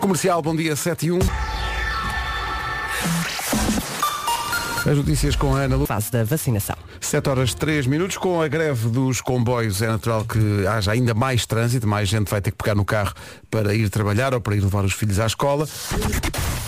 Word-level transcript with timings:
Comercial, 0.00 0.40
bom 0.40 0.54
dia 0.54 0.76
7 0.76 1.06
e 1.06 1.12
1. 1.12 1.57
As 4.88 4.96
notícias 4.96 5.36
com 5.36 5.54
a 5.54 5.60
Ana 5.60 5.76
Lu. 5.76 5.84
Fase 5.84 6.10
da 6.10 6.24
vacinação. 6.24 6.74
7 6.98 7.28
horas 7.28 7.52
3 7.52 7.86
minutos. 7.86 8.16
Com 8.16 8.40
a 8.40 8.48
greve 8.48 8.88
dos 8.88 9.20
comboios 9.20 9.82
é 9.82 9.86
natural 9.86 10.24
que 10.24 10.66
haja 10.66 10.92
ainda 10.92 11.12
mais 11.12 11.44
trânsito, 11.44 11.86
mais 11.86 12.08
gente 12.08 12.30
vai 12.30 12.40
ter 12.40 12.52
que 12.52 12.56
pegar 12.56 12.74
no 12.74 12.86
carro 12.86 13.12
para 13.50 13.74
ir 13.74 13.90
trabalhar 13.90 14.32
ou 14.32 14.40
para 14.40 14.56
ir 14.56 14.60
levar 14.60 14.84
os 14.86 14.94
filhos 14.94 15.20
à 15.20 15.26
escola. 15.26 15.68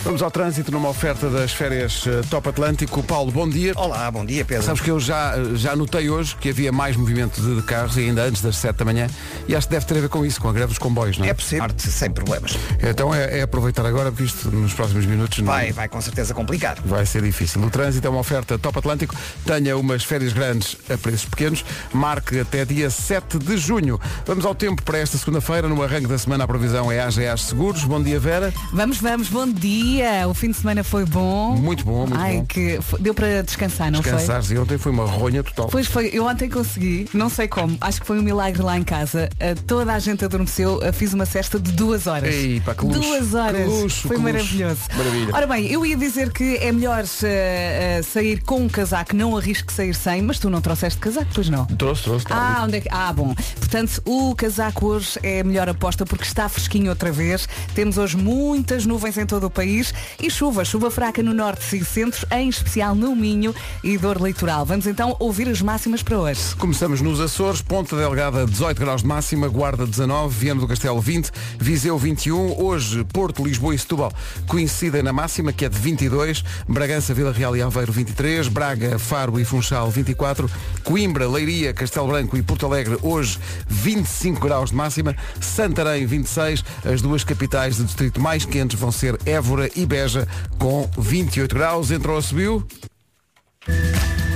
Vamos 0.05 0.23
ao 0.23 0.31
trânsito 0.31 0.71
numa 0.73 0.89
oferta 0.89 1.29
das 1.29 1.53
férias 1.53 2.07
eh, 2.07 2.23
Top 2.31 2.49
Atlântico. 2.49 3.03
Paulo, 3.03 3.31
bom 3.31 3.49
dia. 3.49 3.73
Olá, 3.77 4.11
bom 4.11 4.25
dia 4.25 4.45
Pedro. 4.45 4.65
Sabes 4.65 4.81
que 4.81 4.91
eu 4.91 4.99
já, 4.99 5.35
já 5.55 5.77
notei 5.77 6.09
hoje 6.09 6.37
que 6.37 6.49
havia 6.49 6.73
mais 6.73 6.97
movimento 6.97 7.41
de, 7.41 7.57
de 7.57 7.63
carros 7.63 7.97
e 7.99 8.01
ainda 8.01 8.25
antes 8.25 8.41
das 8.41 8.57
7 8.57 8.77
da 8.77 8.85
manhã 8.85 9.09
e 9.47 9.55
acho 9.55 9.67
que 9.67 9.75
deve 9.75 9.85
ter 9.85 9.99
a 9.99 10.01
ver 10.01 10.09
com 10.09 10.25
isso, 10.25 10.41
com 10.41 10.49
a 10.49 10.53
greve 10.53 10.69
dos 10.69 10.79
comboios, 10.79 11.19
não 11.19 11.27
é? 11.27 11.31
É 11.31 11.35
possível, 11.35 11.65
Arte 11.65 11.91
sem 11.91 12.11
problemas. 12.11 12.57
Então 12.83 13.15
é, 13.15 13.41
é 13.41 13.43
aproveitar 13.43 13.85
agora 13.85 14.11
porque 14.11 14.25
isto 14.25 14.51
nos 14.51 14.73
próximos 14.73 15.05
minutos 15.05 15.39
não 15.39 15.47
Vai, 15.47 15.71
vai 15.73 15.89
com 15.89 16.01
certeza 16.01 16.33
complicar. 16.33 16.79
vai 16.83 17.05
ser 17.05 17.23
difícil. 17.23 17.63
O 17.63 17.69
trânsito 17.71 18.10
é 18.11 18.13
uma 18.13 18.21
oferta 18.21 18.59
Top 18.59 18.79
Atlântico. 18.79 19.15
Tenha 19.45 19.77
umas 19.77 20.05
férias 20.05 20.33
grandes 20.33 20.77
a 20.91 20.99
preços 20.99 21.25
pequenos. 21.25 21.65
Marque 21.93 22.41
até 22.41 22.65
dia 22.65 22.91
7 22.91 23.39
de 23.39 23.57
junho. 23.57 23.99
Vamos 24.27 24.45
ao 24.45 24.55
tempo 24.55 24.83
para 24.83 24.99
esta 24.99 25.17
segunda-feira. 25.17 25.69
No 25.69 25.83
arranque 25.83 26.07
da 26.07 26.19
semana 26.19 26.45
a 26.45 26.49
previsão 26.49 26.91
é 26.91 27.01
AGAs 27.01 27.43
Seguros. 27.43 27.85
Bom 27.85 28.03
dia, 28.03 28.19
Vera. 28.19 28.53
Vamos, 28.73 28.99
vamos, 28.99 29.29
bom 29.29 29.47
dia. 29.47 30.29
O 30.29 30.35
fim 30.35 30.51
de 30.51 30.57
semana 30.57 30.83
foi 30.83 31.05
bom. 31.05 31.57
Muito 31.57 31.85
bom, 31.85 32.07
muito 32.07 32.19
Ai, 32.19 32.39
bom. 32.39 32.47
que 32.47 32.79
deu 32.99 33.15
para 33.15 33.43
descansar, 33.43 33.91
não 33.91 34.01
Descansar 34.01 34.41
e 34.51 34.59
ontem 34.59 34.79
foi 34.79 34.91
uma 34.93 35.05
ronha 35.05 35.43
total. 35.43 35.69
foi? 35.69 35.81
Pois 35.81 35.87
foi, 35.87 36.11
eu 36.13 36.27
ontem 36.27 36.49
consegui, 36.49 37.09
não 37.13 37.29
sei 37.29 37.49
como, 37.49 37.77
acho 37.81 38.01
que 38.01 38.07
foi 38.07 38.19
um 38.19 38.23
milagre 38.23 38.63
lá 38.63 38.77
em 38.77 38.83
casa. 38.83 39.29
Ah, 39.39 39.55
toda 39.67 39.93
a 39.93 39.99
gente 39.99 40.25
adormeceu, 40.25 40.81
ah, 40.83 40.93
fiz 40.93 41.13
uma 41.13 41.27
cesta 41.27 41.59
de 41.59 41.73
duas 41.73 42.07
horas. 42.07 42.35
Ei, 42.35 42.61
pá, 42.61 42.75
que 42.75 42.85
luxo, 42.85 43.01
duas 43.01 43.35
horas. 43.35 43.63
que 43.63 43.69
luxo, 43.69 44.09
foi 44.09 44.19
maravilhoso. 44.19 44.81
Maravilha. 44.97 45.35
Ora 45.35 45.47
bem, 45.47 45.67
eu 45.71 45.85
ia 45.85 45.97
dizer 45.97 46.33
que 46.33 46.57
é 46.57 46.73
melhor 46.73 47.05
ah, 47.05 48.00
sair 48.03 48.43
com 48.43 48.61
um 48.61 48.69
casaco, 48.69 49.15
não 49.15 49.37
arrisque 49.37 49.73
sair 49.73 49.95
sem, 49.95 50.23
mas 50.23 50.39
tu 50.39 50.51
não 50.51 50.61
trouxeste 50.61 50.99
casaco, 50.99 51.31
pois 51.35 51.49
não? 51.49 51.65
Trouxe, 51.67 52.05
trouxe. 52.05 52.27
tá 52.27 52.35
Ah, 52.59 52.65
onde 52.65 52.79
é 52.79 52.81
que... 52.81 52.89
ah, 52.91 53.13
bom. 53.13 53.35
Portanto, 53.59 54.03
o 54.05 54.35
casaco 54.35 54.87
hoje 54.87 55.19
é 55.23 55.41
a 55.41 55.45
melhor 55.45 55.69
aposta 55.69 56.05
porque 56.05 56.25
está 56.25 56.49
fresquinho 56.49 56.91
outra 56.91 57.13
vez. 57.13 57.49
Temos 57.75 57.99
hoje 57.99 58.17
muitas 58.17 58.87
nuvens 58.87 59.17
em 59.19 59.27
todo 59.27 59.45
o 59.45 59.51
país 59.51 59.93
e 60.21 60.31
chuva, 60.31 60.65
chuva 60.65 60.91
fraca 60.91 61.23
no 61.23 61.33
norte 61.33 61.77
e 61.77 61.85
centro, 61.85 62.27
em 62.31 62.49
especial 62.49 62.95
no 62.95 63.15
Minho 63.15 63.55
e 63.83 63.97
dor 63.97 64.21
litoral. 64.21 64.65
Vamos 64.65 64.87
então 64.87 65.17
ouvir 65.19 65.49
as 65.49 65.61
máximas 65.61 66.03
para 66.03 66.19
hoje. 66.19 66.55
Começamos 66.57 67.01
nos 67.01 67.21
Açores, 67.21 67.63
Ponta 67.63 67.97
Delgada 67.97 68.47
18 68.47 68.79
graus 68.79 69.03
de 69.03 69.09
máxima, 69.09 69.49
Guarda 69.49 69.87
19, 69.87 70.35
Viana 70.37 70.61
do 70.61 70.69
Castelo 70.69 71.01
20, 71.01 71.31
Viseu 71.59 71.99
21, 71.99 72.61
hoje 72.63 73.05
Porto, 73.05 73.45
Lisboa 73.45 73.75
e 73.75 73.79
Setúbal 73.79 74.13
coincidem 74.47 75.03
na 75.03 75.13
máxima 75.13 75.53
que 75.53 75.65
é 75.65 75.69
de 75.69 75.79
22, 75.79 76.45
Bragança, 76.69 77.15
Vila 77.15 77.33
Real 77.33 77.57
e 77.57 77.63
Aveiro 77.63 77.90
23, 77.91 78.49
Braga, 78.49 78.99
Faro 78.99 79.39
e 79.39 79.45
Funchal 79.45 79.91
24, 79.91 80.51
Coimbra, 80.85 81.29
Leiria, 81.29 81.73
Castelo 81.73 82.09
Branco 82.09 82.37
e 82.37 82.43
Porto 82.43 82.67
Alegre 82.67 82.99
hoje 83.03 83.39
25 83.69 84.41
graus 84.41 84.71
de 84.71 84.77
máxima, 84.77 85.17
Santarém 85.41 86.07
26, 86.07 86.65
as 86.85 87.03
duas 87.03 87.25
capitais 87.25 87.77
do 87.77 87.85
distrito 87.85 88.21
mais 88.21 88.45
quentes 88.45 88.79
vão 88.79 88.93
ser 88.93 89.19
Évora 89.27 89.71
e 89.75 89.85
Beja 89.87 90.27
com 90.59 90.89
28 90.99 91.55
graus, 91.55 91.91
entrou 91.91 92.17
a 92.17 92.23
subiu. 92.23 92.67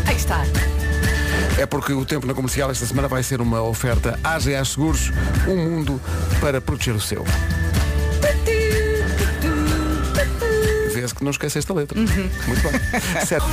Aí 0.06 0.16
está. 0.16 0.44
É 1.58 1.66
porque 1.66 1.92
o 1.92 2.04
tempo 2.04 2.26
na 2.26 2.34
comercial 2.34 2.70
esta 2.70 2.84
semana 2.84 3.06
vai 3.06 3.22
ser 3.22 3.40
uma 3.40 3.62
oferta 3.62 4.18
AGA 4.24 4.64
Seguros, 4.64 5.12
um 5.46 5.56
mundo 5.56 6.00
para 6.40 6.60
proteger 6.60 6.94
o 6.94 7.00
seu. 7.00 7.24
Que 11.14 11.24
não 11.24 11.30
esqueceste 11.30 11.70
a 11.70 11.74
letra. 11.74 11.98
Muito 11.98 12.62
bem. 12.62 12.80
Certo. 13.26 13.46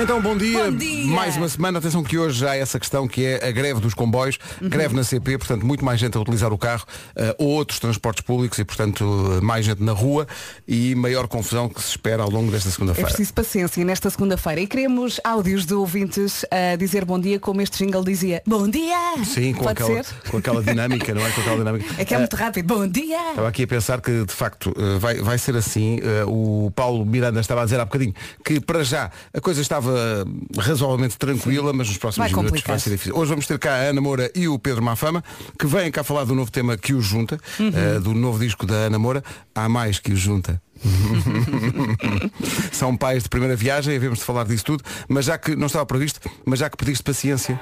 Então, 0.00 0.20
bom 0.20 0.36
dia. 0.36 0.64
Bom 0.64 0.76
dia. 0.76 1.06
Mais 1.06 1.36
uma 1.36 1.48
semana. 1.48 1.78
Atenção 1.78 2.02
que 2.02 2.18
hoje 2.18 2.38
já 2.40 2.50
há 2.52 2.56
essa 2.56 2.78
questão 2.78 3.08
que 3.08 3.24
é 3.24 3.46
a 3.48 3.50
greve 3.50 3.80
dos 3.80 3.94
comboios. 3.94 4.38
Greve 4.60 4.94
na 4.94 5.02
CP, 5.02 5.38
portanto, 5.38 5.64
muito 5.66 5.84
mais 5.84 5.98
gente 5.98 6.16
a 6.16 6.20
utilizar 6.20 6.52
o 6.52 6.58
carro 6.58 6.84
eh, 7.16 7.34
ou 7.38 7.48
outros 7.48 7.78
transportes 7.80 8.22
públicos 8.22 8.58
e, 8.58 8.64
portanto, 8.64 9.04
eh, 9.36 9.40
mais 9.40 9.64
gente 9.64 9.82
na 9.82 9.92
rua 9.92 10.26
e 10.66 10.94
maior 10.94 11.26
confusão 11.28 11.68
que 11.68 11.80
se 11.82 11.90
espera 11.90 12.22
ao 12.22 12.30
longo 12.30 12.50
desta 12.50 12.68
É 12.68 12.72
segunda-feira. 12.72 13.08
preciso 13.08 13.32
paciência 13.34 13.84
nesta 13.84 14.10
segunda-feira 14.10 14.60
e 14.60 14.66
queremos 14.66 15.20
áudios 15.24 15.66
de 15.66 15.74
ouvintes 15.74 16.44
a 16.50 16.76
dizer 16.76 17.04
bom 17.04 17.18
dia 17.18 17.38
como 17.40 17.60
este 17.60 17.78
jingle 17.84 18.04
dizia. 18.04 18.42
Bom 18.46 18.68
dia! 18.68 18.96
Sim, 19.24 19.52
com 19.54 19.64
Pode 19.64 19.82
aquela, 19.82 20.02
ser? 20.04 20.14
com 20.30 20.36
aquela 20.36 20.62
dinâmica, 20.62 21.14
não 21.14 21.26
é? 21.26 21.30
Com 21.30 21.40
aquela 21.40 21.56
dinâmica. 21.56 21.94
É 22.00 22.04
que 22.04 22.14
é 22.14 22.16
Eh, 22.16 22.20
muito 22.20 22.36
rápido. 22.36 22.66
Bom 22.66 22.86
dia! 22.86 23.30
Estava 23.30 23.48
aqui 23.48 23.64
a 23.64 23.66
pensar 23.66 24.00
que, 24.00 24.24
de 24.24 24.32
facto, 24.32 24.72
eh, 24.76 24.98
vai, 24.98 25.16
vai 25.16 25.38
ser 25.38 25.56
assim. 25.56 25.98
Eh, 26.02 26.24
O 26.26 26.70
Paulo 26.74 27.04
Miranda 27.04 27.40
estava 27.40 27.62
a 27.62 27.64
dizer 27.64 27.80
há 27.80 27.84
bocadinho 27.84 28.14
que, 28.44 28.60
para 28.60 28.84
já, 28.84 29.10
a 29.34 29.40
coisa 29.40 29.59
estava 29.62 30.24
razoavelmente 30.58 31.16
tranquila, 31.18 31.72
mas 31.72 31.88
nos 31.88 31.96
próximos 31.98 32.30
Vai 32.30 32.42
minutos 32.42 32.62
vai 32.66 32.78
ser 32.78 32.90
difícil. 32.90 33.16
Hoje 33.16 33.30
vamos 33.30 33.46
ter 33.46 33.58
cá 33.58 33.72
a 33.72 33.76
Ana 33.90 34.00
Moura 34.00 34.30
e 34.34 34.46
o 34.48 34.58
Pedro 34.58 34.82
Mafama, 34.82 35.22
que 35.58 35.66
vêm 35.66 35.90
cá 35.90 36.02
falar 36.04 36.24
do 36.24 36.34
novo 36.34 36.50
tema 36.50 36.76
que 36.76 36.92
os 36.94 37.04
junta, 37.04 37.38
Uhum. 37.58 37.70
eh, 37.74 37.98
do 38.00 38.14
novo 38.14 38.38
disco 38.38 38.66
da 38.66 38.74
Ana 38.74 38.98
Moura. 38.98 39.22
Há 39.54 39.68
mais 39.68 39.98
que 39.98 40.12
os 40.12 40.18
junta. 40.20 40.60
São 42.72 42.96
pais 42.96 43.22
de 43.22 43.28
primeira 43.28 43.54
viagem, 43.56 43.96
havemos 43.96 44.18
de 44.20 44.24
falar 44.24 44.44
disso 44.44 44.64
tudo, 44.64 44.84
mas 45.08 45.26
já 45.26 45.36
que 45.38 45.54
não 45.56 45.66
estava 45.66 45.84
previsto, 45.86 46.20
mas 46.44 46.58
já 46.58 46.70
que 46.70 46.76
pediste 46.76 47.02
paciência, 47.02 47.60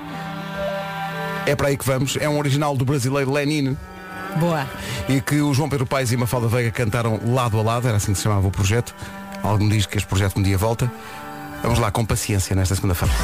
é 1.46 1.54
para 1.56 1.68
aí 1.68 1.76
que 1.76 1.84
vamos. 1.84 2.16
É 2.20 2.28
um 2.28 2.38
original 2.38 2.76
do 2.76 2.84
brasileiro 2.84 3.32
Lenin 3.32 3.76
Boa. 4.38 4.68
e 5.08 5.20
que 5.20 5.40
o 5.40 5.52
João 5.54 5.68
Pedro 5.68 5.86
Paes 5.86 6.12
e 6.12 6.16
Mafalda 6.16 6.46
Veiga 6.48 6.70
cantaram 6.70 7.20
lado 7.32 7.58
a 7.58 7.62
lado, 7.62 7.88
era 7.88 7.96
assim 7.96 8.12
que 8.12 8.18
se 8.18 8.24
chamava 8.24 8.46
o 8.46 8.50
projeto. 8.50 8.94
Algum 9.42 9.68
diz 9.68 9.86
que 9.86 9.96
este 9.96 10.08
projeto 10.08 10.38
um 10.38 10.42
dia 10.42 10.58
volta. 10.58 10.90
Vamos 11.62 11.78
lá, 11.78 11.90
com 11.90 12.04
paciência 12.04 12.54
nesta 12.54 12.74
segunda-feira. 12.74 13.14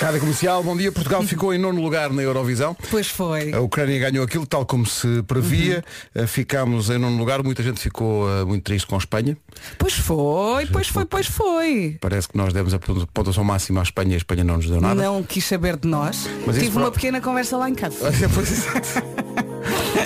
Rádio 0.00 0.18
Comercial, 0.20 0.62
bom 0.64 0.76
dia. 0.76 0.90
Portugal 0.90 1.22
ficou 1.22 1.54
em 1.54 1.58
nono 1.58 1.80
lugar 1.80 2.10
na 2.10 2.22
Eurovisão. 2.22 2.76
Pois 2.90 3.06
foi. 3.06 3.52
A 3.52 3.60
Ucrânia 3.60 3.98
ganhou 4.00 4.24
aquilo 4.24 4.44
tal 4.44 4.66
como 4.66 4.84
se 4.84 5.22
previa. 5.22 5.84
Uhum. 6.16 6.22
Eh, 6.22 6.26
Ficámos 6.26 6.90
em 6.90 6.98
nono 6.98 7.16
lugar. 7.16 7.42
Muita 7.44 7.62
gente 7.62 7.78
ficou 7.80 8.28
eh, 8.28 8.44
muito 8.44 8.64
triste 8.64 8.84
com 8.86 8.96
a 8.96 8.98
Espanha. 8.98 9.36
Pois 9.78 9.92
foi, 9.94 10.66
pois 10.66 10.88
foi, 10.88 11.04
pois 11.04 11.26
foi. 11.26 11.96
Parece 12.00 12.28
que 12.28 12.36
nós 12.36 12.52
demos 12.52 12.74
a 12.74 12.80
pontuação 13.12 13.44
máxima 13.44 13.80
à 13.80 13.82
Espanha 13.84 14.10
e 14.12 14.14
a 14.14 14.16
Espanha 14.16 14.42
não 14.42 14.56
nos 14.56 14.68
deu 14.68 14.80
nada. 14.80 15.00
Não 15.00 15.22
quis 15.22 15.44
saber 15.44 15.76
de 15.76 15.86
nós. 15.86 16.28
Mas 16.44 16.56
Tive 16.56 16.70
uma 16.76 16.86
pro- 16.86 16.92
pequena 16.94 17.20
conversa 17.20 17.56
lá 17.56 17.70
em 17.70 17.74
casa. 17.74 18.08
Exato. 18.12 19.02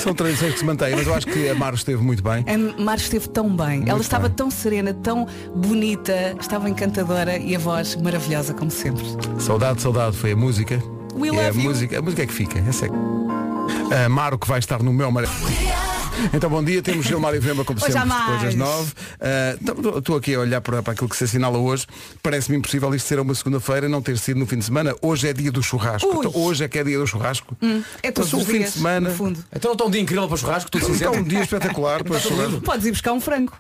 São 0.03 0.13
tradições 0.15 0.53
que 0.53 0.59
se 0.59 0.65
mantêm, 0.65 0.95
mas 0.95 1.07
eu 1.07 1.15
acho 1.15 1.27
que 1.27 1.49
a 1.49 1.55
Mar 1.55 1.73
esteve 1.73 2.03
muito 2.03 2.23
bem. 2.23 2.45
A 2.47 2.83
Mar 2.83 2.99
esteve 2.99 3.29
tão 3.31 3.57
bem. 3.57 3.85
Ela 3.87 4.01
estava 4.01 4.29
tão 4.29 4.51
serena, 4.51 4.93
tão 4.93 5.27
bonita, 5.55 6.37
estava 6.39 6.69
encantadora 6.69 7.39
e 7.39 7.57
a 7.57 7.59
voz 7.59 7.97
maravilhosa, 7.97 8.53
como 8.53 8.71
sempre. 8.71 9.03
Saudade, 9.47 9.81
saudade 9.81 10.17
foi 10.17 10.33
a 10.33 10.37
música. 10.37 10.83
We 11.15 11.29
é 11.29 11.47
a 11.47 11.49
you. 11.51 11.55
música, 11.55 11.97
a 11.99 12.03
música 12.03 12.23
é 12.25 12.27
que 12.27 12.33
fica. 12.33 12.59
Essa 12.69 12.87
é. 12.87 14.05
A 14.05 14.09
Maro 14.09 14.37
que 14.39 14.49
vai 14.49 14.59
estar 14.59 14.83
no 14.83 14.93
meu 14.93 15.09
mar... 15.13 15.23
Então 16.33 16.49
bom 16.49 16.65
dia, 16.65 16.83
temos 16.83 17.05
Gilmário 17.07 17.39
Vemba 17.41 17.63
como 17.63 17.79
sempre, 17.79 18.01
depois 18.03 18.43
das 18.43 18.55
nove. 18.55 18.91
Ah, 19.21 19.55
então, 19.61 19.99
Estou 19.99 20.17
aqui 20.17 20.35
a 20.35 20.41
olhar 20.41 20.61
para, 20.63 20.83
para 20.83 20.95
aquilo 20.95 21.09
que 21.11 21.17
se 21.17 21.25
assinala 21.25 21.59
hoje. 21.59 21.87
Parece-me 22.23 22.57
impossível 22.57 22.93
isto 22.95 23.07
ser 23.07 23.21
uma 23.21 23.35
segunda-feira 23.35 23.87
e 23.87 23.89
não 23.89 24.01
ter 24.03 24.17
sido 24.19 24.41
no 24.41 24.47
fim 24.47 24.59
de 24.59 24.65
semana. 24.65 24.97
Hoje 25.03 25.29
é 25.29 25.33
dia 25.35 25.53
do 25.53 25.63
churrasco. 25.63 26.09
Então, 26.13 26.33
hoje 26.35 26.65
é 26.65 26.69
que 26.69 26.79
é 26.79 26.83
dia 26.85 26.99
do 26.99 27.07
churrasco. 27.07 27.55
É 28.03 28.11
todos 28.11 28.31
Passou 28.31 28.41
os 28.41 28.49
o 28.49 28.51
fim 28.51 28.59
dias, 28.59 28.73
de 28.73 28.79
semana. 28.79 29.11
no 29.11 29.15
fundo. 29.15 29.45
Então 29.55 29.69
não 29.69 29.75
está 29.75 29.85
um 29.85 29.91
dia 29.91 30.01
incrível 30.01 30.27
para 30.27 30.37
churrasco, 30.39 30.71
tudo 30.71 30.83
Então, 30.85 30.95
sincero. 30.95 31.13
um 31.19 31.23
dia 31.23 31.43
espetacular 31.43 32.03
para 32.03 32.19
churrasco. 32.19 32.61
Podes 32.63 32.87
ir 32.87 32.91
buscar 32.93 33.13
um 33.13 33.21
frango. 33.21 33.53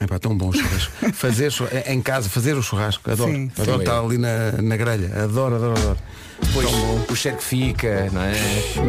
É 0.00 0.06
pá, 0.06 0.18
tão 0.18 0.36
bom 0.36 0.48
o 0.48 0.52
churrasco. 0.52 0.92
Fazer 1.14 1.50
chu- 1.52 1.68
em 1.86 2.00
casa, 2.02 2.28
fazer 2.28 2.54
o 2.56 2.62
churrasco. 2.62 3.08
Adoro. 3.10 3.30
Sim. 3.30 3.50
Adoro 3.56 3.76
Sim. 3.78 3.82
estar 3.84 3.98
ali 4.00 4.18
na, 4.18 4.52
na 4.60 4.76
grelha. 4.76 5.24
Adoro, 5.24 5.54
adoro, 5.56 5.78
adoro. 5.78 5.98
Depois 6.42 6.68
o 7.08 7.14
cheiro 7.16 7.36
que 7.38 7.44
fica, 7.44 8.08
não 8.12 8.20
é? 8.22 8.32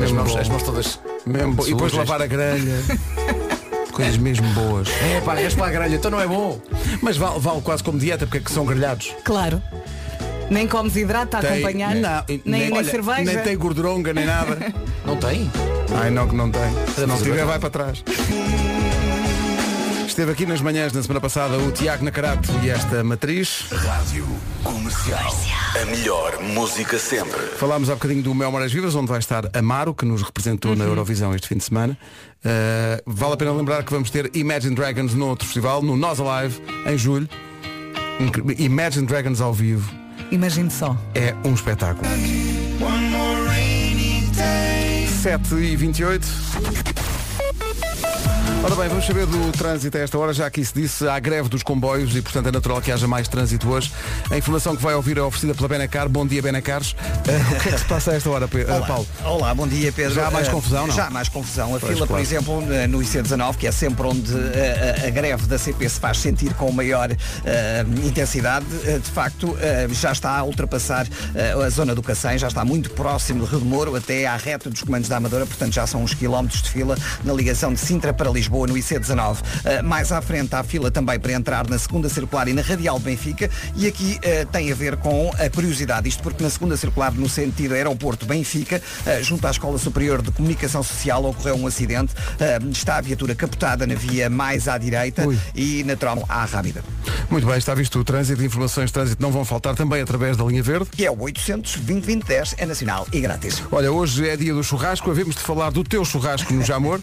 As 0.04 0.12
mãos, 0.12 0.36
as 0.36 0.50
mãos 0.50 0.64
todas. 0.64 1.00
Mesmo 1.26 1.56
E 1.68 1.72
depois 1.72 1.94
lavar 1.94 2.22
a 2.22 2.26
grelha. 2.28 2.82
Coisas 3.94 4.18
mesmo 4.18 4.48
boas. 4.54 4.88
É 4.90 5.22
pá, 5.22 5.36
és 5.40 5.54
para 5.54 5.68
a 5.68 5.72
grelha, 5.72 5.96
então 5.96 6.10
não 6.10 6.20
é 6.20 6.26
bom. 6.26 6.60
Mas 7.00 7.16
vale, 7.16 7.40
vale 7.40 7.62
quase 7.62 7.84
como 7.84 8.00
dieta, 8.00 8.26
porque 8.26 8.40
é 8.40 8.42
que 8.42 8.52
são 8.52 8.66
grelhados. 8.66 9.14
Claro. 9.24 9.62
Nem 10.50 10.68
comes 10.68 10.96
hidrato 10.96 11.38
a 11.38 11.40
acompanhar, 11.42 11.94
Não, 11.96 12.24
e- 12.28 12.42
nem, 12.44 12.62
nem 12.70 12.74
olha, 12.74 12.90
cerveja. 12.90 13.22
Nem 13.24 13.38
tem 13.44 13.56
gorduronga, 13.56 14.12
nem 14.14 14.26
nada. 14.26 14.58
Não 15.06 15.16
tem? 15.16 15.50
Ai 15.96 16.10
não, 16.10 16.28
que 16.28 16.36
não 16.36 16.50
tem. 16.50 16.62
Se 16.96 17.06
não 17.06 17.18
tiver, 17.22 17.46
vai 17.46 17.60
para 17.60 17.70
trás. 17.70 18.04
Esteve 20.14 20.32
aqui 20.32 20.46
nas 20.46 20.62
manhãs 20.62 20.94
na 20.94 21.02
semana 21.02 21.20
passada 21.20 21.58
o 21.58 21.72
Tiago 21.72 22.06
Nacarato 22.06 22.48
e 22.64 22.70
esta 22.70 23.04
matriz. 23.04 23.66
Rádio 23.72 24.28
Comercial. 24.64 25.36
A 25.82 25.86
melhor 25.86 26.40
música 26.40 27.00
sempre. 27.00 27.40
Falámos 27.58 27.90
há 27.90 27.96
bocadinho 27.96 28.22
do 28.22 28.36
Mel 28.36 28.52
Maras 28.52 28.72
Vivas, 28.72 28.94
onde 28.94 29.08
vai 29.08 29.18
estar 29.18 29.50
Amaro, 29.58 29.92
que 29.92 30.06
nos 30.06 30.22
representou 30.22 30.76
na 30.76 30.84
Eurovisão 30.84 31.34
este 31.34 31.48
fim 31.48 31.58
de 31.58 31.64
semana. 31.64 31.98
Uh, 32.46 33.02
vale 33.08 33.34
a 33.34 33.38
pena 33.38 33.54
lembrar 33.54 33.84
que 33.84 33.92
vamos 33.92 34.12
ter 34.12 34.30
Imagine 34.36 34.76
Dragons 34.76 35.16
no 35.16 35.30
outro 35.30 35.48
festival, 35.48 35.82
no 35.82 35.98
Nós 35.98 36.20
Alive, 36.20 36.62
em 36.86 36.96
julho. 36.96 37.28
Imagine 38.60 39.08
Dragons 39.08 39.42
ao 39.42 39.52
vivo 39.52 39.92
Imagine 40.30 40.70
só. 40.70 40.96
é 41.16 41.34
um 41.44 41.56
espetáculo. 41.56 42.08
7 45.24 45.56
e 45.56 45.76
28 45.76 46.28
Ora 48.66 48.76
bem, 48.78 48.88
vamos 48.88 49.06
saber 49.06 49.26
do 49.26 49.52
trânsito 49.52 49.98
a 49.98 50.00
esta 50.02 50.18
hora, 50.18 50.32
já 50.32 50.50
que 50.50 50.64
se 50.64 50.74
disse, 50.74 51.06
há 51.06 51.20
greve 51.20 51.50
dos 51.50 51.62
comboios 51.64 52.16
e 52.16 52.22
portanto 52.22 52.48
é 52.48 52.52
natural 52.52 52.82
que 52.82 52.94
haja 52.94 53.06
mais 53.06 53.28
trânsito 53.28 53.70
hoje. 53.70 53.92
A 54.32 54.38
informação 54.38 54.74
que 54.74 54.82
vai 54.82 54.96
ouvir 54.96 55.18
é 55.18 55.22
oferecida 55.22 55.54
pela 55.54 55.68
Benacar. 55.68 56.08
Bom 56.08 56.26
dia, 56.26 56.42
Benacares. 56.42 56.96
Eh, 57.28 57.38
o 57.58 57.60
que 57.62 57.68
é 57.70 57.72
que 57.74 57.78
se 57.80 57.84
passa 57.86 58.12
a 58.12 58.16
esta 58.16 58.30
hora, 58.30 58.48
Pe- 58.48 58.62
eh, 58.62 58.72
Olá. 58.74 58.88
Paulo? 58.88 59.08
Olá, 59.26 59.54
bom 59.54 59.68
dia 59.68 59.92
Pedro. 59.92 60.16
Já 60.16 60.28
há 60.28 60.32
mais 60.32 60.48
Eh, 60.48 60.52
confusão, 60.52 60.88
não? 60.88 60.96
Já 60.96 61.08
há 61.08 61.10
mais 61.10 61.28
confusão. 61.28 61.76
A 61.76 61.80
Pois, 61.80 61.94
fila, 61.94 62.08
claro. 62.08 62.08
por 62.08 62.20
exemplo, 62.22 62.74
eh, 62.74 62.88
no 62.88 63.00
IC19, 63.00 63.58
que 63.58 63.68
é 63.68 63.72
sempre 63.74 64.08
onde 64.08 64.32
a, 64.34 65.08
a 65.08 65.10
greve 65.10 65.46
da 65.46 65.58
CP 65.58 65.90
se 65.90 66.00
faz 66.00 66.20
sentir 66.20 66.54
com 66.54 66.72
maior 66.72 67.12
eh, 67.44 67.86
intensidade, 68.06 68.66
de 68.66 69.12
facto 69.12 69.58
eh, 69.60 69.90
já 69.92 70.14
está 70.14 70.38
a 70.38 70.44
ultrapassar 70.46 71.06
a 71.66 71.70
zona 71.70 71.94
do 71.94 72.02
Cacém, 72.02 72.38
já 72.38 72.48
está 72.48 72.64
muito 72.64 72.92
próximo 72.92 73.46
de 73.46 73.52
Redomoro 73.52 73.94
até 73.98 74.26
à 74.26 74.38
reta 74.38 74.70
dos 74.70 74.82
comandos 74.84 75.10
da 75.10 75.18
Amadora, 75.18 75.46
portanto 75.46 75.74
já 75.74 75.86
são 75.86 76.02
uns 76.02 76.14
quilómetros 76.14 76.62
de 76.62 76.70
fila 76.70 76.98
na 77.26 77.34
ligação 77.34 77.74
de 77.74 77.80
Sintra 77.82 78.14
para 78.14 78.30
Lisboa 78.30 78.53
no 78.54 78.76
IC19. 78.76 79.38
Eh, 79.66 79.82
mais 79.82 80.12
à 80.12 80.22
frente 80.22 80.54
há 80.56 80.64
fila 80.64 80.92
também 80.92 81.20
para 81.20 81.34
entrar 81.34 81.68
na 81.68 81.78
segunda 81.80 82.08
circular 82.08 82.48
e 82.48 82.54
na 82.54 82.62
radial 82.62 83.00
de 83.00 83.06
Benfica 83.06 83.50
e 83.76 83.88
aqui 83.88 84.20
eh, 84.22 84.46
tem 84.46 84.72
a 84.72 84.76
ver 84.76 84.96
com 84.98 85.32
a 85.40 85.50
curiosidade, 85.50 86.08
isto 86.08 86.22
porque 86.22 86.44
na 86.44 86.50
segunda 86.50 86.78
circular 86.78 87.12
no 87.14 87.28
sentido 87.28 87.74
aeroporto 87.74 88.26
Benfica, 88.26 88.82
eh, 89.06 89.24
junto 89.24 89.46
à 89.48 89.52
Escola 89.52 89.78
Superior 89.78 90.22
de 90.22 90.32
Comunicação 90.32 90.84
Social 90.84 91.26
ocorreu 91.26 91.56
um 91.56 91.66
acidente, 91.68 92.14
está 92.72 92.98
a 92.98 93.02
viatura 93.02 93.34
capotada 93.34 93.88
na 93.88 93.96
via 93.96 94.30
mais 94.30 94.68
à 94.68 94.78
direita 94.78 95.26
Ui. 95.28 95.38
e 95.56 95.84
na 95.84 95.96
troma 95.96 96.24
à 96.30 96.46
rápida, 96.46 96.84
Muito 97.30 97.48
bem, 97.48 97.58
está 97.58 97.74
visto 97.74 98.00
o 98.00 98.04
trânsito. 98.04 98.44
Informações 98.44 98.88
de 98.88 98.94
trânsito 98.94 99.22
não 99.22 99.32
vão 99.32 99.44
faltar 99.44 99.76
também 99.76 100.02
através 100.02 100.38
da 100.38 100.44
linha 100.44 100.62
verde. 100.62 100.86
que 100.92 101.06
é 101.06 101.12
o 101.12 101.20
800 101.22 101.78
2010 101.78 102.56
é 102.58 102.66
nacional 102.66 103.08
e 103.12 103.20
grátis. 103.20 103.64
Olha, 103.72 103.92
hoje 103.92 104.28
é 104.28 104.38
dia 104.38 104.54
do 104.54 104.64
churrasco, 104.64 105.10
havemos 105.10 105.36
de 105.36 105.42
falar 105.42 105.72
do 105.72 105.84
teu 105.84 106.04
churrasco 106.06 106.54
no 106.54 106.64
Jamor, 106.64 107.00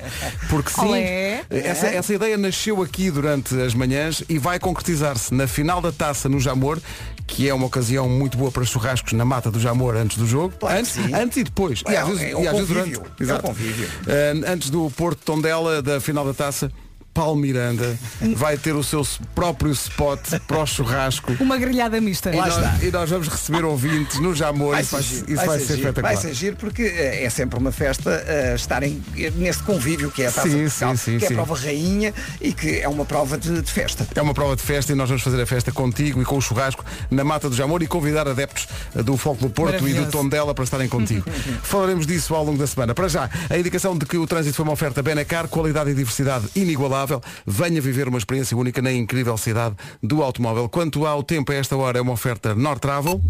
porque 0.49 0.71
sim, 0.71 0.81
Olé. 0.81 1.40
Essa, 1.49 1.87
essa 1.87 2.15
ideia 2.15 2.37
nasceu 2.37 2.83
aqui 2.83 3.11
durante 3.11 3.59
as 3.61 3.75
manhãs 3.75 4.23
e 4.29 4.39
vai 4.39 4.59
concretizar-se 4.59 5.33
na 5.33 5.47
final 5.47 5.81
da 5.81 5.93
taça 5.93 6.29
no 6.29 6.41
Jamor, 6.41 6.79
que 7.27 7.49
é 7.49 7.55
uma 7.55 7.67
ocasião 7.67 8.09
muito 8.09 8.37
boa 8.37 8.51
para 8.51 8.65
churrascos 8.65 9.13
na 9.13 9.25
mata 9.25 9.51
do 9.51 9.61
Jamor 9.61 9.97
antes 9.97 10.17
do 10.17 10.27
jogo. 10.27 10.55
Claro 10.59 10.75
que 10.75 10.81
antes, 10.81 10.93
sim. 10.93 11.15
antes 11.15 11.37
e 11.39 11.45
depois. 11.45 11.83
É, 11.87 11.93
e 11.93 11.97
às 11.97 12.09
vezes, 12.09 12.23
é 12.23 12.37
o 12.37 12.43
e 12.43 12.49
às 12.49 12.53
vezes 12.57 12.69
convívio, 12.69 13.01
durante. 13.01 13.11
é 13.11 13.23
o 13.23 13.25
Exato. 13.25 13.43
convívio. 13.43 13.89
Ah, 14.07 14.53
antes 14.53 14.71
do 14.71 14.91
Porto 14.91 15.21
Tondela, 15.25 15.83
da 15.83 16.01
final 16.01 16.25
da 16.25 16.35
taça. 16.35 16.71
Paulo 17.13 17.37
Miranda 17.37 17.99
vai 18.37 18.57
ter 18.57 18.75
o 18.75 18.83
seu 18.83 19.07
próprio 19.35 19.73
spot 19.73 20.21
para 20.47 20.59
o 20.59 20.67
churrasco. 20.67 21.35
Uma 21.41 21.57
grelhada 21.57 22.01
mista. 22.01 22.31
E 22.33 22.37
nós, 22.37 22.83
e 22.83 22.91
nós 22.91 23.11
vamos 23.11 23.29
receber 23.29 23.65
ouvintes 23.65 24.19
no 24.21 24.35
Jamor. 24.35 24.73
Vai 24.73 24.83
Isso 24.83 24.93
vai, 24.93 25.03
ser 25.03 25.15
isso 25.15 25.47
vai 25.47 25.59
ser 25.59 25.67
giro, 25.67 25.79
espetacular. 25.79 26.15
vai 26.15 26.17
ser 26.17 26.35
giro 26.35 26.57
porque 26.57 26.83
eh, 26.83 27.25
é 27.25 27.31
sempre 27.31 27.59
uma 27.59 27.73
festa 27.73 28.11
eh, 28.27 28.55
estarem 28.55 29.03
nesse 29.37 29.63
convívio 29.63 30.11
que 30.11 30.23
é 30.23 30.29
a 30.29 30.33
taça 30.33 30.49
Sim, 30.49 30.63
Portugal, 30.63 30.97
sim, 30.97 31.13
sim, 31.13 31.19
que 31.19 31.25
é 31.25 31.29
a 31.29 31.33
prova 31.33 31.57
rainha 31.57 32.15
e 32.41 32.53
que 32.53 32.81
é 32.81 32.89
uma 32.89 33.05
prova 33.05 33.37
de, 33.37 33.61
de 33.61 33.71
festa. 33.71 34.07
É 34.15 34.23
uma 34.23 34.33
prova 34.35 34.55
de 34.55 34.63
festa 34.63 34.93
e 34.93 34.95
nós 34.95 35.09
vamos 35.09 35.23
fazer 35.23 35.41
a 35.41 35.47
festa 35.47 35.73
contigo 35.73 36.23
e 36.23 36.25
com 36.25 36.37
o 36.37 36.41
churrasco 36.41 36.85
na 37.11 37.25
Mata 37.25 37.51
do 37.51 37.57
Jamor 37.57 37.83
e 37.83 37.87
convidar 37.87 38.29
adeptos 38.29 38.69
eh, 38.95 39.03
do 39.03 39.17
Foco 39.17 39.41
do 39.41 39.51
Porto 39.51 39.89
e 39.89 39.95
do. 39.95 40.11
Tondela 40.11 40.55
para 40.55 40.65
estarem 40.65 40.89
contigo. 40.89 41.25
Falaremos 41.63 42.07
disso 42.07 42.35
ao 42.35 42.45
longo 42.45 42.59
da 42.59 42.67
semana. 42.67 42.95
Para 42.95 43.09
já, 43.09 43.31
a 43.49 43.57
indicação 43.59 43.97
de 43.97 44.05
que 44.07 44.17
o 44.17 44.27
trânsito 44.27 44.57
foi 44.57 44.65
uma 44.65 44.73
oferta 44.73 45.03
Benacar, 45.03 45.49
qualidade 45.49 45.91
e 45.91 45.95
diversidade 45.95 46.47
inigualável. 46.55 47.00
Venha 47.47 47.81
viver 47.81 48.09
uma 48.09 48.19
experiência 48.19 48.57
única 48.57 48.83
na 48.83 48.93
incrível 48.93 49.37
cidade 49.37 49.77
do 50.03 50.23
automóvel. 50.23 50.69
Quanto 50.69 51.07
ao 51.07 51.23
tempo, 51.23 51.53
a 51.53 51.55
esta 51.55 51.77
hora 51.77 51.99
é 51.99 52.03
uma 52.03 52.13
oferta 52.13 52.55
Nord 52.55 52.81
Travel. 52.81 53.21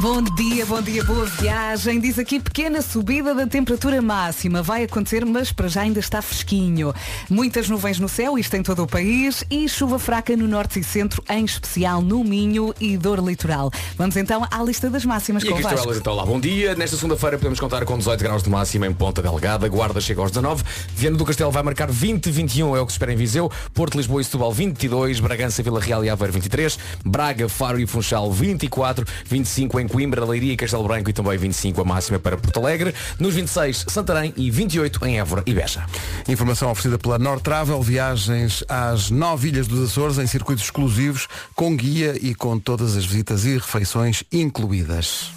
Bom 0.00 0.20
dia, 0.22 0.66
bom 0.66 0.82
dia, 0.82 1.04
boa 1.04 1.24
viagem. 1.24 2.00
Diz 2.00 2.18
aqui 2.18 2.40
pequena 2.40 2.82
subida 2.82 3.32
da 3.32 3.46
temperatura 3.46 4.02
máxima. 4.02 4.60
Vai 4.60 4.82
acontecer, 4.82 5.24
mas 5.24 5.52
para 5.52 5.68
já 5.68 5.82
ainda 5.82 6.00
está 6.00 6.20
fresquinho. 6.20 6.92
Muitas 7.30 7.68
nuvens 7.68 8.00
no 8.00 8.08
céu, 8.08 8.36
isto 8.36 8.54
em 8.56 8.62
todo 8.62 8.82
o 8.82 8.86
país, 8.86 9.44
e 9.48 9.68
chuva 9.68 9.98
fraca 9.98 10.36
no 10.36 10.48
norte 10.48 10.80
e 10.80 10.84
centro, 10.84 11.22
em 11.30 11.44
especial 11.44 12.02
no 12.02 12.24
Minho 12.24 12.74
e 12.80 12.98
dor 12.98 13.20
litoral. 13.20 13.70
Vamos 13.96 14.16
então 14.16 14.44
à 14.50 14.62
lista 14.62 14.90
das 14.90 15.04
máximas 15.04 15.44
E 15.44 15.48
com 15.48 15.54
o 15.54 15.62
Vasco. 15.62 15.94
então 15.94 16.14
lá. 16.14 16.26
Bom 16.26 16.40
dia. 16.40 16.74
Nesta 16.74 16.96
segunda-feira 16.96 17.38
podemos 17.38 17.60
contar 17.60 17.84
com 17.84 17.96
18 17.96 18.22
graus 18.22 18.42
de 18.42 18.50
máxima 18.50 18.86
em 18.86 18.92
Ponta 18.92 19.22
Delgada. 19.22 19.68
Guarda 19.68 20.00
chega 20.00 20.20
aos 20.20 20.32
19. 20.32 20.64
Viana 20.94 21.16
do 21.16 21.24
Castelo 21.24 21.52
vai 21.52 21.62
marcar 21.62 21.90
20, 21.90 22.30
21 22.30 22.76
é 22.76 22.80
o 22.84 22.86
que 22.86 22.92
se 22.92 22.96
espera 22.96 23.12
em 23.12 23.16
Viseu. 23.16 23.50
Porto, 23.72 23.96
Lisboa 23.96 24.20
e 24.20 24.24
Setúbal 24.24 24.52
22. 24.52 25.20
Bragança, 25.20 25.62
Vila 25.62 25.80
Real 25.80 26.04
e 26.04 26.10
Aveiro 26.10 26.32
23. 26.32 26.78
Braga, 27.04 27.48
Faro 27.48 27.80
e 27.80 27.86
Funchal 27.86 28.30
24. 28.32 29.06
25 29.26 29.80
em 29.80 29.88
Coimbra, 29.88 30.24
Leiria 30.24 30.52
e 30.52 30.56
Castelo 30.56 30.84
Branco 30.84 31.10
e 31.10 31.12
também 31.12 31.36
25 31.36 31.80
a 31.80 31.84
máxima 31.84 32.18
para 32.18 32.36
Porto 32.36 32.60
Alegre. 32.60 32.94
Nos 33.18 33.34
26, 33.34 33.86
Santarém 33.88 34.32
e 34.36 34.50
28 34.50 35.04
em 35.06 35.18
Évora 35.18 35.42
e 35.46 35.52
Beja. 35.52 35.84
Informação 36.28 36.70
oferecida 36.70 36.98
pela 36.98 37.18
Nord 37.18 37.42
Travel, 37.42 37.82
viagens 37.82 38.64
às 38.68 39.10
nove 39.10 39.48
ilhas 39.48 39.66
dos 39.66 39.90
Açores 39.90 40.18
em 40.18 40.26
circuitos 40.26 40.64
exclusivos, 40.64 41.28
com 41.54 41.76
guia 41.76 42.16
e 42.20 42.34
com 42.34 42.58
todas 42.58 42.96
as 42.96 43.04
visitas 43.04 43.44
e 43.44 43.54
refeições 43.54 44.24
incluídas. 44.32 45.30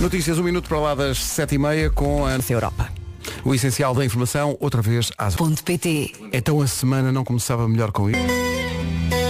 Notícias, 0.00 0.38
um 0.38 0.42
minuto 0.42 0.68
para 0.68 0.78
lá 0.78 0.94
das 0.94 1.18
sete 1.18 1.54
e 1.54 1.58
meia 1.58 1.90
com 1.90 2.26
a 2.26 2.36
Europa. 2.50 3.05
O 3.46 3.54
essencial 3.54 3.94
da 3.94 4.04
informação, 4.04 4.56
outra 4.58 4.82
vez 4.82 5.12
às 5.16 5.36
PT. 5.62 6.12
Então 6.32 6.60
a 6.60 6.66
semana 6.66 7.12
não 7.12 7.22
começava 7.22 7.68
melhor 7.68 7.92
com 7.92 8.10
isso. 8.10 8.18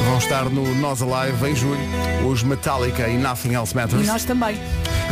Vão 0.07 0.19
estar 0.19 0.45
no 0.49 0.75
Nós 0.77 1.03
Alive 1.03 1.51
em 1.51 1.55
julho, 1.57 1.81
os 2.31 2.43
Metallica 2.43 3.09
e 3.09 3.19
Nothing 3.19 3.55
Else 3.55 3.73
E 3.73 3.77
Matters. 3.77 4.07
nós 4.07 4.25
também. 4.25 4.57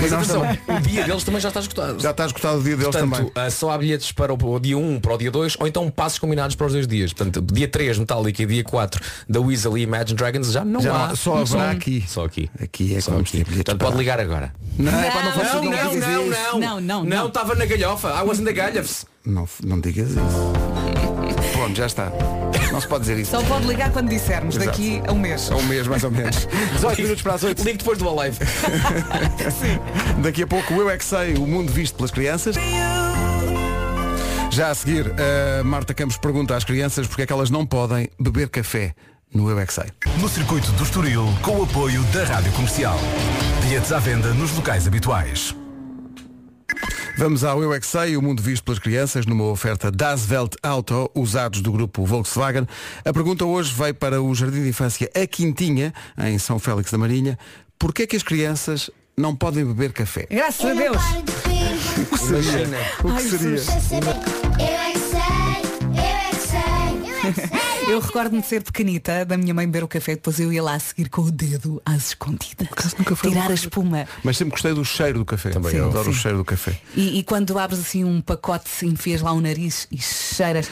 Mas 0.01 0.11
nós 0.11 0.31
atenção, 0.31 0.41
também. 0.43 0.77
o 0.77 0.81
dia 0.81 1.05
deles 1.05 1.25
também 1.25 1.41
já 1.41 1.49
está 1.49 1.61
esgotado. 1.61 2.01
Já 2.01 2.11
está 2.11 2.27
esgotado 2.27 2.59
o 2.59 2.63
dia 2.63 2.77
deles 2.77 2.93
Portanto, 2.93 3.17
também. 3.17 3.33
ah, 3.35 3.51
só 3.51 3.71
há 3.71 3.79
bilhetes 3.79 4.13
para 4.13 4.33
o, 4.33 4.61
dia 4.61 4.77
1, 4.79 5.01
para 5.01 5.15
o 5.15 5.19
dia 5.19 5.31
2, 5.31 5.57
ou 5.61 5.67
então 5.67 5.91
passos 5.91 6.19
combinados 6.19 6.55
para 6.57 6.67
os 6.67 6.73
dois 6.73 6.87
dias. 6.87 7.13
Portanto, 7.13 7.41
dia 7.53 7.69
3 7.69 7.99
Metallica 7.99 8.43
e 8.43 8.47
dia 8.47 8.65
4 8.65 9.01
da 9.29 9.41
Weasel 9.41 9.77
e 9.79 9.83
Imagine 9.83 10.17
Dragons 10.17 10.51
já 10.53 10.65
não 10.65 10.81
Já 10.81 10.93
não 10.93 10.97
há. 11.01 11.07
há, 11.11 11.17
só 11.17 11.37
haverá 11.39 11.71
aqui. 11.71 12.05
Só 12.09 12.25
aqui. 12.25 12.49
Aqui 12.61 12.95
é 12.95 13.01
Só 13.01 13.11
que 13.11 13.17
vamos 13.17 13.29
aqui. 13.31 13.39
ter 13.39 13.45
Portanto, 13.55 13.79
para- 13.79 13.87
pode 13.89 13.99
ligar 13.99 14.21
agora. 14.21 14.53
Não, 14.79 14.91
é 14.93 14.95
não, 14.95 15.25
Não, 15.25 15.65
não, 15.65 15.95
não, 15.95 16.01
não. 16.01 16.61
Não, 16.61 16.61
não, 16.61 16.81
Não, 16.81 17.05
não. 17.05 17.27
estava 17.29 17.55
na 17.55 17.65
galhofa. 17.67 18.09
I 18.09 18.27
was 18.27 18.39
in 18.41 18.45
the 18.45 18.53
galhofs. 18.53 19.07
Não, 19.25 19.49
não 19.65 19.81
digas 19.81 20.11
isso. 20.11 20.84
Pronto, 21.55 21.77
já 21.77 21.87
está. 21.87 22.11
Não 22.73 22.81
se 22.81 22.89
pode 22.89 23.03
dizer 23.03 23.17
isso. 23.19 23.31
Só 23.31 23.41
pode 23.45 23.65
ligar 23.69 23.91
quando 23.93 24.09
dissermos, 24.09 24.57
Exato. 24.57 24.71
daqui 24.73 25.01
a 25.07 25.13
um 25.13 25.19
mês. 25.21 25.49
É 25.49 25.55
um 25.55 25.63
mês 25.63 25.87
mais 25.87 26.03
ou 26.03 26.11
menos. 26.11 26.49
18 26.75 27.03
minutos 27.03 27.23
para 27.23 27.35
as 27.35 27.45
8. 27.45 27.63
Ligue 27.65 27.79
depois 27.79 27.97
do 27.99 28.13
live. 28.15 28.37
Daqui 30.21 30.43
a 30.43 30.47
pouco 30.49 30.75
o 30.75 30.81
Eu 30.81 30.91
É 30.91 30.97
Que 30.99 31.05
Sei, 31.05 31.35
o 31.35 31.47
mundo 31.47 31.73
visto 31.73 31.95
pelas 31.95 32.11
crianças. 32.11 32.57
Já 34.51 34.71
a 34.71 34.75
seguir, 34.75 35.13
a 35.61 35.63
Marta 35.65 35.95
Campos 35.95 36.17
pergunta 36.17 36.57
às 36.57 36.65
crianças 36.65 37.07
porque 37.07 37.23
é 37.23 37.27
que 37.27 37.33
elas 37.33 37.51
não 37.51 37.65
podem 37.65 38.09
beber 38.21 38.49
café 38.49 38.93
no 39.33 39.49
Eu 39.49 39.59
É 39.61 39.65
Que 39.67 39.73
Sei. 39.73 39.87
No 40.19 40.29
circuito 40.29 40.73
do 40.73 40.83
Estoril, 40.83 41.27
com 41.43 41.61
o 41.61 41.63
apoio 41.63 42.03
da 42.05 42.25
Rádio 42.25 42.53
Comercial. 42.53 42.99
Bilhetes 43.63 43.93
à 43.93 44.01
venda 44.01 44.35
nos 44.35 44.53
locais 44.53 44.87
habituais. 44.89 45.55
Vamos 47.17 47.45
ao 47.45 47.63
Eu 47.63 47.73
É 47.73 47.79
Que 47.79 47.87
Sei, 47.87 48.17
o 48.17 48.23
mundo 48.23 48.43
visto 48.43 48.65
pelas 48.65 48.81
crianças, 48.81 49.25
numa 49.25 49.45
oferta 49.45 49.89
Das 49.89 50.29
Welt 50.29 50.55
Auto, 50.61 51.09
usados 51.15 51.61
do 51.61 51.71
grupo 51.71 52.05
Volkswagen. 52.05 52.67
A 53.05 53.13
pergunta 53.13 53.45
hoje 53.45 53.73
veio 53.73 53.95
para 53.95 54.21
o 54.21 54.35
Jardim 54.35 54.63
de 54.63 54.69
Infância 54.69 55.09
A 55.15 55.25
Quintinha, 55.25 55.95
em 56.19 56.37
São 56.39 56.59
Félix 56.59 56.91
da 56.91 56.99
Marinha. 56.99 57.39
Porquê 57.79 58.03
é 58.03 58.07
que 58.07 58.17
as 58.17 58.23
crianças 58.25 58.91
não 59.17 59.37
podem 59.37 59.65
beber 59.65 59.93
café? 59.93 60.27
Graças 60.29 60.67
a 60.67 60.75
Deus. 60.75 60.97
O 61.95 62.07
que 62.07 62.19
seria? 62.19 62.67
O 63.05 63.15
que 63.15 63.23
seria? 63.23 63.61
Eu 67.31 67.64
recordo-me 67.87 68.41
de 68.41 68.47
ser 68.47 68.63
pequenita, 68.63 69.25
da 69.25 69.37
minha 69.37 69.53
mãe 69.53 69.67
beber 69.67 69.85
o 69.85 69.89
café, 69.89 70.15
depois 70.15 70.39
eu 70.41 70.53
ia 70.53 70.63
lá 70.63 70.79
seguir 70.79 71.09
com 71.09 71.23
o 71.23 71.31
dedo 71.31 71.83
às 71.85 72.09
escondidas. 72.09 72.69
nunca 72.99 73.15
foi 73.17 73.31
uma 73.31 73.37
Tirar 73.43 73.51
a 73.51 73.55
espuma. 73.55 74.07
Mas 74.23 74.37
sempre 74.37 74.53
gostei 74.53 74.73
do 74.73 74.85
cheiro 74.85 75.19
do 75.19 75.25
café. 75.25 75.51
Também 75.51 75.73
Sim, 75.73 75.77
eu. 75.79 75.89
adoro 75.89 76.11
o 76.11 76.15
Sim. 76.15 76.21
cheiro 76.21 76.39
do 76.39 76.45
café. 76.45 76.79
E, 76.95 77.19
e 77.19 77.23
quando 77.23 77.59
abres 77.59 77.81
assim 77.81 78.05
um 78.05 78.21
pacote, 78.21 78.69
enfias 78.87 79.21
lá 79.21 79.33
o 79.33 79.41
nariz 79.41 79.87
e 79.91 79.99
cheiras. 79.99 80.69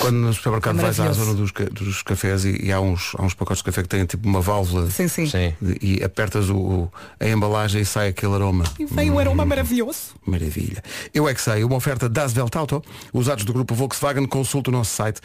Quando 0.00 0.16
no 0.16 0.32
supermercado 0.32 0.78
É 0.78 0.82
vais 0.82 1.00
à 1.00 1.12
zona 1.12 1.34
dos, 1.34 1.52
dos 1.72 2.02
cafés 2.02 2.44
e, 2.44 2.66
e 2.66 2.72
há, 2.72 2.80
uns, 2.80 3.12
há 3.18 3.22
uns 3.22 3.34
pacotes 3.34 3.58
de 3.58 3.64
café 3.64 3.82
que 3.82 3.88
têm 3.88 4.04
tipo 4.06 4.26
uma 4.28 4.40
válvula 4.40 4.90
Sim, 4.90 5.08
sim. 5.08 5.26
Sim. 5.26 5.54
e 5.82 6.02
apertas 6.02 6.48
o, 6.48 6.56
o- 6.56 6.92
a 7.20 7.28
embalagem 7.28 7.82
e 7.82 7.84
sai 7.84 8.08
aquele 8.08 8.34
aroma. 8.34 8.64
E 8.78 8.84
vem 8.86 9.10
o 9.10 9.18
aroma 9.18 9.44
maravilhoso. 9.44 10.14
Maravilha. 10.24 10.82
Eu 11.12 11.28
é 11.28 11.34
que 11.34 11.40
sei, 11.40 11.64
uma 11.64 11.76
oferta 11.76 12.08
Das 12.08 12.34
Welt 12.36 12.54
Auto, 12.56 12.82
usados 13.12 13.44
do 13.44 13.52
grupo 13.52 13.74
Volkswagen, 13.74 14.26
consulte 14.26 14.68
o 14.70 14.72
nosso 14.72 14.94
site 14.94 15.20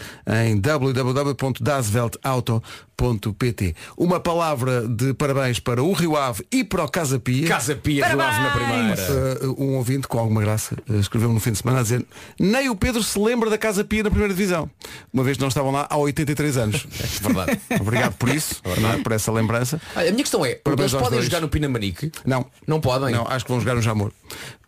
em 0.47 0.57
www.dasweltauto.pt. 1.21 3.75
Uma 3.97 4.19
palavra 4.19 4.87
de 4.87 5.13
parabéns 5.13 5.59
para 5.59 5.83
o 5.83 5.91
Rio 5.93 6.17
Ave 6.17 6.43
e 6.51 6.63
para 6.63 6.83
o 6.83 6.89
Casa 6.89 7.19
Pia. 7.19 7.47
Casa 7.47 7.75
Pia 7.75 8.07
Rio 8.07 8.21
Ave 8.21 8.41
na 8.41 8.49
primeira. 8.51 8.95
Uh, 9.47 9.63
um 9.63 9.75
ouvinte 9.75 10.07
com 10.07 10.17
alguma 10.19 10.41
graça 10.41 10.75
uh, 10.89 10.99
escreveu 10.99 11.31
no 11.31 11.39
fim 11.39 11.51
de 11.51 11.59
semana 11.59 11.79
a 11.79 11.83
dizer 11.83 12.03
nem 12.39 12.69
o 12.69 12.75
Pedro 12.75 13.03
se 13.03 13.19
lembra 13.19 13.49
da 13.49 13.57
Casa 13.57 13.83
Pia 13.83 14.03
na 14.03 14.09
primeira 14.09 14.33
divisão. 14.33 14.69
Uma 15.13 15.23
vez 15.23 15.37
que 15.37 15.41
não 15.41 15.49
estavam 15.49 15.71
lá 15.71 15.87
há 15.89 15.97
83 15.97 16.57
anos. 16.57 16.87
Verdade. 17.21 17.61
Obrigado 17.79 18.13
por 18.13 18.29
isso, 18.29 18.61
não 18.79 18.93
é? 18.93 18.97
por 18.97 19.11
essa 19.11 19.31
lembrança. 19.31 19.79
Olha, 19.95 20.09
a 20.09 20.11
minha 20.11 20.23
questão 20.23 20.43
é, 20.45 20.55
Parabéns 20.55 20.93
eles 20.93 21.01
podem 21.01 21.19
dois. 21.19 21.29
jogar 21.29 21.41
no 21.41 21.49
Pinamanique? 21.49 22.11
Não. 22.25 22.45
Não 22.67 22.81
podem? 22.81 23.13
Não, 23.13 23.27
acho 23.27 23.45
que 23.45 23.51
vão 23.51 23.59
jogar 23.59 23.75
no 23.75 23.81
Jamor. 23.81 24.11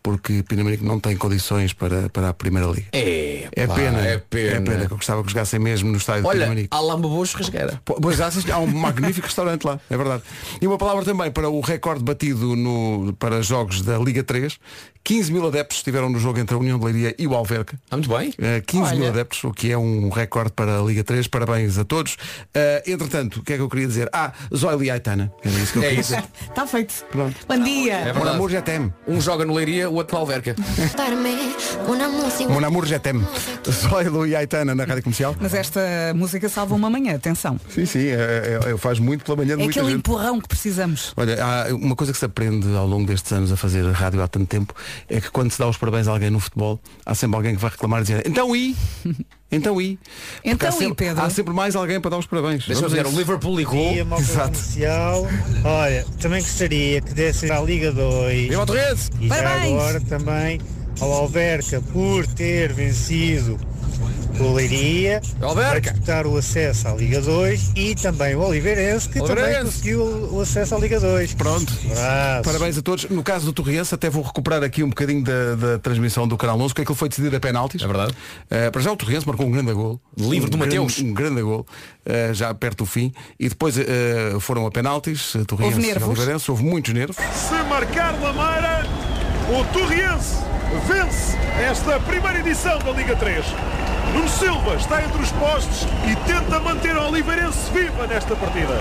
Porque 0.04 0.42
Pinamanique 0.42 0.84
não 0.84 1.00
tem 1.00 1.16
condições 1.16 1.72
para, 1.72 2.10
para 2.10 2.28
a 2.28 2.34
Primeira 2.34 2.68
Liga. 2.68 2.86
É, 2.92 3.48
É 3.50 3.66
pá, 3.66 3.74
pena, 3.74 4.06
é 4.06 4.18
pena. 4.18 4.86
que 4.86 4.92
eu 4.92 4.96
gostava 4.98 5.22
que 5.24 5.30
jogassem 5.30 5.58
mesmo 5.58 5.90
no 5.90 5.96
estádio 5.96 6.22
de 6.24 6.28
Olha, 6.28 6.38
Pinamanique. 6.40 6.68
há 6.70 6.78
lá 6.78 6.94
uma 6.94 7.08
boa 7.08 7.24
churrasqueira. 7.24 7.80
Po- 7.86 7.98
Pois 8.00 8.20
há, 8.20 8.28
há 8.52 8.58
um 8.58 8.66
magnífico 8.66 9.24
restaurante 9.26 9.64
lá, 9.64 9.80
é 9.88 9.96
verdade. 9.96 10.22
E 10.60 10.66
uma 10.66 10.76
palavra 10.76 11.06
também 11.06 11.30
para 11.30 11.48
o 11.48 11.58
recorde 11.62 12.04
batido 12.04 12.54
no, 12.54 13.14
para 13.18 13.40
jogos 13.42 13.80
da 13.80 13.96
Liga 13.96 14.22
3. 14.22 14.58
15 15.04 15.30
mil 15.32 15.46
adeptos 15.46 15.76
estiveram 15.78 16.08
no 16.08 16.18
jogo 16.18 16.38
entre 16.38 16.54
a 16.54 16.58
União 16.58 16.78
de 16.78 16.84
Leiria 16.86 17.14
e 17.18 17.26
o 17.26 17.34
Alverca. 17.34 17.78
Ah, 17.90 17.96
muito 17.96 18.08
bem. 18.08 18.32
Eh, 18.38 18.62
15 18.66 18.92
mil 18.94 19.02
Olha. 19.02 19.10
adeptos, 19.10 19.44
o 19.44 19.52
que 19.52 19.70
é 19.70 19.76
um 19.76 20.08
recorde 20.08 20.52
para 20.52 20.78
a 20.80 20.82
Liga 20.82 21.04
3. 21.04 21.28
Parabéns 21.28 21.76
a 21.76 21.84
todos. 21.84 22.16
Eh, 22.54 22.82
entretanto, 22.86 23.40
o 23.40 23.42
que 23.42 23.52
é 23.52 23.56
que 23.56 23.62
eu 23.62 23.68
queria 23.68 23.86
dizer? 23.86 24.08
Ah, 24.14 24.32
Zoili 24.54 24.90
Aitana. 24.90 25.30
Era 25.44 25.54
isso 25.56 25.72
que 25.74 25.78
eu 25.78 25.82
É 25.82 25.86
queria 25.88 26.00
isso. 26.00 26.14
dizer. 26.14 26.24
Está 26.48 26.66
feito. 26.66 26.94
Pronto. 27.10 27.36
Bom 27.46 27.58
dia. 27.62 27.92
É 27.96 28.12
Mon 28.14 28.26
amour 28.26 28.48
já 28.50 28.62
tem. 28.62 28.90
Um 29.06 29.20
joga 29.20 29.44
no 29.44 29.52
Leiria, 29.54 29.90
o 29.90 29.94
outro 29.96 30.14
no 30.14 30.20
Alverca. 30.20 30.56
Mon 32.48 32.64
amour 32.64 32.86
já 32.86 32.98
tem. 32.98 33.14
Zoilo 33.70 34.26
e 34.26 34.34
Aitana 34.34 34.74
na 34.74 34.84
Rádio 34.84 35.02
Comercial. 35.02 35.36
Mas 35.38 35.52
esta 35.52 35.80
música 36.14 36.48
salva 36.48 36.74
uma 36.74 36.88
manhã, 36.88 37.14
atenção. 37.16 37.60
Sim, 37.68 37.84
sim, 37.84 38.06
é, 38.08 38.60
é, 38.64 38.70
é, 38.72 38.76
faz 38.78 38.98
muito 38.98 39.24
pela 39.24 39.36
manhã 39.36 39.56
de 39.56 39.62
É 39.64 39.66
aquele 39.66 39.86
gente. 39.86 39.98
empurrão 39.98 40.40
que 40.40 40.48
precisamos. 40.48 41.12
Olha, 41.16 41.36
há 41.44 41.74
uma 41.74 41.94
coisa 41.94 42.12
que 42.12 42.18
se 42.18 42.24
aprende 42.24 42.74
ao 42.74 42.86
longo 42.86 43.06
destes 43.06 43.30
anos 43.32 43.52
a 43.52 43.56
fazer 43.56 43.84
rádio 43.92 44.22
há 44.22 44.28
tanto 44.28 44.46
tempo 44.46 44.74
é 45.08 45.20
que 45.20 45.30
quando 45.30 45.50
se 45.50 45.58
dá 45.58 45.68
os 45.68 45.76
parabéns 45.76 46.08
a 46.08 46.12
alguém 46.12 46.30
no 46.30 46.40
futebol, 46.40 46.80
há 47.04 47.14
sempre 47.14 47.36
alguém 47.36 47.54
que 47.54 47.60
vai 47.60 47.70
reclamar 47.70 48.00
e 48.00 48.02
dizer 48.02 48.22
então 48.26 48.54
e? 48.54 48.76
Então 49.52 49.80
e? 49.80 49.96
Porque 49.96 50.48
Então 50.48 50.68
há 50.68 50.72
e, 50.72 50.74
sempre, 50.74 51.06
Pedro? 51.06 51.22
Há 51.22 51.30
sempre 51.30 51.54
mais 51.54 51.76
alguém 51.76 52.00
para 52.00 52.10
dar 52.10 52.18
os 52.18 52.26
parabéns. 52.26 52.66
Deixa-me 52.66 52.88
Vamos 52.88 52.92
dizer, 52.92 53.06
o. 53.06 53.16
Liverpool 53.16 53.56
ligou. 53.56 53.92
Dia, 53.92 54.06
Exato. 54.18 54.50
comercial. 54.50 55.28
Olha, 55.64 56.04
também 56.20 56.42
gostaria 56.42 57.00
que 57.00 57.14
desse 57.14 57.52
à 57.52 57.60
Liga 57.60 57.92
2 57.92 58.48
Viva 58.48 58.64
o 58.64 59.22
e 59.24 59.28
já 59.28 59.62
agora 59.62 60.00
também 60.00 60.60
ao 61.00 61.12
Alverca 61.12 61.80
por 61.92 62.26
ter 62.26 62.72
vencido 62.72 63.58
o 64.40 64.52
Leiria 64.52 65.20
para 65.38 65.80
disputar 65.80 66.26
o 66.26 66.36
acesso 66.36 66.88
à 66.88 66.94
Liga 66.94 67.20
2 67.20 67.72
e 67.76 67.94
também 67.94 68.34
o 68.34 68.40
Oliveirense 68.40 69.08
que 69.08 69.20
também 69.20 69.62
conseguiu 69.62 70.02
o 70.32 70.40
acesso 70.40 70.74
à 70.74 70.78
Liga 70.78 70.98
2. 70.98 71.34
Pronto. 71.34 71.72
Parabéns 72.44 72.76
a 72.78 72.82
todos. 72.82 73.08
No 73.08 73.22
caso 73.22 73.46
do 73.46 73.52
Torriense, 73.52 73.94
até 73.94 74.10
vou 74.10 74.22
recuperar 74.22 74.62
aqui 74.62 74.82
um 74.82 74.88
bocadinho 74.88 75.22
da, 75.22 75.54
da 75.54 75.78
transmissão 75.78 76.26
do 76.26 76.36
Canal 76.36 76.60
11, 76.60 76.74
que 76.74 76.82
aquilo 76.82 76.96
foi 76.96 77.08
decidido 77.08 77.36
a 77.36 77.40
penaltis. 77.40 77.82
É 77.82 77.86
verdade. 77.86 78.14
Eh, 78.50 78.70
para 78.70 78.80
já 78.80 78.92
o 78.92 78.96
Torriense 78.96 79.26
marcou 79.26 79.46
um 79.46 79.50
grande 79.50 79.72
gol. 79.72 80.00
Livre 80.16 80.48
um 80.48 80.50
do 80.50 80.58
Mateus. 80.58 80.98
Um 80.98 81.12
grande 81.12 81.42
gol, 81.42 81.66
eh, 82.04 82.30
já 82.32 82.52
perto 82.54 82.78
do 82.78 82.86
fim. 82.86 83.12
E 83.38 83.48
depois 83.48 83.78
eh, 83.78 84.36
foram 84.40 84.66
a 84.66 84.70
penaltis, 84.70 85.32
Torriense 85.46 85.74
Houve 85.76 85.86
e 85.88 85.92
nervos? 85.92 86.08
Oliveirense. 86.08 86.50
Houve 86.50 86.64
muitos 86.64 86.92
nervos. 86.92 87.16
Se 87.16 87.54
marcar 87.68 88.12
Lameira, 88.20 88.86
o 89.50 89.64
Torriense 89.72 90.42
vence 90.86 91.36
esta 91.60 92.00
primeira 92.00 92.38
edição 92.38 92.78
da 92.78 92.92
Liga 92.92 93.14
3. 93.16 93.44
Nuno 94.14 94.28
Silva 94.28 94.74
está 94.76 95.02
entre 95.02 95.20
os 95.20 95.30
postos 95.32 95.86
e 96.06 96.16
tenta 96.26 96.60
manter 96.60 96.96
o 96.96 97.08
Oliveirense 97.08 97.70
viva 97.72 98.06
nesta 98.06 98.34
partida. 98.36 98.74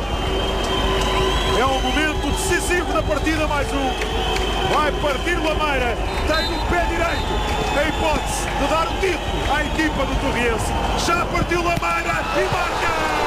É 1.59 1.65
um 1.65 1.81
momento 1.81 2.31
decisivo 2.31 2.93
da 2.93 3.03
partida, 3.03 3.47
mais 3.47 3.67
um. 3.73 4.73
Vai 4.73 4.91
partir 4.93 5.35
Lameira, 5.35 5.97
tem 6.27 6.49
no 6.49 6.65
pé 6.67 6.85
direito 6.85 7.53
a 7.77 7.87
hipótese 7.87 8.47
de 8.59 8.67
dar 8.67 8.87
o 8.87 8.99
título 8.99 9.53
à 9.53 9.63
equipa 9.63 10.05
do 10.05 10.15
Torriense. 10.21 11.05
Já 11.05 11.25
partiu 11.25 11.61
Lameira 11.61 12.23
e 12.37 12.43
marca! 12.53 13.22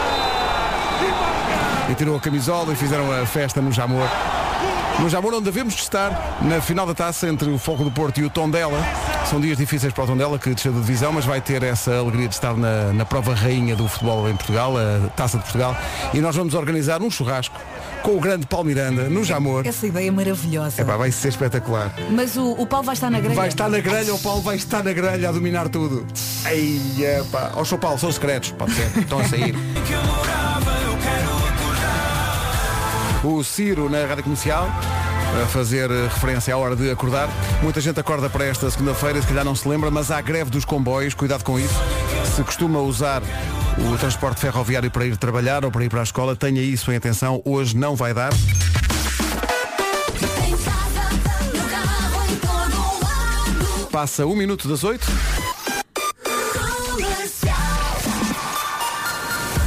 E 1.89 1.95
tirou 1.95 2.17
a 2.17 2.21
camisola 2.21 2.73
e 2.73 2.77
fizeram 2.77 3.11
a 3.13 3.25
festa 3.27 3.61
no 3.61 3.71
Jamor. 3.71 4.09
No 4.99 5.09
Jamor 5.11 5.35
onde 5.35 5.45
devemos 5.45 5.75
estar 5.75 6.39
na 6.43 6.61
final 6.61 6.87
da 6.87 6.95
taça 6.95 7.29
entre 7.29 7.49
o 7.51 7.59
Foco 7.59 7.85
do 7.85 7.91
Porto 7.91 8.19
e 8.19 8.25
o 8.25 8.31
Tondela. 8.31 8.79
São 9.29 9.41
dias 9.41 9.59
difíceis 9.59 9.93
para 9.93 10.05
o 10.05 10.07
Tondela, 10.07 10.39
que 10.39 10.53
desceu 10.55 10.73
de 10.73 10.81
divisão, 10.81 11.13
mas 11.13 11.25
vai 11.25 11.41
ter 11.41 11.63
essa 11.63 11.95
alegria 11.97 12.29
de 12.29 12.35
estar 12.35 12.57
na, 12.57 12.93
na 12.93 13.05
prova 13.05 13.35
rainha 13.35 13.77
do 13.77 13.87
futebol 13.89 14.29
em 14.29 14.35
Portugal, 14.35 14.75
a 14.77 15.09
Taça 15.11 15.37
de 15.37 15.43
Portugal. 15.45 15.77
E 16.15 16.21
nós 16.21 16.35
vamos 16.35 16.55
organizar 16.55 17.03
um 17.03 17.11
churrasco 17.11 17.61
com 18.03 18.17
o 18.17 18.21
grande 18.21 18.47
Paulo 18.47 18.67
Miranda, 18.67 19.09
no 19.11 19.23
Jamor. 19.23 19.67
Essa 19.67 19.87
ideia 19.87 20.09
é 20.09 20.11
maravilhosa. 20.11 20.81
Epá, 20.81 20.97
vai 20.97 21.11
ser 21.11 21.29
espetacular. 21.29 21.93
Mas 22.11 22.37
o, 22.37 22.53
o 22.53 22.67
Paulo 22.67 22.87
vai 22.87 22.95
estar 22.95 23.11
na 23.11 23.21
grelha. 23.21 23.35
Vai 23.35 23.49
estar 23.49 23.69
na 23.69 23.81
grelha, 23.81 24.15
o 24.15 24.19
Paulo 24.19 24.43
vai 24.43 24.57
estar 24.57 24.83
na 24.83 24.93
grelha 24.93 25.29
a 25.29 25.33
dominar 25.33 25.69
tudo. 25.69 26.07
Ei, 26.47 26.81
epá. 27.21 27.53
Ó, 27.55 27.65
Sr. 27.65 27.79
Paulo, 27.79 27.99
são 27.99 28.11
secretos, 28.11 28.53
pode 28.53 28.73
ser. 28.73 28.99
Estão 28.99 29.19
a 29.19 29.25
sair. 29.25 29.55
O 33.27 33.43
Ciro 33.43 33.91
na 33.91 34.07
Rádio 34.07 34.23
Comercial 34.23 34.69
a 35.43 35.47
fazer 35.47 35.91
eh, 35.91 36.05
referência 36.05 36.55
à 36.55 36.57
hora 36.57 36.77
de 36.77 36.89
acordar. 36.89 37.29
Muita 37.61 37.81
gente 37.81 37.99
acorda 37.99 38.31
para 38.31 38.45
esta 38.45 38.71
segunda-feira, 38.71 39.21
se 39.21 39.27
calhar 39.27 39.45
não 39.45 39.55
se 39.57 39.69
lembra, 39.69 39.91
mas 39.91 40.13
há 40.13 40.21
greve 40.21 40.49
dos 40.49 40.65
comboios, 40.65 41.13
cuidado 41.13 41.43
com 41.43 41.59
isso. 41.59 41.75
Se 42.37 42.45
costuma 42.45 42.79
usar 42.79 43.23
o 43.79 43.99
transporte 43.99 44.41
ferroviário 44.41 44.89
para 44.93 45.05
ir 45.07 45.17
trabalhar 45.17 45.65
ou 45.65 45.73
para 45.73 45.85
ir 45.85 45.89
para 45.89 46.01
a 46.01 46.03
escola, 46.05 46.37
tenha 46.37 46.63
isso 46.63 46.93
em 46.93 46.97
atenção, 46.97 47.43
hoje 47.45 47.77
não 47.77 47.97
vai 47.97 48.15
dar. 48.15 48.33
Passa 53.91 54.25
um 54.25 54.37
minuto 54.37 54.69
das 54.69 54.85
oito. 54.85 55.07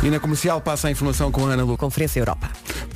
E 0.02 0.10
na 0.10 0.18
comercial 0.18 0.62
passa 0.62 0.88
a 0.88 0.92
informação 0.92 1.30
com 1.30 1.46
a 1.46 1.50
Ana 1.50 1.64
Lu. 1.64 1.76
Conferência 1.76 2.22
Europa. 2.22 2.50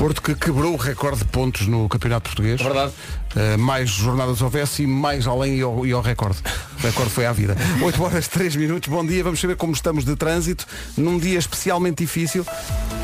Porto 0.03 0.22
que 0.22 0.36
quebrou 0.36 0.74
o 0.74 0.75
recorde 0.75 1.19
de 1.19 1.24
pontos 1.24 1.65
no 1.65 1.88
Campeonato 1.88 2.29
Português. 2.29 2.60
É 2.60 2.63
verdade. 2.65 2.91
Uh, 3.33 3.57
mais 3.57 3.89
jornadas 3.89 4.41
houvesse 4.41 4.83
e 4.83 4.88
mais 4.88 5.25
além 5.25 5.60
e 5.60 5.62
ao, 5.62 5.86
e 5.86 5.93
ao 5.93 6.01
recorde. 6.01 6.39
O 6.77 6.86
recorde 6.86 7.10
foi 7.10 7.25
à 7.25 7.31
vida. 7.31 7.55
8 7.81 8.03
horas 8.03 8.27
3 8.27 8.57
minutos, 8.57 8.89
bom 8.89 9.05
dia. 9.05 9.24
Vamos 9.24 9.39
saber 9.39 9.55
como 9.55 9.72
estamos 9.72 10.03
de 10.03 10.13
trânsito 10.17 10.67
num 10.98 11.17
dia 11.17 11.39
especialmente 11.39 12.03
difícil 12.03 12.45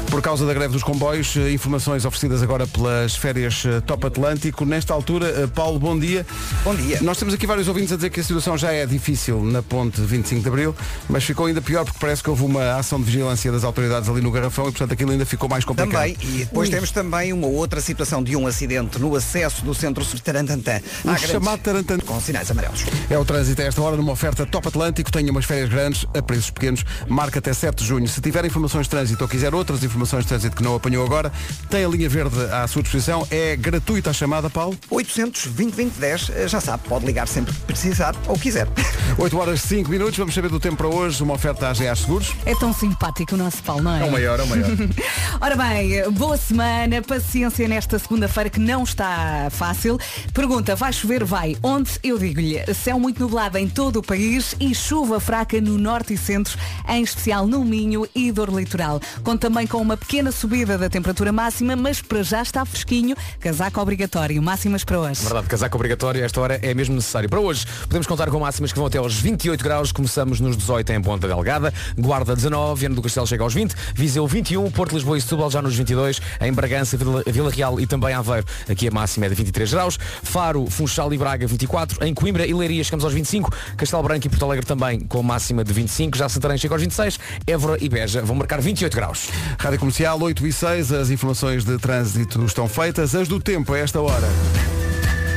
por 0.10 0.22
causa 0.22 0.46
da 0.46 0.54
greve 0.54 0.74
dos 0.74 0.84
comboios. 0.84 1.36
Uh, 1.36 1.50
Informações 1.50 2.04
oferecidas 2.04 2.42
agora 2.42 2.66
pelas 2.66 3.16
férias 3.16 3.63
uh, 3.66 3.82
Top 3.82 4.06
Atlântico. 4.06 4.66
Nesta 4.66 4.94
altura, 4.94 5.46
uh, 5.46 5.48
Paulo, 5.50 5.80
bom 5.80 5.98
dia. 5.98 6.25
Bom 6.63 6.75
dia. 6.75 7.00
Nós 7.01 7.18
temos 7.18 7.34
aqui 7.34 7.46
vários 7.46 7.68
ouvintes 7.68 7.92
a 7.94 7.96
dizer 7.96 8.10
que 8.10 8.20
a 8.20 8.24
situação 8.24 8.58
já 8.58 8.72
é 8.72 8.86
difícil 8.86 9.44
na 9.44 9.62
ponte 9.62 10.01
25 10.01 10.42
de 10.42 10.48
Abril, 10.48 10.75
mas 11.08 11.24
ficou 11.24 11.46
ainda 11.46 11.62
pior 11.62 11.86
porque 11.86 12.00
parece 12.00 12.24
que 12.24 12.30
houve 12.30 12.44
uma 12.44 12.75
ação 12.75 13.00
de 13.00 13.06
vigilância 13.06 13.51
das 13.51 13.63
autoridades 13.63 14.10
ali 14.10 14.22
no 14.22 14.32
Garrafão 14.32 14.68
e 14.68 14.72
portanto 14.72 14.94
aquilo 14.94 15.12
ainda 15.12 15.25
ficou 15.25 15.48
mais 15.48 15.63
complicado. 15.63 15.92
Também, 15.92 16.18
e 16.22 16.39
depois 16.39 16.70
temos 16.70 16.92
também 16.92 17.32
uma 17.32 17.48
outra 17.48 17.80
situação 17.80 18.24
de 18.24 18.36
um 18.36 18.48
acidente 18.48 18.98
no 19.00 19.16
acesso 19.16 19.63
do 19.63 19.75
centro 19.75 20.04
de 20.04 20.22
Tarantantã. 20.22 20.82
O 21.06 21.18
chamado 21.18 21.62
Tarantantã. 21.62 22.06
Com 22.06 22.20
sinais 22.20 22.50
amarelos. 22.50 22.86
É 23.10 23.18
o 23.18 23.25
trânsito 23.25 23.62
a 23.62 23.66
esta 23.66 23.82
hora 23.82 23.96
numa 23.96 24.12
oferta 24.12 24.46
Top 24.46 24.68
Atlântico. 24.68 25.12
Tenha 25.12 25.32
umas 25.32 25.46
férias 25.46 25.70
grandes 25.70 26.06
a 26.13 26.22
preços 26.22 26.50
pequenos. 26.50 26.84
Marca 27.08 27.39
até 27.39 27.54
7 27.54 27.78
de 27.78 27.86
junho. 27.86 28.08
Se 28.08 28.22
tiver 28.22 28.44
informações 28.46 28.84
de 28.84 28.89
trânsito 28.89 29.24
ou 29.24 29.30
quiser 29.30 29.54
outras 29.54 29.84
informações 29.84 29.99
de 30.06 30.27
trânsito 30.27 30.56
que 30.56 30.63
não 30.63 30.75
apanhou 30.75 31.06
agora, 31.06 31.32
tem 31.70 31.84
a 31.84 31.88
linha 31.88 32.08
verde 32.08 32.39
à 32.51 32.68
sua 32.68 32.82
disposição. 32.82 33.27
É 33.29 33.56
gratuita 33.56 34.10
a 34.10 34.13
chamada, 34.13 34.50
Paulo. 34.50 34.77
820 34.89 35.89
2010, 35.89 36.29
eh, 36.29 36.48
já 36.48 36.62
sabe, 36.62 36.88
pode 36.88 37.06
ligar 37.06 37.27
sempre 37.27 37.53
que 37.53 37.60
precisar 37.62 38.15
ou 38.27 38.38
quiser. 38.38 38.68
8 39.18 39.38
horas 39.38 39.62
5 39.62 39.89
minutos. 39.89 40.18
Vamos 40.18 40.34
saber 40.34 40.50
do 40.50 40.60
tempo 40.60 40.77
para 40.77 40.88
hoje. 40.88 41.22
Uma 41.22 41.34
oferta 41.34 41.68
à 41.68 41.72
AGA 41.72 41.96
Seguros. 41.96 42.34
É 42.46 42.56
tão 42.56 42.74
simpático 42.74 43.36
o 43.36 43.38
nosso 43.38 43.62
Paulo, 43.63 43.84
não 43.84 43.96
é? 43.96 44.01
É 44.01 44.03
o 44.06 44.12
maior, 44.12 44.39
é 44.39 44.44
o 44.44 44.48
maior. 44.48 44.70
Ora 45.41 45.56
bem, 45.56 46.10
boa 46.12 46.38
semana, 46.38 47.01
paciência 47.01 47.68
nesta 47.68 48.00
segunda-feira 48.00 48.50
que 48.50 48.60
não 48.60 48.84
está 48.84 49.50
fácil. 49.51 50.00
Pergunta, 50.34 50.75
vai 50.75 50.94
chover? 50.94 51.24
Vai. 51.24 51.58
Onde? 51.62 51.91
Eu 52.03 52.18
digo-lhe, 52.18 52.62
céu 52.74 53.00
muito 53.00 53.20
nublado 53.20 53.58
em 53.58 53.68
todo 53.68 54.00
o 54.00 54.03
país 54.03 54.56
e 54.60 54.74
chuva 54.74 55.20
fraca 55.20 55.60
no 55.60 55.77
norte 55.77 56.13
e 56.13 56.18
centro, 56.18 56.58
em 56.88 57.03
especial 57.03 57.46
no 57.46 57.65
Minho 57.65 58.08
e 58.15 58.32
dor 58.32 58.50
litoral. 58.50 59.01
Conta 59.24 59.50
também 59.50 59.65
com 59.65 59.84
uma 59.89 59.98
pequena 59.98 60.31
subida 60.31 60.77
da 60.77 60.88
temperatura 60.88 61.31
máxima, 61.31 61.75
mas 61.75 62.00
para 62.00 62.22
já 62.22 62.43
está 62.43 62.63
fresquinho, 62.63 63.15
casaco 63.39 63.81
obrigatório, 63.81 64.39
máximas 64.39 64.84
para 64.84 65.00
hoje. 65.00 65.24
Verdade, 65.24 65.48
casaco 65.48 65.75
obrigatório, 65.75 66.24
esta 66.24 66.39
hora 66.39 66.60
é 66.62 66.75
mesmo 66.75 66.93
necessário. 66.93 67.27
Para 67.27 67.39
hoje, 67.39 67.65
podemos 67.88 68.05
contar 68.05 68.29
com 68.29 68.39
máximas 68.39 68.72
que 68.72 68.77
vão 68.77 68.86
até 68.86 69.00
aos 69.00 69.15
28 69.15 69.63
graus. 69.63 69.91
Começamos 69.91 70.39
nos 70.39 70.55
18 70.55 70.91
em 70.91 71.01
Ponta 71.01 71.27
Delgada, 71.27 71.74
Guarda 71.98 72.36
19, 72.36 72.81
Viana 72.81 72.93
do 72.93 73.01
Castelo 73.01 73.25
chega 73.25 73.43
aos 73.43 73.55
20, 73.55 73.74
Viseu 73.96 74.27
21, 74.27 74.69
Porto 74.69 74.93
Lisboa 74.93 75.17
e 75.17 75.22
Setúbal 75.22 75.50
já 75.50 75.60
nos 75.60 75.75
22, 75.75 76.22
em 76.39 76.53
Bragança, 76.53 76.96
Vila, 76.96 77.24
Vila 77.25 77.50
Real 77.50 77.79
e 77.79 77.88
também 77.88 78.13
Aveiro, 78.13 78.46
aqui 78.69 78.88
a 78.88 78.91
máxima 78.91 79.25
é 79.25 79.29
de 79.29 79.34
23 79.34 79.72
graus, 79.72 79.98
Faro, 80.22 80.67
Funchal 80.69 81.12
e 81.15 81.17
Braga 81.17 81.48
24, 81.48 82.05
em 82.05 82.13
Coimbra 82.13 82.46
e 82.46 82.53
Leiria 82.53 82.84
chegamos 82.84 83.03
aos 83.03 83.13
25, 83.15 83.51
Castelo 83.75 84.03
Branco 84.03 84.27
e 84.27 84.29
Porto 84.29 84.46
Alegre 84.46 84.67
também 84.67 85.00
com 85.00 85.24
máxima 85.24 85.63
de 85.63 85.74
25, 85.74 86.15
já 86.15 86.29
Santarém 86.29 86.60
chega 86.60 86.75
aos 86.75 86.81
26, 86.84 87.19
Évora 87.48 87.75
e 87.81 87.89
Beja 87.89 88.22
vão 88.22 88.36
marcar 88.36 88.62
28 88.62 88.96
graus. 88.96 89.29
Rádio 89.58 89.78
Comercial 89.79 90.21
8 90.21 90.45
e 90.45 90.51
6. 90.51 90.91
As 90.91 91.09
informações 91.09 91.63
de 91.63 91.77
trânsito 91.77 92.43
estão 92.45 92.67
feitas. 92.67 93.15
As 93.15 93.27
do 93.29 93.39
tempo 93.39 93.74
a 93.74 93.79
esta 93.79 94.01
hora 94.01 94.27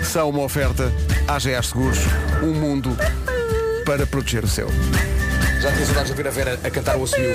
são 0.05 0.31
uma 0.31 0.43
oferta 0.43 0.93
AGA 1.29 1.63
Seguros. 1.63 1.99
Um 2.43 2.53
mundo 2.53 2.91
para 3.87 4.05
proteger 4.05 4.43
o 4.43 4.49
seu. 4.49 4.69
Já 5.61 5.71
tinha 5.73 5.87
saudades 5.87 6.11
de 6.11 6.17
ver 6.17 6.27
a 6.27 6.31
Vera 6.31 6.61
a 6.65 6.71
cantar 6.71 6.97
o 6.97 7.05
assobio. 7.05 7.31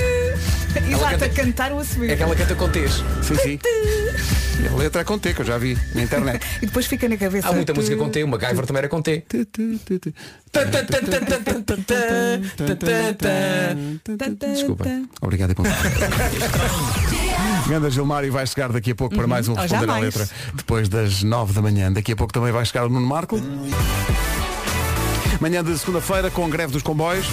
Exato, 0.75 1.11
canta- 1.11 1.25
a 1.25 1.29
cantar 1.29 1.71
ou 1.71 1.79
a 1.79 1.83
subir. 1.85 2.11
É 2.11 2.15
que 2.15 2.23
ela 2.23 2.35
canta 2.35 2.55
com 2.55 2.69
T's. 2.69 3.03
Sim, 3.23 3.35
sim. 3.35 3.59
E 4.63 4.67
a 4.67 4.75
letra 4.75 5.01
é 5.01 5.03
com 5.03 5.17
T, 5.19 5.33
que 5.33 5.41
eu 5.41 5.45
já 5.45 5.57
vi 5.57 5.77
na 5.93 6.01
internet. 6.03 6.43
E 6.61 6.65
depois 6.65 6.85
fica 6.87 7.07
na 7.07 7.15
cabeça. 7.17 7.47
Há 7.49 7.53
muita 7.53 7.73
música 7.73 7.95
com 7.95 8.09
T, 8.09 8.23
o 8.23 8.27
MacGyver 8.27 8.65
também 8.65 8.79
era 8.79 8.89
com 8.89 9.01
T. 9.01 9.23
Desculpa. 14.53 14.85
Obrigado 15.21 15.51
e 15.51 15.55
bom 15.55 15.63
Ganda 17.67 17.89
Gilmar 17.89 18.23
e 18.23 18.29
vai 18.29 18.45
chegar 18.47 18.71
daqui 18.71 18.91
a 18.91 18.95
pouco 18.95 19.15
para 19.15 19.27
mais 19.27 19.47
um 19.47 19.53
Responder 19.53 19.89
à. 19.89 19.97
Letra 19.99 20.27
depois 20.53 20.87
das 20.89 21.21
9 21.23 21.53
da 21.53 21.61
manhã. 21.61 21.91
Daqui 21.91 22.11
a 22.13 22.15
pouco 22.15 22.33
também 22.33 22.51
vai 22.51 22.65
chegar 22.65 22.85
o 22.85 22.89
Nuno 22.89 23.05
Marco. 23.05 23.39
Manhã 25.39 25.63
de 25.63 25.77
segunda-feira 25.77 26.31
com 26.31 26.49
greve 26.49 26.71
dos 26.73 26.81
comboios. 26.81 27.27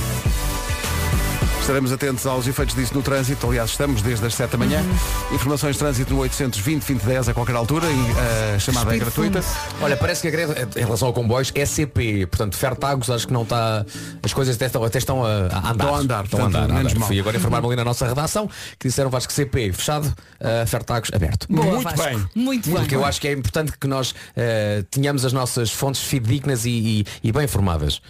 Estaremos 1.64 1.92
atentos 1.92 2.26
aos 2.26 2.46
efeitos 2.46 2.74
disso 2.74 2.92
no 2.92 3.00
trânsito. 3.02 3.46
Aliás, 3.48 3.70
estamos 3.70 4.02
desde 4.02 4.26
as 4.26 4.34
7 4.34 4.50
da 4.50 4.58
manhã. 4.58 4.82
Uhum. 4.82 5.34
Informações 5.34 5.76
de 5.76 5.78
trânsito 5.78 6.12
no 6.12 6.20
820-2010 6.20 7.28
a 7.30 7.32
qualquer 7.32 7.56
altura 7.56 7.86
e 7.86 8.54
a 8.54 8.58
chamada 8.58 8.92
é 8.92 8.98
Espírito 8.98 9.22
gratuita. 9.22 9.40
Fundo. 9.42 9.82
Olha, 9.82 9.96
parece 9.96 10.20
que 10.20 10.28
a 10.28 10.30
greve 10.30 10.52
em 10.76 10.84
relação 10.84 11.08
ao 11.08 11.14
comboios 11.14 11.50
é 11.54 11.64
CP, 11.64 12.26
portanto, 12.26 12.58
Fertagos 12.58 13.08
acho 13.08 13.26
que 13.26 13.32
não 13.32 13.44
está. 13.44 13.86
As 14.22 14.34
coisas 14.34 14.56
até 14.56 14.66
estão, 14.66 14.84
até 14.84 14.98
estão 14.98 15.24
a, 15.24 15.28
a 15.30 15.70
andar. 15.70 15.72
Estão 15.72 15.94
a 15.94 15.98
andar, 15.98 16.24
estão 16.24 16.40
a 16.40 16.42
portanto, 16.42 16.62
andar. 16.64 16.74
a 16.74 16.76
menos 16.76 16.92
andar. 16.92 16.98
mal. 17.00 17.08
Fui 17.08 17.18
agora 17.18 17.36
informar-me 17.38 17.66
ali 17.66 17.76
na 17.76 17.84
nossa 17.84 18.06
redação 18.06 18.46
que 18.78 18.86
disseram 18.88 19.08
Vasco 19.08 19.32
CP 19.32 19.72
fechado, 19.72 20.04
uh, 20.06 20.66
Fertagos 20.66 21.10
aberto. 21.14 21.46
Boa, 21.48 21.64
Muito 21.66 21.82
Vasco. 21.84 22.04
bem. 22.04 22.28
Muito 22.34 22.68
bem. 22.68 22.78
Porque 22.80 22.94
eu 22.94 23.06
acho 23.06 23.18
que 23.18 23.26
é 23.28 23.32
importante 23.32 23.72
que 23.80 23.86
nós 23.86 24.14
eh, 24.36 24.84
tenhamos 24.90 25.24
as 25.24 25.32
nossas 25.32 25.70
fontes 25.70 26.02
fidedignas 26.02 26.66
e, 26.66 26.70
e- 26.70 27.06
e 27.22 27.32
bem 27.32 27.44
informadas. 27.44 28.02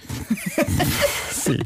Sim. 1.30 1.58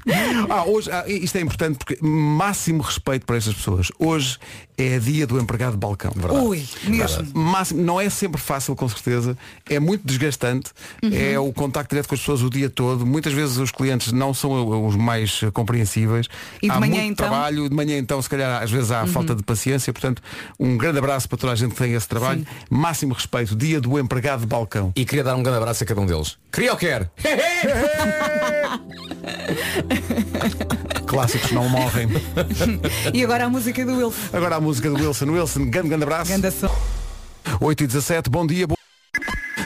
Ah, 0.50 0.64
hoje, 0.64 0.90
ah, 0.90 1.04
isto 1.06 1.36
é 1.38 1.40
importante 1.40 1.77
porque 1.78 1.98
máximo 2.00 2.82
respeito 2.82 3.24
para 3.24 3.36
estas 3.36 3.54
pessoas. 3.54 3.88
Hoje 3.98 4.38
é 4.76 4.98
dia 4.98 5.26
do 5.26 5.40
empregado 5.40 5.72
de 5.72 5.78
balcão. 5.78 6.12
Ui, 6.44 6.64
mesmo. 6.84 7.26
Máximo, 7.34 7.82
não 7.82 8.00
é 8.00 8.08
sempre 8.08 8.40
fácil, 8.40 8.76
com 8.76 8.88
certeza. 8.88 9.36
É 9.68 9.80
muito 9.80 10.06
desgastante. 10.06 10.70
Uhum. 11.02 11.10
É 11.12 11.38
o 11.38 11.52
contacto 11.52 11.90
direto 11.90 12.08
com 12.08 12.14
as 12.14 12.20
pessoas 12.20 12.42
o 12.42 12.50
dia 12.50 12.70
todo. 12.70 13.04
Muitas 13.04 13.32
vezes 13.32 13.56
os 13.56 13.72
clientes 13.72 14.12
não 14.12 14.32
são 14.32 14.86
os 14.86 14.94
mais 14.94 15.40
compreensíveis. 15.52 16.28
E 16.62 16.68
de 16.68 16.72
há 16.72 16.78
manhã, 16.78 17.02
muito 17.02 17.12
então? 17.12 17.26
Uhum. 17.26 17.32
trabalho. 17.32 17.68
De 17.68 17.74
manhã 17.74 17.98
então, 17.98 18.22
se 18.22 18.30
calhar, 18.30 18.62
às 18.62 18.70
vezes 18.70 18.92
há 18.92 19.04
falta 19.06 19.34
de 19.34 19.42
paciência. 19.42 19.92
Portanto, 19.92 20.22
um 20.60 20.76
grande 20.76 20.98
abraço 20.98 21.28
para 21.28 21.38
toda 21.38 21.52
a 21.52 21.56
gente 21.56 21.72
que 21.72 21.78
tem 21.78 21.94
esse 21.94 22.06
trabalho. 22.06 22.46
Máximo 22.70 23.14
respeito. 23.14 23.56
Dia 23.56 23.80
do 23.80 23.98
empregado 23.98 24.40
de 24.40 24.46
balcão. 24.46 24.92
E 24.94 25.04
queria 25.04 25.24
dar 25.24 25.34
um 25.34 25.42
grande 25.42 25.58
abraço 25.58 25.82
a 25.82 25.86
cada 25.86 26.00
um 26.00 26.06
deles. 26.06 26.38
Queria 26.52 26.70
ou 26.70 26.78
quer? 26.78 27.10
Clássicos 31.08 31.52
não 31.52 31.68
morrem. 31.68 32.08
E 33.14 33.24
agora 33.24 33.46
a 33.46 33.48
música 33.48 33.84
do 33.84 33.96
Wilson. 33.96 34.36
Agora 34.36 34.56
a 34.56 34.60
música 34.60 34.90
do 34.90 34.96
Wilson. 34.96 35.24
Wilson, 35.26 35.70
grande, 35.70 35.88
grande 35.88 36.04
abraço. 36.04 36.30
Som. 36.52 36.70
8 37.60 37.84
e 37.84 37.86
17, 37.86 38.30
bom 38.30 38.46
dia. 38.46 38.66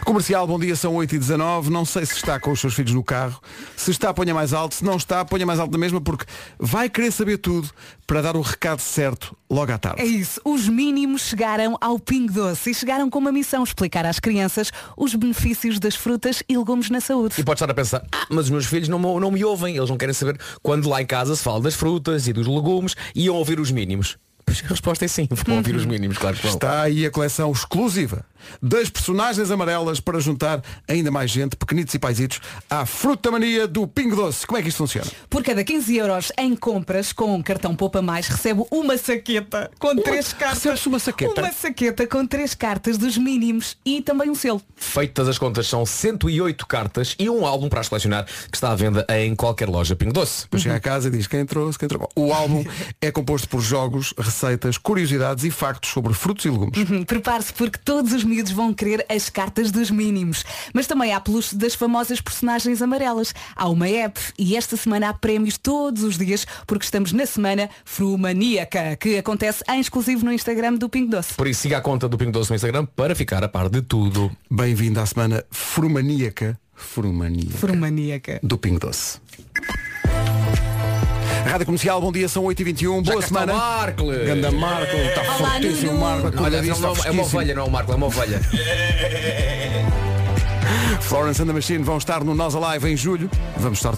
Comercial, 0.04 0.46
bom 0.46 0.58
dia, 0.58 0.74
são 0.74 0.96
8 0.96 1.14
e 1.14 1.18
19 1.18 1.70
Não 1.70 1.84
sei 1.84 2.04
se 2.04 2.14
está 2.14 2.38
com 2.40 2.50
os 2.50 2.60
seus 2.60 2.74
filhos 2.74 2.92
no 2.92 3.04
carro. 3.04 3.40
Se 3.76 3.90
está, 3.90 4.12
ponha 4.12 4.34
mais 4.34 4.52
alto. 4.52 4.74
Se 4.74 4.84
não 4.84 4.96
está, 4.96 5.24
ponha 5.24 5.46
mais 5.46 5.60
alto 5.60 5.70
na 5.72 5.78
mesma 5.78 6.00
Porque 6.00 6.24
vai 6.58 6.90
querer 6.90 7.12
saber 7.12 7.38
tudo 7.38 7.70
Para 8.06 8.20
dar 8.20 8.36
o 8.36 8.40
recado 8.40 8.80
certo 8.80 9.36
logo 9.48 9.70
à 9.70 9.74
É 9.74 9.78
tarde 9.78 10.02
isso, 10.02 10.40
os 10.44 10.68
mínimos 10.68 11.22
chegaram 11.22 11.76
ao 11.80 11.98
Pingo 11.98 12.32
Doce 12.32 12.70
e 12.70 12.74
chegaram 12.74 13.08
com 13.10 13.18
uma 13.18 13.30
missão, 13.30 13.62
explicar 13.62 14.04
às 14.06 14.18
crianças 14.18 14.72
os 14.96 15.14
benefícios 15.14 15.78
das 15.78 15.94
frutas 15.94 16.42
e 16.48 16.56
legumes 16.56 16.88
na 16.90 17.00
saúde. 17.00 17.34
E 17.38 17.44
pode 17.44 17.56
estar 17.58 17.70
a 17.70 17.74
pensar, 17.74 18.02
ah, 18.12 18.26
mas 18.30 18.46
os 18.46 18.50
meus 18.50 18.64
filhos 18.66 18.88
não, 18.88 18.98
me- 18.98 19.20
não 19.20 19.30
me 19.30 19.44
ouvem, 19.44 19.76
eles 19.76 19.90
não 19.90 19.98
querem 19.98 20.14
saber 20.14 20.38
quando 20.62 20.88
lá 20.88 21.02
em 21.02 21.06
casa 21.06 21.36
se 21.36 21.42
fala 21.42 21.60
das 21.60 21.74
frutas 21.74 22.26
e 22.26 22.32
dos 22.32 22.46
legumes 22.46 22.94
e 23.14 23.24
iam 23.26 23.36
ouvir 23.36 23.60
os 23.60 23.70
mínimos. 23.70 24.16
Pois 24.44 24.62
a 24.64 24.68
resposta 24.68 25.04
é 25.04 25.08
sim, 25.08 25.28
vão 25.30 25.56
ouvir 25.56 25.74
os 25.76 25.84
mínimos, 25.84 26.18
claro 26.18 26.36
que 26.36 26.42
vão. 26.42 26.52
Está 26.54 26.82
aí 26.82 27.06
a 27.06 27.10
coleção 27.10 27.50
exclusiva 27.52 28.24
Das 28.60 28.90
personagens 28.90 29.50
amarelas 29.50 30.00
Para 30.00 30.18
juntar 30.20 30.62
ainda 30.88 31.10
mais 31.10 31.30
gente 31.30 31.56
Pequenitos 31.56 31.94
e 31.94 31.98
paizitos 31.98 32.40
À 32.68 32.84
fruta 32.84 33.30
mania 33.30 33.66
do 33.68 33.86
Pingo 33.86 34.16
Doce 34.16 34.46
Como 34.46 34.58
é 34.58 34.62
que 34.62 34.68
isto 34.68 34.78
funciona? 34.78 35.06
Por 35.30 35.42
cada 35.42 35.62
15 35.64 35.96
euros 35.96 36.32
em 36.38 36.54
compras 36.56 37.12
com 37.12 37.34
um 37.34 37.42
cartão 37.42 37.74
Poupa 37.74 38.02
Mais, 38.02 38.26
recebe 38.28 38.64
uma 38.70 38.96
saqueta 38.98 39.70
com 39.78 39.96
três 39.96 40.32
cartas. 40.32 40.58
recebe-se 40.58 40.88
uma 40.88 40.98
saqueta? 40.98 41.40
Uma 41.40 41.52
saqueta 41.52 42.06
com 42.06 42.26
três 42.26 42.54
cartas 42.54 42.98
dos 42.98 43.16
mínimos 43.16 43.76
e 43.84 44.00
também 44.02 44.30
um 44.30 44.34
selo. 44.34 44.60
Feitas 44.76 45.28
as 45.28 45.38
contas, 45.38 45.66
são 45.66 45.86
108 45.86 46.66
cartas 46.66 47.14
e 47.18 47.28
um 47.30 47.46
álbum 47.46 47.68
para 47.68 47.82
selecionar 47.82 48.24
que 48.24 48.56
está 48.56 48.70
à 48.70 48.74
venda 48.74 49.06
em 49.08 49.34
qualquer 49.34 49.68
loja 49.68 49.96
Pingo 49.96 50.12
Doce. 50.12 50.42
Depois 50.42 50.62
chega 50.62 50.76
a 50.76 50.80
casa 50.80 51.08
e 51.08 51.10
diz 51.10 51.26
quem 51.26 51.44
trouxe, 51.46 51.78
quem 51.78 51.88
trouxe. 51.88 52.08
O 52.14 52.32
álbum 52.32 52.64
é 53.00 53.10
composto 53.10 53.48
por 53.48 53.60
jogos, 53.60 54.12
receitas, 54.34 54.76
curiosidades 54.78 55.44
e 55.44 55.50
factos 55.50 55.90
sobre 55.90 56.12
frutos 56.14 56.44
e 56.44 56.50
legumes. 56.50 56.90
Hum, 56.90 57.04
Prepare-se 57.04 57.52
porque 57.52 57.78
todos 57.84 58.12
os 58.12 58.24
miúdos 58.24 58.52
vão 58.52 58.72
querer 58.74 59.04
as 59.08 59.28
cartas 59.28 59.70
dos 59.70 59.90
mínimos. 59.90 60.44
Mas 60.72 60.86
também 60.86 61.12
há 61.12 61.20
peluche 61.20 61.54
das 61.54 61.74
famosas 61.74 62.20
personagens 62.20 62.82
amarelas. 62.82 63.34
Há 63.54 63.68
uma 63.68 63.88
app 63.88 64.20
e 64.38 64.56
esta 64.56 64.76
semana 64.76 65.08
há 65.10 65.14
prémios 65.14 65.56
todos 65.58 66.02
os 66.02 66.16
dias 66.18 66.46
porque 66.66 66.84
estamos 66.84 67.12
na 67.12 67.26
semana 67.26 67.68
Frumaníaca, 67.84 68.96
que 68.96 69.18
acontece 69.18 69.62
em 69.68 69.80
exclusivo 69.80 70.24
no 70.24 70.32
Instagram 70.32 70.74
do 70.74 70.88
Pingo 70.88 71.10
Doce. 71.10 71.34
Por 71.34 71.46
isso 71.46 71.62
siga 71.62 71.78
a 71.78 71.80
conta 71.80 72.08
do 72.08 72.16
Pingo 72.18 72.32
Doce 72.32 72.50
no 72.50 72.56
Instagram 72.56 72.86
para 72.86 73.14
ficar 73.14 73.42
a 73.44 73.48
par 73.48 73.68
de 73.68 73.82
tudo. 73.82 74.30
Bem-vindo 74.50 75.00
à 75.00 75.06
semana 75.06 75.44
frumaníaca. 75.50 76.58
Frumaníaca. 76.74 77.58
Frumaníaca. 77.58 78.40
do 78.42 78.58
Pingo 78.58 78.80
Doce. 78.80 79.20
Rádio 81.44 81.66
Comercial, 81.66 82.00
bom 82.00 82.12
dia, 82.12 82.28
são 82.28 82.44
8h21, 82.44 83.02
boa 83.02 83.22
semana. 83.22 83.52
Marco. 83.52 84.06
Ganda 84.06 84.50
Marco, 84.50 84.96
está 84.96 85.24
fortíssimo. 85.24 85.98
Marco. 85.98 86.26
Olha, 86.26 86.60
acordadinho, 86.60 86.72
é 86.72 86.76
uma, 86.76 86.86
é 86.88 87.20
ovelha, 87.20 87.54
não 87.54 87.62
é 87.62 87.66
o 87.66 87.70
Marco, 87.70 87.92
é 87.92 87.94
uma 87.94 88.06
ovelha. 88.06 88.40
Florence 91.00 91.42
and 91.42 91.46
the 91.46 91.52
Machine 91.52 91.84
vão 91.84 91.98
estar 91.98 92.24
no 92.24 92.34
Nós 92.34 92.54
Alive 92.54 92.90
em 92.90 92.96
julho. 92.96 93.28
Vamos 93.56 93.78
estar. 93.78 93.92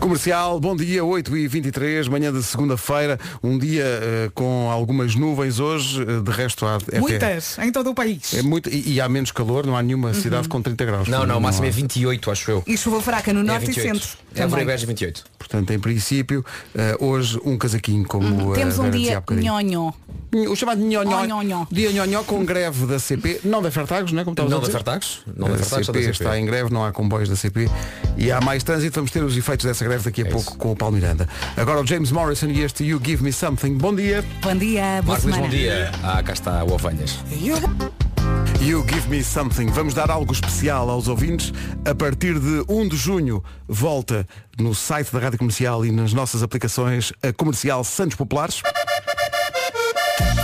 Comercial, 0.00 0.60
bom 0.60 0.76
dia, 0.76 1.02
8h23, 1.02 2.08
manhã 2.08 2.32
de 2.32 2.42
segunda-feira, 2.42 3.18
um 3.42 3.58
dia 3.58 3.84
eh, 3.84 4.30
com 4.34 4.70
algumas 4.70 5.14
nuvens 5.14 5.58
hoje, 5.58 6.02
eh, 6.02 6.20
de 6.22 6.30
resto 6.30 6.66
há. 6.66 6.74
é 6.74 6.76
até- 6.76 7.00
Muitas, 7.00 7.58
em 7.58 7.72
todo 7.72 7.90
o 7.90 7.94
país. 7.94 8.34
É 8.34 8.42
muito, 8.42 8.68
e, 8.68 8.94
e 8.94 9.00
há 9.00 9.08
menos 9.08 9.30
calor, 9.32 9.66
não 9.66 9.76
há 9.76 9.82
nenhuma 9.82 10.12
cidade 10.14 10.48
com 10.48 10.60
30 10.60 10.84
graus. 10.84 11.08
Não, 11.08 11.26
não, 11.26 11.38
o 11.38 11.40
máximo 11.40 11.64
há. 11.64 11.68
é 11.68 11.70
28, 11.70 12.30
acho 12.30 12.50
eu. 12.50 12.62
E 12.66 12.76
chuva 12.76 13.00
fraca 13.00 13.32
no 13.32 13.40
É 13.40 13.42
norte 13.44 13.64
e 13.64 13.66
28. 13.74 13.98
centro. 13.98 14.18
É 14.34 14.40
também. 14.46 14.66
Beja 14.66 14.86
28. 14.86 15.24
Portanto, 15.38 15.70
em 15.72 15.78
princípio, 15.78 16.44
eh, 16.74 16.96
hoje 17.00 17.40
um 17.44 17.56
casaquinho, 17.56 18.04
como 18.06 18.52
eh, 18.52 18.56
Temos 18.56 18.78
um 18.78 18.90
dia 18.90 19.22
nhonho. 19.30 19.94
O 20.50 20.56
chamado 20.56 20.80
nhonhó. 20.82 21.22
Oh, 21.22 21.24
nhonhó. 21.24 21.66
Dia 21.70 21.90
nhonhó 21.92 22.22
com 22.24 22.44
greve 22.44 22.84
da 22.84 22.98
CP, 22.98 23.40
não 23.44 23.62
da 23.62 23.70
Fertagos, 23.70 24.12
não 24.12 24.20
é? 24.20 24.24
Como 24.24 24.36
Não 24.50 24.60
da? 24.60 24.66
Fertagos? 24.68 25.20
Não 25.34 25.48
da 25.48 25.56
Fertagos, 25.56 25.86
CP. 25.86 26.10
está 26.10 26.38
em 26.38 26.44
greve, 26.44 26.70
não 26.72 26.84
há 26.84 26.92
comboios 26.92 27.28
da 27.28 27.36
CP 27.36 27.70
e 28.18 28.30
há 28.30 28.40
mais 28.40 28.62
trânsito, 28.62 28.96
vamos 28.96 29.10
ter 29.10 29.22
os 29.22 29.36
efeitos 29.36 29.64
dessa 29.66 29.84
greve 29.84 30.04
daqui 30.04 30.22
a 30.22 30.26
É 30.26 30.30
pouco 30.30 30.50
isso. 30.50 30.58
com 30.58 30.72
o 30.72 30.76
Paulo 30.76 30.94
Miranda. 30.94 31.28
Agora 31.56 31.80
o 31.80 31.86
James 31.86 32.10
Morrison 32.10 32.46
e 32.46 32.62
este 32.62 32.84
You 32.84 33.00
Give 33.04 33.22
Me 33.22 33.32
Something. 33.32 33.74
Bom 33.76 33.94
dia. 33.94 34.24
Bom 34.42 34.54
dia, 34.56 35.02
boa 35.02 35.14
Marco 35.14 35.14
diz 35.14 35.22
semana. 35.24 35.42
bom 35.42 35.48
dia. 35.48 35.90
Ah, 36.02 36.22
cá 36.22 36.32
está 36.32 36.64
o 36.64 36.72
Ovelhas. 36.72 37.18
You 38.60 38.84
Give 38.88 39.08
Me 39.08 39.22
Something. 39.22 39.66
Vamos 39.66 39.94
dar 39.94 40.10
algo 40.10 40.32
especial 40.32 40.88
aos 40.90 41.08
ouvintes. 41.08 41.52
A 41.88 41.94
partir 41.94 42.38
de 42.40 42.64
1 42.68 42.88
de 42.88 42.96
junho, 42.96 43.42
volta 43.68 44.26
no 44.58 44.74
site 44.74 45.12
da 45.12 45.18
Rádio 45.20 45.38
Comercial 45.38 45.84
e 45.84 45.92
nas 45.92 46.12
nossas 46.12 46.42
aplicações 46.42 47.12
a 47.22 47.32
Comercial 47.32 47.84
Santos 47.84 48.16
Populares. 48.16 48.62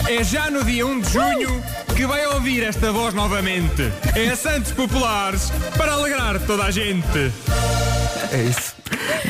É 0.08 0.22
já 0.22 0.50
no 0.50 0.62
dia 0.64 0.86
1 0.86 1.00
de 1.00 1.10
junho 1.12 1.62
que 1.96 2.06
vai 2.06 2.26
ouvir 2.26 2.62
esta 2.64 2.92
voz 2.92 3.14
novamente. 3.14 3.90
É 4.14 4.28
a 4.28 4.36
Santos 4.36 4.72
Populares 4.72 5.50
para 5.76 5.92
alegrar 5.92 6.38
toda 6.40 6.64
a 6.64 6.70
gente. 6.70 7.32
É 8.30 8.42
isso. 8.42 8.81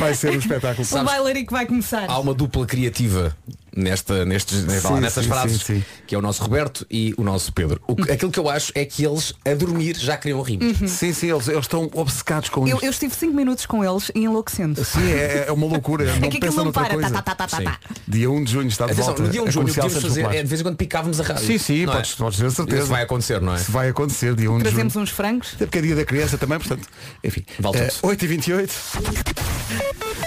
Vai 0.02 0.14
ser 0.14 0.30
um 0.32 0.38
espetáculo. 0.38 0.86
O 0.90 1.04
bailarico 1.04 1.52
vai 1.52 1.66
começar. 1.66 2.08
Há 2.08 2.18
uma 2.18 2.34
dupla 2.34 2.66
criativa 2.66 3.36
nesta, 3.74 4.24
nestes, 4.26 4.64
vá 4.64 4.90
lá, 4.90 4.96
Sim, 4.96 5.00
nestas 5.02 5.24
sim, 5.24 5.30
frases, 5.30 5.62
sim, 5.62 5.74
sim. 5.76 5.84
que 6.06 6.14
é 6.14 6.18
o 6.18 6.20
nosso 6.20 6.42
Roberto 6.42 6.86
e 6.90 7.14
o 7.16 7.22
nosso 7.24 7.52
Pedro. 7.52 7.80
O 7.86 7.96
que- 7.96 8.10
aquilo 8.12 8.30
que 8.30 8.38
eu 8.38 8.50
acho 8.50 8.70
é 8.74 8.84
que 8.84 9.02
eles, 9.04 9.32
a 9.46 9.54
dormir, 9.54 9.96
já 9.96 10.16
criam 10.16 10.42
rimos. 10.42 10.76
Sim, 10.90 11.12
sim, 11.12 11.30
eles, 11.30 11.48
eles 11.48 11.60
estão 11.64 11.88
obcecados 11.94 12.48
com 12.50 12.66
Eu, 12.68 12.74
isto. 12.76 12.84
eu 12.84 12.90
estive 12.90 13.14
5 13.14 13.34
minutos 13.34 13.64
com 13.64 13.82
eles 13.84 14.10
e 14.14 14.24
enlouquecendo. 14.24 14.84
Sim, 14.84 15.10
é, 15.10 15.44
é 15.48 15.52
uma 15.52 15.66
loucura. 15.66 16.04
Não 16.20 16.26
é 16.28 16.30
que 16.30 16.36
aquilo 16.36 16.64
não 16.64 16.72
para. 16.72 16.98
Tá, 17.00 17.22
tá, 17.22 17.34
tá, 17.34 17.46
tá, 17.46 17.60
tá. 17.62 17.78
Dia 18.06 18.30
1 18.30 18.44
de 18.44 18.52
junho 18.52 18.68
está 18.68 18.84
de 18.86 18.92
Atenção, 18.92 19.06
volta. 19.14 19.22
no 19.22 19.28
dia 19.30 19.40
1 19.40 19.44
a 19.44 19.48
de 19.48 19.54
junho 19.54 19.66
podíamos 19.66 19.92
Santos 19.92 20.08
fazer, 20.08 20.24
é, 20.26 20.42
de 20.42 20.48
vez 20.48 20.60
em 20.60 20.64
quando 20.64 20.76
picávamos 20.76 21.20
a 21.20 21.24
rádio. 21.24 21.46
Sim, 21.46 21.58
sim, 21.58 21.86
Não 21.86 21.92
é? 21.94 21.96
podes, 21.96 22.14
podes 22.14 22.38
ter 22.38 22.50
certeza. 22.50 22.82
Isso 22.82 22.88
vai 22.90 23.02
acontecer, 23.02 23.40
não 23.40 23.54
é? 23.54 23.56
Isso 23.56 23.72
vai 23.72 23.88
acontecer 23.88 24.34
dia 24.34 24.50
1 24.50 24.58
de 24.58 24.64
junho. 24.64 24.70
Trazemos 24.70 24.96
uns 24.96 25.10
frangos. 25.10 25.52
Até 25.54 25.64
porque 25.66 25.78
é 25.78 25.82
dia 25.82 25.96
da 25.96 26.04
criança 26.04 26.36
também, 26.36 26.58
portanto, 26.58 26.86
enfim. 27.24 27.44
Eh, 27.48 27.62
tudo. 27.62 28.08
8h28. 28.12 28.70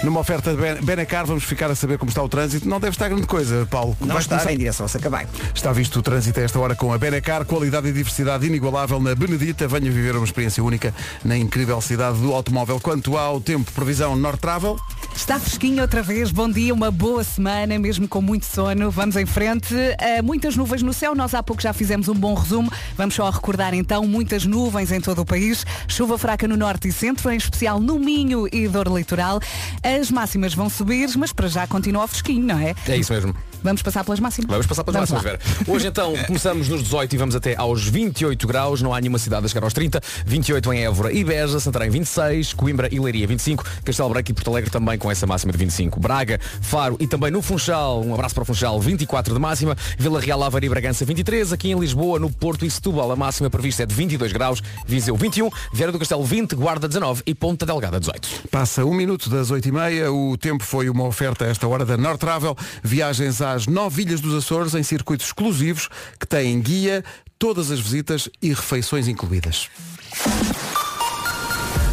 Numa 0.02 0.20
oferta 0.20 0.50
de 0.54 0.56
Ben- 0.60 0.82
Benacar, 0.82 1.26
vamos 1.26 1.44
ficar 1.44 1.70
a 1.70 1.74
saber 1.74 1.98
como 1.98 2.08
está 2.08 2.22
o 2.22 2.28
trânsito. 2.28 2.68
Não 2.68 2.78
deve 2.78 2.94
estar 2.94 3.08
grande 3.08 3.26
coisa, 3.26 3.66
Paulo. 3.70 3.96
Não 4.00 4.08
Vais 4.08 4.20
está 4.24 4.36
começar- 4.36 4.52
em 4.54 4.58
direção 4.58 4.86
a 4.86 4.88
Sacabém. 4.88 5.26
Está 5.54 5.72
visto 5.72 5.98
o 5.98 6.02
trânsito 6.02 6.38
a 6.40 6.42
esta 6.42 6.58
hora 6.58 6.74
com 6.74 6.92
a 6.92 6.98
Benacar, 6.98 7.44
qualidade 7.44 7.88
e 7.88 7.92
diversidade 7.92 8.46
inigualável 8.46 9.00
na 9.00 9.14
Benedita. 9.14 9.66
Venha 9.66 9.90
viver 9.90 10.14
uma 10.16 10.24
experiência 10.24 10.62
única 10.62 10.94
na 11.24 11.36
incrível 11.36 11.80
cidade 11.80 12.18
do 12.18 12.32
automóvel. 12.34 12.78
Quanto 12.80 13.16
ao 13.16 13.40
tempo, 13.40 13.70
previsão 13.72 14.14
North 14.16 14.40
Travel. 14.40 14.76
Está 15.14 15.40
fresquinho 15.40 15.80
outra 15.80 16.02
vez, 16.02 16.30
bom 16.30 16.48
dia, 16.48 16.74
uma 16.74 16.90
boa 16.90 17.24
semana, 17.24 17.78
mesmo 17.78 18.06
com 18.06 18.20
muito 18.20 18.44
sono. 18.44 18.90
Vamos 18.90 19.16
em 19.16 19.24
frente. 19.24 19.74
Uh, 19.74 20.22
muitas 20.22 20.56
nuvens 20.56 20.82
no 20.82 20.92
céu, 20.92 21.14
nós 21.14 21.32
há 21.32 21.42
pouco 21.42 21.62
já 21.62 21.72
fizemos 21.72 22.08
um 22.08 22.14
bom 22.14 22.34
resumo. 22.34 22.70
Vamos 22.98 23.14
só 23.14 23.28
recordar 23.30 23.72
então, 23.72 24.06
muitas 24.06 24.44
nuvens 24.44 24.92
em 24.92 25.00
todo 25.00 25.20
o 25.22 25.24
país. 25.24 25.64
Chuva 25.88 26.18
fraca 26.18 26.46
no 26.46 26.56
norte 26.56 26.88
e 26.88 26.92
centro, 26.92 27.30
em 27.30 27.36
especial 27.36 27.80
no 27.80 27.98
Minho 27.98 28.46
e 28.52 28.68
dor 28.68 28.88
litoral. 28.88 29.40
As 29.82 30.10
máximas 30.10 30.54
vão 30.54 30.68
subir, 30.68 31.08
mas 31.16 31.32
para 31.32 31.48
já 31.48 31.66
continua 31.66 32.06
fresquinho, 32.06 32.46
não 32.46 32.58
é? 32.58 32.74
É 32.88 32.96
isso 32.96 33.12
mesmo. 33.12 33.34
Vamos 33.66 33.82
passar 33.82 34.04
pelas 34.04 34.20
máximas? 34.20 34.48
Vamos 34.48 34.66
passar 34.66 34.84
pelas 34.84 35.10
Vamos 35.10 35.24
máximas, 35.24 35.40
lá. 35.44 35.54
Vera. 35.56 35.72
Hoje 35.72 35.88
então 35.88 36.14
começamos 36.24 36.68
nos 36.68 36.84
18 36.84 37.14
e 37.16 37.18
vamos 37.18 37.34
até 37.34 37.56
aos 37.56 37.82
28 37.88 38.46
graus. 38.46 38.80
Não 38.80 38.94
há 38.94 39.00
nenhuma 39.00 39.18
cidade 39.18 39.44
a 39.44 39.48
chegar 39.48 39.64
aos 39.64 39.72
30. 39.72 40.00
28 40.24 40.72
em 40.72 40.84
Évora 40.84 41.12
e 41.12 41.24
Beja, 41.24 41.58
Santarém 41.58 41.90
26, 41.90 42.52
Coimbra 42.52 42.88
e 42.92 43.00
Leiria 43.00 43.26
25, 43.26 43.64
Castelo 43.84 44.08
Branco 44.10 44.30
e 44.30 44.34
Porto 44.34 44.50
Alegre 44.50 44.70
também 44.70 44.96
com 44.96 45.10
essa 45.10 45.26
máxima 45.26 45.50
de 45.50 45.58
25. 45.58 45.98
Braga, 45.98 46.38
Faro 46.60 46.96
e 47.00 47.08
também 47.08 47.32
no 47.32 47.42
Funchal, 47.42 48.04
um 48.04 48.14
abraço 48.14 48.36
para 48.36 48.42
o 48.42 48.44
Funchal, 48.44 48.80
24 48.80 49.34
de 49.34 49.40
máxima. 49.40 49.76
Vila 49.98 50.20
Real, 50.20 50.44
Aveiro 50.44 50.66
e 50.66 50.68
Bragança 50.68 51.04
23. 51.04 51.52
Aqui 51.52 51.72
em 51.72 51.76
Lisboa, 51.76 52.20
no 52.20 52.30
Porto 52.30 52.64
e 52.64 52.70
Setúbal, 52.70 53.10
a 53.10 53.16
máxima 53.16 53.50
prevista 53.50 53.82
é 53.82 53.86
de 53.86 53.96
22 53.96 54.30
graus. 54.30 54.62
Viseu 54.86 55.16
21, 55.16 55.50
Vieira 55.72 55.90
do 55.90 55.98
Castelo 55.98 56.22
20, 56.22 56.54
Guarda 56.54 56.86
19 56.86 57.24
e 57.26 57.34
Ponta 57.34 57.66
Delgada 57.66 57.98
18. 57.98 58.48
Passa 58.48 58.84
um 58.84 58.94
minuto 58.94 59.28
das 59.28 59.50
8h30. 59.50 60.08
O 60.12 60.36
tempo 60.36 60.62
foi 60.62 60.88
uma 60.88 61.04
oferta 61.04 61.44
a 61.44 61.48
esta 61.48 61.66
hora 61.66 61.84
da 61.84 61.96
North 61.96 62.20
Travel. 62.20 62.56
Viagens 62.84 63.42
às 63.56 63.66
nove 63.66 64.02
ilhas 64.02 64.20
dos 64.20 64.34
Açores 64.34 64.74
em 64.74 64.82
circuitos 64.82 65.26
exclusivos 65.26 65.88
que 66.20 66.26
têm 66.26 66.60
guia, 66.60 67.02
todas 67.38 67.70
as 67.70 67.80
visitas 67.80 68.28
e 68.42 68.50
refeições 68.50 69.08
incluídas. 69.08 69.68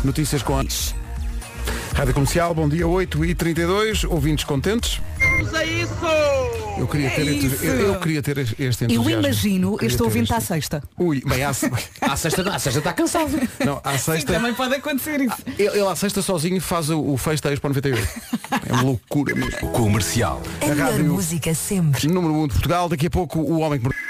Notícias 0.04 0.44
com 0.44 0.60
a 0.60 0.64
Rádio 1.96 2.14
Comercial, 2.14 2.54
bom 2.54 2.68
dia 2.68 2.86
8h32. 2.86 4.04
Ouvintes 4.10 4.44
contentes? 4.44 5.00
É 5.56 5.66
isso! 5.66 5.94
Eu 6.78 6.88
queria 6.88 7.10
ter, 7.12 7.22
É 7.28 7.32
isso. 7.32 7.64
eu, 7.64 7.94
eu 7.94 8.00
queria 8.00 8.22
ter 8.22 8.38
este 8.40 8.56
entusiasmo. 8.86 9.10
Eu 9.10 9.20
imagino 9.20 9.74
Queria 9.78 9.88
este 9.88 9.98
ter 9.98 10.04
ouvinte 10.04 10.24
este- 10.24 10.34
à 10.34 10.42
sexta. 10.42 10.84
Ui, 10.98 11.22
bem, 11.24 11.44
à, 11.44 11.50
À 12.02 12.16
sexta, 12.18 12.42
à 12.52 12.60
sexta 12.60 12.80
está 12.80 12.94
cansado. 12.94 13.32
não, 13.64 13.80
à 13.84 13.96
sexta. 13.98 14.34
Também 14.34 14.54
pode 14.56 14.74
acontecer 14.76 15.22
isso. 15.22 15.38
Ele, 15.58 15.68
ele 15.70 15.88
à 15.88 15.96
sexta 15.96 16.22
sozinho 16.24 16.60
faz 16.60 16.90
o, 16.90 17.00
o 17.00 17.16
festejo 17.18 17.62
para 17.62 17.68
o 17.70 17.74
98. 17.74 18.08
É 18.74 18.76
uma 18.76 18.84
loucura 18.86 19.36
mesmo. 19.36 19.70
Comercial. 19.70 20.42
A 20.60 20.74
rádio 20.74 21.06
música 21.06 21.54
sempre. 21.54 22.08
número 22.08 22.34
1 22.34 22.48
de 22.48 22.54
Portugal. 22.54 22.90
Daqui 22.90 23.06
a 23.06 23.10
pouco 23.10 23.40
o 23.40 23.60
Homem 23.60 23.78
que 23.78 23.86
Mordeu- 23.86 24.02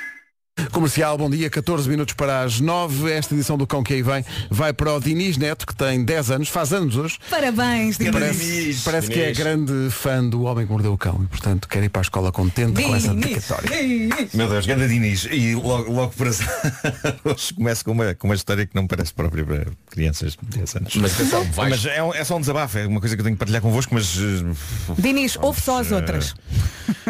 Comercial, 0.72 1.18
bom 1.18 1.30
dia, 1.30 1.50
14 1.50 1.90
minutos 1.90 2.14
para 2.14 2.42
as 2.42 2.60
9. 2.60 3.12
Esta 3.12 3.34
edição 3.34 3.58
do 3.58 3.68
Cão 3.68 3.84
que 3.84 3.94
aí 3.94 4.02
vem 4.02 4.24
vai 4.50 4.74
para 4.74 4.94
o 4.94 5.00
Diniz 5.00 5.38
Neto, 5.38 5.66
que 5.66 5.76
tem 5.76 6.04
10 6.04 6.32
anos, 6.32 6.50
faz 6.50 6.72
anos 6.74 6.96
hoje. 6.96 7.18
Parabéns, 7.30 7.98
Diniz. 7.98 8.12
Parece, 8.14 8.82
parece 8.84 9.08
que 9.10 9.20
é 9.20 9.32
grande 9.34 9.90
fã 9.92 10.24
do 10.28 10.44
Homem 10.44 10.66
que 10.66 10.72
Mordeu 10.72 10.94
o 10.94 10.98
Cão 10.98 11.20
e, 11.24 11.28
portanto, 11.28 11.68
quer 11.68 11.84
ir 11.84 11.90
para 11.90 12.02
a 12.02 12.04
escola 12.04 12.32
contente 12.32 12.82
com 12.82 12.96
essa 12.96 13.14
dedicatória. 13.14 13.70
Diniz. 13.70 14.34
Meu 14.34 14.48
Deus, 14.50 14.66
ganda 14.66 14.88
Diniz. 14.88 15.28
E 15.32 15.56
logo, 15.56 15.92
logo 15.92 16.14
para 16.16 16.30
hoje 17.26 17.54
começo 17.54 17.86
com 17.86 17.92
uma, 17.92 18.14
com 18.16 18.28
uma 18.28 18.36
história 18.36 18.66
que 18.66 18.76
não 18.76 18.84
me 18.84 18.88
parece 18.88 19.14
própria 19.14 19.44
para 19.46 19.66
crianças 19.90 20.38
de 20.42 20.58
10 20.58 20.76
anos. 20.76 20.96
Mas 20.96 21.14
atenção, 21.14 21.44
vais- 21.52 21.70
Mas 21.72 21.86
é, 21.86 22.04
um- 22.04 22.14
é 22.14 22.24
só 22.24 22.38
um 22.38 22.40
desabafo, 22.40 22.78
é 22.78 22.88
uma 22.88 23.00
coisa 23.00 23.16
que 23.16 23.22
eu 23.22 23.24
tenho 23.26 23.36
que 23.36 23.40
partilhar 23.40 23.62
convosco, 23.62 23.94
mas 23.94 24.16
eh, 24.18 24.94
Diniz, 25.00 25.38
ouve 25.42 25.62
só 25.62 25.80
as 25.80 25.92
outras. 25.92 26.36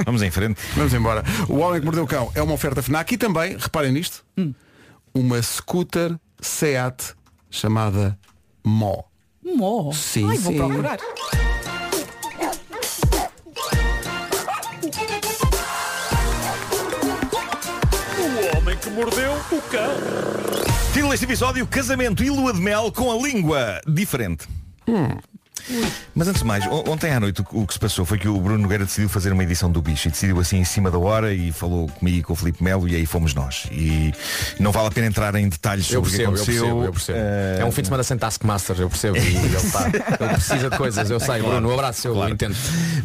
vamos 0.05 0.21
em 0.21 0.31
frente. 0.31 0.59
Vamos 0.75 0.93
embora. 0.93 1.23
O 1.47 1.57
Homem 1.57 1.79
que 1.79 1.85
Mordeu 1.85 2.03
o 2.03 2.07
Cão 2.07 2.31
é 2.35 2.41
uma 2.41 2.53
oferta 2.53 2.81
FNAC 2.81 3.13
e 3.13 3.17
também, 3.17 3.42
reparem 3.51 3.91
nisto, 3.91 4.25
uma 5.13 5.41
scooter 5.41 6.17
SEAT 6.41 7.13
chamada 7.49 8.17
Mó. 8.63 9.03
Mó. 9.43 9.91
Sim, 9.91 10.29
Ai, 10.29 10.37
vou 10.37 10.53
sim. 10.53 10.57
procurar. 10.57 10.97
O 18.17 18.57
homem 18.57 18.77
que 18.77 18.89
mordeu 18.89 19.33
o 19.33 19.61
cão. 19.69 19.93
Título 20.93 21.11
deste 21.11 21.25
episódio, 21.25 21.65
casamento 21.67 22.23
e 22.23 22.29
lua 22.29 22.53
de 22.53 22.59
mel 22.61 22.91
com 22.91 23.11
a 23.11 23.15
língua 23.15 23.81
diferente. 23.87 24.47
Mas 26.13 26.27
antes 26.27 26.41
de 26.41 26.47
mais, 26.47 26.65
on- 26.67 26.83
ontem 26.87 27.11
à 27.11 27.19
noite 27.19 27.41
o, 27.51 27.65
que 27.65 27.73
se 27.73 27.79
passou 27.79 28.05
foi 28.05 28.17
que 28.17 28.27
o 28.27 28.37
Bruno 28.39 28.59
Nogueira 28.59 28.85
decidiu 28.85 29.07
fazer 29.07 29.31
uma 29.31 29.43
edição 29.43 29.71
do 29.71 29.81
bicho 29.81 30.07
e 30.07 30.11
decidiu 30.11 30.39
assim 30.39 30.57
em 30.57 30.65
cima 30.65 30.91
da 30.91 30.97
hora 30.97 31.33
e 31.33 31.51
falou 31.51 31.87
comigo 31.87 32.17
e 32.17 32.23
com 32.23 32.33
o 32.33 32.35
Filipe 32.35 32.61
Melo 32.63 32.87
e 32.87 32.95
aí 32.95 33.05
fomos 33.05 33.33
nós. 33.33 33.67
E 33.71 34.13
não 34.59 34.71
vale 34.71 34.87
a 34.87 34.91
pena 34.91 35.07
entrar 35.07 35.33
em 35.35 35.47
detalhes 35.47 35.89
Eu 35.89 36.03
sobre 36.03 36.09
percebo, 36.17 36.31
o 36.31 36.35
eu 36.35 36.35
que 36.35 36.41
aconteceu. 36.43 36.63
percebo, 36.63 36.85
eu 36.85 36.91
percebo. 36.91 37.17
Eh, 37.19 37.57
É 37.61 37.65
um 37.65 37.71
fim 37.71 37.81
de 37.81 37.87
semana 37.87 38.03
sem 38.03 38.17
Taskmaster, 38.17 38.75
eu 38.79 38.89
percebo. 38.89 39.15
Ele, 39.17 39.71
tá, 39.71 39.87
ele 40.19 40.33
precisa 40.33 40.69
de 40.69 40.77
coisas, 40.77 41.09
eu 41.09 41.19
sei, 41.19 41.41
Bruno, 41.41 41.69
um 41.69 41.73
abraço, 41.73 42.07
eu 42.07 42.29
entendo. 42.29 42.55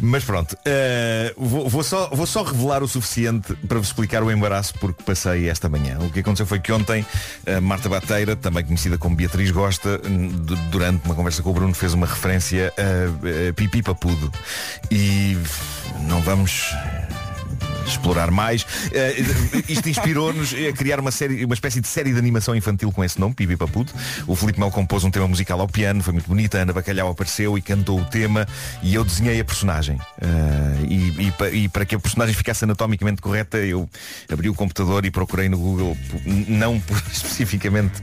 Mas 0.01 0.23
pronto, 0.23 0.57
eh, 0.65 1.33
vou, 1.37 1.69
vou 1.69 1.83
só, 1.83 2.09
vou 2.09 2.25
só 2.25 2.43
revelar 2.43 2.83
o 2.83 2.87
suficiente 2.87 3.53
para 3.67 3.77
vos 3.77 3.87
explicar 3.87 4.21
o 4.23 4.31
embaraço 4.31 4.73
porque 4.79 5.01
passei 5.03 5.49
esta 5.49 5.69
manhã. 5.69 5.97
O 6.01 6.09
que 6.09 6.19
aconteceu 6.19 6.45
foi 6.45 6.59
que 6.59 6.71
ontem 6.71 7.05
a 7.47 7.61
Marta 7.61 7.87
Bateira, 7.87 8.35
também 8.35 8.65
conhecida 8.65 8.97
como 8.97 9.15
Beatriz 9.15 9.49
Gosta, 9.51 9.99
durante 10.71 11.05
uma 11.05 11.15
conversa 11.15 11.41
com 11.41 11.51
o 11.51 11.53
Bruno 11.53 11.73
fez 11.73 11.93
uma 11.93 12.05
referência 12.07 12.38
a, 12.39 13.49
a 13.49 13.53
Pipi 13.53 13.81
Papudo. 13.81 14.31
E 14.91 15.37
não 16.07 16.21
vamos 16.21 16.73
explorar 17.89 18.31
mais. 18.31 18.65
Eh, 18.91 19.23
isto 19.67 19.89
inspirou-nos 19.89 20.53
a 20.53 20.71
criar 20.73 20.99
uma 20.99 21.11
série, 21.11 21.43
uma 21.43 21.53
espécie 21.53 21.81
de 21.81 21.87
série 21.87 22.13
de 22.13 22.19
animação 22.19 22.55
infantil 22.55 22.91
com 22.91 23.03
esse 23.03 23.19
nome, 23.19 23.33
Pipi 23.33 23.57
Papudo. 23.57 23.91
O 24.27 24.35
Filipe 24.35 24.59
Mel 24.59 24.71
compôs 24.71 25.03
um 25.03 25.11
tema 25.11 25.27
musical 25.27 25.59
ao 25.59 25.67
piano, 25.67 26.01
foi 26.01 26.13
muito 26.13 26.27
bonita. 26.27 26.59
Ana 26.59 26.71
Bacalhau 26.73 27.09
apareceu 27.09 27.57
e 27.57 27.61
cantou 27.61 27.99
o 27.99 28.05
tema 28.05 28.47
e 28.81 28.95
eu 28.95 29.03
desenhei 29.03 29.39
a 29.39 29.45
personagem. 29.45 29.99
Eh, 30.21 30.85
e, 30.87 31.27
e 31.27 31.29
e 31.63 31.69
para 31.69 31.85
que 31.85 31.95
a 31.95 31.99
personagem 31.99 32.33
ficasse 32.33 32.63
anatomicamente 32.63 33.21
correta, 33.21 33.57
eu 33.57 33.89
abri 34.31 34.49
o 34.49 34.53
computador 34.53 35.05
e 35.05 35.11
procurei 35.11 35.49
no 35.49 35.57
Google, 35.57 35.97
não 36.47 36.81
especificamente 37.11 38.01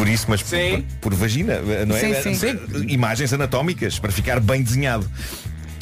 por 0.00 0.08
isso, 0.08 0.24
mas 0.28 0.42
por, 0.42 0.56
por 0.98 1.14
vagina, 1.14 1.60
não 1.86 1.94
é? 1.94 2.22
Sim, 2.22 2.34
sim. 2.34 2.58
Imagens 2.88 3.34
anatómicas 3.34 3.98
para 3.98 4.10
ficar 4.10 4.40
bem 4.40 4.62
desenhado. 4.62 5.06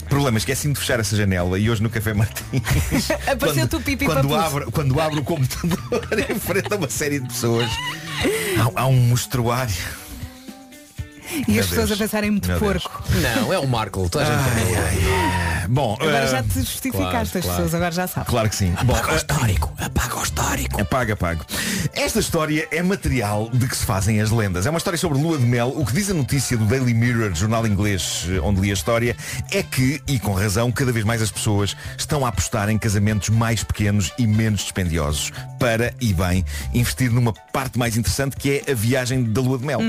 Problema, 0.08 0.38
esqueci-me 0.38 0.74
de 0.74 0.80
fechar 0.80 0.98
essa 0.98 1.14
janela 1.14 1.56
e 1.56 1.70
hoje 1.70 1.80
no 1.82 1.88
Café 1.90 2.14
Martins 2.14 2.62
Apareceu-te 3.30 3.76
o 3.76 3.80
pipi 3.80 4.06
quando, 4.06 4.34
abro, 4.34 4.72
quando 4.72 4.98
abro 4.98 5.20
o 5.20 5.22
computador 5.22 6.02
em 6.30 6.38
frente 6.38 6.72
a 6.72 6.76
uma 6.76 6.88
série 6.88 7.20
de 7.20 7.28
pessoas 7.28 7.70
há, 8.74 8.80
há 8.80 8.86
um 8.86 8.96
mostruário 8.96 9.74
E 11.46 11.52
Meu 11.52 11.60
as 11.60 11.68
pessoas 11.68 11.88
Deus. 11.88 12.00
a 12.00 12.04
pensarem 12.04 12.30
muito 12.30 12.48
Meu 12.48 12.58
Deus. 12.58 12.82
porco. 12.82 13.04
Não, 13.20 13.52
é 13.52 13.58
o 13.58 13.68
Marco, 13.68 14.08
toda 14.08 14.24
a 14.24 14.26
gente 14.26 15.57
Bom, 15.68 15.96
Agora 16.00 16.18
eh, 16.24 16.26
já 16.28 16.42
te 16.42 16.54
justificaste, 16.60 17.10
claro, 17.10 17.22
as 17.22 17.30
claro. 17.30 17.48
pessoas 17.48 17.74
agora 17.74 17.92
já 17.92 18.06
sabem. 18.06 18.30
Claro 18.30 18.48
que 18.48 18.56
sim. 18.56 18.74
Bom, 18.84 18.94
Apaga 18.94 19.12
o 19.12 19.16
histórico, 19.16 19.74
apaga 19.78 20.16
o 20.16 20.22
histórico. 20.22 20.80
Apaga, 20.80 21.12
apaga. 21.12 21.40
Esta 21.92 22.20
história 22.20 22.66
é 22.70 22.82
material 22.82 23.50
de 23.52 23.68
que 23.68 23.76
se 23.76 23.84
fazem 23.84 24.20
as 24.20 24.30
lendas. 24.30 24.66
É 24.66 24.70
uma 24.70 24.78
história 24.78 24.98
sobre 24.98 25.18
lua 25.18 25.36
de 25.38 25.44
mel. 25.44 25.72
O 25.76 25.84
que 25.84 25.92
diz 25.92 26.10
a 26.10 26.14
notícia 26.14 26.56
do 26.56 26.64
Daily 26.64 26.94
Mirror, 26.94 27.34
jornal 27.34 27.66
inglês 27.66 28.26
eh, 28.28 28.40
onde 28.40 28.60
li 28.60 28.70
a 28.70 28.74
história, 28.74 29.16
é 29.50 29.62
que, 29.62 30.00
e 30.06 30.18
com 30.18 30.32
razão, 30.32 30.72
cada 30.72 30.90
vez 30.92 31.04
mais 31.04 31.20
as 31.20 31.30
pessoas 31.30 31.76
estão 31.96 32.24
a 32.24 32.28
apostar 32.28 32.68
em 32.68 32.78
casamentos 32.78 33.28
mais 33.28 33.62
pequenos 33.62 34.12
e 34.18 34.26
menos 34.26 34.62
dispendiosos 34.62 35.32
para, 35.58 35.92
e 36.00 36.12
bem, 36.14 36.44
investir 36.72 37.10
numa 37.10 37.32
parte 37.52 37.78
mais 37.78 37.96
interessante 37.96 38.36
que 38.36 38.62
é 38.66 38.72
a 38.72 38.74
viagem 38.74 39.24
da 39.24 39.40
lua 39.40 39.58
de 39.58 39.66
mel. 39.66 39.80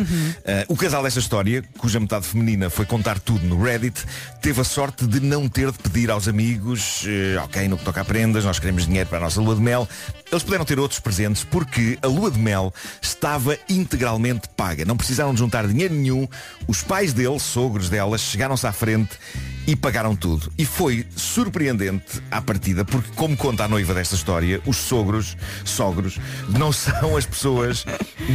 Eh, 0.44 0.66
o 0.68 0.76
casal 0.76 1.04
desta 1.04 1.20
história, 1.20 1.64
cuja 1.78 2.00
metade 2.00 2.26
feminina 2.26 2.70
foi 2.70 2.86
contar 2.86 3.20
tudo 3.20 3.46
no 3.46 3.62
Reddit, 3.62 4.04
teve 4.42 4.60
a 4.60 4.64
sorte 4.64 5.06
de 5.08 5.20
não 5.20 5.48
ter 5.48 5.69
de 5.72 5.78
pedir 5.80 6.12
aos 6.12 6.28
amigos, 6.28 7.06
eh, 7.08 7.40
ok, 7.44 7.68
no 7.68 7.78
que 7.78 7.84
toca 7.84 8.02
a 8.02 8.06
prendas, 8.06 8.46
nós 8.46 8.60
queremos 8.60 8.86
dinheiro 8.86 9.10
para 9.10 9.20
a 9.20 9.22
nossa 9.22 9.42
lua 9.42 9.56
de 9.56 9.62
mel. 9.62 9.88
Eles 10.32 10.44
puderam 10.44 10.66
ter 10.66 10.80
outros 10.80 11.00
presentes 11.00 11.44
porque 11.44 11.98
a 12.02 12.08
lua 12.08 12.30
de 12.30 12.40
mel 12.40 12.74
estava 13.02 13.58
integralmente 13.68 14.48
paga. 14.56 14.86
Não 14.86 14.96
precisaram 14.96 15.34
de 15.34 15.40
juntar 15.40 15.68
dinheiro 15.68 15.94
nenhum. 15.94 16.28
Os 16.68 16.84
pais 16.84 17.14
dele, 17.14 17.40
sogros 17.40 17.90
delas, 17.90 18.22
chegaram-se 18.22 18.68
à 18.68 18.72
frente 18.72 19.18
e 19.66 19.76
pagaram 19.76 20.16
tudo. 20.16 20.52
E 20.58 20.66
foi 20.66 21.06
surpreendente 21.16 22.22
à 22.32 22.42
partida, 22.42 22.84
porque 22.84 23.10
como 23.16 23.38
conta 23.38 23.66
a 23.66 23.68
noiva 23.68 23.94
desta 23.94 24.16
história, 24.16 24.62
os 24.66 24.78
sogros, 24.78 25.38
sogros, 25.64 26.20
não 26.50 26.72
são 26.74 27.16
as 27.16 27.26
pessoas 27.26 27.86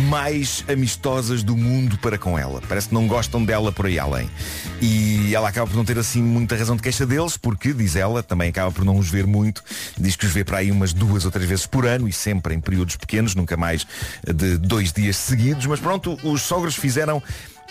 mais 0.08 0.64
amistosas 0.68 1.42
do 1.42 1.56
mundo 1.56 1.98
para 1.98 2.18
com 2.18 2.38
ela. 2.38 2.62
Parece 2.68 2.88
que 2.88 2.94
não 2.94 3.06
gostam 3.06 3.44
dela 3.44 3.72
por 3.72 3.86
aí 3.86 3.98
além. 3.98 4.30
E 4.80 5.34
ela 5.34 5.48
acaba 5.48 5.66
por 5.66 5.76
não 5.76 5.84
ter 5.84 5.98
assim 5.98 6.22
muita 6.22 6.56
razão 6.56 6.76
de 6.76 6.82
queixa 6.82 7.04
deles, 7.24 7.36
porque, 7.36 7.72
diz 7.72 7.96
ela, 7.96 8.22
também 8.22 8.50
acaba 8.50 8.70
por 8.70 8.84
não 8.84 8.98
os 8.98 9.08
ver 9.08 9.26
muito. 9.26 9.62
Diz 9.98 10.16
que 10.16 10.26
os 10.26 10.32
vê 10.32 10.44
para 10.44 10.58
aí 10.58 10.70
umas 10.70 10.92
duas 10.92 11.24
ou 11.24 11.30
três 11.30 11.48
vezes 11.48 11.66
por 11.66 11.86
ano 11.86 12.08
e 12.08 12.12
sempre 12.12 12.54
em 12.54 12.60
períodos 12.60 12.96
pequenos, 12.96 13.34
nunca 13.34 13.56
mais 13.56 13.86
de 14.22 14.58
dois 14.58 14.92
dias 14.92 15.16
seguidos. 15.16 15.66
Mas 15.66 15.80
pronto, 15.80 16.18
os 16.22 16.42
sogros 16.42 16.76
fizeram 16.76 17.22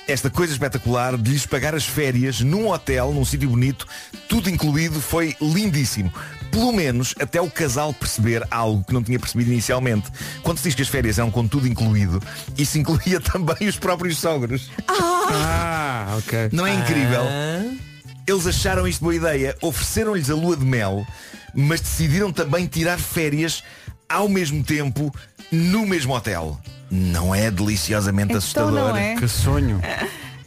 esta 0.06 0.30
coisa 0.30 0.52
espetacular 0.52 1.18
de 1.18 1.32
lhes 1.32 1.46
pagar 1.46 1.74
as 1.74 1.86
férias 1.86 2.42
num 2.42 2.70
hotel, 2.70 3.14
num 3.14 3.24
sítio 3.24 3.50
bonito, 3.50 3.88
tudo 4.28 4.50
incluído, 4.50 5.00
foi 5.00 5.36
lindíssimo. 5.40 6.12
Pelo 6.52 6.74
menos 6.74 7.16
até 7.20 7.42
o 7.42 7.50
casal 7.50 7.94
perceber 7.94 8.46
algo 8.52 8.84
que 8.84 8.94
não 8.94 9.02
tinha 9.02 9.18
percebido 9.18 9.52
inicialmente. 9.52 10.12
Quando 10.44 10.58
se 10.58 10.66
diz 10.66 10.76
que 10.76 10.82
as 10.82 10.90
férias 10.90 11.18
eram 11.18 11.32
com 11.32 11.48
tudo 11.48 11.68
incluído, 11.68 12.22
isso 12.58 12.78
incluía 12.78 13.20
também 13.22 13.68
os 13.68 13.78
próprios 13.78 14.18
sogros. 14.20 14.70
Ah, 14.88 16.16
ok. 16.18 16.50
Não 16.52 16.68
é 16.68 16.76
incrível? 16.76 17.24
Eles 18.28 18.48
acharam 18.48 18.88
isto 18.88 19.02
boa 19.04 19.16
ideia, 19.16 19.56
ofereceram-lhes 19.62 20.30
a 20.30 20.36
lua 20.36 20.56
de 20.56 20.66
mel, 20.66 21.06
mas 21.54 21.82
decidiram 21.82 22.32
também 22.32 22.66
tirar 22.68 22.98
férias 23.00 23.64
ao 24.08 24.30
mesmo 24.30 24.64
tempo 24.64 25.14
no 25.52 25.86
mesmo 25.86 26.16
hotel. 26.16 26.58
Não 26.90 27.34
é 27.34 27.50
deliciosamente 27.52 28.28
Então 28.30 28.38
assustador? 28.38 28.72
não 28.72 28.96
é? 28.96 29.16
Que 29.16 29.28
sonho. 29.28 29.82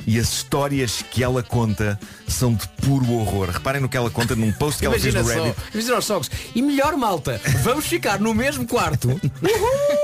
E 0.06 0.20
as 0.20 0.28
histórias 0.32 1.02
que 1.10 1.22
ela 1.24 1.42
conta 1.42 1.98
são 2.28 2.54
de 2.54 2.66
puro 2.80 3.10
horror. 3.12 3.50
Reparem 3.50 3.80
no 3.82 3.88
que 3.88 3.96
ela 3.96 4.08
conta 4.08 4.36
num 4.36 4.52
post 4.52 4.78
que 4.78 4.86
ela 4.86 4.94
fez 4.98 5.12
Imagina 5.12 5.22
no 5.22 5.28
só, 5.40 5.44
Reddit. 5.46 5.62
imagina 5.74 5.98
os 5.98 6.04
sogros. 6.04 6.30
E 6.54 6.62
melhor 6.62 6.96
malta, 6.96 7.40
vamos 7.64 7.86
ficar 7.86 8.20
no 8.20 8.32
mesmo 8.32 8.64
quarto. 8.66 9.08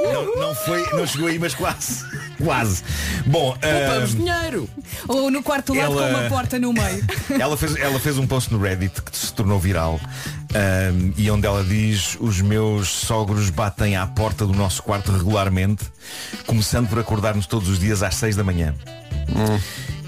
Não, 0.02 0.36
não 0.40 0.54
foi, 0.56 0.84
não 0.92 1.06
chegou 1.06 1.28
aí, 1.28 1.38
mas 1.38 1.54
quase. 1.54 2.04
Quase. 2.44 2.82
Bom, 3.26 3.56
Poupamos 3.60 4.12
ahm, 4.14 4.16
dinheiro. 4.16 4.68
Ou 5.08 5.30
no 5.30 5.42
quarto 5.42 5.74
lado 5.74 5.92
Ela- 5.98 6.12
com 6.12 6.18
uma 6.20 6.28
porta 6.28 6.58
no 6.58 6.72
meio. 6.72 7.04
ela, 7.40 7.56
fez, 7.56 7.76
ela 7.76 7.98
fez 8.00 8.18
um 8.18 8.26
post 8.26 8.52
no 8.52 8.60
Reddit 8.60 9.00
que 9.02 9.16
se 9.16 9.32
tornou 9.32 9.58
viral 9.58 10.00
ahm, 10.54 11.12
e 11.16 11.30
onde 11.30 11.46
ela 11.46 11.62
diz 11.64 12.16
os 12.20 12.40
meus 12.40 12.88
sogros 12.88 13.50
batem 13.50 13.96
à 13.96 14.06
porta 14.06 14.46
do 14.46 14.52
nosso 14.52 14.82
quarto 14.82 15.12
regularmente, 15.12 15.84
começando 16.46 16.88
por 16.88 16.98
acordar-nos 16.98 17.46
todos 17.46 17.68
os 17.68 17.78
dias 17.78 18.02
às 18.02 18.14
6 18.16 18.36
da 18.36 18.44
manhã. 18.44 18.74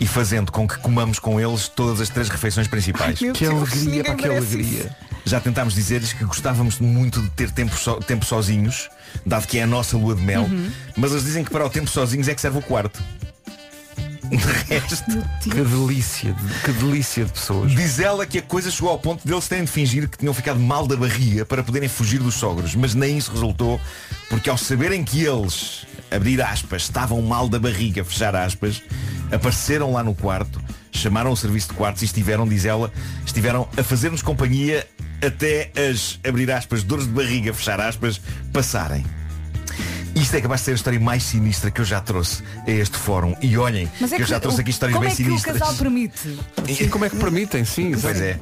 E 0.01 0.07
fazendo 0.07 0.51
com 0.53 0.66
que 0.66 0.77
comamos 0.79 1.18
com 1.18 1.40
eles 1.40 1.68
todas 1.68 2.01
as 2.01 2.09
três 2.09 2.29
refeições 2.29 2.66
principais. 2.68 3.20
Meu 3.20 3.33
Que 3.33 3.44
Deus, 3.47 3.55
alegria, 3.73 3.85
ninguém 3.85 4.03
pá, 4.05 4.14
que 4.14 4.29
merece 4.29 4.55
alegria. 4.55 4.79
isso. 4.81 4.90
Já 5.25 5.40
tentámos 5.40 5.75
dizer-lhes 5.75 6.12
que 6.12 6.25
gostávamos 6.25 6.79
muito 6.81 7.23
de 7.23 7.31
ter 7.31 7.51
tempo, 7.51 7.75
so- 7.77 8.01
tempo 8.01 8.25
sozinhos, 8.27 8.90
dado 9.24 9.46
que 9.46 9.59
é 9.59 9.62
a 9.62 9.66
nossa 9.66 9.96
lua 9.96 10.14
de 10.14 10.22
mel, 10.22 10.42
Uhum. 10.42 10.70
mas 10.96 11.12
eles 11.12 11.24
dizem 11.24 11.44
que 11.44 11.50
para 11.50 11.64
o 11.66 11.70
tempo 11.70 11.88
sozinhos 11.90 12.29
é 12.29 12.35
que 12.35 12.40
serve 12.40 12.59
o 12.59 12.62
quarto. 12.62 13.03
De 14.24 14.37
resto, 14.37 15.05
Que 15.42 15.50
delícia, 15.50 16.33
de- 16.33 16.61
que 16.64 16.72
delícia 16.72 17.24
de 17.27 17.33
pessoas. 17.33 17.70
diz 17.72 17.98
ela 17.98 18.24
que 18.27 18.38
a 18.38 18.42
coisa 18.42 18.70
chegou 18.70 18.90
ao 18.90 18.98
ponto 18.98 19.27
deles 19.27 19.46
terem 19.46 19.64
de 19.64 19.70
fingir 19.70 20.09
que 20.09 20.16
tinham 20.16 20.33
ficado 20.33 20.59
mal 20.59 20.87
da 20.87 20.96
barriga 20.96 21.44
para 21.44 21.62
poderem 21.62 21.88
fugir 21.88 22.20
dos 22.20 22.35
sogros, 22.35 22.74
mas 22.74 22.94
nem 22.94 23.18
isso 23.18 23.31
resultou, 23.31 23.79
porque 24.31 24.48
ao 24.48 24.57
saberem 24.57 25.05
que 25.05 25.22
eles, 25.22 25.87
abrir 26.14 26.40
aspas, 26.42 26.83
estavam 26.83 27.20
mal 27.22 27.48
da 27.48 27.59
barriga, 27.59 28.05
fechar 28.05 28.35
aspas, 28.37 28.83
apareceram 29.33 29.92
lá 29.92 30.03
no 30.03 30.14
quarto, 30.14 30.61
chamaram 30.92 31.33
o 31.33 31.37
serviço 31.37 31.68
de 31.68 31.74
quartos 31.74 32.03
e 32.03 32.05
estiveram, 32.07 32.46
diz 32.46 32.64
ela, 32.64 32.92
estiveram 33.27 33.68
a 33.77 33.83
fazer-nos 33.83 34.22
companhia 34.22 34.87
até 35.24 35.70
as, 35.90 36.18
abrir 36.27 36.50
aspas, 36.50 36.83
dores 36.83 37.07
de 37.07 37.12
barriga, 37.12 37.53
fechar 37.55 37.81
aspas, 37.81 38.20
passarem. 38.53 39.05
Isto 40.14 40.37
é 40.37 40.40
capaz 40.40 40.61
de 40.61 40.66
ser 40.66 40.70
a 40.72 40.74
história 40.74 41.00
mais 41.00 41.24
sinistra 41.24 41.70
que 41.72 41.81
eu 41.81 41.85
já 41.85 42.00
trouxe 42.00 42.42
a 42.66 42.70
este 42.70 42.96
fórum. 42.96 43.35
E 43.42 43.57
olhem, 43.59 43.90
é 44.00 44.07
que 44.07 44.22
eu 44.22 44.27
já 44.27 44.38
trouxe 44.38 44.61
aqui 44.61 44.70
histórias 44.70 44.94
como 44.96 45.05
bem 45.07 45.12
é 45.12 45.16
que 45.16 45.24
sinistras. 45.24 45.57
o 45.57 45.59
casal 45.59 45.74
permite? 45.74 46.38
Sim, 46.72 46.88
como 46.88 47.05
é 47.05 47.11
que 47.11 47.16
permitem? 47.16 47.64
Sim, 47.64 47.92
Pois 48.00 48.16
sim. 48.16 48.22
é. 48.22 48.38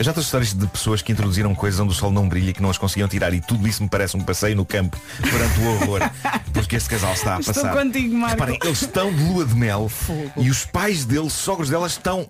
Já 0.00 0.12
trouxe 0.12 0.26
histórias 0.28 0.52
de 0.54 0.66
pessoas 0.66 1.02
que 1.02 1.12
introduziram 1.12 1.54
coisas 1.54 1.78
onde 1.78 1.92
o 1.92 1.94
sol 1.94 2.10
não 2.10 2.28
brilha 2.28 2.50
e 2.50 2.52
que 2.52 2.62
não 2.62 2.70
as 2.70 2.78
conseguiam 2.78 3.08
tirar 3.08 3.32
e 3.32 3.40
tudo 3.40 3.68
isso 3.68 3.82
me 3.82 3.88
parece 3.88 4.16
um 4.16 4.20
passeio 4.20 4.56
no 4.56 4.64
campo 4.64 4.98
perante 5.20 5.60
o 5.60 5.74
horror 5.74 6.00
porque 6.52 6.76
este 6.76 6.88
casal 6.88 7.12
está 7.12 7.36
a 7.36 7.40
Estou 7.40 7.54
passar. 7.54 7.72
contigo, 7.72 8.14
Marco. 8.16 8.32
Reparem, 8.40 8.58
eles 8.64 8.82
estão 8.82 9.12
de 9.14 9.22
lua 9.22 9.44
de 9.44 9.54
mel 9.54 9.90
e 10.36 10.50
os 10.50 10.64
pais 10.64 11.04
deles, 11.04 11.32
sogros 11.32 11.68
delas 11.68 11.92
estão 11.92 12.26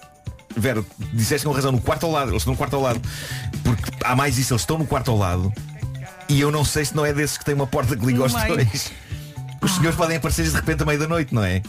Vera, 0.54 0.84
disseste 1.14 1.46
com 1.46 1.52
razão, 1.52 1.72
no 1.72 1.80
quarto 1.80 2.04
ao 2.04 2.12
lado, 2.12 2.30
eles 2.30 2.42
estão 2.42 2.52
no 2.52 2.58
quarto 2.58 2.76
ao 2.76 2.82
lado. 2.82 3.00
Porque 3.64 3.90
há 4.04 4.14
mais 4.14 4.36
isso, 4.36 4.52
eles 4.52 4.60
estão 4.62 4.76
no 4.76 4.86
quarto 4.86 5.10
ao 5.10 5.16
lado 5.16 5.50
e 6.28 6.40
eu 6.40 6.50
não 6.50 6.64
sei 6.64 6.84
se 6.84 6.94
não 6.94 7.04
é 7.06 7.12
desses 7.12 7.38
que 7.38 7.44
tem 7.44 7.54
uma 7.54 7.66
porta 7.66 7.96
que 7.96 8.04
liga 8.04 8.22
aos 8.22 8.32
dois. 8.32 8.92
Os 9.60 9.72
senhores 9.76 9.96
podem 9.96 10.16
aparecer 10.16 10.44
de 10.44 10.50
repente 10.54 10.82
à 10.82 10.86
meia 10.86 10.98
da 10.98 11.06
noite, 11.08 11.34
não 11.34 11.42
é? 11.42 11.62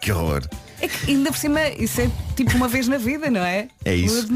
Que 0.00 0.12
horror. 0.12 0.42
É 0.80 0.88
que 0.88 1.10
ainda 1.10 1.30
por 1.30 1.38
cima, 1.38 1.68
isso 1.70 2.00
é 2.00 2.10
tipo 2.36 2.56
uma 2.56 2.68
vez 2.68 2.86
na 2.86 2.98
vida, 2.98 3.30
não 3.30 3.40
é? 3.40 3.68
É 3.84 3.94
isso. 3.94 4.28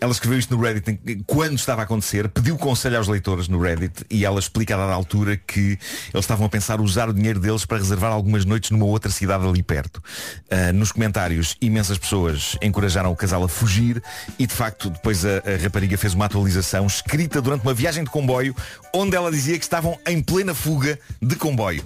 Ela 0.00 0.12
escreveu 0.12 0.38
isto 0.38 0.56
no 0.56 0.62
Reddit 0.62 1.22
quando 1.26 1.56
estava 1.56 1.82
a 1.82 1.84
acontecer, 1.84 2.28
pediu 2.28 2.56
conselho 2.56 2.96
aos 2.96 3.08
leitores 3.08 3.48
no 3.48 3.60
Reddit 3.60 4.04
e 4.10 4.24
ela 4.24 4.38
explica 4.38 4.74
a 4.74 4.78
dada 4.78 4.92
altura 4.92 5.36
que 5.36 5.60
eles 5.60 6.24
estavam 6.24 6.46
a 6.46 6.48
pensar 6.48 6.80
usar 6.80 7.08
o 7.08 7.12
dinheiro 7.12 7.38
deles 7.38 7.66
para 7.66 7.78
reservar 7.78 8.12
algumas 8.12 8.44
noites 8.44 8.70
numa 8.70 8.86
outra 8.86 9.10
cidade 9.10 9.46
ali 9.46 9.62
perto. 9.62 10.02
Ah, 10.50 10.72
nos 10.72 10.92
comentários, 10.92 11.56
imensas 11.60 11.98
pessoas 11.98 12.56
encorajaram 12.62 13.12
o 13.12 13.16
casal 13.16 13.44
a 13.44 13.48
fugir 13.48 14.02
e 14.38 14.46
de 14.46 14.54
facto 14.54 14.88
depois 14.88 15.24
a, 15.24 15.38
a 15.38 15.62
rapariga 15.62 15.98
fez 15.98 16.14
uma 16.14 16.24
atualização 16.24 16.86
escrita 16.86 17.42
durante 17.42 17.62
uma 17.62 17.74
viagem 17.74 18.04
de 18.04 18.10
comboio 18.10 18.54
onde 18.94 19.16
ela 19.16 19.30
dizia 19.30 19.58
que 19.58 19.64
estavam 19.64 19.98
em 20.06 20.22
plena 20.22 20.54
fuga 20.54 20.98
de 21.20 21.36
comboio. 21.36 21.82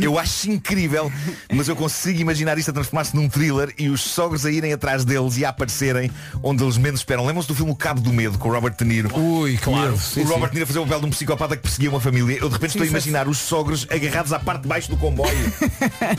Eu 0.00 0.18
acho 0.18 0.50
incrível, 0.50 1.10
mas 1.52 1.68
eu 1.68 1.76
consigo 1.76 2.20
imaginar 2.20 2.58
isto 2.58 2.70
a 2.70 2.74
transformar-se 2.74 3.14
num 3.14 3.28
thriller 3.48 3.74
e 3.78 3.88
os 3.88 4.02
sogros 4.02 4.44
a 4.44 4.50
irem 4.50 4.72
atrás 4.72 5.04
deles 5.04 5.36
e 5.38 5.44
a 5.44 5.48
aparecerem 5.48 6.10
onde 6.42 6.62
eles 6.62 6.76
menos 6.76 7.00
esperam. 7.00 7.24
Lembram-se 7.24 7.48
do 7.48 7.54
filme 7.54 7.72
O 7.72 7.74
Cabo 7.74 8.00
do 8.00 8.12
Medo 8.12 8.38
com 8.38 8.48
o 8.48 8.52
Robert 8.52 8.74
De 8.76 8.84
Niro? 8.84 9.16
Ui, 9.18 9.56
claro. 9.56 9.94
o 9.94 9.98
sim, 9.98 10.22
Robert. 10.22 10.50
De 10.50 10.54
Niro 10.56 10.66
fazer 10.66 10.78
o 10.78 10.84
papel 10.84 11.00
de 11.00 11.06
um 11.06 11.10
psicopata 11.10 11.56
que 11.56 11.62
perseguia 11.62 11.90
uma 11.90 12.00
família. 12.00 12.38
Eu 12.38 12.48
de 12.48 12.54
repente 12.54 12.72
sim, 12.72 12.78
estou 12.78 12.84
a 12.84 12.86
imaginar 12.86 13.28
os 13.28 13.38
sogros 13.38 13.86
agarrados 13.90 14.32
à 14.32 14.38
parte 14.38 14.62
de 14.62 14.68
baixo 14.68 14.90
do 14.90 14.96
comboio. 14.96 15.32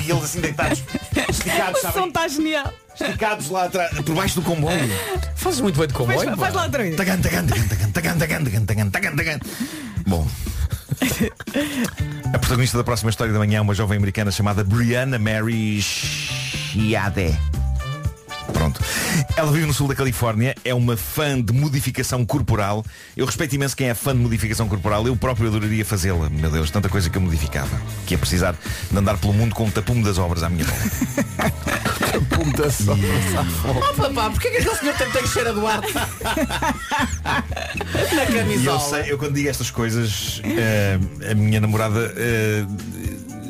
e 0.00 0.10
eles 0.10 0.24
assim 0.24 0.40
deitados, 0.40 0.82
esticados. 1.28 1.82
O 1.82 1.92
som 1.92 2.06
está 2.06 2.28
genial 2.28 2.72
esticados 2.98 3.50
lá 3.50 3.64
atrás, 3.64 3.90
por 3.94 4.14
baixo 4.14 4.36
do 4.36 4.42
comboio. 4.42 4.78
Fazes 5.34 5.60
muito 5.60 5.78
bem 5.78 5.86
de 5.86 5.92
comboio. 5.92 6.18
Faz, 6.18 6.38
faz 6.38 6.54
lá 6.54 6.64
atrás. 6.64 6.96
Bom. 10.06 10.26
A 12.32 12.38
protagonista 12.38 12.76
da 12.76 12.84
próxima 12.84 13.10
história 13.10 13.32
da 13.32 13.38
manhã 13.38 13.58
é 13.58 13.60
uma 13.60 13.74
jovem 13.74 13.96
americana 13.96 14.30
chamada 14.30 14.64
Brianna 14.64 15.18
Mary 15.18 15.80
Chiade. 15.80 17.38
Pronto. 18.52 18.80
Ela 19.36 19.52
vive 19.52 19.66
no 19.66 19.74
sul 19.74 19.88
da 19.88 19.94
Califórnia, 19.94 20.54
é 20.64 20.74
uma 20.74 20.96
fã 20.96 21.40
de 21.40 21.52
modificação 21.52 22.24
corporal. 22.24 22.84
Eu 23.16 23.26
respeito 23.26 23.54
imenso 23.54 23.76
quem 23.76 23.88
é 23.88 23.94
fã 23.94 24.14
de 24.14 24.22
modificação 24.22 24.68
corporal. 24.68 25.06
Eu 25.06 25.16
próprio 25.16 25.48
adoraria 25.48 25.84
fazê-la. 25.84 26.30
Meu 26.30 26.50
Deus, 26.50 26.70
tanta 26.70 26.88
coisa 26.88 27.10
que 27.10 27.18
eu 27.18 27.22
modificava. 27.22 27.80
Que 28.06 28.14
é 28.14 28.18
precisar 28.18 28.54
de 28.90 28.96
andar 28.96 29.18
pelo 29.18 29.32
mundo 29.32 29.54
com 29.54 29.64
um 29.64 29.70
tapume 29.70 30.02
das 30.02 30.18
obras 30.18 30.42
à 30.42 30.48
minha 30.48 30.64
volta. 30.64 30.90
Puta 32.36 32.70
só. 32.70 32.92
Oh 33.64 33.94
papá, 33.94 34.30
porquê 34.30 34.50
que 34.50 34.56
aquele 34.58 34.76
senhor 34.76 34.94
tem, 34.96 35.10
tem 35.10 35.26
cheiro 35.26 35.48
a 35.50 35.52
Duarte? 35.52 35.92
Na 37.24 38.24
E 38.24 38.28
eu 38.28 38.38
camisola. 38.38 38.80
sei, 38.80 39.12
eu 39.12 39.18
quando 39.18 39.34
digo 39.34 39.48
estas 39.48 39.70
coisas, 39.70 40.40
eh, 40.44 40.98
a 41.30 41.34
minha 41.34 41.60
namorada 41.60 42.12
eh, 42.16 42.64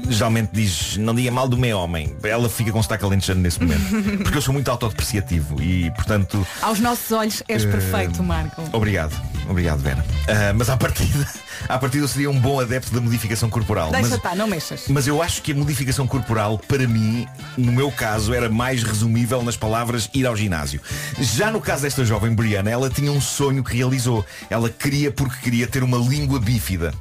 geralmente 0.08 0.50
diz, 0.52 0.96
não 0.98 1.14
diga 1.14 1.30
mal 1.30 1.48
do 1.48 1.56
meu 1.58 1.78
homem. 1.78 2.14
Ela 2.22 2.48
fica 2.48 2.70
com 2.72 2.82
sotaque 2.82 3.04
alentejano 3.04 3.40
nesse 3.40 3.60
momento. 3.60 4.18
Porque 4.22 4.38
eu 4.38 4.42
sou 4.42 4.54
muito 4.54 4.70
autodepreciativo 4.70 5.60
e, 5.60 5.90
portanto, 5.92 6.46
Aos 6.62 6.78
nossos 6.80 7.10
olhos 7.12 7.42
és 7.48 7.64
Eh, 7.64 7.68
perfeito, 7.70 8.22
Marco. 8.22 8.62
obrigado. 8.72 9.14
Obrigado, 9.48 9.80
Vera. 9.80 10.04
Ah, 10.28 10.52
mas 10.54 10.68
à 10.70 10.76
partida, 10.76 11.26
à 11.68 11.78
partida 11.78 12.04
eu 12.04 12.08
seria 12.08 12.30
um 12.30 12.38
bom 12.38 12.60
adepto 12.60 12.92
da 12.92 13.00
modificação 13.00 13.48
corporal. 13.50 13.90
Deixa 13.90 14.08
mas, 14.08 14.16
estar, 14.16 14.36
não 14.36 14.46
mexas. 14.46 14.84
mas 14.88 15.06
eu 15.06 15.22
acho 15.22 15.42
que 15.42 15.52
a 15.52 15.54
modificação 15.54 16.06
corporal, 16.06 16.58
para 16.58 16.86
mim, 16.86 17.26
no 17.56 17.72
meu 17.72 17.90
caso, 17.90 18.32
era 18.34 18.48
mais 18.48 18.82
resumível 18.82 19.42
nas 19.42 19.56
palavras 19.56 20.08
ir 20.14 20.26
ao 20.26 20.36
ginásio. 20.36 20.80
Já 21.18 21.50
no 21.50 21.60
caso 21.60 21.82
desta 21.82 22.04
jovem 22.04 22.34
Briana, 22.34 22.70
ela 22.70 22.90
tinha 22.90 23.10
um 23.10 23.20
sonho 23.20 23.62
que 23.62 23.76
realizou. 23.76 24.24
Ela 24.50 24.68
queria 24.70 25.10
porque 25.10 25.36
queria 25.42 25.66
ter 25.66 25.82
uma 25.82 25.98
língua 25.98 26.38
bífida. 26.40 26.92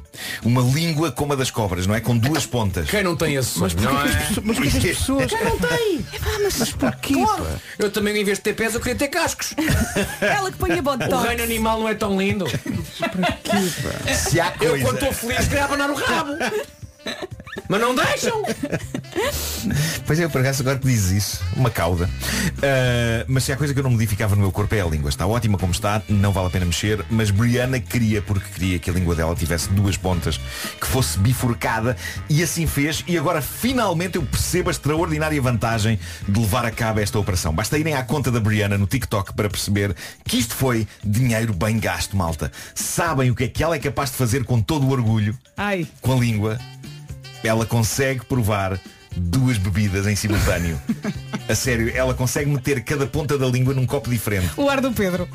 Uma 0.42 0.62
língua 0.62 1.12
como 1.12 1.32
a 1.34 1.36
das 1.36 1.50
cobras, 1.50 1.86
não 1.86 1.94
é? 1.94 2.00
Com 2.00 2.16
duas 2.16 2.46
pontas. 2.46 2.88
Quem 2.88 3.02
não 3.02 3.14
tem 3.16 3.34
esse 3.34 3.50
sonho, 3.50 3.74
não 3.82 4.00
é? 4.00 4.04
Mas 4.42 4.56
porquê 4.58 4.80
que 4.80 4.90
as 4.90 4.98
pessoas. 4.98 5.26
Quem 5.26 5.44
não 5.44 5.58
tem? 5.58 6.06
Mas 6.42 6.72
porquê? 6.72 7.14
Claro. 7.14 7.46
Eu 7.78 7.90
também, 7.90 8.16
em 8.20 8.24
vez 8.24 8.38
de 8.38 8.44
ter 8.44 8.54
pés, 8.54 8.74
eu 8.74 8.80
queria 8.80 8.96
ter 8.96 9.08
cascos. 9.08 9.54
Ela 10.20 10.50
que 10.50 10.56
põe 10.58 10.72
a 10.72 10.78
O 10.78 10.82
botox. 10.82 11.26
reino 11.26 11.42
animal 11.42 11.80
não 11.80 11.88
é 11.88 11.94
tão 11.94 12.18
lindo. 12.18 12.46
Se 14.14 14.40
há 14.40 14.45
Eu, 14.60 14.80
quando 14.80 14.94
estou 14.96 15.12
feliz, 15.12 15.46
queria 15.48 15.64
abanar 15.64 15.90
o 15.90 15.94
rabo. 15.94 16.32
Mas 17.68 17.80
não 17.80 17.94
deixam. 17.94 18.42
Pois 20.06 20.20
é, 20.20 20.28
por 20.28 20.40
acaso 20.40 20.62
agora 20.62 20.78
que 20.78 20.86
dizes 20.86 21.10
isso, 21.10 21.44
uma 21.56 21.70
cauda. 21.70 22.08
Ah, 22.62 23.24
mas 23.26 23.44
se 23.44 23.52
há 23.52 23.56
coisa 23.56 23.74
que 23.74 23.80
eu 23.80 23.84
não 23.84 23.90
modificava 23.90 24.34
no 24.34 24.42
meu 24.42 24.52
corpo 24.52 24.74
é 24.74 24.80
a 24.80 24.86
língua. 24.86 25.08
Está 25.08 25.26
ótima 25.26 25.58
como 25.58 25.72
está, 25.72 26.02
não 26.08 26.32
vale 26.32 26.46
a 26.46 26.50
pena 26.50 26.64
mexer, 26.64 27.04
mas 27.10 27.30
Brianna 27.30 27.80
queria, 27.80 28.22
porque 28.22 28.48
queria 28.54 28.78
que 28.78 28.88
a 28.90 28.92
língua 28.92 29.14
dela 29.14 29.34
tivesse 29.34 29.68
duas 29.70 29.96
pontas, 29.96 30.38
que 30.80 30.86
fosse 30.86 31.18
bifurcada, 31.18 31.96
e 32.28 32.42
assim 32.42 32.66
fez, 32.66 33.02
e 33.06 33.18
agora 33.18 33.42
finalmente 33.42 34.16
eu 34.16 34.22
percebo 34.22 34.68
a 34.68 34.72
extraordinária 34.72 35.40
vantagem 35.40 35.98
de 36.28 36.40
levar 36.40 36.64
a 36.64 36.70
cabo 36.70 37.00
esta 37.00 37.18
operação. 37.18 37.52
Basta 37.52 37.78
irem 37.78 37.94
à 37.94 38.02
conta 38.02 38.30
da 38.30 38.38
Brianna 38.38 38.78
no 38.78 38.86
TikTok 38.86 39.32
para 39.34 39.50
perceber 39.50 39.94
que 40.24 40.38
isto 40.38 40.54
foi 40.54 40.86
dinheiro 41.04 41.52
bem 41.52 41.78
gasto, 41.78 42.16
malta. 42.16 42.52
Sabem 42.74 43.30
o 43.30 43.34
que 43.34 43.44
é 43.44 43.48
que 43.48 43.62
ela 43.62 43.74
é 43.74 43.78
capaz 43.78 44.10
de 44.10 44.16
fazer 44.16 44.44
com 44.44 44.60
todo 44.60 44.86
o 44.86 44.90
orgulho, 44.90 45.36
Ai, 45.56 45.86
com 46.00 46.12
a 46.12 46.16
língua, 46.16 46.58
ela 47.46 47.64
consegue 47.66 48.24
provar 48.24 48.78
duas 49.16 49.56
bebidas 49.56 50.06
em 50.06 50.14
simultâneo. 50.14 50.78
A 51.48 51.54
sério, 51.54 51.90
ela 51.94 52.12
consegue 52.12 52.50
meter 52.50 52.82
cada 52.84 53.06
ponta 53.06 53.38
da 53.38 53.46
língua 53.46 53.72
num 53.72 53.86
copo 53.86 54.10
diferente. 54.10 54.50
O 54.56 54.68
ar 54.68 54.80
do 54.80 54.92
Pedro. 54.92 55.26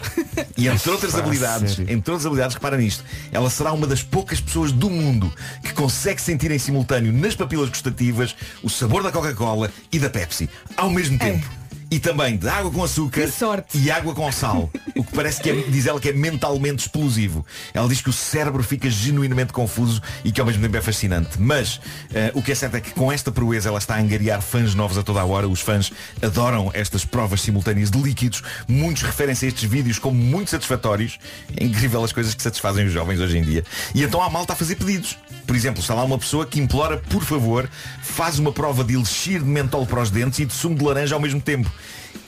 E 0.55 0.67
entre 0.67 0.91
outras 0.91 1.13
Pá, 1.13 1.19
habilidades, 1.25 1.75
sério. 1.75 1.91
entre 1.91 2.11
outras 2.11 2.25
habilidades, 2.25 2.55
repara 2.55 2.77
nisto, 2.77 3.03
ela 3.31 3.49
será 3.49 3.71
uma 3.71 3.87
das 3.87 4.03
poucas 4.03 4.39
pessoas 4.39 4.71
do 4.71 4.89
mundo 4.89 5.31
que 5.63 5.73
consegue 5.73 6.21
sentir 6.21 6.51
em 6.51 6.59
simultâneo 6.59 7.11
nas 7.11 7.35
papilas 7.35 7.69
gustativas 7.69 8.35
o 8.61 8.69
sabor 8.69 9.01
da 9.01 9.11
Coca-Cola 9.11 9.71
e 9.91 9.97
da 9.97 10.09
Pepsi 10.09 10.49
ao 10.77 10.89
mesmo 10.89 11.17
tempo. 11.17 11.60
E 11.93 11.99
também 11.99 12.37
de 12.37 12.47
água 12.47 12.71
com 12.71 12.81
açúcar 12.81 13.29
e 13.75 13.91
água 13.91 14.15
com 14.15 14.31
sal. 14.31 14.71
O 14.95 15.03
que 15.03 15.15
parece 15.15 15.41
que 15.41 15.49
é, 15.49 15.55
diz 15.63 15.87
ela 15.87 15.99
que 15.99 16.09
é 16.09 16.13
mentalmente 16.13 16.83
explosivo. 16.83 17.43
Ela 17.73 17.87
diz 17.87 18.01
que 18.01 18.09
o 18.09 18.13
cérebro 18.13 18.61
fica 18.61 18.87
genuinamente 18.87 19.51
confuso 19.51 19.99
e 20.23 20.31
que 20.31 20.39
ao 20.39 20.45
mesmo 20.45 20.61
tempo 20.61 20.77
é 20.77 20.81
fascinante. 20.81 21.41
Mas 21.41 21.81
eh, 22.13 22.31
o 22.35 22.41
que 22.41 22.51
é 22.51 22.55
certo 22.55 22.75
é 22.75 22.81
que 22.81 22.91
com 22.91 23.11
esta 23.11 23.31
proeza 23.31 23.69
ela 23.69 23.79
está 23.79 23.95
a 23.95 23.99
angariar 23.99 24.41
fãs 24.41 24.75
novos 24.75 24.99
a 24.99 25.03
toda 25.03 25.19
a 25.19 25.25
hora. 25.25 25.47
Os 25.47 25.59
fãs 25.59 25.91
adoram 26.21 26.69
estas 26.73 27.03
provas 27.03 27.41
simultâneas 27.41 27.89
de 27.89 27.99
líquidos. 27.99 28.43
Muitos 28.67 29.01
referem-se 29.01 29.45
a 29.45 29.47
estes 29.47 29.67
vídeos 29.67 29.97
como 29.97 30.21
muito 30.21 30.51
satisfatórios. 30.51 31.17
É 31.57 31.63
incrível 31.63 32.03
as 32.03 32.13
coisas 32.13 32.35
que 32.35 32.43
satisfazem 32.43 32.85
os 32.85 32.93
jovens 32.93 33.19
hoje 33.19 33.39
em 33.39 33.43
dia. 33.43 33.63
E 33.95 34.03
então 34.03 34.21
a 34.21 34.29
malta 34.29 34.53
a 34.53 34.55
fazer 34.55 34.75
pedidos. 34.75 35.17
Por 35.47 35.55
exemplo, 35.55 35.81
está 35.81 35.95
lá 35.95 36.03
uma 36.03 36.19
pessoa 36.19 36.45
que 36.45 36.59
implora, 36.59 36.97
por 36.97 37.23
favor, 37.23 37.67
faz 38.03 38.37
uma 38.37 38.51
prova 38.51 38.83
de 38.83 38.93
elixir 38.93 39.39
de 39.39 39.49
mentol 39.49 39.85
para 39.87 40.01
os 40.01 40.11
dentes 40.11 40.37
e 40.39 40.45
de 40.45 40.53
sumo 40.53 40.75
de 40.75 40.83
laranja 40.83 41.15
ao 41.15 41.21
mesmo 41.21 41.41
tempo. 41.41 41.71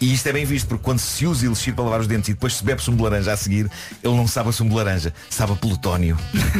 E 0.04 0.14
isto 0.14 0.28
é 0.28 0.34
bem 0.34 0.44
visto, 0.44 0.68
porque 0.68 0.84
quando 0.84 1.00
se 1.00 1.26
usa 1.26 1.46
elixir 1.46 1.74
para 1.74 1.86
lavar 1.86 2.02
os 2.02 2.08
dentes 2.08 2.28
e 2.28 2.34
depois 2.34 2.56
se 2.56 2.64
bebe 2.64 2.82
sumo 2.82 2.98
de 2.98 3.04
laranja 3.04 3.32
a 3.32 3.38
seguir, 3.38 3.72
ele 4.04 4.14
não 4.16 4.28
sabe 4.28 4.50
a 4.50 4.52
sumo 4.52 4.70
de 4.70 4.76
laranja, 4.76 5.14
sabe 5.30 5.54
a 5.54 5.56
plutónio. 5.56 6.18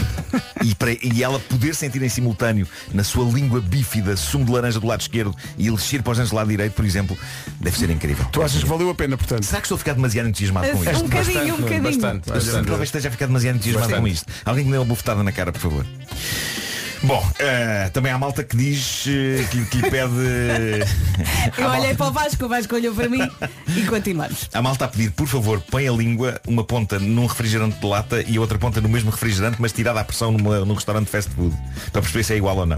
e, 0.64 0.74
para- 0.76 0.94
e 0.94 1.22
ela 1.22 1.38
poder 1.42 1.76
sentir 1.76 2.02
em 2.02 2.08
simultâneo, 2.08 2.66
na 2.94 3.04
sua 3.04 3.26
língua 3.30 3.60
bífida, 3.60 4.16
sumo 4.16 4.46
de 4.46 4.52
laranja 4.54 4.80
do 4.80 4.88
lado 4.88 5.02
esquerdo 5.02 5.36
e 5.58 5.68
elixir 5.68 6.02
para 6.02 6.12
os 6.12 6.18
dentes 6.20 6.30
do 6.32 6.38
lado 6.38 6.48
direito, 6.48 6.72
por 6.72 6.86
exemplo, 6.86 7.18
deve 7.60 7.78
ser 7.78 7.90
incrível. 7.90 8.26
Tu 8.32 8.42
achas 8.42 8.64
que 8.64 8.70
valeu 8.70 8.90
a 8.90 8.96
pena, 8.96 9.18
portanto? 9.18 9.44
Será 9.44 9.60
que 9.60 9.66
estou 9.66 9.76
a 9.76 9.80
ficar 9.80 9.94
demasiado 9.94 10.30
entusiasmado 10.30 10.70
com 10.72 10.78
Um 10.78 10.84
isto? 10.86 11.04
bocadinho, 11.04 11.56
um 11.56 11.58
bocadinho. 11.58 11.84
Bastante, 11.84 12.30
Eu 12.30 12.36
bastante. 12.36 12.68
talvez 12.68 12.88
esteja 12.88 13.10
a 13.10 13.12
ficar 13.12 13.26
demasiado 13.26 13.56
entusiasmado 13.58 13.88
Bastante. 13.90 14.02
com 14.02 14.08
isto. 14.08 14.26
Alguém 14.46 14.64
que 14.64 14.70
me 14.70 14.72
dê 14.72 14.80
uma 14.80 14.86
bufetada 14.86 15.22
na 15.22 15.34
cara, 15.34 15.52
por 15.52 15.60
favor. 15.60 15.86
Bom, 17.04 17.22
eh, 17.38 17.90
também 17.92 18.12
há 18.14 18.18
malta 18.18 18.44
que 18.46 18.56
diz 18.56 19.06
eh, 19.08 19.44
que, 19.52 19.66
que 19.66 19.78
lhe 19.78 19.90
pede. 19.90 20.14
Eu 21.58 21.68
olhei 21.70 21.94
para 21.94 22.08
o 22.08 22.12
Vasco, 22.12 22.46
o 22.46 22.48
Vasco 22.48 22.76
olhou 22.76 22.96
para 22.96 23.10
mim 23.10 23.20
e 23.76 23.82
continuamos. 23.86 24.50
A 24.54 24.62
malta 24.62 24.86
a 24.86 24.88
pedir, 24.88 25.12
por 25.12 25.28
favor, 25.28 25.60
põe 25.60 25.86
a 25.88 25.92
língua, 25.92 26.40
uma 26.48 26.64
ponta 26.64 27.00
num 27.00 27.26
refrigerante 27.26 27.78
de 27.78 27.86
lata 27.86 28.22
e 28.26 28.38
a 28.38 28.42
outra 28.42 28.58
ponta 28.58 28.80
no 28.80 28.88
mesmo 28.88 29.12
refrigerante, 29.12 29.58
mas 29.60 29.74
tirada 29.74 30.00
à 30.00 30.04
pressão 30.04 30.32
numa, 30.32 30.60
num 30.64 30.74
restaurante 30.74 31.06
de 31.06 31.12
fast 31.12 31.30
food. 31.32 31.54
Para 31.92 32.02
perceber 32.02 32.24
se 32.24 32.34
é 32.34 32.38
igual 32.38 32.56
ou 32.58 32.66
não. 32.66 32.78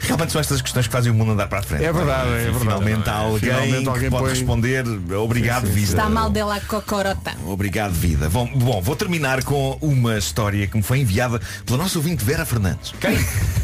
Realmente 0.00 0.32
são 0.32 0.40
estas 0.40 0.62
questões 0.62 0.86
que 0.86 0.92
fazem 0.92 1.10
o 1.10 1.14
mundo 1.14 1.32
andar 1.32 1.48
para 1.48 1.58
a 1.58 1.62
frente. 1.62 1.84
É 1.84 1.92
verdade, 1.92 2.28
é 2.28 2.36
verdade. 2.36 2.58
Finalmente 2.60 3.10
há 3.10 3.14
alguém 3.14 3.40
Finalmente 3.40 3.82
que 3.82 3.88
alguém 3.88 4.10
pode 4.10 4.22
põe- 4.24 4.32
responder. 4.34 4.84
Obrigado, 5.16 5.66
vida. 5.66 5.90
Está 5.90 6.08
mal 6.08 6.30
dela 6.30 6.56
a 6.56 6.60
cocorota. 6.60 7.32
Obrigado, 7.46 7.92
vida. 7.92 8.28
Bom, 8.28 8.46
bom, 8.54 8.80
vou 8.80 8.94
terminar 8.96 9.42
com 9.42 9.76
uma 9.80 10.18
história 10.18 10.66
que 10.66 10.76
me 10.76 10.82
foi 10.82 11.00
enviada 11.00 11.40
pela 11.66 11.78
nossa 11.78 11.98
ouvinte 11.98 12.24
Vera 12.24 12.44
Fernandes. 12.46 12.91
Quem? 13.00 13.61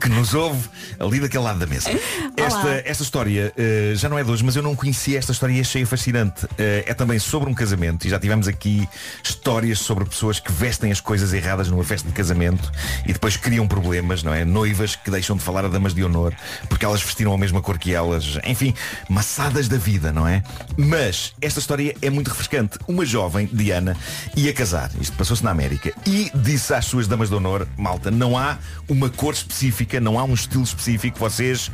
Que 0.00 0.08
nos 0.08 0.34
ouve 0.34 0.68
ali 0.98 1.20
daquele 1.20 1.44
lado 1.44 1.58
da 1.58 1.66
mesa. 1.66 1.90
Esta, 2.36 2.82
esta 2.84 3.02
história 3.02 3.52
eh, 3.56 3.92
já 3.94 4.08
não 4.08 4.18
é 4.18 4.24
de 4.24 4.30
hoje, 4.30 4.42
mas 4.42 4.56
eu 4.56 4.62
não 4.62 4.74
conhecia 4.74 5.18
esta 5.18 5.32
história 5.32 5.52
e 5.52 5.60
achei 5.60 5.84
fascinante. 5.84 6.46
Eh, 6.58 6.84
é 6.86 6.94
também 6.94 7.18
sobre 7.18 7.50
um 7.50 7.54
casamento 7.54 8.06
e 8.06 8.10
já 8.10 8.18
tivemos 8.18 8.48
aqui 8.48 8.88
histórias 9.22 9.78
sobre 9.78 10.04
pessoas 10.04 10.40
que 10.40 10.50
vestem 10.50 10.90
as 10.90 11.00
coisas 11.00 11.32
erradas 11.32 11.68
numa 11.68 11.84
festa 11.84 12.08
de 12.08 12.14
casamento 12.14 12.70
e 13.06 13.12
depois 13.12 13.36
criam 13.36 13.68
problemas, 13.68 14.22
não 14.22 14.32
é? 14.32 14.44
Noivas 14.44 14.96
que 14.96 15.10
deixam 15.10 15.36
de 15.36 15.42
falar 15.42 15.64
a 15.64 15.68
damas 15.68 15.94
de 15.94 16.02
honor 16.02 16.34
porque 16.68 16.84
elas 16.84 17.02
vestiram 17.02 17.32
a 17.34 17.38
mesma 17.38 17.60
cor 17.60 17.78
que 17.78 17.94
elas. 17.94 18.38
Enfim, 18.44 18.74
maçadas 19.08 19.68
da 19.68 19.76
vida, 19.76 20.12
não 20.12 20.26
é? 20.26 20.42
Mas 20.76 21.34
esta 21.40 21.60
história 21.60 21.94
é 22.00 22.10
muito 22.10 22.28
refrescante. 22.28 22.78
Uma 22.88 23.04
jovem, 23.04 23.48
Diana, 23.52 23.96
ia 24.36 24.52
casar. 24.52 24.90
Isto 25.00 25.16
passou-se 25.16 25.44
na 25.44 25.50
América. 25.50 25.92
E 26.06 26.30
disse 26.34 26.72
às 26.72 26.86
suas 26.86 27.06
damas 27.06 27.28
de 27.28 27.34
honor, 27.34 27.66
malta, 27.76 28.10
não 28.10 28.38
há 28.38 28.58
uma 28.88 29.10
cor 29.10 29.34
específica, 29.34 29.89
não 29.98 30.18
há 30.18 30.24
um 30.24 30.34
estilo 30.34 30.62
específico. 30.62 31.18
Vocês 31.18 31.70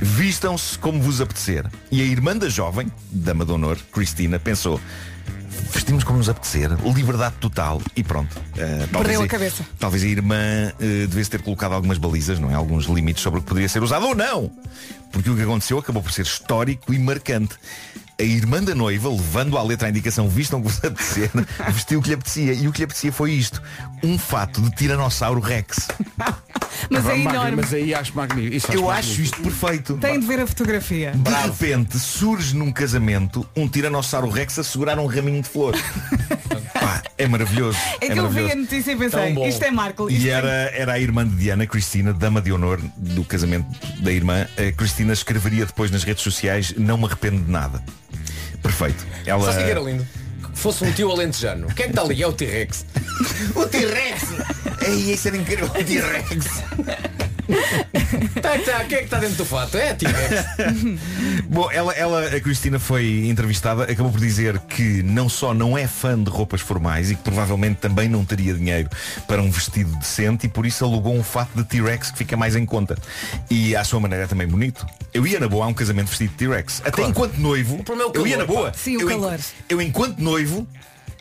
vistam-se 0.00 0.78
como 0.78 1.00
vos 1.00 1.20
apetecer. 1.20 1.64
E 1.90 2.00
a 2.00 2.04
irmã 2.04 2.36
da 2.36 2.48
jovem, 2.48 2.86
dama 3.10 3.44
de 3.44 3.52
honor, 3.52 3.78
Cristina, 3.92 4.38
pensou 4.38 4.80
vestimos 5.72 6.04
como 6.04 6.18
nos 6.18 6.28
apetecer, 6.28 6.70
liberdade 6.94 7.34
total 7.40 7.80
e 7.96 8.02
pronto. 8.02 8.34
Talvez 8.54 8.88
Perdeu 8.90 9.20
a 9.22 9.24
a- 9.24 9.28
cabeça. 9.28 9.64
Talvez 9.78 10.02
a 10.02 10.06
irmã 10.06 10.36
eh, 10.78 11.06
devesse 11.06 11.30
ter 11.30 11.40
colocado 11.42 11.72
algumas 11.72 11.96
balizas, 11.98 12.38
não 12.38 12.50
é? 12.50 12.54
Alguns 12.54 12.84
limites 12.86 13.22
sobre 13.22 13.38
o 13.40 13.42
que 13.42 13.48
poderia 13.48 13.68
ser 13.68 13.82
usado 13.82 14.06
ou 14.06 14.14
não. 14.14 14.50
Porque 15.10 15.30
o 15.30 15.36
que 15.36 15.42
aconteceu 15.42 15.78
acabou 15.78 16.02
por 16.02 16.12
ser 16.12 16.22
histórico 16.22 16.92
e 16.92 16.98
marcante. 16.98 17.54
A 18.18 18.22
irmã 18.22 18.62
da 18.62 18.74
noiva, 18.74 19.08
levando 19.08 19.56
à 19.56 19.62
letra 19.62 19.86
a 19.88 19.90
indicação 19.90 20.28
vistam 20.28 20.60
que 20.60 20.68
vos 20.68 20.78
apetecer, 20.78 21.30
vestiu 21.72 22.00
o 22.00 22.02
que 22.02 22.08
lhe 22.08 22.14
apetecia. 22.14 22.52
E 22.52 22.68
o 22.68 22.72
que 22.72 22.78
lhe 22.78 22.84
apetecia 22.84 23.12
foi 23.12 23.32
isto. 23.32 23.62
Um 24.02 24.18
fato 24.18 24.60
de 24.60 24.70
Tiranossauro 24.72 25.40
Rex. 25.40 25.88
Mas 26.90 27.04
é 27.04 27.08
Magnífico, 27.08 27.34
enorme. 27.34 27.56
Mas 27.56 27.72
aí 27.74 27.94
acho 27.94 28.14
magnífico. 28.16 28.54
Isso 28.56 28.72
Eu 28.72 28.90
acho 28.90 29.08
magnífico. 29.10 29.22
isto 29.22 29.40
perfeito. 29.60 29.96
Tem 29.98 30.18
de 30.20 30.26
ver 30.26 30.40
a 30.40 30.46
fotografia. 30.46 31.12
De 31.14 31.30
repente 31.30 31.98
surge 31.98 32.54
num 32.56 32.70
casamento 32.72 33.46
um 33.56 33.68
Tiranossauro 33.68 34.28
Rex 34.28 34.58
a 34.58 34.64
segurar 34.64 34.98
um 34.98 35.06
raminho 35.06 35.42
de 35.42 35.48
flores. 35.48 35.80
Pá, 36.74 37.02
é 37.16 37.26
maravilhoso. 37.28 37.78
É 38.00 38.06
que 38.06 38.12
eu 38.12 38.28
vi 38.28 38.40
maravilhoso. 38.42 38.52
a 38.52 38.56
notícia 38.56 38.92
e 38.92 38.96
pensei, 38.96 39.48
isto 39.48 39.62
é 39.64 39.70
Marco. 39.70 40.10
E 40.10 40.16
isto 40.16 40.26
é- 40.26 40.30
era, 40.30 40.48
era 40.74 40.92
a 40.94 40.98
irmã 40.98 41.26
de 41.26 41.36
Diana, 41.36 41.66
Cristina, 41.66 42.12
dama 42.12 42.40
de 42.40 42.52
honor 42.52 42.80
do 42.96 43.24
casamento 43.24 43.66
da 44.00 44.10
irmã. 44.12 44.46
A 44.58 44.72
Cristina 44.72 45.12
escreveria 45.12 45.64
depois 45.66 45.90
nas 45.90 46.02
redes 46.02 46.22
sociais, 46.24 46.74
não 46.76 46.98
me 46.98 47.04
arrependo 47.04 47.40
de 47.42 47.50
nada. 47.50 47.82
Perfeito. 48.62 49.06
Ela... 49.26 49.52
Sabe 49.52 49.64
que 49.64 49.70
era 49.70 49.80
lindo? 49.80 50.06
Que 50.52 50.58
Fosse 50.58 50.84
um 50.84 50.92
tio 50.92 51.10
alentejano. 51.10 51.66
Quem 51.74 51.86
é 51.86 51.88
está 51.88 52.02
ali? 52.02 52.22
É 52.22 52.26
o 52.26 52.32
T-Rex. 52.32 52.84
O 53.54 53.66
T-Rex! 53.66 54.22
Ei, 54.86 55.12
isso 55.12 55.28
era 55.28 55.36
incrível, 55.36 55.66
o 55.66 55.84
T-Rex! 55.84 56.46
Tá, 58.40 58.58
tá, 58.58 58.84
Quem 58.84 58.98
é 58.98 59.00
que 59.00 59.04
está 59.04 59.18
dentro 59.18 59.36
do 59.36 59.44
fato? 59.44 59.76
É 59.76 59.90
a 59.90 59.94
T-Rex. 59.94 60.44
Bom, 61.48 61.70
ela, 61.70 61.92
ela, 61.92 62.26
a 62.26 62.40
Cristina 62.40 62.78
foi 62.78 63.26
entrevistada, 63.26 63.84
acabou 63.84 64.12
por 64.12 64.20
dizer 64.20 64.58
que 64.60 65.02
não 65.02 65.28
só 65.28 65.52
não 65.52 65.76
é 65.76 65.86
fã 65.86 66.22
de 66.22 66.30
roupas 66.30 66.60
formais 66.60 67.10
e 67.10 67.16
que 67.16 67.22
provavelmente 67.22 67.76
também 67.76 68.08
não 68.08 68.24
teria 68.24 68.54
dinheiro 68.54 68.88
para 69.26 69.42
um 69.42 69.50
vestido 69.50 69.94
decente 69.96 70.46
e 70.46 70.48
por 70.48 70.66
isso 70.66 70.84
alugou 70.84 71.14
um 71.14 71.22
fato 71.22 71.50
de 71.54 71.64
T-Rex 71.64 72.10
que 72.10 72.18
fica 72.18 72.36
mais 72.36 72.56
em 72.56 72.64
conta. 72.64 72.96
E 73.50 73.74
à 73.76 73.84
sua 73.84 74.00
maneira 74.00 74.24
é 74.24 74.26
também 74.26 74.46
bonito. 74.46 74.86
Eu 75.12 75.26
ia 75.26 75.40
na 75.40 75.48
boa 75.48 75.64
a 75.64 75.68
um 75.68 75.74
casamento 75.74 76.08
vestido 76.08 76.30
de 76.30 76.36
T-Rex. 76.36 76.82
Até 76.84 77.02
enquanto 77.02 77.36
noivo, 77.38 77.82
é 77.88 77.92
o 77.92 78.12
eu 78.14 78.26
ia 78.26 78.36
na 78.36 78.44
boa. 78.44 78.70
pá. 78.70 78.78
Sim, 78.78 78.96
o 78.96 79.02
eu, 79.02 79.08
calor. 79.08 79.38
Eu 79.68 79.80
enquanto 79.80 80.18
noivo, 80.20 80.66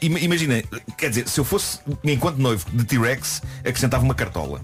imagina, 0.02 0.62
quer 0.98 1.10
dizer, 1.10 1.28
se 1.28 1.40
eu 1.40 1.44
fosse 1.44 1.80
enquanto 2.04 2.38
noivo 2.38 2.66
de 2.74 2.84
T-Rex, 2.84 3.42
acrescentava 3.60 4.04
uma 4.04 4.16
cartola. 4.16 4.62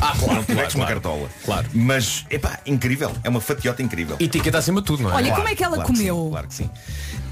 Ah, 0.00 0.14
claro, 0.18 0.40
Um 0.40 0.44
T-Rex, 0.44 0.44
claro, 0.44 0.56
uma 0.56 0.66
claro. 0.68 0.86
cartola. 1.00 1.30
Claro. 1.44 1.68
Mas, 1.74 2.24
epá, 2.30 2.58
incrível. 2.66 3.12
É 3.24 3.28
uma 3.28 3.40
fatiota 3.40 3.82
incrível. 3.82 4.16
E 4.20 4.24
etiqueta 4.24 4.58
acima 4.58 4.80
de 4.80 4.86
tudo, 4.86 5.02
não 5.02 5.10
é? 5.10 5.14
Olha, 5.14 5.26
Claro, 5.28 5.42
como 5.42 5.48
é 5.48 5.56
que 5.56 5.64
ela 5.64 5.74
claro 5.76 5.92
que 5.92 5.98
comeu? 5.98 6.24
sim, 6.24 6.30
claro 6.30 6.48
que 6.48 6.54
sim. 6.54 6.70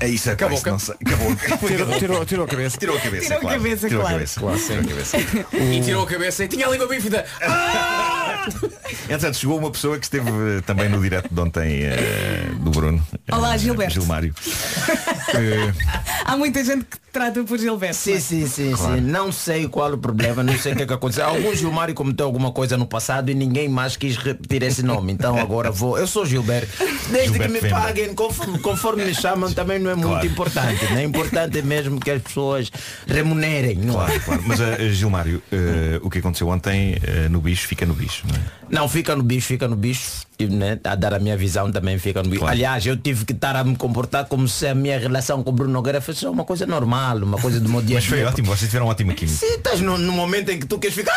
É 0.01 0.09
isso, 0.09 0.31
Acabou, 0.31 0.59
acabou. 0.59 0.73
Não 0.73 0.79
sei. 0.81 0.95
Acabou. 1.07 1.37
Tirou, 1.69 1.99
tirou, 1.99 2.25
tirou 2.27 2.45
a 2.45 2.49
cabeça. 2.49 2.77
Tirou 2.79 2.97
a 2.97 3.01
cabeça. 3.01 3.23
Tirou 3.25 3.39
a 3.39 3.41
claro. 3.41 3.57
cabeça, 3.63 3.89
Tirou 3.89 4.01
a 4.01 4.05
claro. 4.05 4.15
cabeça. 4.17 4.41
Claro, 4.41 4.59
tirou 4.59 4.81
a 4.81 4.85
cabeça. 4.85 5.17
E 5.57 5.81
tirou 5.83 6.03
a 6.03 6.07
cabeça 6.07 6.45
e 6.45 6.49
tinha 6.49 6.67
a 6.67 6.71
língua 6.71 6.89
bífida. 6.89 7.25
Entretanto, 9.05 9.37
chegou 9.37 9.59
uma 9.59 9.71
pessoa 9.71 9.99
que 9.99 10.05
esteve 10.05 10.29
eh, 10.31 10.61
também 10.67 10.89
no 10.89 11.01
direto 11.01 11.29
de 11.33 11.41
ontem 11.41 11.83
eh, 11.85 12.47
do 12.61 12.71
Bruno. 12.71 13.05
Olá, 13.31 13.55
Eh, 13.55 13.59
Gilberto. 13.59 13.95
Gilmário. 13.95 14.35
Há 16.25 16.37
muita 16.37 16.65
gente 16.65 16.85
que 16.85 16.97
trata 17.13 17.43
por 17.45 17.59
Gilberto. 17.59 17.95
Sim, 17.97 18.19
sim, 18.19 18.47
sim, 18.47 18.75
sim. 18.77 19.01
Não 19.01 19.31
sei 19.31 19.69
qual 19.69 19.93
o 19.93 19.99
problema, 19.99 20.43
não 20.43 20.57
sei 20.59 20.73
o 20.73 20.77
que, 20.77 20.83
é 20.83 20.87
que 20.87 20.93
aconteceu. 20.93 21.27
Algum 21.27 21.55
Gilmário 21.57 21.95
cometeu 21.95 22.27
alguma 22.27 22.51
coisa 22.53 22.77
no 22.77 22.87
passado 22.87 23.31
e 23.31 23.35
ninguém 23.35 23.69
mais 23.69 23.97
quis 23.97 24.17
repetir 24.17 24.63
esse 24.63 24.83
nome. 24.83 25.13
Então 25.13 25.39
agora 25.39 25.71
vou. 25.71 25.99
Eu 25.99 26.07
sou 26.07 26.25
Gilberto. 26.25 26.69
Desde 27.11 27.33
Gilberto 27.33 27.43
que 27.47 27.49
me 27.53 27.61
Fenda. 27.61 27.75
paguem, 27.77 28.15
conforme, 28.15 28.59
conforme 28.59 29.05
me 29.05 29.15
chamam, 29.15 29.53
também 29.53 29.79
não 29.79 29.91
é 29.91 29.95
muito 29.95 30.09
Claro. 30.09 30.27
importante. 30.27 30.85
Não 30.91 30.97
é 30.99 31.05
importante 31.05 31.63
mesmo 31.63 32.01
que 32.01 32.11
as 32.11 32.23
pessoas 32.23 32.71
remunerem. 33.07 33.77
Não, 33.77 33.95
é? 34.03 34.07
Claro, 34.07 34.21
claro. 34.21 34.43
Mas 34.47 34.61
eh, 34.61 34.89
Gilmário, 34.91 35.43
eh, 35.53 36.01
o 36.03 36.09
que 36.11 36.19
aconteceu 36.19 36.49
ontem 36.49 36.97
no 37.31 37.41
bicho 37.41 37.67
fica 37.69 37.85
no 37.87 37.95
bicho. 37.95 38.25
Não 38.71 38.89
fica 38.89 39.15
no 39.15 39.23
bicho, 39.23 39.47
fica 39.47 39.69
no 39.69 39.77
bicho. 39.77 40.25
Né, 40.41 40.81
a 40.83 40.97
dar 40.97 41.15
a 41.15 41.21
minha 41.21 41.37
visão 41.37 41.71
também 41.71 41.97
fica 41.99 42.21
no 42.21 42.29
bicho. 42.29 42.41
Claro. 42.41 42.55
Aliás, 42.55 42.85
eu 42.85 42.97
tive 42.97 43.25
que 43.25 43.33
estar 43.33 43.55
a 43.55 43.63
me 43.63 43.77
comportar 43.77 44.25
como 44.25 44.49
se 44.49 44.67
a 44.67 44.75
minha 44.75 44.99
relação 44.99 45.45
com 45.45 45.51
o 45.51 45.53
Bruno 45.53 45.73
Nogueira 45.73 46.01
fosse 46.01 46.27
uma 46.27 46.45
coisa 46.45 46.67
normal, 46.67 47.19
uma 47.19 47.39
coisa 47.39 47.61
do 47.61 47.69
meu 47.69 47.81
dia 47.81 47.97
Mas 47.97 48.07
foi 48.07 48.25
ótimo, 48.25 48.49
vocês 48.49 48.69
tiveram 48.69 48.87
ótima 48.87 49.15
química. 49.15 49.37
Sim, 49.37 49.55
estás 49.55 49.81
no, 49.81 49.97
no 49.97 50.13
momento 50.13 50.51
em 50.51 50.59
que 50.59 50.67
tu 50.67 50.79
queres 50.79 50.97
ficar. 50.97 51.15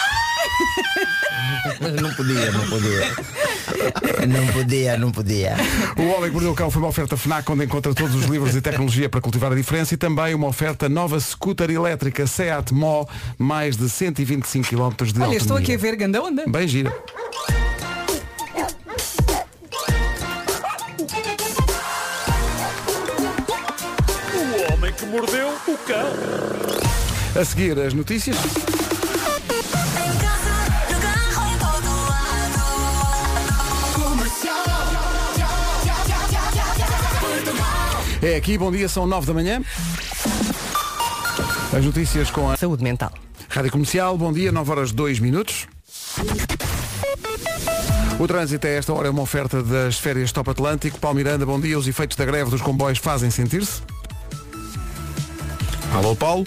Não 2.01 2.13
podia, 2.13 2.51
não 2.51 2.67
podia. 2.67 3.07
Não 4.27 4.47
podia, 4.47 4.97
não 4.97 5.11
podia. 5.11 5.55
O 5.97 6.07
Homem 6.15 6.29
que 6.29 6.33
Mordeu 6.33 6.51
o 6.51 6.55
Cão 6.55 6.71
foi 6.71 6.81
uma 6.81 6.89
oferta 6.89 7.15
FNAC 7.15 7.49
onde 7.51 7.65
encontra 7.65 7.93
todos 7.93 8.15
os 8.15 8.25
livros 8.25 8.55
e 8.55 8.61
tecnologia 8.61 9.07
para 9.09 9.21
cultivar 9.21 9.51
a 9.51 9.55
diferença 9.55 9.93
e 9.93 9.97
também 9.97 10.33
uma 10.33 10.47
oferta 10.47 10.89
nova 10.89 11.19
scooter 11.19 11.69
elétrica 11.69 12.25
Seat 12.25 12.73
Mó, 12.73 13.05
mais 13.37 13.77
de 13.77 13.87
125 13.89 14.67
km 14.67 14.75
de 14.75 14.81
Olha, 14.81 14.89
autonomia. 14.89 15.37
estou 15.37 15.57
aqui 15.57 15.73
a 15.73 15.77
ver 15.77 15.95
ganda 15.95 16.21
onda. 16.21 16.43
Bem 16.47 16.67
gira. 16.67 16.91
O 24.33 24.73
Homem 24.73 24.93
que 24.93 25.05
Mordeu 25.05 25.49
o 25.67 25.77
Cão. 25.79 26.11
A 27.39 27.45
seguir 27.45 27.77
as 27.79 27.93
notícias. 27.93 28.37
É 38.21 38.35
aqui, 38.35 38.57
bom 38.57 38.71
dia, 38.71 38.89
são 38.89 39.05
9 39.05 39.27
da 39.27 39.33
manhã. 39.33 39.61
As 41.75 41.85
notícias 41.85 42.31
com 42.31 42.49
a 42.49 42.57
Saúde 42.57 42.83
mental. 42.83 43.11
Rádio 43.47 43.71
Comercial, 43.71 44.17
bom 44.17 44.33
dia, 44.33 44.51
9 44.51 44.71
horas 44.71 44.91
2 44.91 45.19
minutos. 45.19 45.67
O 48.19 48.27
trânsito 48.27 48.65
a 48.65 48.69
esta 48.71 48.91
hora 48.91 49.07
é 49.07 49.11
uma 49.11 49.21
oferta 49.21 49.61
das 49.61 49.99
férias 49.99 50.31
Top 50.31 50.49
Atlântico. 50.49 50.97
Paulo 50.99 51.17
Miranda, 51.17 51.45
bom 51.45 51.59
dia. 51.59 51.77
Os 51.77 51.87
efeitos 51.87 52.17
da 52.17 52.25
greve 52.25 52.49
dos 52.49 52.61
comboios 52.61 52.97
fazem 52.97 53.29
sentir-se? 53.29 53.83
Alô, 55.93 56.15
Paulo. 56.15 56.45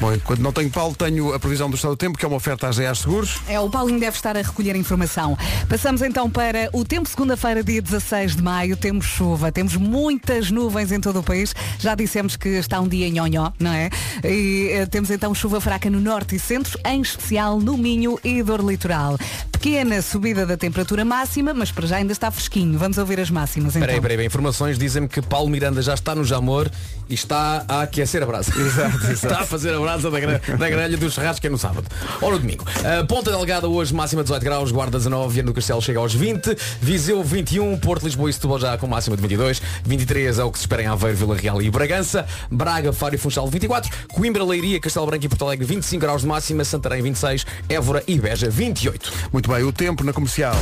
Bom, 0.00 0.14
enquanto 0.14 0.40
não 0.40 0.50
tenho 0.50 0.70
Paulo, 0.70 0.96
tenho 0.96 1.34
a 1.34 1.38
previsão 1.38 1.68
do 1.68 1.76
estado 1.76 1.90
do 1.90 1.96
tempo, 1.96 2.16
que 2.16 2.24
é 2.24 2.28
uma 2.28 2.38
oferta 2.38 2.66
às 2.66 2.78
GA 2.78 2.94
Seguros. 2.94 3.42
É, 3.46 3.60
o 3.60 3.68
Paulinho 3.68 4.00
deve 4.00 4.16
estar 4.16 4.34
a 4.34 4.40
recolher 4.40 4.74
informação. 4.74 5.36
Passamos 5.68 6.00
então 6.00 6.30
para 6.30 6.70
o 6.72 6.86
tempo, 6.86 7.06
segunda-feira, 7.06 7.62
dia 7.62 7.82
16 7.82 8.36
de 8.36 8.42
maio. 8.42 8.78
Temos 8.78 9.04
chuva, 9.04 9.52
temos 9.52 9.76
muitas 9.76 10.50
nuvens 10.50 10.90
em 10.90 11.00
todo 11.00 11.18
o 11.18 11.22
país. 11.22 11.54
Já 11.78 11.94
dissemos 11.94 12.34
que 12.34 12.48
está 12.48 12.80
um 12.80 12.88
dia 12.88 13.10
nhonhó, 13.10 13.52
não 13.60 13.72
é? 13.74 13.90
E 14.24 14.70
eh, 14.72 14.86
temos 14.86 15.10
então 15.10 15.34
chuva 15.34 15.60
fraca 15.60 15.90
no 15.90 16.00
norte 16.00 16.36
e 16.36 16.38
centro, 16.38 16.80
em 16.86 17.02
especial 17.02 17.60
no 17.60 17.76
Minho 17.76 18.18
e 18.24 18.42
dor 18.42 18.64
litoral. 18.64 19.18
Pequena 19.52 20.00
subida 20.00 20.46
da 20.46 20.56
temperatura 20.56 21.04
máxima, 21.04 21.52
mas 21.52 21.70
para 21.70 21.86
já 21.86 21.96
ainda 21.96 22.12
está 22.12 22.30
fresquinho. 22.30 22.78
Vamos 22.78 22.96
ouvir 22.96 23.20
as 23.20 23.28
máximas 23.28 23.76
então. 23.76 23.86
Peraí, 23.86 24.00
peraí, 24.00 24.16
peraí. 24.16 24.26
informações 24.26 24.78
dizem-me 24.78 25.08
que 25.08 25.20
Paulo 25.20 25.50
Miranda 25.50 25.82
já 25.82 25.92
está 25.92 26.14
no 26.14 26.24
Jamor 26.24 26.70
e 27.10 27.14
está 27.14 27.64
a 27.68 27.82
aquecer 27.82 28.22
a 28.22 28.26
brasa. 28.26 28.52
Exato, 28.58 29.12
está 29.12 29.40
a 29.40 29.44
fazer 29.44 29.74
a 29.74 29.80
brasa 29.80 30.10
da, 30.10 30.20
gra- 30.20 30.40
da 30.56 30.70
grelha 30.70 30.96
do 30.96 31.10
churrasco 31.10 31.40
que 31.40 31.48
é 31.48 31.50
no 31.50 31.58
sábado. 31.58 31.86
Ou 32.20 32.30
no 32.30 32.38
domingo. 32.38 32.64
Uh, 32.78 33.06
Ponta 33.06 33.30
Delgada 33.30 33.68
hoje 33.68 33.92
máxima 33.92 34.22
18 34.22 34.42
graus, 34.42 34.70
Guarda 34.70 34.96
19, 34.96 35.34
Viana 35.34 35.48
do 35.48 35.54
Castelo 35.54 35.82
chega 35.82 35.98
aos 35.98 36.14
20, 36.14 36.56
Viseu 36.80 37.22
21, 37.22 37.76
Porto, 37.78 38.04
Lisboa 38.04 38.30
e 38.30 38.32
Setúbal 38.32 38.60
já 38.60 38.78
com 38.78 38.86
máxima 38.86 39.16
de 39.16 39.22
22, 39.22 39.60
23 39.84 40.38
é 40.38 40.44
o 40.44 40.50
que 40.52 40.58
se 40.58 40.62
espera 40.64 40.82
em 40.82 40.86
Aveiro, 40.86 41.16
Vila 41.16 41.36
Real 41.36 41.60
e 41.60 41.68
Bragança, 41.70 42.24
Braga, 42.50 42.92
Faro 42.92 43.14
e 43.14 43.18
Funchal 43.18 43.48
24, 43.48 43.90
Coimbra, 44.12 44.44
Leiria, 44.44 44.78
Castelo 44.80 45.06
Branco 45.06 45.24
e 45.24 45.28
Porto 45.28 45.44
Alegre 45.44 45.64
25 45.66 46.00
graus 46.00 46.22
de 46.22 46.28
máxima, 46.28 46.64
Santarém 46.64 47.02
26, 47.02 47.44
Évora 47.68 48.02
e 48.06 48.18
Beja 48.20 48.48
28. 48.48 49.12
Muito 49.32 49.50
bem, 49.50 49.64
o 49.64 49.72
tempo 49.72 50.04
na 50.04 50.12
comercial. 50.12 50.54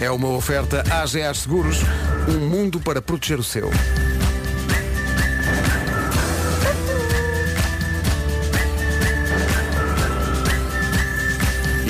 É 0.00 0.10
uma 0.10 0.28
oferta 0.28 0.82
AGA 0.90 1.32
Seguros, 1.34 1.78
um 2.28 2.48
mundo 2.48 2.80
para 2.80 3.00
proteger 3.02 3.38
o 3.38 3.44
seu. 3.44 3.70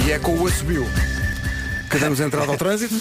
E 0.07 0.13
é 0.13 0.19
com 0.19 0.37
o 0.37 0.47
assobio 0.47 0.87
que 1.91 1.99
damos 1.99 2.21
entrada 2.21 2.51
ao 2.51 2.59
trânsito. 2.59 2.95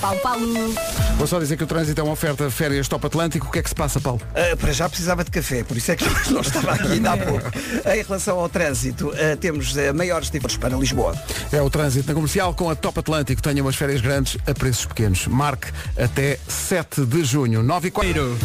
Paulo, 0.00 0.20
Paulo. 0.20 0.74
Vou 1.16 1.26
só 1.26 1.38
dizer 1.38 1.56
que 1.56 1.64
o 1.64 1.66
trânsito 1.66 2.00
é 2.00 2.04
uma 2.04 2.12
oferta 2.12 2.50
férias 2.50 2.86
top 2.86 3.06
Atlântico. 3.06 3.48
O 3.48 3.50
que 3.50 3.58
é 3.58 3.62
que 3.62 3.68
se 3.68 3.74
passa, 3.74 4.00
Paulo? 4.00 4.20
Uh, 4.30 4.56
para 4.56 4.72
já 4.72 4.88
precisava 4.88 5.24
de 5.24 5.30
café, 5.30 5.64
por 5.64 5.76
isso 5.76 5.90
é 5.90 5.96
que 5.96 6.04
não 6.30 6.40
estava 6.42 6.72
aqui 6.72 6.92
ainda 6.92 7.12
há 7.12 7.16
pouco. 7.16 7.50
Em 7.92 8.02
relação 8.02 8.38
ao 8.38 8.48
trânsito, 8.48 9.08
uh, 9.08 9.36
temos 9.40 9.74
uh, 9.74 9.94
maiores 9.94 10.30
diferenças 10.30 10.58
para 10.58 10.76
Lisboa. 10.76 11.16
É 11.50 11.60
o 11.60 11.70
trânsito 11.70 12.06
na 12.06 12.14
comercial 12.14 12.54
com 12.54 12.70
a 12.70 12.76
Top 12.76 13.00
Atlântico. 13.00 13.42
Tenha 13.42 13.62
umas 13.62 13.74
férias 13.74 14.00
grandes 14.00 14.36
a 14.46 14.54
preços 14.54 14.86
pequenos. 14.86 15.26
Marque 15.26 15.68
até 15.96 16.38
7 16.46 17.04
de 17.04 17.24
junho. 17.24 17.62
9 17.62 17.88
e 17.88 17.90
4 17.90 18.38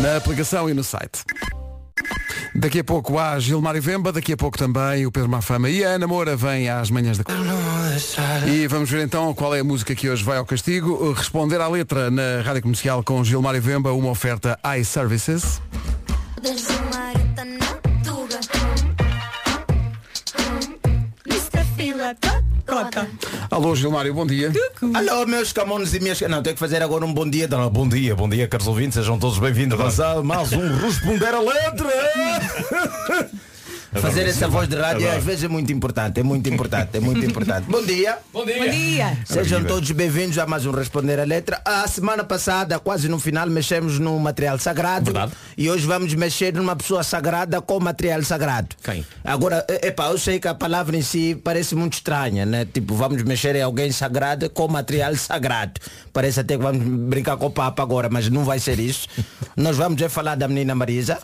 na 0.00 0.16
aplicação 0.16 0.70
e 0.70 0.74
no 0.74 0.84
site. 0.84 1.24
Daqui 2.54 2.80
a 2.80 2.84
pouco 2.84 3.18
há 3.18 3.38
Gilmar 3.38 3.76
e 3.76 3.80
Vemba, 3.80 4.12
daqui 4.12 4.32
a 4.32 4.36
pouco 4.36 4.56
também 4.56 5.06
o 5.06 5.12
Pedro 5.12 5.28
Mafama 5.28 5.68
e 5.68 5.84
a 5.84 5.90
Ana 5.90 6.06
Moura 6.06 6.36
vêm 6.36 6.68
às 6.68 6.90
manhãs 6.90 7.18
da 7.18 7.24
E 8.46 8.66
vamos 8.66 8.88
ver 8.88 9.04
então 9.04 9.32
qual 9.34 9.54
é 9.54 9.60
a 9.60 9.64
música 9.64 9.94
que 9.94 10.08
hoje 10.08 10.24
vai 10.24 10.38
ao 10.38 10.46
castigo. 10.46 11.12
Responder 11.12 11.60
à 11.60 11.68
letra 11.68 12.10
na 12.10 12.40
Rádio 12.42 12.62
Comercial 12.62 13.02
com 13.02 13.22
Gilmar 13.22 13.54
e 13.54 13.60
Vemba, 13.60 13.92
uma 13.92 14.10
oferta 14.10 14.58
iServices. 14.78 15.60
Alô 23.50 23.74
Gilmário, 23.74 24.12
bom 24.12 24.26
dia. 24.26 24.52
Alô, 24.94 25.26
meus 25.26 25.52
camões 25.52 25.94
e 25.94 26.00
minhas... 26.00 26.20
Não, 26.22 26.42
tenho 26.42 26.54
que 26.54 26.60
fazer 26.60 26.82
agora 26.82 27.04
um 27.04 27.12
bom 27.12 27.28
dia. 27.28 27.48
Não, 27.48 27.70
bom 27.70 27.88
dia, 27.88 28.14
bom 28.14 28.28
dia, 28.28 28.46
caros 28.46 28.66
ouvintes. 28.66 28.94
Sejam 28.94 29.18
todos 29.18 29.38
bem-vindos. 29.38 29.78
Avançado, 29.78 30.22
mais 30.22 30.52
um 30.52 30.76
Responder 30.76 31.34
a 31.34 31.40
Letra. 31.40 33.30
Fazer 33.92 34.26
essa 34.26 34.48
voz 34.48 34.68
de 34.68 34.76
rádio 34.76 35.10
às 35.10 35.22
vezes 35.24 35.44
é 35.44 35.48
muito 35.48 35.72
importante, 35.72 36.20
é 36.20 36.22
muito 36.22 36.48
importante, 36.48 36.96
é 36.96 37.00
muito 37.00 37.24
importante. 37.24 37.66
Bom 37.68 37.82
dia. 37.82 38.18
Bom 38.32 38.44
dia. 38.44 38.58
Bom 38.58 38.70
dia. 38.70 39.18
Sejam 39.24 39.64
todos 39.64 39.90
bem-vindos 39.92 40.38
a 40.38 40.46
mais 40.46 40.66
um 40.66 40.70
Responder 40.70 41.18
a 41.18 41.24
Letra. 41.24 41.60
A 41.64 41.86
semana 41.86 42.24
passada, 42.24 42.78
quase 42.78 43.08
no 43.08 43.18
final, 43.18 43.48
mexemos 43.48 43.98
no 43.98 44.18
material 44.18 44.58
sagrado. 44.58 45.06
Verdade. 45.06 45.32
E 45.56 45.70
hoje 45.70 45.86
vamos 45.86 46.12
mexer 46.14 46.52
numa 46.52 46.76
pessoa 46.76 47.02
sagrada 47.02 47.60
com 47.62 47.80
material 47.80 48.22
sagrado. 48.22 48.76
Quem? 48.82 49.06
Agora, 49.24 49.64
é- 49.68 49.88
epá, 49.88 50.08
eu 50.08 50.18
sei 50.18 50.38
que 50.38 50.48
a 50.48 50.54
palavra 50.54 50.96
em 50.96 51.02
si 51.02 51.34
parece 51.42 51.74
muito 51.74 51.94
estranha, 51.94 52.44
né? 52.44 52.66
Tipo, 52.66 52.94
vamos 52.94 53.22
mexer 53.22 53.56
em 53.56 53.62
alguém 53.62 53.90
sagrado 53.92 54.50
com 54.50 54.68
material 54.68 55.14
sagrado. 55.16 55.80
Parece 56.12 56.40
até 56.40 56.56
que 56.56 56.62
vamos 56.62 56.82
brincar 57.08 57.36
com 57.36 57.46
o 57.46 57.50
Papa 57.50 57.82
agora, 57.82 58.08
mas 58.10 58.28
não 58.28 58.44
vai 58.44 58.58
ser 58.58 58.78
isso. 58.78 59.08
Nós 59.56 59.76
vamos 59.76 60.00
é 60.02 60.08
falar 60.08 60.34
da 60.34 60.46
menina 60.46 60.74
Marisa. 60.74 61.18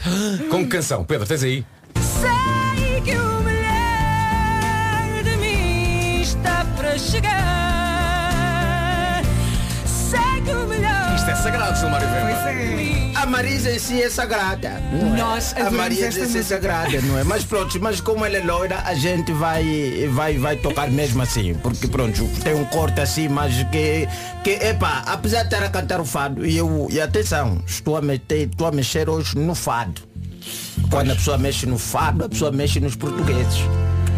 Com 0.49 0.67
canção? 0.67 1.05
Pedro, 1.05 1.27
tens 1.27 1.43
aí? 1.43 1.65
Sei 2.21 2.52
Isto 12.31 12.49
é. 12.49 13.23
A 13.23 13.27
Marisa 13.27 13.71
em 13.71 13.79
si 13.79 14.03
é 14.03 14.11
sagrada. 14.11 14.83
não 14.93 15.15
é? 15.15 15.19
Nós 15.19 15.53
a 15.53 15.67
adoramos 15.67 15.79
Marisa 15.79 16.21
em 16.21 16.29
si 16.29 16.39
é 16.39 16.43
sagrada, 16.43 17.01
não 17.03 17.19
é? 17.19 17.25
Mas 17.25 17.45
pronto, 17.45 17.79
mas 17.81 18.01
como 18.01 18.25
ela 18.25 18.37
é 18.37 18.43
loira, 18.43 18.81
a 18.85 18.95
gente 18.95 19.33
vai, 19.33 20.09
vai, 20.13 20.39
vai 20.39 20.57
tocar 20.57 20.91
mesmo 20.91 21.23
assim. 21.23 21.55
Porque 21.55 21.87
pronto, 21.87 22.27
tem 22.43 22.55
um 22.55 22.65
corte 22.65 23.01
assim, 23.01 23.29
mas 23.29 23.55
que, 23.71 24.09
que 24.43 24.51
epá, 24.51 25.05
apesar 25.07 25.43
de 25.43 25.55
estar 25.55 25.63
a 25.65 25.69
cantar 25.69 26.01
o 26.01 26.05
fado, 26.05 26.45
e 26.45 26.57
eu, 26.57 26.89
e 26.91 27.01
atenção, 27.01 27.63
estou 27.67 27.97
a, 27.97 28.03
meter, 28.03 28.49
estou 28.49 28.67
a 28.67 28.73
mexer 28.73 29.09
hoje 29.09 29.39
no 29.39 29.55
fado. 29.55 30.03
Quando 30.91 31.13
a 31.13 31.15
pessoa 31.15 31.39
mexe 31.39 31.67
no 31.67 31.79
fado, 31.79 32.25
a 32.25 32.29
pessoa 32.29 32.51
mexe 32.51 32.81
nos 32.81 32.97
portugueses. 32.97 33.61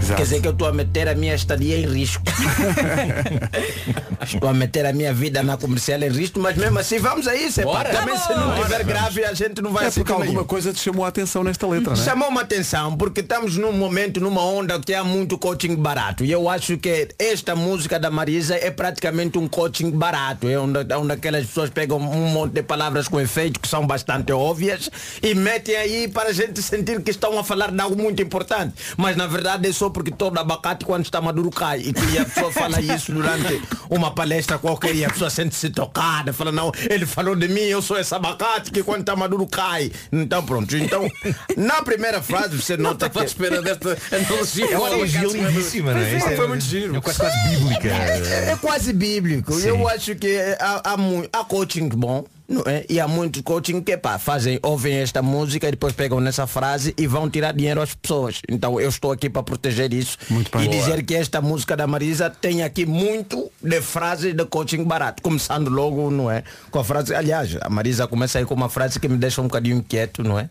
Exato. 0.04 0.16
Quer 0.18 0.22
dizer 0.24 0.40
que 0.40 0.48
eu 0.48 0.52
estou 0.52 0.68
a 0.68 0.72
meter 0.72 1.08
a 1.08 1.14
minha 1.14 1.34
estadia 1.34 1.78
em 1.78 1.86
risco. 1.86 2.22
estou 4.22 4.48
a 4.48 4.54
meter 4.54 4.86
a 4.86 4.92
minha 4.92 5.12
vida 5.12 5.42
na 5.42 5.56
comercial 5.56 6.00
em 6.02 6.08
risco, 6.10 6.38
mas 6.40 6.56
mesmo 6.56 6.78
assim 6.78 6.98
vamos 6.98 7.26
a 7.26 7.34
isso. 7.34 7.60
epá. 7.60 7.72
Bora. 7.72 7.90
Também 7.90 8.16
se 8.16 8.28
não 8.34 8.46
Bora, 8.48 8.62
tiver 8.62 8.78
vamos. 8.78 8.86
grave 8.86 9.24
a 9.24 9.34
gente 9.34 9.62
não 9.62 9.72
vai 9.72 9.86
É 9.86 9.90
porque 9.90 10.12
alguma 10.12 10.44
coisa 10.44 10.72
te 10.72 10.80
chamou 10.80 11.04
a 11.04 11.08
atenção 11.08 11.42
nesta 11.44 11.66
letra, 11.66 11.94
não 11.94 12.00
é? 12.00 12.04
Chamou-me 12.04 12.38
a 12.38 12.42
atenção 12.42 12.96
porque 12.96 13.20
estamos 13.20 13.56
num 13.56 13.72
momento, 13.72 14.20
numa 14.20 14.42
onda 14.42 14.78
que 14.80 14.94
há 14.94 15.02
muito 15.04 15.38
coaching 15.38 15.76
barato. 15.76 16.24
E 16.24 16.30
eu 16.30 16.48
acho 16.48 16.76
que 16.78 17.08
esta 17.18 17.56
música 17.56 17.98
da 17.98 18.10
Marisa 18.10 18.54
é 18.56 18.70
praticamente 18.70 19.38
um 19.38 19.48
coaching 19.48 19.90
barato. 19.90 20.48
É 20.48 20.58
onde, 20.58 20.78
onde 20.94 21.12
aquelas 21.12 21.46
pessoas 21.46 21.70
pegam 21.70 21.98
um 21.98 22.28
monte 22.28 22.52
de 22.52 22.62
palavras 22.62 23.08
com 23.08 23.20
efeito 23.20 23.58
que 23.60 23.68
são 23.68 23.86
bastante 23.86 24.32
óbvias 24.32 24.90
e 25.22 25.34
metem 25.34 25.76
aí 25.76 26.08
para 26.08 26.30
a 26.30 26.32
gente 26.32 26.60
sentir 26.62 27.00
que 27.02 27.10
estão 27.10 27.38
a 27.38 27.44
falar 27.44 27.70
de 27.70 27.80
algo 27.80 28.00
muito 28.00 28.22
importante. 28.22 28.74
Mas 28.96 29.16
na 29.16 29.26
verdade 29.26 29.68
é 29.68 29.72
só 29.72 29.90
porque 29.94 30.10
todo 30.10 30.36
abacate 30.38 30.84
quando 30.84 31.04
está 31.04 31.20
maduro 31.20 31.50
cai. 31.50 31.78
E 31.80 31.92
que 31.94 32.18
a 32.18 32.24
pessoa 32.26 32.52
fala 32.52 32.80
isso 32.80 33.12
durante 33.12 33.62
uma 33.88 34.10
palestra 34.10 34.58
qualquer 34.58 34.94
e 34.94 35.04
a 35.04 35.08
pessoa 35.10 35.30
sente-se 35.30 35.70
tocada. 35.70 36.32
Fala, 36.32 36.52
não, 36.52 36.70
ele 36.90 37.06
falou 37.06 37.34
de 37.36 37.48
mim, 37.48 37.60
eu 37.62 37.80
sou 37.80 37.98
esse 37.98 38.14
abacate 38.14 38.70
que 38.70 38.82
quando 38.82 39.00
está 39.00 39.14
maduro 39.16 39.46
cai. 39.46 39.90
Então 40.12 40.44
pronto. 40.44 40.76
Então, 40.76 41.08
na 41.56 41.80
primeira 41.82 42.20
frase 42.20 42.60
você 42.60 42.76
nota 42.76 43.08
que... 43.08 43.14
Estava 43.14 43.22
à 43.22 43.26
espera 43.26 43.62
desta 43.62 43.96
analogia. 44.10 44.66
É 44.72 44.76
uma 44.78 44.88
analogia 44.88 45.20
lindíssima, 45.28 45.94
não 45.94 46.00
é? 46.00 46.16
Isto 46.16 46.30
Foi 46.36 46.48
muito 46.48 46.64
giro. 46.64 46.96
É 46.96 47.00
quase, 47.00 47.18
quase 47.20 47.48
bíblica. 47.48 47.88
É, 47.88 48.50
é 48.50 48.56
quase 48.60 48.92
bíblico. 48.92 49.52
Sim. 49.54 49.68
Eu 49.68 49.88
acho 49.88 50.14
que 50.16 50.36
há, 50.58 50.92
há, 50.92 50.96
mu- 50.96 51.28
há 51.32 51.44
coaching 51.44 51.88
bom. 51.88 52.24
Não 52.46 52.62
é? 52.66 52.84
E 52.88 53.00
há 53.00 53.08
muitos 53.08 53.40
coaching 53.42 53.80
que 53.80 53.96
pá, 53.96 54.18
fazem, 54.18 54.58
ouvem 54.62 54.96
esta 54.96 55.22
música 55.22 55.66
e 55.66 55.70
depois 55.70 55.94
pegam 55.94 56.20
nessa 56.20 56.46
frase 56.46 56.94
e 56.98 57.06
vão 57.06 57.30
tirar 57.30 57.52
dinheiro 57.52 57.80
às 57.80 57.94
pessoas. 57.94 58.40
Então 58.48 58.78
eu 58.78 58.88
estou 58.88 59.12
aqui 59.12 59.30
para 59.30 59.42
proteger 59.42 59.92
isso 59.94 60.18
e 60.62 60.68
dizer 60.68 61.02
que 61.04 61.14
esta 61.14 61.40
música 61.40 61.74
da 61.76 61.86
Marisa 61.86 62.28
tem 62.28 62.62
aqui 62.62 62.84
muito 62.84 63.50
de 63.62 63.80
frases 63.80 64.34
de 64.34 64.44
coaching 64.44 64.84
barato. 64.84 65.22
Começando 65.22 65.68
logo, 65.68 66.10
não 66.10 66.30
é? 66.30 66.44
Com 66.70 66.78
a 66.78 66.84
frase, 66.84 67.14
aliás, 67.14 67.56
a 67.60 67.70
Marisa 67.70 68.06
começa 68.06 68.38
aí 68.38 68.44
com 68.44 68.54
uma 68.54 68.68
frase 68.68 69.00
que 69.00 69.08
me 69.08 69.16
deixa 69.16 69.40
um 69.40 69.44
bocadinho 69.44 69.78
inquieto, 69.78 70.22
não 70.22 70.38
é? 70.38 70.50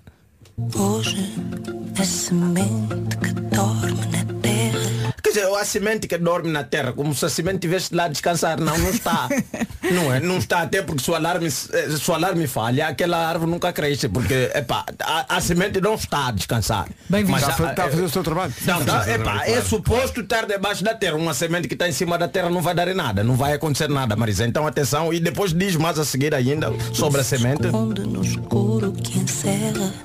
Hoje, 0.75 1.33
a 1.99 2.03
semente 2.03 3.17
que 3.17 3.33
dorme 3.55 4.12
Pois 5.33 5.37
é, 5.37 5.61
a 5.61 5.65
semente 5.65 6.07
que 6.07 6.15
dorme 6.17 6.51
na 6.51 6.63
terra, 6.63 6.93
como 6.93 7.13
se 7.15 7.25
a 7.25 7.29
semente 7.29 7.55
estivesse 7.55 7.95
lá 7.95 8.05
a 8.05 8.07
descansar. 8.07 8.59
Não, 8.59 8.77
não 8.77 8.89
está. 8.89 9.27
Não 9.91 10.13
é? 10.13 10.19
Não 10.19 10.37
está 10.37 10.61
até 10.61 10.81
porque 10.81 11.03
se 11.03 11.11
o 11.11 11.15
alarme, 11.15 11.47
eh, 11.47 11.49
se 11.49 12.09
o 12.09 12.13
alarme 12.13 12.47
falha, 12.47 12.87
aquela 12.87 13.17
árvore 13.17 13.51
nunca 13.51 13.73
cresce, 13.73 14.07
porque 14.07 14.49
epá, 14.55 14.85
a, 15.01 15.35
a 15.35 15.41
semente 15.41 15.81
não 15.81 15.95
está 15.95 16.27
a 16.27 16.31
descansar. 16.31 16.87
Bem 17.09 17.25
Mas 17.25 17.41
está, 17.45 17.69
está 17.69 17.83
a 17.83 17.89
fazer 17.89 18.03
o 18.03 18.09
seu 18.09 18.23
trabalho. 18.23 18.53
Não, 18.65 18.85
tá, 18.85 19.13
epá, 19.13 19.45
é 19.45 19.61
suposto 19.61 20.21
estar 20.21 20.45
debaixo 20.45 20.85
da 20.85 20.95
terra. 20.95 21.17
Uma 21.17 21.33
semente 21.33 21.67
que 21.67 21.73
está 21.73 21.87
em 21.87 21.91
cima 21.91 22.17
da 22.17 22.29
terra 22.29 22.49
não 22.49 22.61
vai 22.61 22.73
dar 22.73 22.87
em 22.87 22.93
nada, 22.93 23.25
não 23.25 23.35
vai 23.35 23.51
acontecer 23.51 23.89
nada, 23.89 24.15
Marisa. 24.15 24.47
Então 24.47 24.65
atenção, 24.65 25.13
e 25.13 25.19
depois 25.19 25.53
diz 25.53 25.75
mais 25.75 25.99
a 25.99 26.05
seguir 26.05 26.33
ainda 26.33 26.71
sobre 26.93 27.19
a 27.19 27.23
semente. 27.23 27.63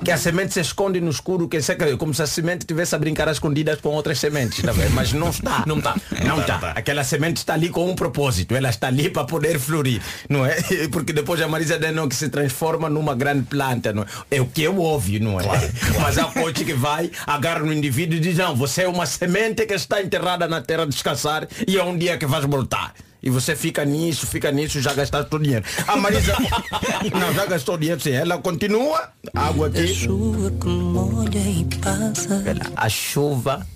Que 0.05 0.11
a 0.11 0.19
semente 0.19 0.55
se 0.55 0.61
esconde 0.61 1.01
no 1.01 1.11
escuro, 1.11 1.47
que 1.47 1.63
seca, 1.63 1.97
como 1.97 2.13
se 2.13 2.23
a 2.23 2.27
semente 2.27 2.63
estivesse 2.63 2.97
a 2.97 2.99
brincar 2.99 3.29
às 3.29 3.37
escondidas 3.37 3.81
com 3.81 3.91
outras 3.91 4.19
sementes, 4.19 4.61
tá 4.61 4.73
vendo? 4.73 4.91
mas 4.91 5.13
não 5.19 5.31
está. 5.31 5.65
Não 5.67 5.79
está. 5.79 5.97
Não 6.25 6.41
está. 6.41 6.73
Aquela 6.75 7.05
semente 7.05 7.39
está 7.39 7.55
ali 7.55 7.69
com 7.69 7.91
um 7.91 7.95
propósito. 7.95 8.55
Ela 8.55 8.71
está 8.71 8.89
ali 8.89 9.11
para 9.11 9.25
poder 9.25 9.59
florir, 9.59 10.01
não 10.29 10.45
é? 10.47 10.57
Porque 10.91 11.13
depois 11.13 11.41
a 11.41 11.49
Marisa 11.49 11.79
Denon 11.79 12.09
que 12.09 12.17
se 12.17 12.29
transforma 12.29 12.89
numa 12.89 13.15
grande 13.15 13.45
planta, 13.45 13.93
não 13.93 14.03
é? 14.03 14.07
É 14.31 14.41
o 14.41 14.47
que 14.47 14.65
é 14.65 14.71
óbvio, 14.71 15.23
não 15.23 15.41
é? 15.41 15.45
Mas 16.01 16.19
há 16.19 16.25
coach 16.25 16.65
que 16.65 16.75
vai, 16.75 17.11
agarra 17.27 17.61
no 17.61 17.73
indivíduo 17.73 18.17
e 18.17 18.21
diz, 18.21 18.37
não, 18.39 18.55
você 18.55 18.83
é 18.83 18.89
uma 18.89 19.07
semente 19.07 19.67
que 19.67 19.75
está 19.75 20.01
enterrada 20.03 20.47
na 20.47 20.61
terra 20.61 20.83
a 20.83 20.87
descansar 20.87 21.47
e 21.67 21.77
é 21.77 21.85
um 21.85 21.97
dia 21.97 22.17
que 22.17 22.27
vais 22.27 22.45
voltar. 22.45 22.95
E 23.21 23.31
você 23.31 23.57
fica 23.57 23.85
nisso, 23.85 24.27
fica 24.27 24.53
nisso, 24.53 24.81
já 24.81 24.95
gastaste 24.95 25.29
todo 25.29 25.41
o 25.41 25.45
dinheiro. 25.45 25.65
A 25.89 25.97
Marisa 25.97 26.37
não, 27.13 27.35
já 27.35 27.47
gastou 27.47 27.77
dinheiro 27.77 28.01
sim. 28.01 28.13
Ela 28.13 28.39
continua, 28.39 29.11
água 29.35 29.67
aqui. 29.67 29.89
chuva 29.89 30.51
que 30.53 30.69
molha 30.69 31.39
e 31.39 31.65
passa. 31.83 32.43
A 32.77 32.89
chuva 32.89 33.67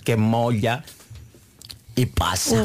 que 0.00 0.16
molha 0.16 0.82
e 1.96 2.06
passa. 2.06 2.56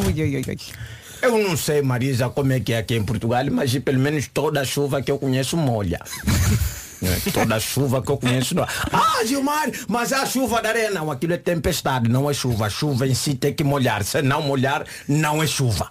Eu 1.22 1.38
não 1.38 1.58
sei, 1.58 1.82
Marisa, 1.82 2.30
como 2.30 2.54
é 2.54 2.60
que 2.60 2.74
é 2.74 2.78
aqui 2.78 2.96
em 2.96 3.04
Portugal, 3.04 3.44
mas 3.52 3.78
pelo 3.80 4.00
menos 4.00 4.28
toda 4.28 4.62
a 4.62 4.66
chuva 4.66 5.02
que 5.02 5.12
eu 5.12 5.18
conheço 5.18 5.58
molha. 5.58 6.00
É, 7.08 7.32
Toda 7.32 7.60
chuva 7.60 8.02
que 8.02 8.12
eu 8.12 8.18
conheço. 8.18 8.56
Não. 8.56 8.64
Ah, 8.92 9.24
Gilmar, 9.26 9.70
mas 9.88 10.12
a 10.14 10.26
chuva 10.26 10.62
da 10.62 10.70
areia 10.70 10.90
não, 10.92 11.12
aquilo 11.12 11.34
é 11.34 11.38
tempestade, 11.38 12.10
não 12.10 12.30
é 12.30 12.34
chuva. 12.34 12.66
A 12.68 12.70
chuva 12.70 13.08
em 13.08 13.14
si 13.14 13.36
tem 13.36 13.54
que 13.54 13.64
molhar. 13.64 14.04
Se 14.04 14.22
não 14.22 14.42
molhar, 14.42 14.86
não 15.08 15.42
é 15.42 15.48
chuva. 15.48 15.90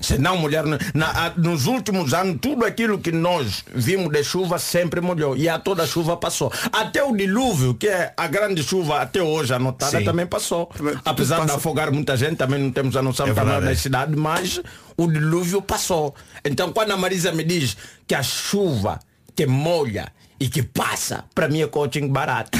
Se 0.00 0.18
não 0.18 0.36
molhar, 0.36 0.64
na- 0.94 1.32
nos 1.36 1.66
últimos 1.66 2.12
anos, 2.12 2.38
tudo 2.40 2.64
aquilo 2.64 2.98
que 2.98 3.12
nós 3.12 3.64
vimos 3.72 4.10
de 4.12 4.24
chuva 4.24 4.58
sempre 4.58 5.00
molhou. 5.00 5.36
E 5.36 5.48
a 5.48 5.58
toda 5.60 5.84
a 5.84 5.86
chuva 5.86 6.16
passou. 6.16 6.52
Até 6.72 7.04
o 7.04 7.14
dilúvio, 7.14 7.74
que 7.74 7.86
é 7.86 8.12
a 8.16 8.26
grande 8.26 8.64
chuva 8.64 9.00
até 9.00 9.22
hoje 9.22 9.54
anotada, 9.54 9.98
Sim. 9.98 10.04
também 10.04 10.26
passou. 10.26 10.68
Apesar 11.04 11.44
de 11.46 11.52
afogar 11.52 11.92
muita 11.92 12.16
gente, 12.16 12.36
também 12.36 12.60
não 12.60 12.72
temos 12.72 12.96
a 12.96 13.02
noção 13.02 13.28
É 13.28 13.32
tamanho 13.34 13.60
da 13.60 13.70
é. 13.70 13.74
cidade, 13.76 14.16
mas 14.16 14.60
o 14.96 15.06
dilúvio 15.06 15.62
passou. 15.62 16.14
Então 16.44 16.72
quando 16.72 16.90
a 16.90 16.96
Marisa 16.96 17.30
me 17.30 17.44
diz 17.44 17.76
que 18.08 18.14
a 18.14 18.22
chuva 18.24 18.98
que 19.36 19.46
molha 19.46 20.10
e 20.40 20.48
que 20.48 20.62
passa, 20.62 21.24
para 21.34 21.48
mim 21.48 21.60
é 21.60 21.66
coaching 21.66 22.08
barato. 22.08 22.58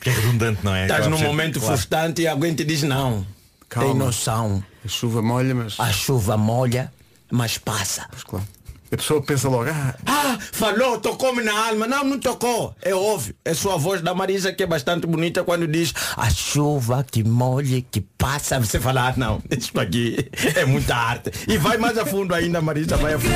Que 0.00 0.08
é 0.10 0.12
redundante, 0.12 0.64
não 0.64 0.74
é? 0.74 0.84
Estás 0.84 1.06
num 1.06 1.18
momento 1.18 1.60
claro. 1.60 1.76
frustrante 1.76 2.22
e 2.22 2.26
alguém 2.26 2.54
te 2.54 2.64
diz 2.64 2.82
não. 2.82 3.26
Tem 3.68 3.80
Calma. 3.82 4.06
noção. 4.06 4.64
A 4.82 4.88
chuva 4.88 5.20
molha, 5.20 5.54
mas. 5.54 5.78
A 5.78 5.92
chuva 5.92 6.38
molha, 6.38 6.90
mas 7.30 7.58
passa. 7.58 8.08
Claro. 8.24 8.46
A 8.92 8.96
pessoa 8.96 9.22
pensa 9.22 9.48
logo, 9.48 9.70
ah, 9.70 9.94
Ah, 10.04 10.36
falou, 10.50 10.98
tocou-me 10.98 11.44
na 11.44 11.68
alma. 11.68 11.86
Não, 11.86 12.02
não 12.02 12.18
tocou. 12.18 12.74
É 12.82 12.92
óbvio. 12.92 13.36
É 13.44 13.54
sua 13.54 13.76
voz 13.76 14.00
da 14.00 14.12
Marisa 14.12 14.52
que 14.52 14.64
é 14.64 14.66
bastante 14.66 15.06
bonita 15.06 15.44
quando 15.44 15.68
diz 15.68 15.94
a 16.16 16.28
chuva 16.28 17.06
que 17.08 17.22
molha 17.22 17.76
e 17.76 17.82
que 17.82 18.00
passa. 18.00 18.58
Você 18.58 18.80
fala, 18.80 19.08
ah, 19.08 19.14
não, 19.16 19.40
isso 19.48 19.78
aqui 19.78 20.28
é 20.56 20.64
muita 20.64 20.96
arte. 20.96 21.30
E 21.46 21.56
vai 21.56 21.76
mais 21.76 21.96
a 21.98 22.06
fundo 22.06 22.34
ainda, 22.34 22.60
Marisa, 22.60 22.96
vai 22.96 23.14
a 23.14 23.18
fundo. 23.20 23.30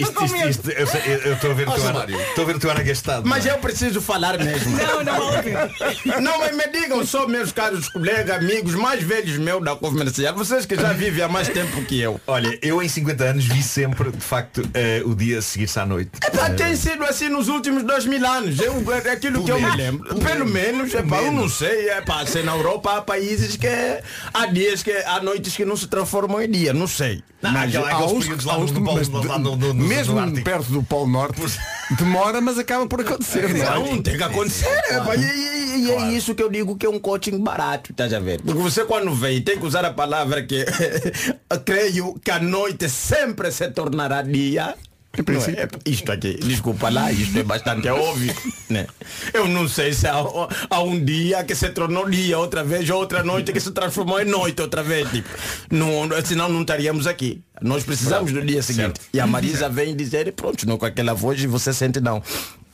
Isto, 0.00 0.24
isto, 0.24 0.48
isto, 0.48 0.70
eu 0.70 0.86
sei- 0.86 1.02
eu 1.06 1.18
eu 1.20 1.32
estou 1.34 1.50
a 1.50 1.54
ver 1.54 1.68
o 1.68 1.72
teu 1.72 1.86
ar- 1.86 1.94
Mário. 1.94 2.20
estou 2.20 2.44
a 2.44 2.46
ver 2.46 2.56
o 2.56 2.58
teu 2.58 2.70
ar 2.70 2.80
agastado. 2.80 3.26
Mas 3.28 3.46
é? 3.46 3.50
eu 3.50 3.58
preciso 3.58 4.00
falar 4.00 4.38
mesmo. 4.38 4.76
Não, 4.76 5.02
não. 5.04 6.20
Não, 6.20 6.38
mas 6.40 6.56
me 6.56 6.66
digam 6.68 7.04
só, 7.06 7.26
meus 7.26 7.52
caros 7.52 7.88
colegas, 7.88 8.36
amigos, 8.36 8.74
mais 8.74 9.02
velhos 9.02 9.36
meus 9.38 9.62
da 9.64 9.74
comercial, 9.76 10.34
vocês 10.34 10.64
que 10.66 10.76
já 10.76 10.92
vivem 10.92 11.22
há 11.22 11.28
mais 11.28 11.48
tempo 11.48 11.82
que 11.84 12.00
eu. 12.00 12.20
Olha, 12.26 12.58
eu 12.62 12.82
em 12.82 12.88
50 12.88 13.24
anos 13.24 13.44
vi 13.44 13.62
sempre, 13.62 14.10
de 14.10 14.20
facto, 14.20 14.62
eh, 14.74 15.02
o 15.04 15.14
dia 15.14 15.38
a 15.38 15.42
seguir-se 15.42 15.78
à 15.78 15.86
noite. 15.86 16.10
Epá, 16.24 16.50
tem 16.50 16.74
sido 16.76 17.04
assim 17.04 17.28
nos 17.28 17.48
últimos 17.48 17.82
dois 17.82 18.06
mil 18.06 18.24
anos. 18.26 18.58
Eu, 18.60 18.82
é 19.04 19.10
aquilo 19.12 19.42
que 19.44 19.50
eu 19.50 19.60
me 19.60 19.76
lembro. 19.76 20.14
Pelo 20.16 20.46
menos, 20.46 20.92
epá, 20.94 21.18
eu 21.22 21.32
não 21.32 21.48
sei. 21.48 21.90
Epá, 21.90 22.24
se 22.26 22.42
na 22.42 22.52
Europa 22.52 22.96
há 22.96 23.02
países 23.02 23.56
que 23.56 23.68
há 24.32 24.46
dias 24.46 24.82
que 24.82 24.92
há 24.92 25.20
noites 25.20 25.54
que 25.56 25.64
não 25.64 25.76
se 25.76 25.86
transformam 25.86 26.40
em 26.40 26.50
dia. 26.50 26.72
Não 26.72 26.86
sei. 26.86 27.22
Não, 27.42 27.52
mas 27.52 27.68
aquela- 27.74 27.88
há 27.90 27.96
aqueles 28.04 28.18
períodos 28.22 28.44
lá 28.44 28.58
uns- 28.58 28.70
no- 28.70 28.80
no- 28.80 28.92
mas 28.94 29.08
no- 29.08 29.26
lá 29.26 29.38
no- 29.38 29.56
no- 29.56 29.72
no- 29.74 29.88
mesmo 29.96 30.42
perto 30.44 30.70
do 30.72 30.82
Polo 30.82 31.08
Norte, 31.08 31.40
demora, 31.98 32.40
mas 32.40 32.58
acaba 32.58 32.86
por 32.86 33.00
acontecer. 33.00 33.48
não 33.52 33.64
é? 33.64 33.74
Não, 33.74 34.02
tem 34.02 34.16
que 34.16 34.22
acontecer. 34.22 34.66
epá, 34.90 35.16
e, 35.16 35.20
e- 35.20 35.60
e 35.86 35.90
é 35.92 36.10
isso 36.12 36.34
que 36.34 36.42
eu 36.42 36.50
digo 36.50 36.76
que 36.76 36.84
é 36.84 36.88
um 36.90 36.98
coaching 36.98 37.38
barato, 37.38 37.92
estás 37.92 38.12
a 38.12 38.18
ver? 38.20 38.40
Porque 38.42 38.60
você 38.60 38.84
quando 38.84 39.14
vem 39.14 39.40
tem 39.40 39.58
que 39.58 39.64
usar 39.64 39.84
a 39.84 39.92
palavra 39.92 40.42
que 40.42 40.64
creio 41.64 42.14
que 42.22 42.30
a 42.30 42.38
noite 42.38 42.88
sempre 42.88 43.50
se 43.50 43.68
tornará 43.70 44.22
dia. 44.22 44.74
Não 45.18 45.42
é? 45.42 45.68
Isto 45.84 46.12
aqui, 46.12 46.34
desculpa 46.34 46.88
lá, 46.88 47.10
isto 47.10 47.36
é 47.36 47.42
bastante 47.42 47.88
óbvio. 47.90 48.34
Né? 48.68 48.86
Eu 49.34 49.48
não 49.48 49.68
sei 49.68 49.92
se 49.92 50.06
há, 50.06 50.22
há 50.70 50.82
um 50.82 51.04
dia 51.04 51.42
que 51.42 51.54
se 51.54 51.68
tornou 51.70 52.08
dia 52.08 52.38
outra 52.38 52.62
vez, 52.62 52.88
ou 52.88 52.98
outra 52.98 53.24
noite 53.24 53.52
que 53.52 53.58
se 53.60 53.72
transformou 53.72 54.20
em 54.20 54.24
noite 54.24 54.62
outra 54.62 54.82
vez. 54.82 55.10
Tipo, 55.10 55.28
não, 55.70 56.08
senão 56.24 56.48
não 56.48 56.60
estaríamos 56.60 57.06
aqui. 57.08 57.42
Nós 57.60 57.82
precisamos 57.82 58.32
do 58.32 58.40
dia 58.40 58.62
seguinte. 58.62 59.00
E 59.12 59.18
a 59.18 59.26
Marisa 59.26 59.68
vem 59.68 59.96
dizer, 59.96 60.28
e 60.28 60.32
pronto, 60.32 60.66
não 60.66 60.78
com 60.78 60.86
aquela 60.86 61.12
voz 61.12 61.42
e 61.42 61.46
você 61.46 61.72
sente 61.72 62.00
não. 62.00 62.22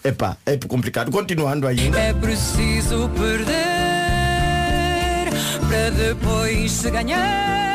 Epá, 0.05 0.37
é 0.45 0.57
complicado. 0.59 1.11
Continuando 1.11 1.67
ainda. 1.67 1.99
É 1.99 2.13
preciso 2.13 3.09
perder 3.09 3.87
para 5.69 5.91
depois 5.91 6.71
se 6.71 6.91
ganhar. 6.91 7.66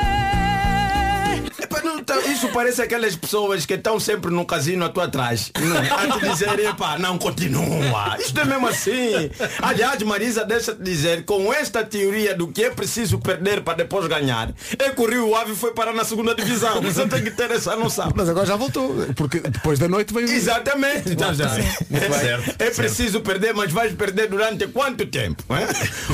Tá- 2.06 2.20
isso 2.22 2.48
parece 2.50 2.82
aquelas 2.82 3.16
pessoas 3.16 3.66
que 3.66 3.74
estão 3.74 4.00
sempre 4.00 4.32
no 4.32 4.46
casino 4.46 4.88
tua 4.90 5.06
atrás. 5.06 5.52
Não, 5.60 6.16
a 6.16 6.20
te 6.20 6.30
dizer, 6.30 6.60
epá, 6.60 6.98
não 6.98 7.18
continua. 7.18 8.18
Isto 8.20 8.40
é 8.40 8.46
mesmo 8.46 8.68
assim. 8.68 9.30
Aliás, 9.62 10.02
Marisa, 10.04 10.44
deixa-te 10.46 10.82
dizer, 10.82 11.24
com 11.26 11.54
esta 11.54 11.84
teoria 11.84 12.36
do 12.36 12.48
que 12.48 12.64
é 12.64 12.70
preciso 12.70 13.20
perder 13.20 13.62
para 13.62 13.76
depois 13.78 14.08
ganhar, 14.08 14.52
é 14.78 14.90
que 14.90 15.02
o 15.02 15.06
Rio 15.10 15.36
Ave 15.36 15.56
foi 15.56 15.74
parar 15.74 15.94
na 15.94 16.04
segunda 16.04 16.34
divisão. 16.36 16.82
Você 16.82 17.08
tem 17.08 17.24
que 17.24 17.32
ter 17.32 17.52
essa 17.52 17.76
noção. 17.76 18.12
Mas 18.16 18.28
agora 18.30 18.46
já 18.46 18.56
voltou, 18.56 18.94
porque 19.16 19.40
depois 19.40 19.80
da 19.80 19.88
noite 19.88 20.14
veio. 20.14 20.30
Exatamente. 20.30 21.12
Então, 21.12 21.34
já. 21.34 21.52
É, 21.58 22.66
é 22.68 22.70
preciso 22.72 23.22
perder, 23.22 23.54
mas 23.54 23.72
vais 23.72 23.94
perder 23.94 24.28
durante 24.28 24.68
quanto 24.68 25.06
tempo? 25.06 25.44
é? 25.56 25.68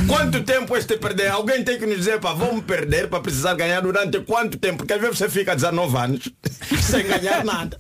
Quanto 0.08 0.44
tempo 0.44 0.76
este 0.76 0.98
perder? 0.98 1.30
Alguém 1.32 1.64
tem 1.64 1.78
que 1.78 1.86
nos 1.86 1.98
dizer, 1.98 2.20
pá, 2.20 2.34
vamos 2.34 2.64
perder 2.66 3.08
para 3.08 3.20
precisar 3.20 3.54
ganhar 3.56 3.82
durante 3.82 4.20
quanto 4.22 4.58
tempo? 4.58 4.78
Porque 4.78 4.94
às 4.94 5.02
vezes 5.02 5.18
você 5.18 5.30
fica 5.30 5.56
19 5.78 5.98
anos 5.98 6.30
sem 6.82 7.06
ganhar 7.06 7.46
nada. 7.46 7.78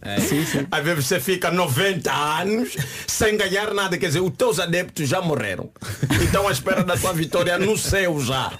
Às 0.70 0.84
vezes 0.84 1.06
você 1.06 1.20
fica 1.20 1.50
90 1.50 2.12
anos 2.14 2.76
sem 3.08 3.36
ganhar 3.36 3.74
nada. 3.74 3.98
Quer 3.98 4.08
dizer, 4.08 4.20
os 4.20 4.32
teus 4.32 4.60
adeptos 4.60 5.10
já 5.10 5.20
morreram. 5.22 5.70
Então 6.22 6.48
à 6.48 6.52
espera 6.52 6.84
da 6.84 6.95
tua 6.95 7.14
vitória 7.14 7.58
no 7.58 7.76
céu 7.78 8.20
já. 8.22 8.52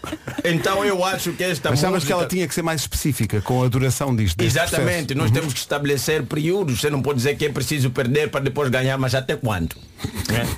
Então 0.44 0.84
eu 0.84 1.04
acho 1.06 1.34
que 1.34 1.44
esta 1.44 1.70
Achavas 1.70 1.96
música... 1.96 2.08
que 2.08 2.14
ela 2.14 2.28
tinha 2.28 2.48
que 2.48 2.56
ser 2.56 2.64
mais 2.64 2.82
específica 2.82 3.42
com 3.42 3.64
a 3.64 3.68
duração 3.68 4.16
disto. 4.16 4.38
deste 4.38 4.58
Exatamente, 4.58 5.14
processo? 5.14 5.18
nós 5.18 5.32
temos 5.32 5.54
que 5.54 5.60
estabelecer 5.60 6.24
períodos. 6.24 6.82
Você 6.82 6.90
não 6.90 7.02
pode 7.02 7.18
dizer 7.18 7.38
que 7.38 7.46
é 7.46 7.50
preciso 7.50 7.92
perder 7.92 8.30
para 8.30 8.42
depois 8.42 8.70
ganhar, 8.70 8.98
mas 8.98 9.14
até 9.14 9.36
quando? 9.36 9.76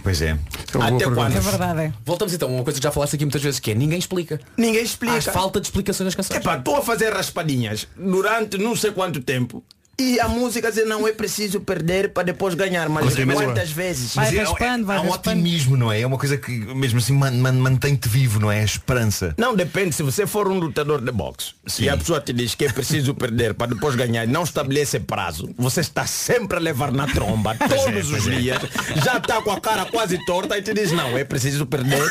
Pois 0.04 0.22
é. 0.22 0.38
Até 0.82 1.06
quando? 1.06 1.36
É 1.36 1.40
verdade, 1.40 1.82
é. 1.82 1.94
Voltamos 2.06 2.34
então 2.34 2.50
a 2.50 2.52
uma 2.52 2.64
coisa 2.64 2.80
que 2.80 2.84
já 2.84 2.92
falaste 2.92 3.16
aqui 3.16 3.26
muitas 3.26 3.42
vezes, 3.42 3.60
que 3.60 3.72
é 3.72 3.76
ninguém 3.76 4.00
explica. 4.00 4.40
Ninguém 4.58 4.84
explica. 4.84 5.18
Há 5.18 5.22
falta 5.22 5.60
de 5.60 5.68
explicações 5.68 6.06
nas 6.06 6.16
canções. 6.16 6.40
Epá, 6.40 6.58
estou 6.58 6.78
a 6.78 6.82
fazer 6.82 7.14
raspadinhas 7.14 7.88
durante 7.96 8.58
não 8.58 8.76
sei 8.76 8.92
quanto 8.92 9.22
tempo. 9.22 9.64
E 10.00 10.20
a 10.20 10.28
música 10.30 10.72
diz 10.72 10.88
não 10.88 11.06
é 11.08 11.12
preciso 11.12 11.60
perder 11.60 12.10
para 12.14 12.24
depois 12.24 12.56
ganhar, 12.56 12.88
mas 12.88 13.06
Continua. 13.10 13.44
quantas 13.44 13.70
vezes? 13.72 14.16
Vai 14.16 14.26
Mas 14.26 14.34
é- 14.36 14.40
raspando, 14.44 14.86
vai 14.86 14.98
há 14.98 15.02
um 15.02 15.12
otimismo, 15.12 15.76
não 15.76 15.92
é? 15.92 16.00
É 16.02 16.08
uma 16.08 16.18
coisa 16.18 16.38
que 16.38 16.52
mesmo 16.74 17.00
assim 17.00 17.14
man- 17.14 17.32
man- 17.32 17.52
mantém-te 17.54 18.08
vivo, 18.08 18.40
não 18.40 18.50
é? 18.52 18.62
A 18.62 18.64
esperança. 18.64 19.36
Não 19.38 19.54
depende, 19.56 19.94
se 19.94 20.02
você 20.02 20.26
for 20.26 20.48
um 20.48 20.58
lutador 20.58 21.02
de 21.02 21.12
boxe 21.12 21.54
e 21.80 21.90
a 21.90 21.98
pessoa 21.98 22.22
te 22.22 22.32
diz 22.32 22.56
que 22.56 22.66
é 22.66 22.72
preciso 22.72 23.14
perder 23.14 23.54
para 23.54 23.74
depois 23.74 23.96
ganhar 23.96 24.24
e 24.24 24.28
não 24.28 24.44
estabelece 24.44 25.00
prazo, 25.02 25.54
você 25.58 25.82
está 25.82 26.06
sempre 26.08 26.58
a 26.58 26.62
levar 26.62 26.92
na 26.94 27.06
tromba 27.08 27.56
todos 27.56 28.10
os 28.10 28.12
pois 28.12 28.28
é. 28.28 28.40
dias, 28.40 28.62
já 29.04 29.18
está 29.18 29.42
com 29.42 29.52
a 29.52 29.60
cara 29.60 29.86
quase 29.86 30.18
torta 30.26 30.58
e 30.58 30.62
te 30.62 30.74
diz 30.74 30.92
não, 30.94 31.18
é 31.18 31.24
preciso 31.26 31.66
perder 31.66 32.02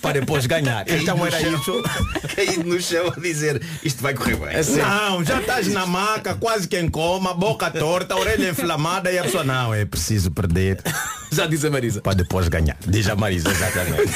para 0.00 0.20
depois 0.20 0.46
ganhar. 0.46 0.84
Então 0.88 1.26
era 1.26 1.40
isso. 1.42 1.82
Caído 2.36 2.64
no 2.64 2.80
chão 2.80 3.12
a 3.16 3.20
dizer 3.20 3.60
isto 3.82 4.00
vai 4.02 4.14
correr 4.14 4.36
bem. 4.36 4.48
Não, 4.76 5.24
já 5.24 5.40
estás 5.40 5.66
na 5.68 5.84
maca, 5.84 6.34
quase 6.36 6.68
que 6.68 6.78
em 6.78 6.88
coma, 7.08 7.32
boca 7.32 7.70
torta, 7.70 8.14
orelha 8.16 8.50
inflamada 8.50 9.10
e 9.10 9.18
a 9.18 9.22
pessoa, 9.22 9.42
não, 9.42 9.72
é 9.72 9.86
preciso 9.86 10.30
perder 10.30 10.78
Já 11.32 11.46
diz 11.46 11.64
a 11.64 11.70
Marisa. 11.70 12.00
Para 12.00 12.14
depois 12.14 12.48
ganhar. 12.48 12.76
Diz 12.86 13.08
a 13.08 13.14
Marisa, 13.14 13.50
exatamente. 13.50 14.12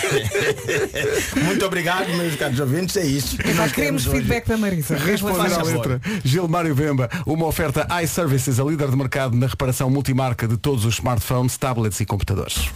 Muito 1.44 1.64
obrigado, 1.66 2.08
meus 2.16 2.34
caros 2.36 2.58
ouvintes. 2.58 2.96
É 2.96 3.04
isso. 3.04 3.36
que 3.36 3.52
Nós 3.52 3.70
queremos 3.70 4.06
hoje. 4.06 4.16
feedback 4.16 4.46
da 4.46 4.56
Marisa. 4.56 4.96
Responder 4.96 5.52
à 5.52 5.62
letra. 5.62 6.00
Gilmário 6.24 6.74
Vemba, 6.74 7.10
uma 7.26 7.46
oferta 7.46 7.86
iServices, 8.02 8.58
a 8.58 8.64
líder 8.64 8.90
de 8.90 8.96
mercado 8.96 9.36
na 9.36 9.46
reparação 9.46 9.90
multimarca 9.90 10.48
de 10.48 10.56
todos 10.56 10.86
os 10.86 10.94
smartphones, 10.94 11.56
tablets 11.58 12.00
e 12.00 12.06
computadores. 12.06 12.70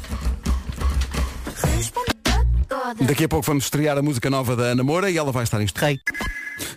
Daqui 2.95 3.25
a 3.25 3.29
pouco 3.29 3.47
vamos 3.47 3.65
estrear 3.65 3.99
a 3.99 4.03
música 4.03 4.31
nova 4.31 4.55
da 4.55 4.65
Ana 4.65 4.85
Moura 4.85 5.11
e 5.11 5.19
ela 5.19 5.33
vai 5.33 5.45
estar 5.45 5.61
isto. 5.61 5.79
Rei. 5.79 6.01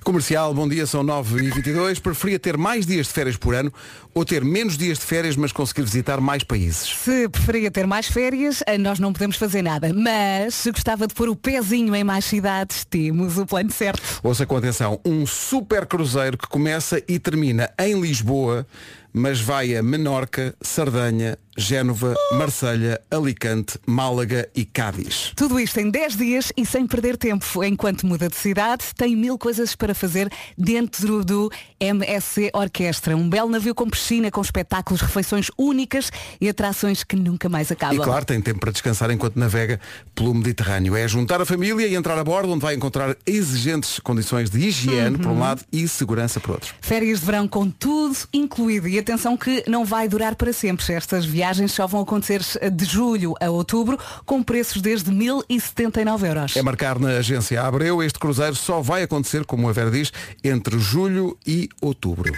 Comercial, 0.03 0.53
bom 0.53 0.67
dia, 0.67 0.85
são 0.85 1.03
9 1.03 1.41
e 1.41 1.51
22 1.51 1.99
Preferia 1.99 2.37
ter 2.37 2.57
mais 2.57 2.85
dias 2.85 3.07
de 3.07 3.13
férias 3.13 3.37
por 3.37 3.55
ano 3.55 3.71
ou 4.13 4.25
ter 4.25 4.43
menos 4.43 4.77
dias 4.77 4.97
de 4.97 5.05
férias, 5.05 5.35
mas 5.35 5.51
conseguir 5.51 5.83
visitar 5.83 6.19
mais 6.19 6.43
países? 6.43 6.89
Se 7.03 7.29
preferia 7.29 7.71
ter 7.71 7.85
mais 7.87 8.07
férias, 8.07 8.61
eh, 8.65 8.77
nós 8.77 8.99
não 8.99 9.13
podemos 9.13 9.37
fazer 9.37 9.61
nada. 9.61 9.93
Mas 9.93 10.55
se 10.55 10.71
gostava 10.71 11.07
de 11.07 11.13
pôr 11.13 11.29
o 11.29 11.35
pezinho 11.35 11.95
em 11.95 12.03
mais 12.03 12.25
cidades, 12.25 12.83
temos 12.85 13.37
o 13.37 13.45
plano 13.45 13.71
certo. 13.71 14.01
Ouça 14.23 14.45
com 14.45 14.57
atenção, 14.57 14.99
um 15.05 15.25
super 15.25 15.85
cruzeiro 15.85 16.37
que 16.37 16.47
começa 16.47 17.01
e 17.07 17.19
termina 17.19 17.69
em 17.79 17.99
Lisboa, 18.01 18.65
mas 19.13 19.39
vai 19.39 19.75
a 19.75 19.83
Menorca, 19.83 20.55
Sardanha, 20.61 21.37
Génova, 21.59 22.15
Marselha, 22.31 23.01
Alicante, 23.11 23.77
Málaga 23.85 24.49
e 24.55 24.63
Cádiz. 24.63 25.33
Tudo 25.35 25.59
isto 25.59 25.77
em 25.77 25.91
10 25.91 26.15
dias 26.15 26.53
e 26.55 26.65
sem 26.65 26.87
perder 26.87 27.17
tempo. 27.17 27.45
Enquanto 27.63 28.07
muda 28.07 28.29
de 28.29 28.37
cidade, 28.37 28.85
tem 28.95 29.13
mil 29.13 29.37
coisas 29.37 29.75
para 29.75 29.93
fazer 29.93 30.31
dentro 30.57 31.23
do 31.25 31.51
MSC 31.77 32.49
Orquestra. 32.53 33.15
Um 33.15 33.29
belo 33.29 33.49
navio 33.49 33.75
com 33.75 33.89
piscina, 33.89 34.31
com 34.31 34.41
espetáculos, 34.41 35.01
refeições 35.01 35.51
únicas 35.57 36.09
e 36.39 36.47
atrações 36.47 37.03
que 37.03 37.17
nunca 37.17 37.49
mais 37.49 37.69
acabam. 37.71 37.99
E 37.99 38.01
claro, 38.01 38.23
tem 38.23 38.39
tempo 38.41 38.61
para 38.61 38.71
descansar 38.71 39.11
enquanto 39.11 39.35
navega 39.35 39.81
pelo 40.15 40.33
Mediterrâneo. 40.33 40.95
É 40.95 41.07
juntar 41.09 41.41
a 41.41 41.45
família 41.45 41.85
e 41.85 41.93
entrar 41.93 42.17
a 42.17 42.23
bordo, 42.23 42.53
onde 42.53 42.61
vai 42.61 42.73
encontrar 42.73 43.17
exigentes 43.25 43.99
condições 43.99 44.49
de 44.49 44.59
higiene, 44.59 45.17
por 45.17 45.27
um 45.27 45.39
lado, 45.39 45.61
e 45.73 45.85
segurança, 45.89 46.39
por 46.39 46.51
outro. 46.51 46.73
Férias 46.79 47.19
de 47.19 47.25
verão 47.25 47.49
com 47.49 47.69
tudo 47.69 48.15
incluído. 48.31 48.87
E 48.87 48.97
atenção 48.97 49.35
que 49.35 49.65
não 49.67 49.83
vai 49.83 50.07
durar 50.07 50.35
para 50.35 50.53
sempre. 50.53 50.79
Estas 50.93 51.25
viagens 51.25 51.48
só 51.67 51.87
vão 51.87 52.01
acontecer 52.01 52.41
de 52.71 52.85
julho 52.85 53.33
a 53.41 53.49
outubro, 53.49 53.97
com 54.25 54.43
preços 54.43 54.81
desde 54.81 55.11
1.079 55.11 56.27
euros. 56.27 56.55
É 56.55 56.61
marcar 56.61 56.99
na 56.99 57.09
agência 57.17 57.61
Abreu. 57.61 58.03
Este 58.03 58.19
cruzeiro 58.19 58.55
só 58.55 58.81
vai 58.81 59.03
acontecer, 59.03 59.45
como 59.45 59.67
a 59.69 59.71
Vera 59.71 59.91
diz, 59.91 60.11
entre 60.43 60.77
julho 60.79 61.37
e 61.45 61.69
outubro. 61.81 62.33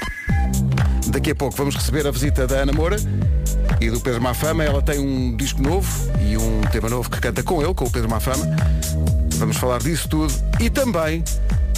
Daqui 1.08 1.32
a 1.32 1.36
pouco 1.36 1.56
vamos 1.58 1.76
receber 1.76 2.08
a 2.08 2.12
visita 2.12 2.48
da 2.48 2.58
Ana 2.58 2.72
Moura 2.72 2.98
e 3.80 3.90
do 3.90 4.00
Pedro 4.00 4.22
Mafama. 4.22 4.64
Ela 4.64 4.82
tem 4.82 5.00
um 5.00 5.36
disco 5.36 5.62
novo 5.62 5.90
e 6.22 6.38
um 6.38 6.62
tema 6.72 6.90
novo 6.90 7.10
que 7.10 7.20
canta 7.20 7.44
com 7.44 7.62
ele, 7.62 7.74
com 7.74 7.86
o 7.86 7.92
Pedro 7.92 8.10
Mafama. 8.10 8.46
Vamos 9.36 9.58
falar 9.58 9.80
disso 9.80 10.08
tudo 10.08 10.34
e 10.60 10.70
também 10.70 11.24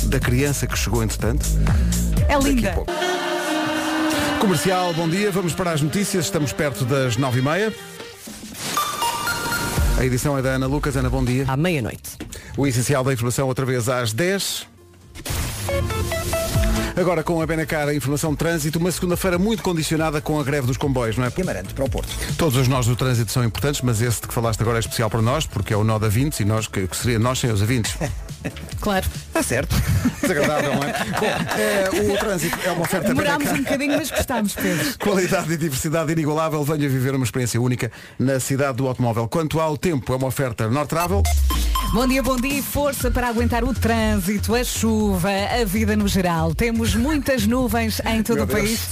da 0.03 0.19
criança 0.19 0.67
que 0.67 0.77
chegou 0.77 1.01
entretanto. 1.01 1.45
É 2.27 2.37
linda. 2.37 2.75
Comercial, 4.43 4.93
bom 4.93 5.07
dia. 5.07 5.31
Vamos 5.31 5.53
para 5.53 5.71
as 5.71 5.81
notícias. 5.81 6.25
Estamos 6.25 6.51
perto 6.51 6.83
das 6.83 7.15
nove 7.15 7.39
e 7.39 7.41
meia. 7.41 7.73
A 9.97 10.03
edição 10.03 10.37
é 10.37 10.41
da 10.41 10.49
Ana 10.49 10.67
Lucas. 10.67 10.97
Ana, 10.97 11.09
bom 11.09 11.23
dia. 11.23 11.45
À 11.47 11.55
meia-noite. 11.55 12.17
O 12.57 12.67
essencial 12.67 13.05
da 13.05 13.13
informação 13.13 13.47
outra 13.47 13.65
vez 13.65 13.87
às 13.87 14.11
10. 14.11 14.67
Agora 16.95 17.23
com 17.23 17.41
a 17.41 17.47
Benacar, 17.47 17.87
a 17.87 17.95
informação 17.95 18.31
de 18.31 18.37
trânsito, 18.37 18.77
uma 18.77 18.91
segunda-feira 18.91 19.39
muito 19.39 19.63
condicionada 19.63 20.21
com 20.21 20.39
a 20.39 20.43
greve 20.43 20.67
dos 20.67 20.77
comboios, 20.77 21.17
não 21.17 21.25
é? 21.25 21.31
Guimarães 21.31 21.73
para 21.73 21.85
o 21.85 21.89
Porto. 21.89 22.09
Todos 22.37 22.55
os 22.55 22.67
nós 22.67 22.85
do 22.85 22.95
trânsito 22.95 23.31
são 23.31 23.43
importantes, 23.43 23.81
mas 23.81 23.99
esse 23.99 24.21
de 24.21 24.27
que 24.27 24.33
falaste 24.33 24.61
agora 24.61 24.77
é 24.77 24.79
especial 24.79 25.09
para 25.09 25.21
nós, 25.21 25.47
porque 25.47 25.73
é 25.73 25.77
o 25.77 25.83
nó 25.83 25.97
da 25.97 26.07
20 26.07 26.41
e 26.41 26.45
nós, 26.45 26.67
que, 26.67 26.87
que 26.87 26.95
seria 26.95 27.17
nós 27.17 27.39
sem 27.39 27.51
os 27.51 27.61
avintes. 27.61 27.95
Claro. 28.81 29.05
Está 29.27 29.41
certo. 29.41 29.73
Desagradável, 30.21 30.75
não 30.75 30.83
é? 30.83 30.91
Bom, 31.17 31.25
é, 31.57 32.13
o 32.13 32.17
trânsito 32.17 32.57
é 32.65 32.71
uma 32.73 32.81
oferta 32.81 33.07
Demorámos 33.07 33.45
Benacar. 33.45 33.61
um 33.61 33.63
bocadinho, 33.63 33.97
mas 33.97 34.11
gostámos, 34.11 34.53
Pedro. 34.53 34.85
Qualidade 34.99 35.53
e 35.53 35.55
diversidade 35.55 36.11
inigualável, 36.11 36.61
venha 36.65 36.89
viver 36.89 37.15
uma 37.15 37.23
experiência 37.23 37.61
única 37.61 37.89
na 38.19 38.41
cidade 38.41 38.79
do 38.79 38.87
automóvel. 38.89 39.29
Quanto 39.29 39.61
ao 39.61 39.77
tempo, 39.77 40.11
é 40.11 40.17
uma 40.17 40.27
oferta 40.27 40.69
North 40.69 40.89
Travel. 40.89 41.23
Bom 41.93 42.07
dia, 42.07 42.21
bom 42.21 42.35
dia 42.35 42.57
e 42.57 42.61
força 42.61 43.09
para 43.09 43.27
aguentar 43.27 43.63
o 43.63 43.73
trânsito, 43.73 44.55
a 44.55 44.63
chuva, 44.63 45.29
a 45.29 45.63
vida 45.63 45.95
no 45.95 46.07
geral. 46.07 46.53
Temos 46.53 46.82
muitas 46.95 47.45
nuvens 47.47 48.01
em 48.05 48.21
todo 48.23 48.35
Meu 48.37 48.45
o 48.45 48.47
país. 48.47 48.87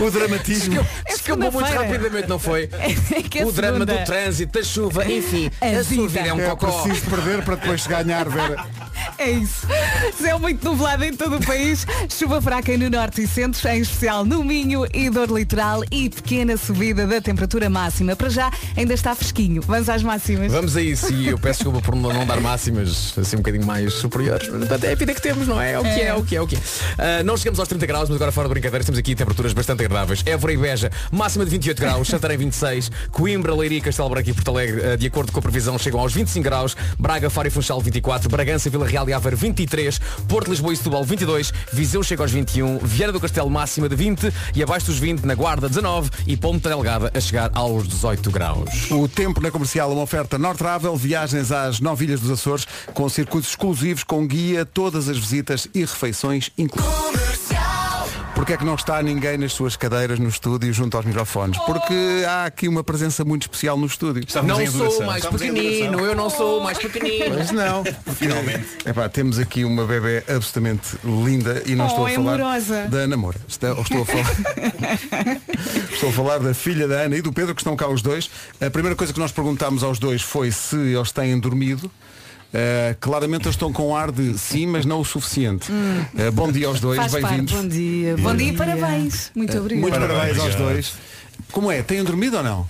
o 0.00 0.10
dramatismo. 0.10 0.86
É 1.06 1.12
Escapou 1.12 1.50
muito 1.52 1.66
rapidamente, 1.72 2.28
não 2.28 2.38
foi? 2.38 2.68
É 3.12 3.22
que 3.22 3.38
é 3.40 3.44
o 3.46 3.52
drama 3.52 3.84
do 3.84 3.96
trânsito, 4.04 4.58
da 4.58 4.64
chuva, 4.64 5.04
enfim. 5.10 5.50
A 5.60 5.66
A, 5.66 5.70
sua 5.72 5.82
vida. 5.84 6.08
vida 6.08 6.20
é 6.28 6.32
um 6.34 6.40
É 6.40 6.48
cocó. 6.50 6.82
preciso 6.82 7.06
perder 7.10 7.42
para 7.44 7.56
depois 7.56 7.86
ganhar, 7.86 8.28
Vera. 8.28 8.64
É 9.18 9.30
isso. 9.30 9.66
Céu 10.20 10.38
muito 10.38 10.64
nublado 10.64 11.04
em 11.04 11.12
todo 11.14 11.36
o 11.36 11.40
país. 11.46 11.86
Chuva 12.08 12.40
fraca 12.40 12.76
no 12.76 12.88
norte 12.90 13.22
e 13.22 13.26
centro, 13.26 13.66
em 13.68 13.80
especial 13.80 14.24
no 14.24 14.44
Minho 14.44 14.86
e 14.94 15.08
dor 15.10 15.30
litoral 15.30 15.82
e 15.90 16.08
pequena 16.08 16.56
subida 16.56 17.06
da 17.06 17.20
temperatura 17.20 17.68
máxima. 17.70 18.14
Para 18.16 18.28
já 18.28 18.50
ainda 18.76 18.94
está 18.94 19.14
fresquinho. 19.14 19.62
Vamos 19.62 19.88
às 19.88 20.02
máximas. 20.02 20.52
Vamos 20.52 20.76
a 20.76 20.82
isso 20.82 21.12
e 21.12 21.28
eu 21.28 21.38
peço 21.38 21.60
desculpa 21.60 21.80
por 21.82 21.94
não 21.96 22.24
dar 22.26 22.40
máximas 22.40 23.14
assim 23.18 23.36
um 23.36 23.40
bocadinho 23.40 23.66
mais 23.66 23.92
superiores. 23.94 24.48
Portanto, 24.48 24.84
é 24.84 24.92
a 24.92 24.94
vida 24.94 25.14
que 25.14 25.22
temos, 25.22 25.46
não 25.48 25.60
é? 25.60 25.72
É 25.72 25.78
o 25.78 25.82
que 25.82 25.88
é, 25.88 26.06
é 26.06 26.14
o 26.14 26.22
que 26.24 26.34
é, 26.34 26.38
é 26.38 26.42
o 26.42 26.46
que 26.46 26.56
é. 26.56 26.59
Ah, 26.98 27.22
não 27.22 27.36
chegamos 27.36 27.58
aos 27.58 27.68
30 27.68 27.86
graus, 27.86 28.08
mas 28.08 28.16
agora 28.16 28.32
fora 28.32 28.48
de 28.48 28.54
brincadeiras 28.54 28.86
temos 28.86 28.98
aqui 28.98 29.14
temperaturas 29.14 29.52
bastante 29.52 29.84
agradáveis. 29.84 30.22
Évora 30.26 30.52
e 30.52 30.56
Beja, 30.56 30.90
máxima 31.10 31.44
de 31.44 31.50
28 31.50 31.80
graus, 31.80 32.08
Santarém 32.08 32.38
26, 32.38 32.90
Coimbra, 33.10 33.54
Leiria, 33.54 33.80
Castelo 33.80 34.08
Branco 34.08 34.30
e 34.30 34.32
Porto 34.32 34.50
Alegre, 34.50 34.92
ah, 34.92 34.96
de 34.96 35.06
acordo 35.06 35.32
com 35.32 35.38
a 35.38 35.42
previsão, 35.42 35.78
chegam 35.78 36.00
aos 36.00 36.12
25 36.12 36.44
graus, 36.44 36.76
Braga, 36.98 37.30
Faro 37.30 37.48
e 37.48 37.50
Funchal 37.50 37.80
24, 37.80 38.28
Bragança, 38.28 38.70
Vila 38.70 38.86
Real 38.86 39.08
e 39.08 39.12
Aveiro 39.12 39.36
23, 39.36 39.98
Porto, 40.28 40.50
Lisboa 40.50 40.72
e 40.72 40.76
Setúbal 40.76 41.04
22, 41.04 41.52
Viseu 41.72 42.02
chega 42.02 42.22
aos 42.22 42.30
21, 42.30 42.78
Viana 42.78 43.12
do 43.12 43.20
Castelo 43.20 43.50
máxima 43.50 43.88
de 43.88 43.96
20 43.96 44.32
e 44.54 44.62
abaixo 44.62 44.86
dos 44.86 44.98
20 44.98 45.24
na 45.24 45.34
Guarda 45.34 45.68
19 45.68 46.10
e 46.26 46.36
Ponta 46.36 46.68
Delgada 46.68 47.10
a 47.14 47.20
chegar 47.20 47.50
aos 47.54 47.86
18 47.88 48.30
graus. 48.30 48.90
O 48.90 49.08
tempo 49.08 49.40
na 49.40 49.50
comercial, 49.50 49.92
uma 49.92 50.02
oferta 50.02 50.38
North 50.38 50.58
Travel, 50.58 50.96
viagens 50.96 51.50
às 51.50 51.80
nove 51.80 52.04
ilhas 52.04 52.20
dos 52.20 52.30
Açores, 52.30 52.66
com 52.92 53.08
circuitos 53.08 53.50
exclusivos, 53.50 54.04
com 54.04 54.26
guia, 54.26 54.64
todas 54.64 55.08
as 55.08 55.18
visitas 55.18 55.68
e 55.74 55.80
refeições 55.80 56.49
incluídas. 56.56 57.40
Porque 58.34 58.54
é 58.54 58.56
que 58.56 58.64
não 58.64 58.74
está 58.74 59.02
ninguém 59.02 59.36
nas 59.36 59.52
suas 59.52 59.76
cadeiras 59.76 60.18
no 60.18 60.26
estúdio 60.28 60.72
junto 60.72 60.96
aos 60.96 61.04
microfones? 61.04 61.58
Porque 61.58 62.24
há 62.26 62.46
aqui 62.46 62.68
uma 62.68 62.82
presença 62.82 63.22
muito 63.22 63.42
especial 63.42 63.76
no 63.76 63.84
estúdio. 63.84 64.24
não 64.42 64.66
sou 64.66 65.04
mais 65.04 65.26
pequenino, 65.26 66.00
eu 66.00 66.14
não 66.16 66.30
sou 66.30 66.62
mais 66.62 66.78
pequenino. 66.78 67.36
Mas 67.36 67.50
não. 67.50 67.84
Finalmente. 68.14 68.66
Epá, 68.86 69.10
temos 69.10 69.38
aqui 69.38 69.62
uma 69.62 69.84
bebê 69.84 70.24
absolutamente 70.26 70.96
linda 71.04 71.62
e 71.66 71.74
não 71.74 71.84
Oh, 71.84 71.88
estou 71.88 72.06
a 72.06 72.10
é 72.10 72.14
falar 72.14 72.34
amorosa. 72.36 72.86
da 72.88 72.98
Ana 72.98 73.16
Moura. 73.18 73.38
Estou, 73.46 73.82
estou 73.82 74.02
a 74.02 74.06
falar. 74.06 74.36
estou 75.92 76.08
a 76.08 76.12
falar 76.12 76.38
da 76.38 76.54
filha 76.54 76.88
da 76.88 76.94
Ana 77.00 77.16
e 77.16 77.22
do 77.22 77.32
Pedro 77.34 77.54
que 77.54 77.60
estão 77.60 77.76
cá 77.76 77.88
os 77.88 78.00
dois. 78.00 78.30
A 78.58 78.70
primeira 78.70 78.96
coisa 78.96 79.12
que 79.12 79.18
nós 79.20 79.32
perguntámos 79.32 79.82
aos 79.82 79.98
dois 79.98 80.22
foi 80.22 80.50
se 80.50 80.76
eles 80.76 81.12
têm 81.12 81.38
dormido. 81.38 81.90
Uh, 82.52 82.96
claramente 82.98 83.44
eles 83.44 83.54
estão 83.54 83.72
com 83.72 83.94
ar 83.94 84.10
de 84.10 84.36
sim, 84.36 84.66
mas 84.66 84.84
não 84.84 85.00
o 85.00 85.04
suficiente. 85.04 85.70
Uh, 85.70 86.32
bom 86.32 86.50
dia 86.50 86.66
aos 86.66 86.80
dois, 86.80 87.12
bem-vindos. 87.12 87.54
Bom 87.54 87.68
dia. 87.68 88.16
Bom 88.16 88.34
dia 88.34 88.48
e 88.48 88.56
parabéns. 88.56 89.30
Muito 89.36 89.56
obrigada. 89.56 89.80
Muito 89.80 89.92
parabéns, 89.94 90.18
Parabéns, 90.18 90.38
aos 90.38 90.54
obrigado. 90.54 90.72
dois. 90.72 90.94
Como 91.52 91.70
é? 91.70 91.82
Têm 91.82 92.02
dormido 92.02 92.38
ou 92.38 92.42
não? 92.42 92.66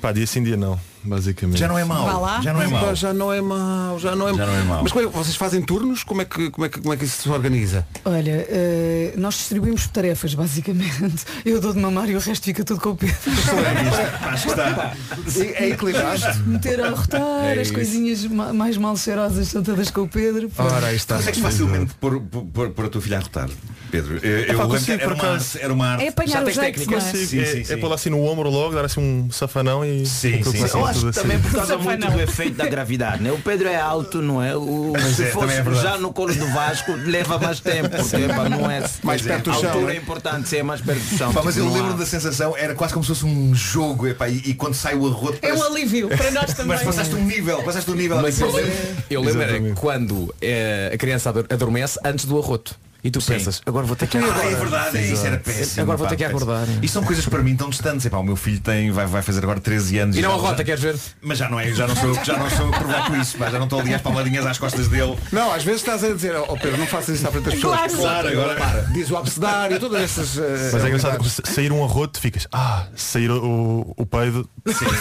Pá, 0.00 0.12
dia 0.12 0.26
sim, 0.26 0.42
dia 0.42 0.56
não, 0.56 0.78
basicamente. 1.04 1.58
Já 1.58 1.68
não 1.68 1.78
é 1.78 1.84
mau. 1.84 2.04
Vá 2.06 2.18
lá. 2.18 2.40
Já 2.40 2.52
não 2.52 2.62
é 2.62 2.66
mau. 2.66 2.94
já 2.94 3.12
não 3.14 3.32
é 3.32 3.40
mau, 3.40 3.98
já 3.98 4.16
não 4.16 4.28
é, 4.28 4.34
Já 4.34 4.46
não 4.46 4.54
é 4.54 4.62
mau. 4.62 4.82
Mas 4.82 4.92
como 4.92 5.04
é 5.04 5.08
que 5.10 5.16
vocês 5.16 5.36
fazem 5.36 5.62
turnos? 5.62 6.02
Como 6.04 6.22
é 6.22 6.24
que, 6.24 6.50
como 6.50 6.64
é 6.66 6.68
que, 6.68 6.80
como 6.80 6.92
é 6.94 6.96
que 6.96 7.04
isso 7.04 7.22
se 7.22 7.28
organiza? 7.28 7.86
Olha, 8.04 8.46
eh, 8.48 9.14
nós 9.16 9.34
distribuímos 9.34 9.86
tarefas, 9.88 10.34
basicamente. 10.34 11.24
Eu 11.44 11.60
dou 11.60 11.72
de 11.72 11.78
mamar 11.78 12.08
e 12.08 12.16
o 12.16 12.18
resto 12.18 12.44
fica 12.44 12.64
tudo 12.64 12.80
com 12.80 12.90
o 12.90 12.96
Pedro. 12.96 13.16
Acho 14.28 14.44
que 14.44 14.50
está. 14.50 14.92
É 15.58 15.68
equilibrado. 15.70 16.20
Meter 16.46 16.80
a 16.80 16.90
rotar, 16.90 17.20
É 17.56 17.60
as 17.60 17.70
coisinhas 17.70 18.24
ma- 18.24 18.52
mais 18.52 18.76
mal 18.76 18.96
cheirosas 18.96 19.48
são 19.48 19.62
todas 19.62 19.90
com 19.90 20.02
o 20.02 20.08
Pedro. 20.08 20.50
Ora, 20.58 20.86
aí 20.88 20.96
está. 20.96 21.16
Consegues 21.16 21.40
facilmente 21.40 21.94
pôr, 21.94 22.20
pôr, 22.20 22.44
pôr, 22.44 22.70
pôr 22.70 22.84
a 22.86 22.88
tua 22.88 23.00
filha 23.00 23.18
a 23.18 23.20
rotar, 23.20 23.48
Pedro. 23.90 24.18
Eu, 24.24 24.38
eu 24.44 24.58
lembro 24.62 24.80
que 24.80 24.92
era 24.92 25.04
por 25.04 25.12
uma, 25.14 25.38
era 25.60 25.72
uma 25.72 25.86
arte. 25.92 26.04
É 26.04 26.08
apanhar 26.08 26.44
o 26.44 26.50
jeito, 26.50 26.90
não 26.90 26.98
é? 26.98 27.72
É, 27.74 27.80
é 27.80 27.86
lá 27.86 27.94
assim 27.94 28.10
no 28.10 28.22
ombro 28.24 28.50
logo, 28.50 28.74
dar 28.74 28.84
assim 28.84 29.00
um 29.00 29.30
safanão 29.30 29.84
e 29.84 30.06
Sim, 30.06 30.42
sim. 30.42 30.58
Acho 30.90 31.00
que 31.02 31.08
assim. 31.08 31.20
também 31.20 31.38
por 31.40 31.50
causa 31.52 31.66
Safana. 31.76 32.06
muito 32.06 32.10
do 32.10 32.20
efeito 32.20 32.56
da 32.56 32.66
gravidade, 32.66 33.22
né? 33.22 33.32
O 33.32 33.38
Pedro 33.38 33.68
é 33.68 33.76
alto, 33.76 34.20
não 34.22 34.42
é? 34.42 34.56
O, 34.56 34.92
se 35.14 35.22
é, 35.22 35.26
fosse 35.26 35.46
também 35.56 35.74
é 35.76 35.80
já 35.82 35.96
no 35.98 36.12
colo 36.12 36.34
do 36.34 36.46
Vasco, 36.48 36.92
leva 36.92 37.38
mais 37.38 37.60
tempo, 37.60 37.90
porque 37.90 38.28
pá, 38.28 38.48
não 38.48 38.70
é. 38.70 38.82
Mais 39.02 39.22
perto 39.22 39.44
do 39.44 39.50
a 39.50 39.54
chão, 39.54 39.70
altura 39.70 39.86
né? 39.86 39.94
é 39.94 39.96
importante 39.98 40.48
ser 40.48 40.62
mais 40.62 40.80
perto 40.80 41.00
do 41.00 41.16
chão. 41.18 41.32
Pá, 41.32 41.42
mas 41.44 41.56
eu 41.56 41.66
lembro 41.72 41.92
há- 41.94 41.96
da 41.96 42.06
sensação, 42.06 42.56
era 42.56 42.74
quase 42.74 42.92
como 42.94 43.04
se 43.04 43.08
fosse 43.08 43.24
um 43.24 43.54
jogo, 43.54 44.06
epá, 44.06 44.28
e, 44.28 44.36
e 44.46 44.54
quando 44.54 44.74
sai 44.74 44.94
o 44.94 45.06
arroto 45.06 45.38
É 45.42 45.52
um 45.52 45.56
parece- 45.58 45.66
alívio 45.76 46.08
para 46.08 46.30
nós 46.30 46.52
também. 46.54 46.66
Mas 46.76 46.82
passaste 46.82 47.14
um 47.14 47.24
nível, 47.24 47.62
passaste 47.62 47.90
um 47.90 47.94
nível. 47.94 48.20
Mas 48.20 48.40
eu 48.40 48.50
lembro, 48.50 48.72
eu 49.10 49.20
lembro 49.22 49.42
era 49.42 49.50
Exatamente. 49.52 49.80
quando 49.80 50.34
eh, 50.40 50.90
a 50.94 50.96
criança 50.98 51.28
ador- 51.30 51.46
adormece 51.50 51.98
antes 52.04 52.24
do 52.24 52.38
arroto. 52.38 52.74
E 53.02 53.10
tu 53.12 53.22
pensas, 53.22 53.62
agora 53.64 53.86
vou 53.86 53.94
ter 53.94 54.08
que 54.08 54.18
Ah, 54.18 54.20
acordar. 54.20 54.44
é 54.52 54.54
verdade, 54.56 54.98
é, 54.98 55.12
isso 55.12 55.24
era 55.24 55.38
péssimo. 55.38 55.82
Agora 55.82 55.96
vou 55.98 56.06
ter 56.08 56.16
que 56.16 56.24
acordar. 56.24 56.66
E 56.82 56.88
são 56.88 57.04
coisas 57.04 57.24
para 57.26 57.40
mim 57.42 57.54
tão 57.56 57.70
distantes. 57.70 58.04
Epá, 58.04 58.18
o 58.18 58.24
meu 58.24 58.34
filho 58.34 58.60
tem, 58.60 58.90
vai, 58.90 59.06
vai 59.06 59.22
fazer 59.22 59.38
agora 59.42 59.60
13 59.60 59.98
anos. 59.98 60.16
E 60.16 60.20
não 60.20 60.32
a 60.32 60.36
rota, 60.36 60.58
já- 60.58 60.64
queres 60.64 60.80
ver? 60.82 60.96
Mas 61.22 61.38
já 61.38 61.48
não 61.48 61.60
é, 61.60 61.72
já 61.72 61.86
não 61.86 61.94
sou, 61.94 62.08
eu- 62.08 62.24
já 62.24 62.36
não 62.36 62.50
sou 62.50 62.66
eu 62.66 62.72
que 62.72 62.78
provoco 62.80 63.16
isso, 63.16 63.38
já 63.38 63.50
não 63.52 63.64
estou 63.64 63.78
ali 63.80 63.94
às 63.94 64.02
palmadinhas 64.02 64.44
às 64.46 64.58
costas 64.58 64.88
dele. 64.88 65.16
Não, 65.30 65.52
às 65.52 65.62
vezes 65.62 65.80
estás 65.80 66.02
a 66.02 66.08
dizer, 66.12 66.34
ó 66.34 66.56
Pedro, 66.56 66.76
não 66.78 66.86
faças 66.88 67.16
isso 67.16 67.28
à 67.28 67.30
frente 67.30 67.44
das 67.44 67.54
pessoas. 67.54 67.76
Claro. 67.78 67.92
Claro, 67.96 68.28
agora- 68.28 68.54
para. 68.56 68.80
Diz 68.92 69.10
o 69.10 69.16
abecedário, 69.16 69.78
todas 69.78 70.02
essas. 70.02 70.36
eh, 70.36 70.70
Mas 70.72 70.84
é 70.84 70.88
engraçado 70.88 71.18
que 71.18 71.52
sair 71.52 71.70
um 71.72 71.84
arroto 71.84 72.20
ficas. 72.20 72.48
Ah, 72.52 72.86
sair 72.96 73.30
o, 73.30 73.94
o 73.96 74.04
peido. 74.06 74.48
Ficas, 74.66 74.98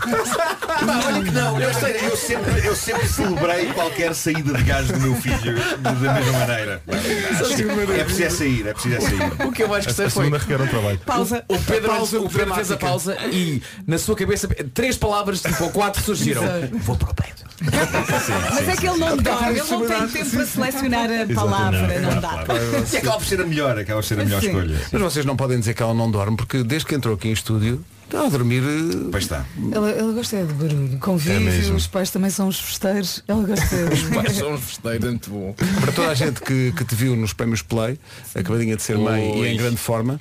Pá, 0.00 1.02
olha 1.06 1.24
que 1.24 1.30
não, 1.30 1.60
eu, 1.60 1.74
sei, 1.74 1.96
eu, 2.02 2.16
sempre, 2.16 2.66
eu 2.66 2.76
sempre 2.76 3.08
celebrei 3.08 3.66
qualquer 3.72 4.14
saída 4.14 4.54
de 4.54 4.62
gás 4.62 4.88
do 4.88 5.00
meu 5.00 5.14
filho 5.16 5.56
da 5.78 5.92
mesma 5.92 6.32
maneira. 6.38 6.82
É 6.88 8.04
preciso 8.04 8.22
é 8.24 8.30
sair, 8.30 8.66
é 8.68 8.72
preciso 8.72 8.96
é 8.96 9.00
sair. 9.00 9.46
O 9.46 9.52
que 9.52 9.62
eu 9.62 9.68
mais 9.68 9.84
gostei 9.84 10.06
a 10.06 10.10
foi. 10.10 10.24
segunda 10.24 10.38
requer 10.38 10.60
um 10.60 10.66
trabalho. 10.66 11.00
Pausa. 11.04 11.44
O 11.48 11.58
Pedro, 11.58 11.90
Pausa 11.90 12.20
o 12.20 12.30
Pedro 12.30 12.54
fez 12.54 12.70
a 12.70 12.76
pausa 12.76 13.16
e 13.30 13.62
na 13.86 13.98
sua 13.98 14.16
cabeça 14.16 14.48
três 14.72 14.96
palavras, 14.96 15.42
tipo 15.42 15.64
ou 15.64 15.70
quatro 15.70 16.02
surgiram. 16.02 16.42
Vou 16.80 16.96
para 16.96 17.10
o 17.10 17.14
peito. 17.14 17.49
Mas 17.62 18.68
é 18.68 18.76
que 18.76 18.86
ele 18.88 18.98
não 18.98 19.16
dorme, 19.16 19.58
ele 19.58 19.68
não 19.70 19.86
tem 19.86 20.08
tempo 20.08 20.30
para 20.30 20.46
selecionar 20.46 21.08
a 21.10 21.34
palavra, 21.34 22.00
não 22.00 22.20
dá. 22.20 22.44
E 22.92 22.96
acaba 22.96 23.16
por 23.18 23.26
ser 23.26 23.40
a 23.40 23.44
melhor, 23.46 23.78
acaba 23.78 24.00
por 24.00 24.06
ser 24.06 24.20
a 24.20 24.24
melhor 24.24 24.42
escolha. 24.42 24.80
Mas 24.92 25.02
vocês 25.02 25.24
não 25.26 25.36
podem 25.36 25.58
dizer 25.58 25.74
que 25.74 25.82
ela 25.82 25.94
não 25.94 26.10
dorme, 26.10 26.36
porque 26.36 26.62
desde 26.62 26.86
que 26.86 26.94
entrou 26.94 27.14
aqui 27.14 27.28
em 27.28 27.32
estúdio, 27.32 27.84
está 28.06 28.24
a 28.24 28.28
dormir. 28.28 28.62
eh, 28.62 29.08
Pois 29.10 29.24
está. 29.24 29.44
Ela, 29.72 29.90
ela 29.90 30.12
gosta 30.12 30.36
é 30.36 30.44
de 30.44 30.52
barulho. 30.54 30.98
Convívio, 30.98 31.40
mesmo. 31.40 31.76
os 31.76 31.86
pais 31.86 32.10
também 32.10 32.30
são 32.30 32.48
os 32.48 32.58
festeiros. 32.58 33.22
Ela 33.28 33.42
gosta 33.44 33.66
de... 33.66 34.34
são 34.34 34.54
uns 34.54 34.60
festeiros, 34.64 35.04
muito 35.04 35.30
bom. 35.30 35.54
Para 35.80 35.92
toda 35.92 36.08
a 36.08 36.14
gente 36.14 36.40
que, 36.40 36.72
que 36.72 36.84
te 36.84 36.94
viu 36.94 37.14
nos 37.14 37.32
prémios 37.32 37.62
Play, 37.62 37.98
acabadinha 38.34 38.76
de 38.76 38.82
ser 38.82 38.96
mãe 38.98 39.42
e 39.42 39.46
em 39.48 39.56
grande 39.56 39.76
forma. 39.76 40.20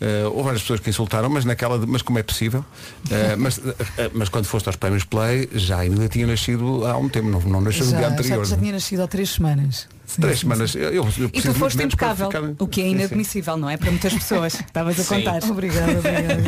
Eh, 0.00 0.24
houve 0.26 0.42
várias 0.44 0.62
pessoas 0.62 0.80
que 0.80 0.90
insultaram, 0.90 1.28
mas 1.28 1.44
naquela, 1.44 1.78
de- 1.78 1.86
mas 1.86 2.02
como 2.02 2.18
é 2.18 2.22
possível? 2.22 2.64
Eh, 3.10 3.36
mas, 3.38 3.58
eh, 3.98 4.10
mas 4.14 4.28
quando 4.28 4.46
foste 4.46 4.66
aos 4.68 4.76
prémios 4.76 5.04
Play, 5.04 5.48
já 5.52 5.78
ainda 5.80 6.08
tinha 6.08 6.26
nascido 6.26 6.86
há 6.86 6.96
um 6.96 7.08
tempo, 7.08 7.28
não, 7.28 7.40
não 7.40 7.60
nasceu 7.60 7.84
no 7.86 7.90
já, 7.92 7.98
dia 7.98 8.06
já, 8.08 8.12
anterior. 8.14 8.44
já 8.46 8.56
tinha 8.56 8.72
nascido 8.72 9.02
há 9.02 9.06
três 9.06 9.30
semanas. 9.30 9.86
Sim, 10.06 10.22
Três 10.22 10.38
sim, 10.38 10.40
semanas. 10.40 10.72
sim. 10.72 10.78
Eu, 10.80 10.92
eu 10.92 11.08
E 11.32 11.40
tu 11.40 11.54
foste 11.54 11.80
impecável, 11.80 12.26
ficar- 12.26 12.42
o 12.58 12.66
que 12.66 12.80
é 12.80 12.88
inadmissível, 12.88 13.56
não 13.56 13.70
é? 13.70 13.76
Para 13.76 13.92
muitas 13.92 14.12
pessoas. 14.12 14.54
Estavas 14.58 14.98
a 14.98 15.04
contar. 15.04 15.40
Obrigada, 15.44 15.92
obrigada. 16.00 16.42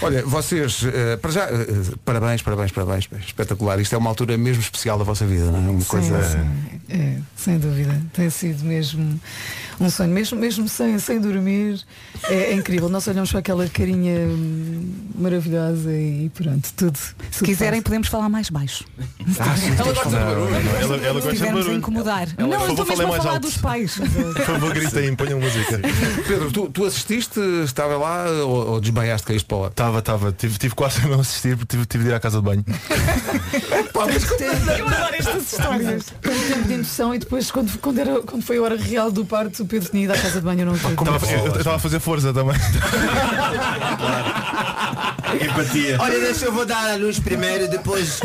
Olha, 0.00 0.24
vocês, 0.24 0.82
eh, 0.84 1.16
para 1.18 1.30
já, 1.30 1.44
eh, 1.44 1.66
parabéns, 2.02 2.40
parabéns, 2.40 2.72
parabéns, 2.72 3.06
espetacular. 3.26 3.78
Isto 3.78 3.94
é 3.94 3.98
uma 3.98 4.08
altura 4.08 4.38
mesmo 4.38 4.62
especial 4.62 4.96
da 4.96 5.04
vossa 5.04 5.26
vida, 5.26 5.50
não 5.50 5.58
é? 5.66 5.70
Uma 5.70 5.84
coisa. 5.84 6.16
É, 6.88 7.18
sem 7.36 7.58
dúvida. 7.58 8.00
Tem 8.14 8.30
sido 8.30 8.64
mesmo 8.64 9.20
um 9.80 9.90
sonho. 9.90 10.10
Mesmo, 10.10 10.38
mesmo 10.38 10.68
sem, 10.68 10.98
sem 10.98 11.20
dormir, 11.20 11.80
é, 12.24 12.34
é 12.34 12.54
incrível. 12.54 12.88
Nós 12.88 13.06
olhamos 13.06 13.30
para 13.30 13.40
aquela 13.40 13.68
carinha 13.68 14.20
hum, 14.20 14.94
maravilhosa 15.14 15.92
e 15.92 16.30
pronto, 16.34 16.72
tudo. 16.76 16.98
Se 17.30 17.44
quiserem 17.44 17.82
podemos 17.82 18.08
falar 18.08 18.28
mais 18.28 18.48
baixo. 18.50 18.84
Ela 19.78 19.92
gosta 19.92 20.08
de 20.08 20.16
barulho. 20.16 20.54
Ela, 21.04 21.12
gosta 21.20 21.32
de 21.32 21.38
barulho. 21.44 21.72
incomodar. 21.74 22.28
Ela- 22.36 22.48
não, 22.48 22.64
eu 22.64 22.70
estou 22.70 22.86
mesmo 22.86 23.02
a 23.04 23.08
mais 23.08 23.22
falar 23.22 23.34
alto. 23.34 23.42
dos 23.42 23.56
pais. 23.58 23.96
Por 23.98 24.44
favor, 24.44 24.74
gritem, 24.74 25.14
ponham 25.14 25.40
música. 25.40 25.80
Pedro, 26.26 26.50
tu, 26.52 26.68
tu 26.68 26.84
assististe, 26.84 27.40
estava 27.64 27.96
lá 27.96 28.24
ou, 28.44 28.72
ou 28.72 28.80
desmaiaste 28.80 29.26
caíste 29.26 29.46
para 29.46 29.56
o 29.56 29.60
lado? 29.62 29.70
Estava, 29.70 29.98
estava. 29.98 30.32
Tive, 30.32 30.58
tive 30.58 30.74
quase 30.74 31.00
a 31.04 31.08
não 31.08 31.20
assistir 31.20 31.56
porque 31.56 31.76
tive, 31.76 31.86
tive 31.86 32.04
de 32.04 32.10
ir 32.10 32.14
à 32.14 32.20
casa 32.20 32.38
de 32.38 32.44
banho. 32.44 32.64
Eu 33.94 34.88
adoro 34.88 35.14
estas 35.14 35.52
histórias. 35.52 36.06
Tanto 36.20 36.48
tempo 36.48 36.68
de 36.68 36.74
indução 36.74 37.14
e 37.14 37.18
depois 37.18 37.50
quando, 37.50 37.78
quando, 37.78 37.98
era, 38.00 38.20
quando 38.22 38.42
foi 38.42 38.58
a 38.58 38.62
hora 38.62 38.76
real 38.76 39.12
do 39.12 39.24
parto, 39.24 39.62
o 39.62 39.66
Pedro 39.66 39.88
tinha 39.88 40.04
ido 40.04 40.12
à 40.12 40.18
casa 40.18 40.40
de 40.40 40.44
banho 40.44 40.60
eu 40.60 40.66
não 40.66 40.74
eu 40.74 40.80
eu 40.80 41.56
estava 41.56 41.76
a 41.76 41.78
fazer 41.78 42.00
força 42.00 42.32
também. 42.32 42.56
Empatia. 45.34 45.96
Olha, 46.00 46.20
deixa 46.20 46.46
eu 46.46 46.52
vou 46.52 46.64
dar 46.64 46.92
a 46.92 46.96
luz 46.96 47.18
primeiro, 47.18 47.68
depois. 47.68 48.20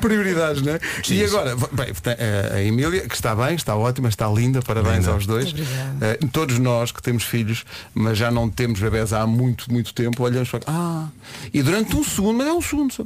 Prioridades, 0.00 0.62
não 0.62 0.74
é? 0.74 0.80
e 1.10 1.24
agora, 1.24 1.56
bem, 1.56 1.92
eh, 2.06 2.50
a 2.54 2.62
Emília, 2.62 3.06
que 3.06 3.14
está 3.14 3.34
bem, 3.34 3.54
está 3.54 3.76
ótima, 3.76 4.08
está 4.08 4.28
linda, 4.28 4.62
parabéns 4.62 5.00
Linda. 5.00 5.12
aos 5.12 5.26
dois. 5.26 5.54
Eh, 6.00 6.18
todos 6.32 6.58
nós 6.58 6.90
que 6.92 7.02
temos 7.02 7.24
filhos, 7.24 7.64
mas 7.94 8.16
já 8.16 8.30
não 8.30 8.48
temos 8.48 8.80
bebés 8.80 9.12
há 9.12 9.26
muito, 9.26 9.70
muito 9.72 9.92
tempo, 9.92 10.22
olhamos 10.22 10.48
para. 10.48 10.60
Ah, 10.66 11.08
e 11.52 11.62
durante 11.62 11.94
um 11.96 12.04
segundo, 12.04 12.38
mas 12.38 12.46
é 12.46 12.52
um 12.52 12.62
segundo 12.62 12.92
só. 12.92 13.04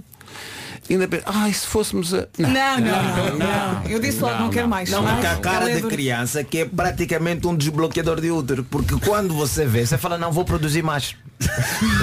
Ainda 0.91 1.07
pensa, 1.07 1.25
ai, 1.27 1.53
se 1.53 1.67
fôssemos 1.67 2.13
a. 2.13 2.27
Não, 2.39 2.49
não, 2.51 2.81
não, 2.81 3.39
não. 3.39 3.87
Eu 3.89 4.01
disse 4.01 4.21
logo, 4.21 4.35
não, 4.39 4.51
quero 4.51 4.69
mais. 4.69 4.91
Não, 4.91 5.05
porque 5.05 5.27
a 5.27 5.37
cara 5.37 5.81
dura. 5.81 5.89
criança 5.89 6.43
que 6.43 6.59
é 6.59 6.65
praticamente 6.65 7.47
um 7.47 7.57
desbloqueador 7.57 8.21
de 8.21 8.31
útero. 8.31 8.65
Porque 8.65 8.99
quando 9.07 9.33
você 9.35 9.65
vê, 9.65 9.87
você 9.87 9.97
fala, 9.97 10.19
não, 10.19 10.33
vou 10.33 10.45
produzir 10.45 10.83
mais. 10.83 11.15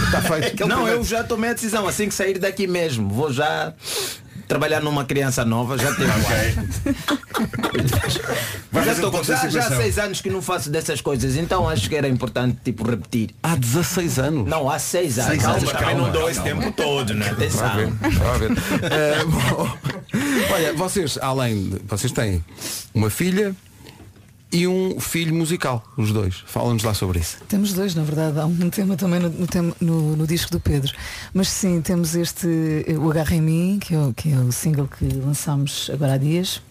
Está 0.05 0.21
feito. 0.23 0.67
Não, 0.67 0.87
eu 0.87 1.03
já 1.03 1.23
tomei 1.23 1.49
a 1.49 1.53
decisão, 1.53 1.87
assim 1.87 2.07
que 2.07 2.13
sair 2.13 2.39
daqui 2.39 2.67
mesmo. 2.67 3.09
Vou 3.09 3.31
já 3.33 3.73
trabalhar 4.49 4.81
numa 4.81 5.05
criança 5.05 5.45
nova, 5.45 5.77
já 5.77 5.93
tenho 5.93 6.09
Vai 8.71 8.83
já, 8.83 8.91
um 8.91 8.95
estou, 8.95 9.21
de 9.21 9.27
já, 9.27 9.47
já 9.47 9.67
há 9.67 9.77
seis 9.77 9.99
anos 9.99 10.21
que 10.21 10.29
não 10.29 10.41
faço 10.41 10.71
dessas 10.71 10.99
coisas, 11.01 11.37
então 11.37 11.69
acho 11.69 11.87
que 11.87 11.95
era 11.95 12.07
importante 12.07 12.57
tipo 12.65 12.83
repetir. 12.83 13.29
Há 13.43 13.55
16 13.55 14.17
anos. 14.19 14.49
Não, 14.49 14.67
há 14.67 14.79
seis 14.79 15.19
anos. 15.19 15.29
Seis 15.29 15.43
Calma, 15.43 15.57
anos, 15.57 15.71
também 15.71 15.87
calma, 15.87 16.01
não 16.01 16.11
dou 16.11 16.29
esse 16.29 16.41
calma. 16.41 16.63
tempo 16.63 16.75
todo, 16.75 17.13
né? 17.13 17.29
Atenção. 17.29 17.75
ver, 17.75 17.91
vá 17.91 18.33
ver. 18.37 18.49
Eh, 18.91 19.23
bom, 19.25 19.77
olha, 20.51 20.73
vocês, 20.73 21.19
além 21.21 21.69
de, 21.69 21.79
vocês 21.87 22.11
têm 22.11 22.43
uma 22.93 23.09
filha 23.11 23.55
e 24.51 24.67
um 24.67 24.99
filho 24.99 25.33
musical, 25.35 25.83
os 25.95 26.11
dois. 26.11 26.43
Fala-nos 26.47 26.83
lá 26.83 26.93
sobre 26.93 27.19
isso. 27.19 27.37
Temos 27.47 27.71
dois, 27.73 27.93
na 27.93 28.03
verdade. 28.03 28.39
Há 28.39 28.45
um 28.45 28.69
tema 28.69 28.95
também 28.97 29.19
no, 29.19 29.29
no, 29.79 30.15
no- 30.15 30.27
disco 30.27 30.51
do 30.51 30.59
Pedro. 30.59 30.91
Mas 31.33 31.49
sim, 31.49 31.81
temos 31.81 32.15
este, 32.15 32.47
eh, 32.87 32.97
o 32.97 33.11
Agarra 33.11 33.35
em 33.35 33.41
mim, 33.41 33.77
que 33.79 33.93
é, 33.93 33.99
o, 33.99 34.13
que 34.13 34.31
é 34.33 34.37
o 34.37 34.51
single 34.51 34.87
que 34.87 35.05
lançámos 35.05 35.89
agora 35.93 36.13
há 36.13 36.17
dias. 36.17 36.61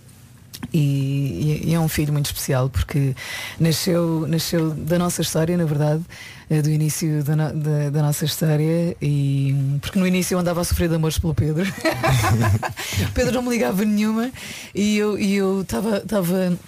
E, 0.74 1.62
e 1.66 1.72
é 1.74 1.78
um 1.78 1.86
filho 1.86 2.12
muito 2.12 2.26
especial 2.26 2.68
porque 2.68 3.14
nasceu, 3.60 4.26
nasceu 4.28 4.70
da 4.70 4.98
nossa 4.98 5.22
história, 5.22 5.56
na 5.56 5.64
verdade, 5.64 6.02
eh, 6.50 6.60
do 6.60 6.68
início 6.68 7.22
da, 7.22 7.36
no- 7.36 7.52
da- 7.54 7.90
da 7.90 8.02
nossa 8.02 8.24
história 8.24 8.96
e 9.00 9.54
porque 9.80 10.00
no 10.00 10.04
início 10.06 10.34
eu 10.34 10.40
andava 10.40 10.60
a 10.60 10.64
sofrer 10.64 10.88
de 10.88 10.96
amores 10.96 11.16
pelo 11.16 11.32
Pedro. 11.32 11.64
Pedro 13.14 13.34
não 13.34 13.42
me 13.42 13.50
ligava 13.50 13.84
nenhuma 13.84 14.32
e 14.74 14.96
eu 14.98 15.16
e 15.16 15.36
eu 15.36 15.60
estava 15.62 15.98
estava 15.98 16.58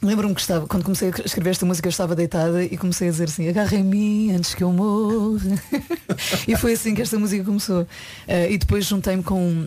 Lembro-me 0.00 0.32
que 0.34 0.40
estava, 0.40 0.66
quando 0.68 0.84
comecei 0.84 1.08
a 1.08 1.22
escrever 1.26 1.50
esta 1.50 1.66
música, 1.66 1.88
eu 1.88 1.90
estava 1.90 2.14
deitada 2.14 2.62
e 2.62 2.76
comecei 2.76 3.08
a 3.08 3.10
dizer 3.10 3.24
assim, 3.24 3.48
agarra 3.48 3.74
em 3.76 3.82
mim 3.82 4.30
antes 4.32 4.54
que 4.54 4.62
eu 4.62 4.72
morra. 4.72 5.40
e 6.46 6.56
foi 6.56 6.74
assim 6.74 6.94
que 6.94 7.02
esta 7.02 7.18
música 7.18 7.42
começou. 7.44 7.86
Eh, 8.28 8.52
e 8.52 8.58
depois 8.58 8.84
juntei-me 8.86 9.24
com, 9.24 9.66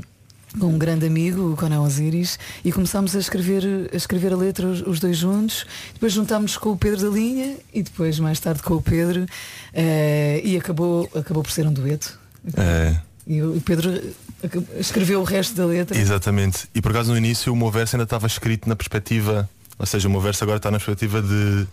com 0.57 0.67
um 0.67 0.77
grande 0.77 1.05
amigo, 1.05 1.51
o 1.51 1.57
Conan 1.57 1.81
Osiris, 1.81 2.39
e 2.63 2.71
começámos 2.71 3.13
a 3.13 3.19
escrever, 3.19 3.89
a 3.91 3.95
escrever 3.97 4.31
a 4.31 4.37
letra 4.37 4.67
os, 4.67 4.81
os 4.87 5.01
dois 5.01 5.17
juntos. 5.17 5.65
Depois 5.95 6.13
juntámos 6.13 6.55
com 6.55 6.69
o 6.71 6.77
Pedro 6.77 7.09
da 7.09 7.13
Linha 7.13 7.57
e 7.73 7.83
depois 7.83 8.17
mais 8.17 8.39
tarde 8.39 8.63
com 8.63 8.75
o 8.75 8.81
Pedro. 8.81 9.25
eh, 9.73 10.39
e 10.45 10.55
acabou, 10.55 11.09
acabou 11.13 11.43
por 11.43 11.51
ser 11.51 11.67
um 11.67 11.73
dueto. 11.73 12.17
É, 12.55 12.95
E 13.27 13.41
o 13.43 13.61
Pedro 13.65 14.01
acab- 14.41 14.65
escreveu 14.79 15.19
o 15.19 15.23
resto 15.25 15.55
da 15.55 15.65
letra. 15.65 15.97
exatamente. 15.97 16.69
E 16.73 16.81
por 16.81 16.91
acaso 16.91 17.11
no 17.11 17.17
início 17.17 17.51
o 17.51 17.55
meu 17.55 17.69
verso 17.69 17.97
ainda 17.97 18.05
estava 18.05 18.27
escrito 18.27 18.69
na 18.69 18.77
perspectiva, 18.77 19.49
ou 19.79 19.85
seja, 19.85 20.07
o 20.07 20.11
meu 20.11 20.21
verso 20.21 20.43
agora 20.43 20.57
está 20.57 20.69
na 20.71 20.77
perspectiva 20.77 21.21
de. 21.21 21.67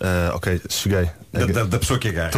ah, 0.00 0.32
ok, 0.34 0.60
cheguei. 0.68 1.08
Da, 1.32 1.46
da- 1.46 1.64
da 1.64 1.78
pessoa 1.78 1.98
que 1.98 2.08
agarra. 2.08 2.30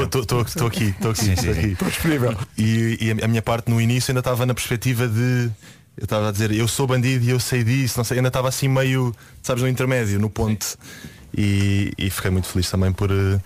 Estou 0.42 0.66
aqui, 0.68 0.84
estou 0.84 1.10
aqui, 1.10 1.24
estou 1.72 1.88
disponível. 1.88 2.36
E, 2.58 2.98
e 3.00 3.24
a, 3.24 3.28
minha 3.28 3.42
parte 3.42 3.70
no 3.70 3.80
início 3.80 4.10
ainda 4.10 4.20
estava 4.20 4.44
na 4.46 4.54
perspectiva 4.54 5.06
de. 5.08 5.50
Eu 5.96 6.02
estava 6.04 6.28
a 6.28 6.32
dizer, 6.32 6.50
eu 6.50 6.66
sou 6.66 6.86
bandido 6.88 7.24
e 7.24 7.30
eu 7.30 7.38
sei 7.38 7.62
disso, 7.62 7.94
não 7.98 8.04
sei, 8.04 8.16
ainda 8.18 8.26
estava 8.28 8.48
assim 8.48 8.66
meio, 8.66 9.14
sabes, 9.42 9.62
no 9.62 9.68
intermédio, 9.68 10.18
no 10.18 10.28
ponto. 10.28 10.76
E, 11.36 11.92
e 11.96 12.10
fiquei 12.10 12.32
muito 12.32 12.48
feliz 12.48 12.68
também 12.68 12.90
por, 12.92 13.10
eh, 13.12 13.40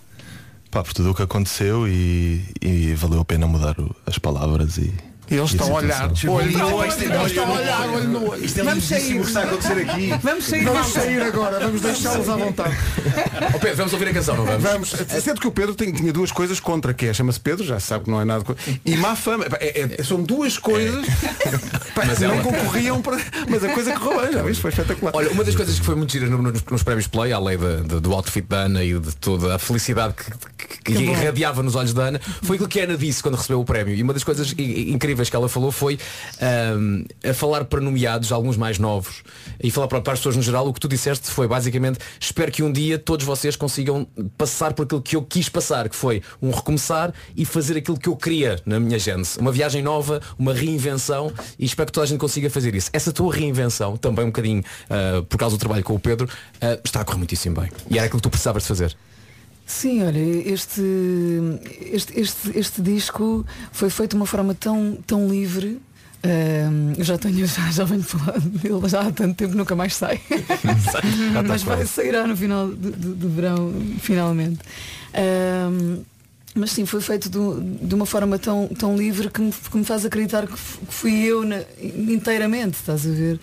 pá, 0.70 0.82
por 0.82 0.94
tudo 0.94 1.10
o 1.10 1.14
que 1.14 1.20
aconteceu 1.22 1.86
e, 1.86 2.42
e 2.62 2.94
valeu 2.94 3.20
a 3.20 3.24
pena 3.24 3.46
mudar 3.46 3.78
o- 3.78 3.94
as 4.06 4.18
palavras 4.18 4.78
e. 4.78 4.90
E 5.30 5.34
eles 5.36 5.50
estão 5.50 5.70
a 5.70 5.74
olhar. 5.78 6.10
Olho 6.28 6.58
no 6.58 6.74
Olho, 6.74 6.90
é- 6.92 6.94
eles 7.04 7.26
estão 7.26 7.44
a 7.44 7.50
olho, 7.50 7.60
olhar, 7.60 7.80
olho, 7.82 7.92
olho 7.94 8.08
no 8.08 8.30
olho. 8.30 8.44
Isto 8.44 8.60
é 8.60 8.64
Vamos 8.64 8.88
que 8.88 8.94
está 8.94 8.96
a 9.20 9.28
sair. 9.42 9.46
acontecer 9.46 9.72
aqui. 9.90 10.14
Vamos 10.22 10.44
sair 10.44 10.64
Vamos 10.64 10.86
sair 10.88 11.22
agora, 11.22 11.58
vamos 11.60 11.80
deixá-los 11.80 12.28
à 12.28 12.36
vontade. 12.36 12.76
Pedro, 13.60 13.76
vamos 13.76 13.92
ouvir 13.92 14.08
a 14.08 14.12
canção, 14.14 14.36
não 14.36 14.44
vamos? 14.44 14.62
Vamos, 14.62 14.90
sendo 15.22 15.40
que 15.40 15.46
o 15.46 15.50
Pedro 15.50 15.74
tem- 15.74 15.92
tinha 15.92 16.12
duas 16.12 16.32
coisas 16.32 16.60
contra, 16.60 16.94
que 16.94 17.06
é, 17.06 17.12
chama-se 17.12 17.40
Pedro, 17.40 17.64
já 17.64 17.78
sabe 17.80 18.04
que 18.04 18.10
não 18.10 18.20
é 18.20 18.24
nada 18.24 18.44
e 18.84 18.96
má 18.96 19.14
fama. 19.16 19.46
É- 19.60 19.88
é- 19.98 20.02
são 20.02 20.22
duas 20.22 20.56
coisas 20.58 21.04
que 21.94 22.24
não 22.24 22.34
ela- 22.34 22.42
concorriam 22.42 23.00
para. 23.02 23.18
Mas 23.48 23.64
a 23.64 23.68
coisa 23.68 23.92
correu 23.98 24.20
bem, 24.22 24.32
já 24.32 24.42
viste? 24.42 24.60
Foi 24.60 24.70
espetacular. 24.70 25.12
Olha, 25.14 25.30
uma 25.30 25.44
das 25.44 25.54
coisas 25.54 25.78
que 25.78 25.84
foi 25.84 25.94
muito 25.94 26.12
gira 26.12 26.26
no- 26.26 26.40
nos, 26.42 26.62
nos 26.64 26.82
prémios 26.82 27.06
Play, 27.06 27.32
além 27.32 27.58
de- 27.58 27.82
de- 27.88 28.00
do 28.00 28.12
outfit 28.12 28.46
da 28.48 28.58
Ana 28.62 28.82
e 28.84 28.98
de 28.98 29.14
toda 29.16 29.54
a 29.54 29.58
felicidade 29.58 30.14
que, 30.84 30.94
que 30.94 31.02
irradiava 31.02 31.62
nos 31.62 31.74
olhos 31.74 31.92
da 31.92 32.04
Ana, 32.04 32.20
foi 32.42 32.56
aquilo 32.56 32.68
que 32.68 32.80
a 32.80 32.84
Ana 32.84 32.96
disse 32.96 33.22
quando 33.22 33.34
recebeu 33.36 33.60
o 33.60 33.64
prémio. 33.64 33.94
E 33.94 34.02
uma 34.02 34.12
das 34.12 34.24
coisas 34.24 34.52
i- 34.56 34.62
i- 34.62 34.92
incríveis 35.18 35.30
que 35.30 35.36
ela 35.36 35.48
falou 35.48 35.72
foi 35.72 35.98
ahm, 36.40 37.04
a 37.24 37.34
falar 37.34 37.64
para 37.64 37.80
nomeados, 37.80 38.30
alguns 38.30 38.56
mais 38.56 38.78
novos, 38.78 39.22
e 39.62 39.70
falar 39.70 39.88
para, 39.88 39.98
as 39.98 40.18
pessoas 40.18 40.36
no 40.36 40.42
geral, 40.42 40.66
o 40.68 40.72
que 40.72 40.80
tu 40.80 40.88
disseste 40.88 41.28
foi 41.30 41.48
basicamente, 41.48 41.98
espero 42.20 42.52
que 42.52 42.62
um 42.62 42.70
dia 42.70 42.98
todos 42.98 43.26
vocês 43.26 43.56
consigam 43.56 44.06
passar 44.36 44.72
por 44.72 44.84
aquilo 44.84 45.02
que 45.02 45.16
eu 45.16 45.22
quis 45.22 45.48
passar, 45.48 45.88
que 45.88 45.96
foi 45.96 46.22
um 46.40 46.50
recomeçar 46.50 47.12
e 47.36 47.44
fazer 47.44 47.76
aquilo 47.76 47.98
que 47.98 48.08
eu 48.08 48.16
queria 48.16 48.60
na 48.64 48.78
minha 48.78 48.98
gênese. 48.98 49.38
Uma 49.38 49.50
viagem 49.50 49.82
nova, 49.82 50.20
uma 50.38 50.54
reinvenção, 50.54 51.32
e 51.58 51.64
espero 51.64 51.86
que 51.86 51.92
toda 51.92 52.04
a 52.04 52.08
gente 52.08 52.20
consiga 52.20 52.48
fazer 52.48 52.74
isso. 52.74 52.90
Essa 52.92 53.12
tua 53.12 53.34
reinvenção, 53.34 53.96
também 53.96 54.24
um 54.24 54.28
bocadinho 54.28 54.62
ah, 54.88 55.24
por 55.28 55.36
causa 55.36 55.56
do 55.56 55.60
trabalho 55.60 55.82
com 55.82 55.94
o 55.94 56.00
Pedro, 56.00 56.28
ah, 56.60 56.78
está 56.84 57.00
a 57.00 57.04
correr 57.04 57.18
muitíssimo 57.18 57.60
bem. 57.60 57.70
E 57.90 57.98
era 57.98 58.06
aquilo 58.06 58.20
que 58.20 58.28
tu 58.28 58.30
precisavas 58.30 58.62
de 58.62 58.68
fazer. 58.68 58.96
Sim, 59.70 60.02
olha, 60.02 60.18
este, 60.18 60.80
este, 61.92 62.18
este, 62.18 62.58
este 62.58 62.80
disco 62.82 63.44
foi 63.70 63.90
feito 63.90 64.12
de 64.12 64.16
uma 64.16 64.24
forma 64.26 64.54
tão, 64.54 64.98
tão 65.06 65.28
livre. 65.28 65.78
Ahm, 66.24 66.94
eu 66.96 67.04
já 67.04 67.18
tenho, 67.18 67.44
já, 67.46 67.70
já 67.70 67.84
venho 67.84 68.02
falar 68.02 68.40
dele 68.40 68.88
já 68.88 69.02
há 69.02 69.12
tanto 69.12 69.34
tempo 69.36 69.54
nunca 69.54 69.76
mais 69.76 69.94
sai. 69.94 70.20
Mas 71.46 71.62
vai 71.62 71.84
sairá 71.86 72.26
no 72.26 72.34
final 72.36 72.66
do, 72.68 72.90
do- 72.90 73.14
do 73.14 73.28
verão, 73.28 73.72
finalmente. 74.00 74.58
Ahm, 75.14 75.98
mas 76.54 76.72
sim, 76.72 76.84
foi 76.86 77.00
feito 77.00 77.28
do- 77.28 77.60
de 77.60 77.94
uma 77.94 78.06
forma 78.06 78.36
tão, 78.38 78.66
tão 78.68 78.96
livre 78.96 79.28
que 79.30 79.40
me, 79.40 79.52
que 79.52 79.76
me 79.76 79.84
faz 79.84 80.04
acreditar 80.04 80.44
que, 80.46 80.54
que 80.54 80.92
fui 80.94 81.12
eu 81.24 81.44
na- 81.44 81.60
inteiramente, 81.82 82.78
estás 82.78 83.06
a 83.06 83.10
ver? 83.10 83.38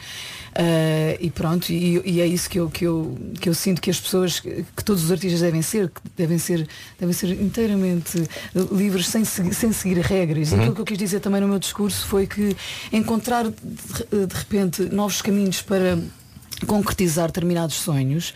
Ah, 0.57 1.17
e 1.19 1.29
pronto, 1.29 1.69
e, 1.69 2.01
e 2.05 2.21
é 2.21 2.25
isso 2.25 2.49
que 2.49 2.59
eu, 2.59 2.69
que, 2.69 2.85
eu, 2.85 3.17
que 3.41 3.49
eu 3.49 3.53
sinto 3.53 3.81
que 3.81 3.89
as 3.89 3.99
pessoas, 3.99 4.39
que 4.39 4.83
todos 4.85 5.03
os 5.03 5.11
artistas 5.11 5.41
devem 5.41 5.61
ser, 5.61 5.89
que 5.89 6.01
devem 6.15 6.37
ser, 6.37 6.65
devem 6.97 7.13
ser 7.13 7.29
inteiramente 7.41 8.23
livres 8.71 9.07
sem, 9.07 9.25
sem 9.25 9.71
seguir 9.73 9.97
regras. 9.99 10.51
E 10.51 10.55
Uhum. 10.55 10.59
aquilo 10.61 10.75
que 10.75 10.81
eu 10.81 10.85
quis 10.85 10.97
dizer 10.97 11.19
também 11.19 11.41
no 11.41 11.47
meu 11.49 11.59
discurso 11.59 12.07
foi 12.07 12.25
que 12.25 12.55
encontrar 12.93 13.43
de 13.49 14.33
repente 14.33 14.83
novos 14.83 15.21
caminhos 15.21 15.61
para 15.61 15.99
concretizar 16.65 17.27
determinados 17.27 17.75
sonhos. 17.75 18.33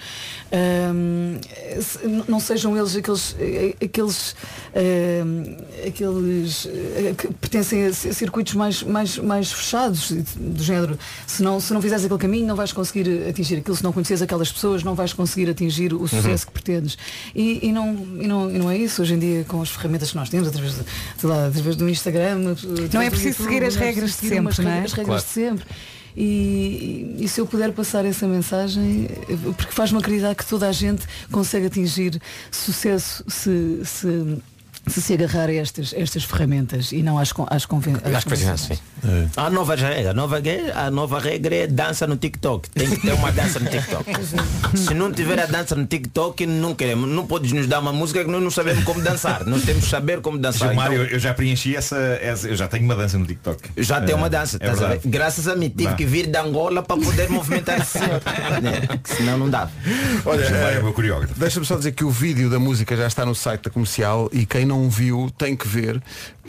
Se- 1.82 2.00
não 2.28 2.40
sejam 2.40 2.78
eles 2.78 2.96
aqueles 2.96 3.36
eh, 3.40 3.76
aqueles 3.84 4.36
hum, 4.76 5.58
aqueles 5.88 6.66
eh, 6.66 7.14
que 7.18 7.28
pertencem 7.34 7.86
a 7.86 7.94
ci- 7.94 8.14
circuitos 8.14 8.54
mais 8.56 8.84
mais 8.84 9.18
mais 9.18 9.52
fechados 9.52 10.12
do 10.36 10.64
género 10.64 10.98
se 11.28 11.42
não 11.44 11.60
se 11.60 11.74
não 11.74 11.82
fizeres 11.82 12.04
aquele 12.06 12.20
caminho 12.20 12.48
não 12.48 12.56
vais 12.56 12.74
conseguir 12.74 13.28
atingir 13.30 13.58
aquilo. 13.58 13.76
Se 13.78 13.84
não 13.84 13.94
conheces 13.94 14.22
aquelas 14.22 14.52
pessoas 14.52 14.84
não 14.84 14.96
vais 14.96 15.14
conseguir 15.14 15.50
atingir 15.50 15.94
o 15.94 16.08
sucesso 16.08 16.48
que 16.48 16.54
pretendes. 16.54 16.98
E, 17.36 17.68
e 17.68 17.72
não, 17.72 17.94
e, 18.20 18.28
não, 18.28 18.52
e 18.52 18.58
não 18.60 18.70
é 18.70 18.78
isso. 18.78 19.02
Hoje 19.02 19.14
em 19.14 19.20
dia 19.20 19.46
com 19.48 19.62
as 19.62 19.70
ferramentas 19.70 20.12
que 20.12 20.16
nós 20.18 20.30
temos 20.30 20.48
através 20.48 20.74
de, 20.76 20.82
sei 21.18 21.30
lá, 21.30 21.48
através 21.48 21.76
do 21.76 21.88
Instagram 21.90 22.52
através 22.52 22.94
Não 22.94 23.02
é 23.02 23.10
preciso 23.10 23.30
YouTube, 23.44 23.48
seguir 23.54 23.64
as 23.66 23.76
é 23.76 23.80
regras 23.80 24.12
preciso 24.16 24.22
de 24.22 24.30
sempre, 24.30 24.62
é? 24.62 24.70
regras- 24.70 24.86
as 24.92 24.94
regras 24.94 25.06
Claro. 25.06 25.22
de 25.24 25.30
sempre 25.30 25.66
e, 26.16 27.16
e 27.20 27.28
se 27.28 27.40
eu 27.40 27.46
puder 27.46 27.72
passar 27.72 28.06
essa 28.06 28.28
mensagem, 28.28 29.08
porque 29.58 29.74
faz-me 29.74 30.00
acreditar 30.00 30.36
que 30.36 30.46
toda 30.46 30.68
a 30.68 30.72
gente 30.72 31.06
consegue 31.32 31.68
atingir 31.68 32.20
sucesso 32.52 33.24
se 33.28 33.82
se, 33.86 34.38
se, 34.90 35.02
se 35.02 35.14
agarrar 35.14 35.50
a 35.50 35.54
estas, 35.54 35.94
estas 35.96 36.24
ferramentas 36.24 36.92
e 36.92 37.02
não 37.02 37.18
às, 37.18 37.32
às, 37.50 37.66
conven 37.66 37.96
às 38.04 38.24
convenções. 38.24 38.82
A 39.38 39.50
nova 39.50 39.76
regra, 39.76 40.12
a 40.12 40.14
nova 40.14 40.40
regra, 40.40 40.78
a 40.80 40.92
nova 40.92 41.20
regra 41.20 41.56
é 41.56 41.68
dança 41.68 42.06
no 42.08 42.18
TikTok. 42.18 42.70
Tem 42.72 42.90
que 42.90 42.98
ter 43.02 43.14
uma 43.14 43.32
dança 43.32 43.60
no 43.60 43.70
TikTok. 43.70 44.10
Se 44.78 44.94
não 44.94 45.12
tiver 45.12 45.40
a 45.40 45.46
dança 45.46 45.76
no 45.76 45.86
TikTok, 45.86 46.46
não 46.46 46.76
queremos. 46.76 47.10
Não 47.10 47.26
podes 47.26 47.52
nos 47.52 47.68
dar 47.68 47.80
uma 47.80 47.94
música 47.94 48.24
que 48.24 48.30
nós 48.30 48.42
não 48.42 48.52
sabemos 48.52 48.84
como 48.84 49.02
dançar. 49.02 49.46
Nós 49.46 49.64
temos 49.64 49.86
que 49.86 49.90
saber 49.90 50.22
como 50.22 50.38
dançar. 50.38 50.70
Gilmar, 50.70 50.92
Então, 50.92 51.04
eu, 51.06 51.10
eu 51.12 51.20
já 51.20 51.34
preenchi 51.34 51.76
essa, 51.76 51.98
essa- 52.22 52.48
Eu 52.48 52.56
já 52.56 52.68
tenho 52.68 52.84
uma 52.86 52.96
dança 52.96 53.18
no 53.18 53.26
TikTok. 53.26 53.70
já 53.78 54.02
tem 54.02 54.16
uma 54.16 54.28
Eh, 54.28 54.30
dança, 54.30 54.58
é 54.60 54.70
verdade. 54.70 55.02
Graças 55.06 55.48
a 55.48 55.56
mim, 55.56 55.70
tive 55.70 55.96
que 55.96 56.06
vir 56.06 56.28
de 56.28 56.38
Angola 56.38 56.84
para 56.84 56.98
poder 57.00 57.30
movimentar 57.30 57.80
esse 57.82 57.98
senhor. 58.00 58.22
Né? 58.62 58.82
Senão 59.04 59.38
não 59.38 59.50
dá. 59.50 59.70
Olha, 60.26 60.46
Gilmar 60.46 60.74
é 60.74 60.78
eh, 60.78 60.82
meu 60.84 60.94
coreógrafo. 60.94 61.34
Deixa-me 61.38 61.66
só 61.66 61.76
dizer 61.78 61.92
que 61.94 62.04
o 62.04 62.10
vídeo 62.12 62.50
da 62.50 62.60
música 62.60 62.96
já 62.96 63.08
está 63.08 63.26
no 63.26 63.34
site 63.34 63.64
da 63.64 63.70
comercial 63.70 64.30
e 64.32 64.46
quem 64.46 64.66
não 64.66 64.79
viu 64.88 65.32
tem 65.38 65.56
que 65.56 65.68
ver 65.68 66.02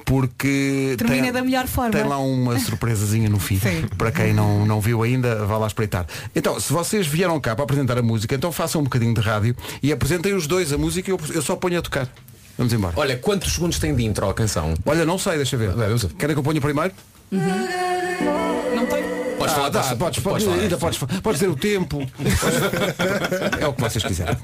porque 0.04 0.96
Termina 0.98 1.22
tem, 1.22 1.32
da 1.32 1.42
melhor 1.42 1.66
forma. 1.66 1.90
tem 1.90 2.02
lá 2.02 2.18
uma 2.18 2.58
surpresazinha 2.58 3.28
no 3.28 3.38
fim. 3.38 3.58
Sim. 3.60 3.86
Para 3.96 4.10
quem 4.10 4.34
não, 4.34 4.66
não 4.66 4.80
viu 4.80 5.02
ainda, 5.02 5.44
vá 5.46 5.56
lá 5.56 5.66
espreitar. 5.66 6.06
Então, 6.34 6.58
se 6.58 6.72
vocês 6.72 7.06
vieram 7.06 7.40
cá 7.40 7.54
para 7.54 7.64
apresentar 7.64 7.96
a 7.96 8.02
música, 8.02 8.34
então 8.34 8.50
façam 8.50 8.80
um 8.80 8.84
bocadinho 8.84 9.14
de 9.14 9.20
rádio 9.20 9.56
e 9.82 9.92
apresentem 9.92 10.34
os 10.34 10.46
dois 10.46 10.72
a 10.72 10.78
música 10.78 11.10
e 11.10 11.12
eu, 11.12 11.20
eu 11.32 11.42
só 11.42 11.56
ponho 11.56 11.78
a 11.78 11.82
tocar. 11.82 12.08
Vamos 12.58 12.72
embora. 12.72 12.94
Olha, 12.96 13.16
quantos 13.16 13.52
segundos 13.54 13.78
tem 13.78 13.94
de 13.94 14.04
intro 14.04 14.28
a 14.28 14.34
canção? 14.34 14.74
Olha, 14.84 15.06
não 15.06 15.16
sei, 15.16 15.36
deixa 15.36 15.56
ver. 15.56 15.70
Querem 16.18 16.34
que 16.34 16.40
eu 16.40 16.42
ponha 16.42 16.58
o 16.58 16.62
primeiro? 16.62 16.92
Não 17.30 18.86
tem. 18.86 19.09
Podes 19.54 19.54
falar, 19.54 19.68
dá, 19.90 19.96
podes- 19.96 20.20
podes, 20.22 20.44
falar. 20.44 20.56
ainda 20.58 20.76
podes, 20.78 20.98
podes 20.98 21.40
dizer 21.40 21.48
o 21.48 21.56
tempo. 21.56 22.06
é 23.60 23.66
o 23.66 23.72
que 23.72 23.80
vocês 23.80 24.04
quiserem. 24.04 24.36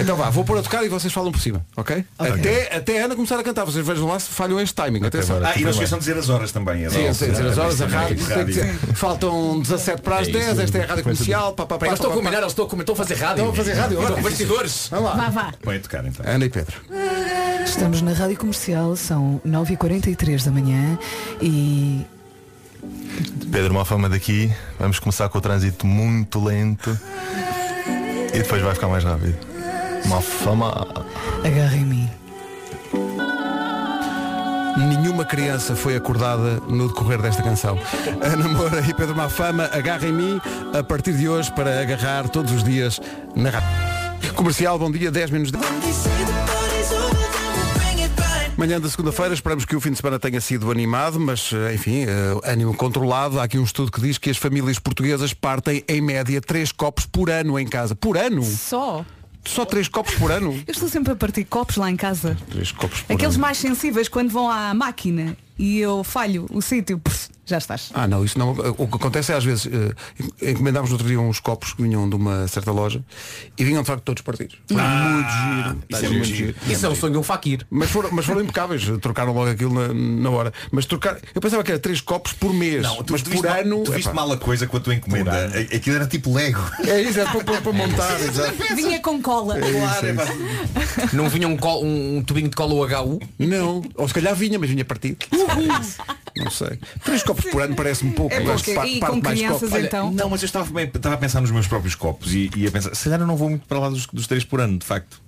Então 0.00 0.16
vá, 0.16 0.30
vou 0.30 0.44
pôr 0.44 0.58
a 0.58 0.62
tocar 0.62 0.84
e 0.84 0.88
vocês 0.88 1.12
falam 1.12 1.30
por 1.32 1.40
cima, 1.40 1.64
ok? 1.76 2.04
Até, 2.18 2.76
até 2.76 3.00
a 3.02 3.04
Ana 3.06 3.14
começar 3.14 3.38
a 3.38 3.42
cantar. 3.42 3.64
Vocês 3.64 3.86
vejam 3.86 4.06
lá 4.06 4.18
se 4.18 4.30
falham 4.30 4.60
este 4.60 4.74
timing. 4.74 5.04
Atenção. 5.06 5.40
Ah, 5.44 5.54
e 5.56 5.62
não 5.62 5.70
esqueçam 5.70 5.98
de 5.98 6.04
dizer 6.04 6.18
as 6.18 6.28
horas 6.28 6.52
também. 6.52 6.84
as 6.86 6.92
Sim, 6.92 7.12
sim, 7.12 7.30
dizer 7.30 7.46
as 7.46 7.58
horas, 7.58 7.80
a 7.82 7.86
rádio. 7.86 8.18
Faltam 8.94 9.60
17 9.60 10.02
para 10.02 10.18
as 10.20 10.28
É 10.28 10.32
10, 10.32 10.48
isso. 10.52 10.60
esta 10.62 10.78
é 10.78 10.82
a 10.84 10.86
rádio 10.86 11.02
comercial. 11.04 11.52
Pá, 11.54 11.66
pá, 11.66 11.78
pá, 11.78 11.86
Eles 11.86 11.98
estão 11.98 12.10
pá, 12.10 12.14
a 12.14 12.18
combinar, 12.18 12.38
eles 12.38 12.52
estão 12.52 12.64
a 12.64 12.68
combinar, 12.68 12.82
estão 12.82 12.94
a 12.94 12.96
fazer 12.98 13.14
rádio. 13.14 13.34
Estão 13.44 13.50
a 13.50 13.54
fazer 13.54 13.72
rádio 13.74 14.00
agora. 14.00 14.22
Bastidores. 14.22 14.88
Vamos 14.90 15.04
lá. 15.10 15.14
Vá, 15.16 15.28
vá. 15.30 15.54
Põe 15.62 15.76
a 15.76 15.80
tocar 15.80 16.04
então. 16.06 16.24
Ana 16.26 16.44
e 16.44 16.48
Pedro. 16.50 16.76
Estamos 17.64 18.00
na 18.02 18.12
Rádio 18.12 18.36
Comercial, 18.38 18.96
são 18.96 19.40
9h43 19.46 20.44
da 20.44 20.50
manhã 20.50 20.98
e 21.40 22.04
Pedro, 23.50 23.72
uma 23.72 23.84
fama 23.84 24.08
daqui. 24.08 24.52
Vamos 24.78 24.98
começar 24.98 25.28
com 25.28 25.38
o 25.38 25.40
trânsito 25.40 25.86
muito 25.86 26.42
lento. 26.42 26.98
E 28.32 28.38
depois 28.38 28.62
vai 28.62 28.74
ficar 28.74 28.88
mais 28.88 29.04
rápido. 29.04 29.36
Uma 30.04 30.20
fama. 30.20 30.86
agarra 31.44 31.76
em 31.76 31.84
mim. 31.84 32.10
Nenhuma 34.76 35.24
criança 35.24 35.74
foi 35.74 35.96
acordada 35.96 36.60
no 36.68 36.88
decorrer 36.88 37.20
desta 37.20 37.42
canção. 37.42 37.78
Ana 38.22 38.48
Moura 38.48 38.80
e 38.80 38.94
Pedro 38.94 39.16
Mafama, 39.16 39.68
agarra 39.72 40.06
em 40.06 40.12
mim 40.12 40.40
a 40.72 40.82
partir 40.84 41.14
de 41.14 41.28
hoje 41.28 41.50
para 41.52 41.80
agarrar 41.80 42.28
todos 42.28 42.52
os 42.52 42.62
dias 42.62 43.00
na 43.34 43.50
rádio. 43.50 44.34
Comercial, 44.34 44.78
bom 44.78 44.90
dia, 44.90 45.10
10 45.10 45.30
minutos 45.30 45.52
de... 45.52 46.57
Manhã 48.58 48.80
da 48.80 48.90
segunda-feira, 48.90 49.32
esperamos 49.32 49.64
que 49.64 49.76
o 49.76 49.80
fim 49.80 49.92
de 49.92 49.98
semana 49.98 50.18
tenha 50.18 50.40
sido 50.40 50.68
animado, 50.68 51.20
mas, 51.20 51.52
eh, 51.52 51.74
enfim, 51.76 52.02
eh, 52.02 52.40
ânimo 52.42 52.74
controlado. 52.74 53.38
Há 53.38 53.44
aqui 53.44 53.56
um 53.56 53.62
estudo 53.62 53.92
que 53.92 54.00
diz 54.00 54.18
que 54.18 54.28
as 54.30 54.36
famílias 54.36 54.80
portuguesas 54.80 55.32
partem, 55.32 55.84
em 55.86 56.00
média, 56.00 56.40
três 56.40 56.72
copos 56.72 57.06
por 57.06 57.30
ano 57.30 57.56
em 57.56 57.68
casa. 57.68 57.94
Por 57.94 58.18
ano? 58.18 58.42
Só. 58.42 59.04
Só 59.44 59.64
três 59.64 59.86
copos 59.86 60.12
por 60.16 60.32
ano? 60.32 60.60
Eu 60.66 60.72
estou 60.72 60.88
sempre 60.88 61.12
a 61.12 61.16
partir 61.16 61.44
copos 61.44 61.76
lá 61.76 61.88
em 61.88 61.94
casa. 61.94 62.36
Três 62.50 62.72
copos 62.72 63.02
por 63.02 63.12
Aqueles 63.14 63.36
ano. 63.36 63.42
mais 63.42 63.58
sensíveis 63.58 64.08
quando 64.08 64.28
vão 64.30 64.50
à 64.50 64.74
máquina 64.74 65.36
e 65.56 65.78
eu 65.78 66.02
falho 66.02 66.46
o 66.50 66.60
sítio, 66.60 66.98
pff, 66.98 67.28
já 67.48 67.58
estás. 67.58 67.90
Ah, 67.94 68.06
não, 68.06 68.24
isso 68.24 68.38
não. 68.38 68.50
O 68.76 68.86
que 68.86 68.96
acontece 68.96 69.32
é 69.32 69.36
às 69.36 69.44
vezes, 69.44 69.66
eh, 69.66 70.50
encomendámos 70.50 70.90
no 70.90 70.94
outro 70.96 71.08
dia 71.08 71.18
uns 71.20 71.40
copos 71.40 71.72
que 71.72 71.82
vinham 71.82 72.08
de 72.08 72.14
uma 72.16 72.46
certa 72.48 72.70
loja 72.70 73.02
e 73.56 73.64
vinham 73.64 73.82
de 73.82 73.86
facto 73.86 74.02
todos 74.02 74.22
partidos. 74.22 74.56
Foi 74.68 74.76
muito 74.76 75.30
giro. 75.30 75.78
isso 75.88 75.98
é 75.98 76.08
muito 76.08 76.12
muito 76.18 76.24
giro. 76.34 76.54
Isso 76.68 76.86
é 76.86 76.88
o 76.88 76.94
sonho 76.94 77.12
de 77.12 77.18
um 77.18 77.22
faquir. 77.22 77.66
Mas 77.70 77.90
foram, 77.90 78.10
mas 78.12 78.24
foram 78.26 78.40
impecáveis, 78.42 78.84
trocaram 79.00 79.32
logo 79.32 79.50
aquilo 79.50 79.72
na, 79.74 79.92
na 79.94 80.30
hora. 80.30 80.52
Mas 80.70 80.86
trocar, 80.86 81.18
eu 81.34 81.40
pensava 81.40 81.62
que 81.64 81.70
era 81.70 81.80
três 81.80 82.00
copos 82.00 82.32
por 82.32 82.52
mês, 82.52 82.82
Não, 82.82 83.02
tu, 83.02 83.12
mas 83.12 83.22
tu 83.22 83.30
por 83.30 83.42
viste, 83.42 83.46
ano. 83.46 83.76
mal, 83.76 83.84
tu 83.84 83.92
viste 83.92 84.06
epá. 84.08 84.14
mal 84.14 84.32
a 84.32 84.36
coisa 84.36 84.66
com 84.66 84.76
a 84.76 84.80
tua 84.80 84.94
encomenda. 84.94 85.30
A- 85.32 85.76
Aquilo 85.76 85.96
era 85.96 86.06
tipo 86.06 86.32
Lego. 86.34 86.60
É 86.86 87.00
isso, 87.02 87.18
é 87.20 87.24
para, 87.24 87.44
para, 87.44 87.60
para 87.62 87.72
montar. 87.72 88.20
exato. 88.20 88.54
Vinha 88.76 89.00
com 89.00 89.20
cola. 89.22 89.56
Claro, 89.58 90.06
é 90.06 90.12
pá. 90.12 90.24
Não 91.12 91.28
vinha 91.28 91.48
um, 91.48 91.56
col- 91.56 91.84
um 91.84 92.22
tubinho 92.22 92.48
de 92.48 92.56
cola 92.56 92.74
UHU? 92.74 93.20
Não, 93.38 93.82
ou 93.94 94.06
se 94.08 94.14
calhar 94.14 94.34
vinha, 94.34 94.58
mas 94.58 94.68
vinha 94.70 94.84
partido. 94.84 95.18
Não 96.36 96.50
sei. 96.50 96.78
Três 97.04 97.22
copos 97.22 97.44
por 97.46 97.62
ano 97.62 97.74
parece-me 97.74 98.12
pouco. 98.12 98.34
É 98.34 98.40
mas 98.40 98.66
E 98.66 98.74
parte 98.74 98.98
com 98.98 99.20
mais 99.20 99.38
crianças, 99.38 99.60
copos. 99.60 99.72
Olha, 99.74 99.86
então? 99.86 100.10
Não, 100.12 100.28
mas 100.30 100.42
eu 100.42 100.46
estava, 100.46 100.70
bem- 100.72 100.90
estava 100.92 101.14
a 101.14 101.18
pensar 101.18 101.40
nos 101.40 101.50
meus 101.50 101.66
próprios 101.66 101.94
copos 101.94 102.34
e, 102.34 102.50
e 102.56 102.66
a 102.66 102.70
pensar, 102.70 102.94
se 102.94 103.04
calhar 103.04 103.20
eu 103.20 103.26
não 103.26 103.36
vou 103.36 103.48
muito 103.50 103.66
para 103.66 103.78
lá 103.78 103.88
dos, 103.88 104.06
dos 104.06 104.26
três 104.26 104.44
por 104.44 104.60
ano, 104.60 104.78
de 104.78 104.86
facto. 104.86 105.20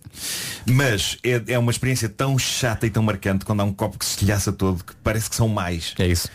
Mas 0.66 1.18
é, 1.22 1.40
é 1.54 1.58
uma 1.58 1.70
experiência 1.70 2.08
tão 2.08 2.38
chata 2.38 2.86
e 2.86 2.90
tão 2.90 3.02
marcante 3.02 3.44
quando 3.44 3.60
há 3.60 3.64
um 3.64 3.72
copo 3.72 3.98
que 3.98 4.04
se 4.04 4.12
estilhaça 4.12 4.52
todo 4.52 4.82
que 4.84 4.92
parece 5.02 5.30
que 5.30 5.36
são 5.36 5.48
mais. 5.48 5.94
É 5.98 6.06
isso. 6.06 6.28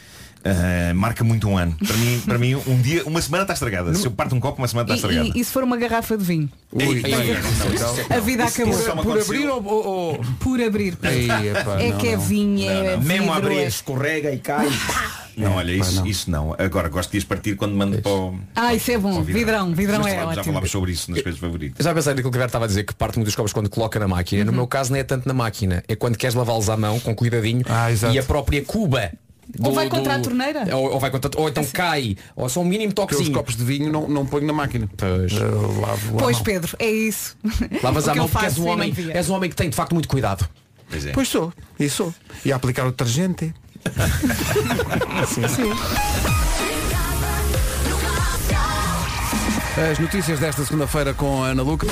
Ah, 0.48 0.94
marca 0.94 1.24
muito 1.24 1.48
um 1.50 1.58
ano. 1.58 1.76
Para 1.86 1.98
mim, 1.98 2.22
para 2.24 2.38
mim, 2.38 2.54
um 2.56 2.80
dia, 2.80 3.04
uma 3.06 3.20
semana 3.20 3.44
está 3.46 3.54
estragada. 3.56 3.96
Se 3.96 4.06
eu 4.06 4.12
parto 4.12 4.36
um 4.36 4.40
copo, 4.40 4.60
uma 4.62 4.68
semana 4.68 4.86
está 4.86 4.94
E, 4.94 4.98
estragada. 4.98 5.38
e- 5.38 5.42
e 5.42 5.44
se 5.44 5.52
for 5.52 5.64
uma 5.64 5.76
garrafa 5.76 6.16
de 6.16 6.24
vinho? 6.24 6.48
Ui, 6.72 7.02
não, 7.02 7.10
é- 8.14 8.18
A 8.18 8.20
vida 8.20 8.44
isso- 8.46 8.62
acabou. 8.62 8.80
isso 8.80 8.90
me 8.96 9.02
por 9.02 9.12
aconteceu- 9.12 9.36
abrir 9.36 9.48
ou. 9.50 9.66
ou- 9.66 9.88
ou- 9.88 10.22
Por 10.40 10.62
abrir. 10.62 10.96
Ei, 11.02 11.26
epá, 11.50 11.82
é 11.82 11.90
não, 11.90 11.98
que 11.98 12.08
é 12.10 12.16
não. 12.16 12.22
vinho, 12.22 12.70
é 12.70 12.98
Mesmo 12.98 13.34
abrir, 13.34 13.58
é- 13.58 13.66
escorrega 13.68 14.32
e 14.32 14.38
cai. 14.38 14.68
Não, 15.36 15.52
É, 15.52 15.56
olha, 15.56 15.72
isso 15.74 15.96
não. 15.96 16.06
isso 16.08 16.32
não. 16.32 16.56
Agora 16.58 16.88
gosto 16.88 17.12
de 17.12 17.18
as 17.18 17.26
partir 17.26 17.58
quando 17.58 17.76
mando 17.76 18.02
para 18.02 18.10
o. 18.10 18.40
Ah, 18.56 18.74
isso 18.74 18.90
é 18.90 18.98
bom. 18.98 19.22
Vidrão, 19.22 19.74
vidrão 19.76 20.08
é 20.08 20.16
já 20.16 20.26
ótimo. 20.28 20.44
falámos 20.46 20.72
sobre 20.72 20.92
isso 20.94 21.12
nas 21.12 21.22
coisas 21.22 21.42
favoritas. 21.42 21.84
Já 21.84 21.94
pensei 21.94 22.14
naquilo 22.14 22.32
que 22.32 22.38
o 22.38 22.46
estava 22.46 22.64
a 22.64 22.68
dizer, 22.70 22.86
que 22.86 22.94
parte 22.94 23.18
muito 23.18 23.26
dos 23.28 23.36
copos 23.36 23.52
quando 23.52 23.70
coloca 23.70 24.00
na 24.00 24.08
máquina. 24.08 24.44
Uhum. 24.44 24.46
No 24.46 24.54
meu 24.54 24.66
caso 24.66 24.94
não 24.94 24.98
é 24.98 25.04
tanto 25.04 25.28
na 25.28 25.34
máquina, 25.34 25.84
é 25.90 25.94
quando 25.96 26.18
queres 26.18 26.36
lavá-los 26.36 26.70
à 26.70 26.78
mão, 26.78 27.02
com 27.02 27.14
cuidadinho, 27.14 27.64
e 28.14 28.18
a 28.18 28.24
própria 28.24 28.64
cuba. 28.64 29.12
Ou 29.60 29.72
vai 29.74 29.90
contra 29.90 30.16
a 30.16 30.20
torneira? 30.20 30.76
Ou, 30.76 30.94
ou 30.94 31.00
vai 31.00 31.12
contra, 31.12 31.30
ou 31.40 31.48
então 31.48 31.64
cai, 31.66 32.18
ou 32.36 32.50
só 32.50 32.62
um 32.62 32.66
mínimo 32.66 32.94
Porque 32.94 33.14
os 33.14 33.20
toquezinho. 33.20 33.38
copos 33.38 33.56
de 33.56 33.64
vinho 33.64 33.92
não, 33.92 34.08
não 34.08 34.26
ponho 34.26 34.46
na 34.48 34.54
máquina. 34.54 34.90
Pois. 34.98 35.34
Lavo 35.80 36.18
Pois. 36.18 36.40
Pedro, 36.40 36.76
é 36.80 36.90
isso. 36.90 37.38
Lavas 37.84 38.06
que 38.06 38.18
mão 38.18 38.28
porque 38.28 38.46
és 38.46 38.58
um, 38.58 38.68
homem, 38.68 38.94
és 39.14 39.30
um 39.30 39.34
homem 39.36 39.50
que 39.50 39.56
tem 39.56 39.70
de 39.70 39.76
facto 39.76 39.94
muito 39.94 40.08
cuidado. 40.08 40.48
Pois 40.90 41.06
é. 41.06 41.12
Pois 41.12 41.28
sou, 41.28 41.54
e 41.80 41.90
sou. 41.90 42.14
E 42.44 42.52
a 42.52 42.56
aplicar 42.56 42.86
o 42.86 42.92
detergente. 42.92 43.54
sim, 45.28 45.48
sim. 45.48 45.72
As 49.92 50.00
notícias 50.00 50.40
desta 50.40 50.64
segunda-feira 50.64 51.14
com 51.14 51.44
a 51.44 51.48
Ana 51.48 51.62
Luca. 51.62 51.88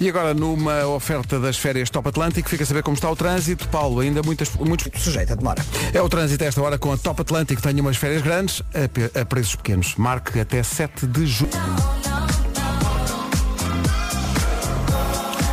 E 0.00 0.08
agora 0.08 0.32
numa 0.32 0.86
oferta 0.86 1.40
das 1.40 1.56
férias 1.56 1.90
Top 1.90 2.08
Atlântico, 2.08 2.48
fica 2.48 2.62
a 2.62 2.66
saber 2.66 2.82
como 2.84 2.94
está 2.94 3.10
o 3.10 3.16
trânsito. 3.16 3.68
Paulo, 3.68 4.00
ainda 4.00 4.22
muitas, 4.22 4.54
muitos... 4.54 4.88
Sujeita 5.02 5.32
a 5.32 5.36
demora. 5.36 5.64
É 5.92 6.00
o 6.00 6.08
trânsito 6.08 6.44
a 6.44 6.46
esta 6.46 6.62
hora 6.62 6.78
com 6.78 6.92
a 6.92 6.96
Top 6.96 7.20
Atlântico. 7.20 7.60
Tenho 7.60 7.80
umas 7.80 7.96
férias 7.96 8.22
grandes 8.22 8.62
a, 8.72 9.20
a 9.20 9.24
preços 9.24 9.56
pequenos. 9.56 9.96
Marque 9.96 10.38
até 10.38 10.62
7 10.62 11.06
de 11.06 11.26
julho. 11.26 11.50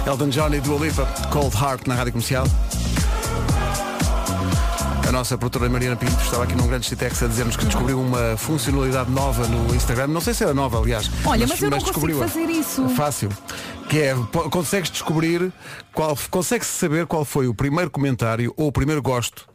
Elton 0.06 0.30
John 0.30 0.54
e 0.54 0.62
Dua 0.62 0.86
Lipa, 0.86 1.06
Cold 1.32 1.56
Heart 1.58 1.88
na 1.88 1.96
Rádio 1.96 2.12
Comercial. 2.12 2.46
A 5.08 5.12
nossa 5.12 5.38
produtora 5.38 5.70
Mariana 5.70 5.96
Pinto 5.96 6.20
estava 6.22 6.44
aqui 6.44 6.56
num 6.56 6.68
grande 6.68 6.88
Citex 6.88 7.22
a 7.22 7.28
dizer-nos 7.28 7.56
que 7.56 7.66
descobriu 7.66 8.02
uma 8.02 8.36
funcionalidade 8.38 9.12
nova 9.12 9.48
no 9.48 9.76
Instagram. 9.76 10.08
Não 10.08 10.20
sei 10.20 10.34
se 10.34 10.44
era 10.44 10.54
nova, 10.54 10.80
aliás. 10.80 11.10
Olha, 11.24 11.46
mas 11.46 11.62
eu 11.62 11.70
não 11.70 11.80
consigo 11.80 12.20
fazer 12.20 12.50
isso. 12.50 12.86
É 12.86 12.90
fácil. 12.90 13.30
Que 13.88 14.00
é, 14.00 14.16
consegues 14.50 14.90
descobrir, 14.90 15.54
qual, 15.94 16.18
consegue-se 16.32 16.72
saber 16.72 17.06
qual 17.06 17.24
foi 17.24 17.48
o 17.48 17.54
primeiro 17.54 17.92
comentário 17.92 18.52
ou 18.58 18.68
o 18.68 18.72
primeiro 18.72 19.02
gosto 19.02 19.48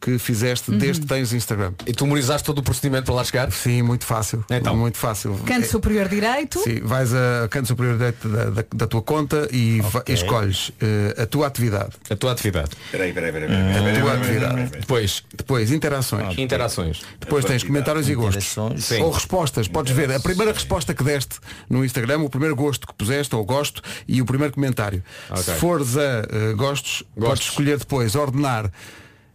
que 0.00 0.18
fizeste 0.18 0.70
Uhum. 0.70 0.78
desde 0.78 1.02
que 1.02 1.06
tens 1.08 1.32
Instagram. 1.32 1.72
E 1.86 1.92
tu 1.92 2.04
memorizaste 2.04 2.44
todo 2.46 2.58
o 2.58 2.62
procedimento 2.62 3.04
para 3.06 3.14
lá 3.16 3.24
chegar? 3.24 3.50
Sim, 3.50 3.82
muito 3.82 4.04
fácil. 4.04 4.44
Então. 4.50 4.76
Muito 4.76 4.96
fácil. 4.96 5.38
Canto 5.44 5.66
superior 5.66 6.08
direito. 6.08 6.60
Sim, 6.60 6.80
vais 6.82 7.12
a 7.12 7.48
canto 7.50 7.68
superior 7.68 7.96
direito 7.96 8.28
da, 8.28 8.44
da, 8.50 8.64
da 8.74 8.86
tua 8.86 9.02
conta 9.02 9.48
e, 9.52 9.80
e 10.06 10.12
escolhes 10.12 10.70
eh, 10.80 11.22
a 11.22 11.26
tua 11.26 11.46
atividade. 11.48 11.90
A 12.10 12.16
tua 12.16 12.32
atividade. 12.32 12.70
Peraí, 12.92 13.12
peraí, 13.12 13.32
peraí. 13.32 13.46
A 13.50 13.74
tua 13.74 13.82
peraí, 13.82 14.20
atividade. 14.20 14.70
Depois, 14.78 15.24
Depois, 15.36 15.70
interações. 15.72 16.38
interações. 16.38 17.02
Depois 17.18 17.44
tens 17.44 17.62
comentários 17.64 18.08
e 18.08 18.14
gostos. 18.14 18.52
Interações. 18.52 18.84
Sim. 18.84 19.02
Ou 19.02 19.10
respostas. 19.10 19.66
Podes 19.68 19.92
ver 19.94 20.12
a 20.12 20.20
primeira 20.20 20.52
resposta 20.52 20.94
que 20.94 21.02
deste 21.02 21.36
no 21.68 21.84
Instagram, 21.84 22.18
o 22.20 22.30
primeiro 22.30 22.54
gosto 22.54 22.86
que 22.86 22.94
puseste, 22.94 23.34
ou 23.34 23.44
gosto, 23.44 23.82
e 24.06 24.22
o 24.22 24.24
primeiro 24.24 24.54
comentário. 24.54 25.02
Ok. 25.30 25.42
Se 25.42 25.52
fores 25.54 25.96
a 25.96 26.00
eh, 26.02 26.52
gostos, 26.56 27.02
podes 27.18 27.42
escolher 27.44 27.78
depois 27.78 28.14
ordenar. 28.14 28.70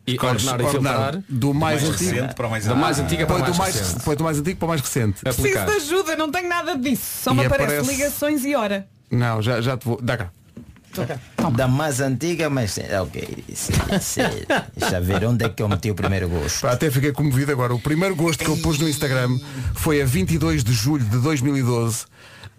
E 0.06 0.18
ordenar 0.20 0.60
e 0.60 0.68
filtrar. 0.70 1.24
do 1.30 1.54
mais, 1.54 1.82
Mais 1.82 1.94
antigo. 1.96 2.12
recente 2.12 2.36
para 2.36 2.48
o 2.48 2.50
mais 2.50 2.66
Da 2.66 2.76
mais 2.76 3.00
antiga 3.00 3.26
para 3.26 3.38
mais 3.40 3.54
do 3.54 3.58
mais, 3.58 3.76
recente. 3.76 4.04
põe 4.04 4.16
do 4.18 4.24
mais 4.26 4.38
antigo 4.40 4.60
para 4.60 4.66
o 4.66 4.70
mais 4.70 4.82
recente. 4.82 5.22
Preciso 5.22 5.48
Aplicar. 5.48 5.66
de 5.66 5.72
ajuda, 5.72 6.16
não 6.18 6.30
tenho 6.32 6.50
nada 6.50 6.78
disso. 6.78 7.24
Só 7.24 7.32
E 7.32 7.36
me 7.36 7.46
aparece, 7.46 7.74
aparece- 7.76 7.90
ligações 7.92 8.44
e 8.44 8.54
hora. 8.56 8.86
Não, 9.10 9.42
já, 9.42 9.62
já 9.62 9.78
te 9.78 9.86
vou. 9.86 10.00
Dá 10.02 10.18
cá. 10.18 10.30
Da 11.56 11.68
mais 11.68 12.00
antiga, 12.02 12.50
mas 12.52 12.78
ok. 13.02 13.44
Sim, 13.56 13.74
sim. 14.00 14.22
Deixa 14.78 15.00
ver 15.02 15.26
onde 15.26 15.44
é 15.46 15.50
que 15.50 15.64
eu 15.64 15.68
meti 15.68 15.90
o 15.90 15.96
primeiro 15.96 16.30
gosto. 16.30 16.68
Até 16.68 16.92
fiquei 16.92 17.12
comovido 17.12 17.52
agora. 17.52 17.74
O 17.74 17.80
primeiro 17.80 18.16
gosto 18.16 18.44
que 18.44 18.50
eu 18.52 18.58
pus 18.58 18.78
no 18.78 18.88
Instagram 18.88 19.36
foi 19.74 20.02
a 20.02 20.06
22 20.06 20.64
de 20.64 20.72
julho 20.74 21.04
de 21.04 21.18
2012. 21.18 22.06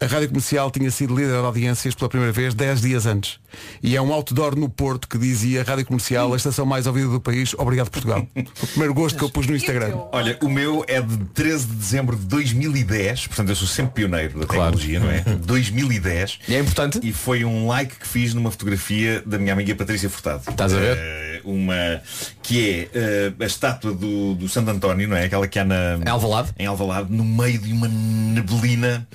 A 0.05 0.07
Rádio 0.07 0.29
Comercial 0.29 0.71
tinha 0.71 0.91
sido 0.91 1.15
líder 1.17 1.31
de 1.41 1.47
audiências 1.47 1.95
pela 1.95 2.11
primeira 2.11 2.31
vez 2.31 2.53
10 2.53 2.83
dias 2.83 3.07
antes. 3.07 3.39
E 3.83 3.97
é 3.97 4.03
um 4.03 4.13
outdoor 4.13 4.55
no 4.55 4.69
Porto 4.69 5.09
que 5.09 5.17
dizia 5.17 5.63
Rádio 5.63 5.87
Comercial, 5.87 6.35
a 6.35 6.37
estação 6.37 6.67
mais 6.67 6.87
ouvida 6.87 7.09
do 7.09 7.19
país, 7.21 7.55
obrigado 7.57 7.89
Portugal. 7.91 8.27
O 8.63 8.67
primeiro 8.67 8.93
gosto 8.93 9.17
que 9.17 9.25
eu 9.25 9.31
pus 9.31 9.47
no 9.47 9.57
Instagram. 9.57 9.97
Olha, 10.13 10.37
o 10.43 10.49
meu 10.51 10.85
é 10.87 11.01
de 11.01 11.17
13 11.33 11.67
de 11.69 11.75
dezembro 11.77 12.17
de 12.17 12.27
2010, 12.27 13.29
portanto 13.29 13.49
eu 13.49 13.57
sou 13.57 13.67
sempre 13.67 13.93
pioneiro 13.95 14.41
da 14.41 14.47
Claro. 14.47 14.77
tecnologia, 14.77 15.01
não 15.01 15.11
é? 15.11 15.21
2010. 15.47 16.39
E 16.49 16.55
é 16.55 16.59
importante? 16.59 17.01
E 17.03 17.11
foi 17.13 17.45
um 17.45 17.67
like 17.67 17.95
que 17.97 18.07
fiz 18.07 18.35
numa 18.35 18.51
fotografia 18.51 19.23
da 19.25 19.39
minha 19.39 19.55
amiga 19.55 19.75
Patrícia 19.75 20.11
Furtado. 20.11 20.43
Estás 20.51 20.75
a 20.75 20.79
ver? 20.79 20.99
Eh, 20.99 21.41
uma 21.45 22.03
que 22.43 22.69
é 22.69 22.89
eh, 22.93 23.33
a 23.41 23.45
estátua 23.47 23.95
do, 23.95 24.35
do 24.35 24.49
Santo 24.51 24.71
António, 24.71 25.09
não 25.09 25.17
é? 25.17 25.25
Aquela 25.25 25.49
que 25.49 25.59
há 25.59 25.65
na, 25.65 25.99
Em 26.05 26.09
Alvalade? 26.11 26.51
em 26.59 26.67
Alvalade, 26.67 27.11
no 27.11 27.25
meio 27.25 27.59
de 27.59 27.73
uma 27.73 27.89
neblina 27.89 29.07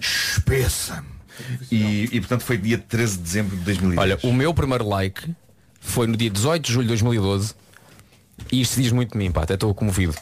espessa. 0.00 1.04
E, 1.70 2.08
e, 2.12 2.20
portanto 2.20 2.42
foi 2.42 2.58
dia 2.58 2.76
13 2.76 3.16
de 3.16 3.22
dezembro 3.22 3.56
de 3.56 3.64
2010. 3.64 3.98
Olha, 3.98 4.18
o 4.22 4.32
meu 4.32 4.52
primeiro 4.52 4.86
like 4.86 5.34
foi 5.80 6.06
no 6.06 6.16
dia 6.16 6.28
18 6.28 6.62
de 6.62 6.72
julho 6.72 6.84
de 6.84 6.88
2012 6.88 7.54
e 8.52 8.60
isto 8.60 8.80
diz 8.80 8.92
muito 8.92 9.12
de 9.12 9.18
mim, 9.18 9.30
pá, 9.30 9.42
até 9.42 9.54
estou 9.54 9.74
comovido. 9.74 10.14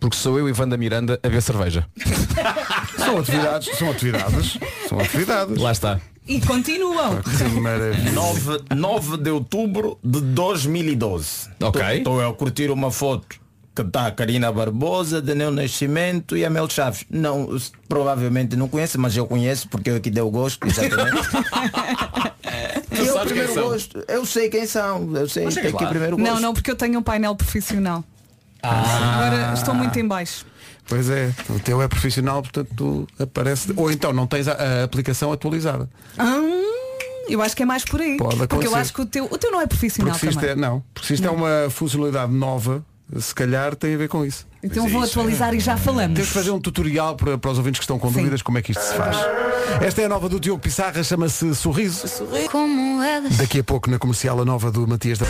Porque 0.00 0.16
sou 0.16 0.38
eu 0.38 0.48
e 0.48 0.52
Wanda 0.52 0.76
Miranda 0.76 1.18
a 1.22 1.28
ver 1.28 1.40
cerveja. 1.40 1.86
São 2.98 3.18
atividades, 3.18 3.78
são 3.78 3.90
atividades, 3.90 4.58
são 4.88 4.98
atividades. 4.98 5.58
Lá 5.58 5.70
está. 5.70 6.00
E 6.26 6.40
continuam. 6.40 7.22
Que 7.22 7.44
maravilha. 7.60 8.12
9, 8.12 8.58
9 8.74 9.16
de 9.18 9.30
outubro 9.30 9.98
de 10.02 10.20
2012. 10.20 11.50
Ok. 11.62 11.82
Estou 11.98 12.28
a 12.28 12.34
curtir 12.34 12.70
uma 12.70 12.90
foto 12.90 13.38
que 13.76 13.88
está 13.88 14.06
a 14.06 14.10
Karina 14.10 14.50
Barbosa, 14.50 15.20
Daniel 15.20 15.50
Nascimento 15.50 16.36
e 16.36 16.44
a 16.44 16.50
Mel 16.50 16.68
Chaves. 16.68 17.04
Não, 17.10 17.56
provavelmente 17.86 18.56
não 18.56 18.68
conheço, 18.68 18.98
mas 18.98 19.14
eu 19.14 19.26
conheço 19.26 19.68
porque 19.68 19.90
eu 19.90 20.00
que 20.00 20.10
dei 20.10 20.22
o 20.22 20.30
gosto, 20.30 20.66
exatamente. 20.66 21.28
e 22.90 22.98
é 22.98 23.02
o 23.02 23.14
sabes 23.14 23.32
quem 23.32 23.42
primeiro 23.42 23.68
gosto. 23.68 24.04
Eu 24.08 24.24
sei 24.24 24.48
quem 24.48 24.66
são. 24.66 25.14
Eu 25.14 25.28
sei 25.28 25.44
Mas 25.44 25.54
que 25.54 25.66
é 25.66 25.70
lá. 25.70 25.82
o 25.84 25.88
primeiro 25.88 26.16
gosto. 26.16 26.32
Não, 26.32 26.40
não, 26.40 26.54
porque 26.54 26.70
eu 26.70 26.76
tenho 26.76 26.98
um 26.98 27.02
painel 27.02 27.36
profissional. 27.36 28.02
Agora 28.62 29.52
estou 29.54 29.74
muito 29.74 29.98
em 29.98 30.06
baixo. 30.06 30.46
Pois 30.88 31.10
é, 31.10 31.32
o 31.50 31.58
teu 31.58 31.82
é 31.82 31.88
profissional, 31.88 32.42
portanto 32.42 32.68
tu 32.76 33.06
aparece. 33.18 33.72
Ou 33.76 33.90
então 33.90 34.12
não 34.12 34.26
tens 34.26 34.48
a, 34.48 34.52
a 34.52 34.84
aplicação 34.84 35.32
atualizada. 35.32 35.88
Ah, 36.16 36.40
eu 37.28 37.42
acho 37.42 37.56
que 37.56 37.62
é 37.62 37.66
mais 37.66 37.84
por 37.84 38.00
aí. 38.00 38.16
Pode 38.16 38.46
porque 38.46 38.66
eu 38.66 38.74
acho 38.74 38.92
que 38.92 39.02
o 39.02 39.06
teu, 39.06 39.24
o 39.24 39.36
teu 39.36 39.50
não 39.50 39.60
é 39.60 39.66
profissional 39.66 40.12
Porque 40.12 40.26
se 40.26 40.30
isto 40.30 40.40
também. 40.40 40.52
é, 40.52 40.56
não, 40.56 40.82
porque 40.94 41.08
se 41.08 41.14
isto 41.14 41.26
é 41.26 41.30
uma 41.30 41.68
funcionalidade 41.70 42.32
nova, 42.32 42.84
se 43.18 43.34
calhar 43.34 43.74
tem 43.74 43.94
a 43.94 43.98
ver 43.98 44.08
com 44.08 44.24
isso. 44.24 44.46
Então 44.62 44.86
é 44.86 44.88
vou 44.88 45.04
isso. 45.04 45.18
atualizar 45.18 45.54
e 45.54 45.60
já 45.60 45.76
falamos. 45.76 46.14
Temos 46.14 46.28
que 46.28 46.34
fazer 46.34 46.50
um 46.50 46.60
tutorial 46.60 47.14
para, 47.16 47.38
para 47.38 47.50
os 47.50 47.58
ouvintes 47.58 47.78
que 47.78 47.84
estão 47.84 47.98
com 47.98 48.08
Sim. 48.08 48.18
dúvidas 48.18 48.42
como 48.42 48.58
é 48.58 48.62
que 48.62 48.72
isto 48.72 48.82
se 48.82 48.94
faz. 48.94 49.16
Esta 49.80 50.02
é 50.02 50.04
a 50.06 50.08
nova 50.08 50.28
do 50.28 50.40
Diogo 50.40 50.60
Pissarra, 50.60 51.02
chama-se 51.02 51.54
Sorriso. 51.54 52.06
Como 52.50 53.02
elas. 53.02 53.36
Daqui 53.36 53.60
a 53.60 53.64
pouco 53.64 53.90
na 53.90 53.98
comercial 53.98 54.40
a 54.40 54.44
nova 54.44 54.70
do 54.70 54.86
Matias 54.86 55.18
da. 55.18 55.26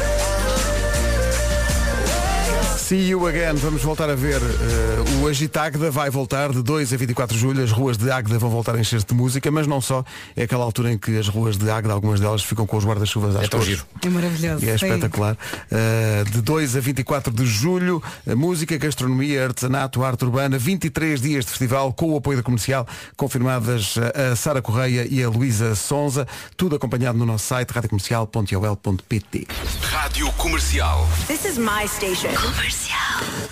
See 2.86 3.08
you 3.08 3.26
again. 3.26 3.56
Vamos 3.56 3.82
voltar 3.82 4.08
a 4.08 4.14
ver 4.14 4.40
eh, 4.40 5.20
o 5.20 5.26
Agitagda 5.26 5.90
vai 5.90 6.08
voltar 6.08 6.52
de 6.52 6.62
2 6.62 6.92
a 6.92 6.96
24 6.96 7.34
de 7.34 7.42
julho. 7.42 7.64
As 7.64 7.72
ruas 7.72 7.96
de 7.98 8.08
Águeda 8.08 8.38
vão 8.38 8.48
voltar 8.48 8.76
a 8.76 8.78
encher-se 8.78 9.04
de 9.04 9.12
música, 9.12 9.50
mas 9.50 9.66
não 9.66 9.80
só. 9.80 10.04
É 10.36 10.44
aquela 10.44 10.62
altura 10.62 10.92
em 10.92 10.98
que 10.98 11.18
as 11.18 11.26
ruas 11.26 11.56
de 11.58 11.68
Águeda, 11.68 11.92
algumas 11.92 12.20
delas, 12.20 12.44
ficam 12.44 12.64
com 12.64 12.76
os 12.76 12.84
guarda-chuvas 12.84 13.34
às 13.34 13.42
É 13.46 13.48
tão 13.48 13.58
cores. 13.58 13.74
giro. 13.74 13.84
É 14.04 14.08
maravilhoso. 14.08 14.64
E 14.64 14.68
é 14.70 14.78
Sim. 14.78 14.86
espetacular. 14.86 15.36
Uh, 15.68 16.30
de 16.30 16.40
2 16.40 16.76
a 16.76 16.80
24 16.80 17.32
de 17.32 17.44
julho, 17.44 18.00
a 18.24 18.36
música, 18.36 18.78
gastronomia, 18.78 19.46
artesanato, 19.46 20.04
arte 20.04 20.24
urbana, 20.24 20.56
23 20.56 21.20
dias 21.20 21.44
de 21.44 21.50
festival 21.50 21.92
com 21.92 22.12
o 22.12 22.16
apoio 22.18 22.36
da 22.36 22.44
comercial, 22.44 22.86
confirmadas 23.16 23.96
uh, 23.96 24.32
a 24.32 24.36
Sara 24.36 24.62
Correia 24.62 25.08
e 25.10 25.20
a 25.24 25.28
Luísa 25.28 25.74
Sonza, 25.74 26.24
tudo 26.56 26.76
acompanhado 26.76 27.18
no 27.18 27.26
nosso 27.26 27.46
site 27.46 27.68
radiocomercial.ol.pt. 27.72 29.48
Rádio 29.82 30.30
Comercial. 30.34 31.04
This 31.26 31.44
is 31.44 31.58
my 31.58 31.84
station. 31.88 32.28
Comercial. 32.36 32.75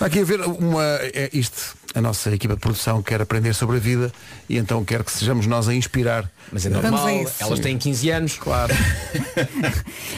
Aqui 0.00 0.20
a 0.20 0.24
ver 0.24 0.40
uma. 0.40 0.82
É 1.00 1.30
isto. 1.32 1.76
A 1.94 2.00
nossa 2.00 2.28
equipa 2.34 2.54
de 2.54 2.60
produção 2.60 3.00
quer 3.00 3.22
aprender 3.22 3.54
sobre 3.54 3.76
a 3.76 3.78
vida 3.78 4.12
e 4.48 4.58
então 4.58 4.84
quer 4.84 5.04
que 5.04 5.12
sejamos 5.12 5.46
nós 5.46 5.68
a 5.68 5.74
inspirar. 5.74 6.28
Mas 6.52 6.66
é 6.66 6.68
normal, 6.68 7.08
elas 7.38 7.60
têm 7.60 7.78
15 7.78 8.10
anos. 8.10 8.36
Claro. 8.36 8.74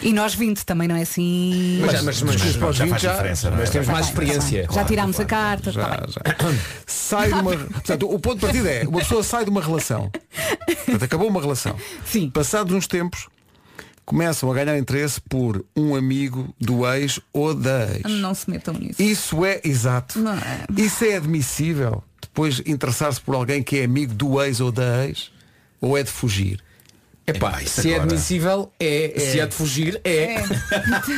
E 0.02 0.12
nós 0.12 0.34
20 0.34 0.64
também 0.64 0.86
não 0.86 0.94
é 0.96 1.02
assim. 1.02 1.80
Mas, 1.84 2.02
mas, 2.02 2.22
mas, 2.22 2.56
para 2.56 2.68
os 2.68 2.76
já 2.76 2.84
20 2.84 2.90
faz 2.90 3.02
já- 3.02 3.12
diferença, 3.12 3.48
é? 3.48 3.50
mas 3.50 3.70
temos 3.70 3.88
mais 3.88 4.06
experiência. 4.06 4.68
já 4.72 4.84
tirámos 4.84 5.18
a 5.18 5.24
carta. 5.24 5.72
Já, 5.72 5.84
tá 5.84 6.06
já. 6.08 6.20
Sai 6.86 7.28
de 7.32 7.40
uma. 7.40 7.56
Portanto, 7.56 8.12
o 8.12 8.18
ponto 8.18 8.34
de 8.36 8.40
partida 8.40 8.70
é, 8.70 8.86
uma 8.86 8.98
pessoa 9.00 9.22
sai 9.22 9.44
de 9.44 9.50
uma 9.50 9.60
relação. 9.62 10.10
Portanto, 10.66 11.02
acabou 11.04 11.28
uma 11.28 11.40
relação. 11.40 11.76
Sim. 12.04 12.30
Passados 12.30 12.72
uns 12.74 12.86
tempos, 12.86 13.26
começam 14.06 14.50
a 14.50 14.54
ganhar 14.54 14.78
interesse 14.78 15.20
por 15.20 15.62
um 15.76 15.94
amigo 15.94 16.54
do 16.58 16.86
ex 16.90 17.20
ou 17.32 17.52
da 17.54 17.86
ex. 17.92 18.02
Não 18.20 18.32
se 18.34 18.48
metam 18.48 18.72
nisso. 18.72 19.02
Isso 19.02 19.44
é 19.44 19.60
exato. 19.64 20.18
Não 20.20 20.32
é. 20.32 20.64
Isso 20.78 21.04
é 21.04 21.16
admissível. 21.16 22.02
Depois 22.22 22.62
interessar-se 22.64 23.20
por 23.20 23.34
alguém 23.34 23.62
que 23.62 23.78
é 23.80 23.84
amigo 23.84 24.14
do 24.14 24.40
ex 24.42 24.60
ou 24.60 24.70
da 24.72 25.04
ex? 25.06 25.30
Ou 25.80 25.98
é 25.98 26.02
de 26.02 26.10
fugir? 26.10 26.60
Epá, 27.26 27.60
isso 27.60 27.82
se 27.82 27.88
é 27.90 27.94
agora- 27.96 28.04
admissível, 28.04 28.72
é. 28.78 29.14
Se 29.18 29.40
é 29.40 29.46
de 29.46 29.54
fugir, 29.54 30.00
é. 30.04 30.36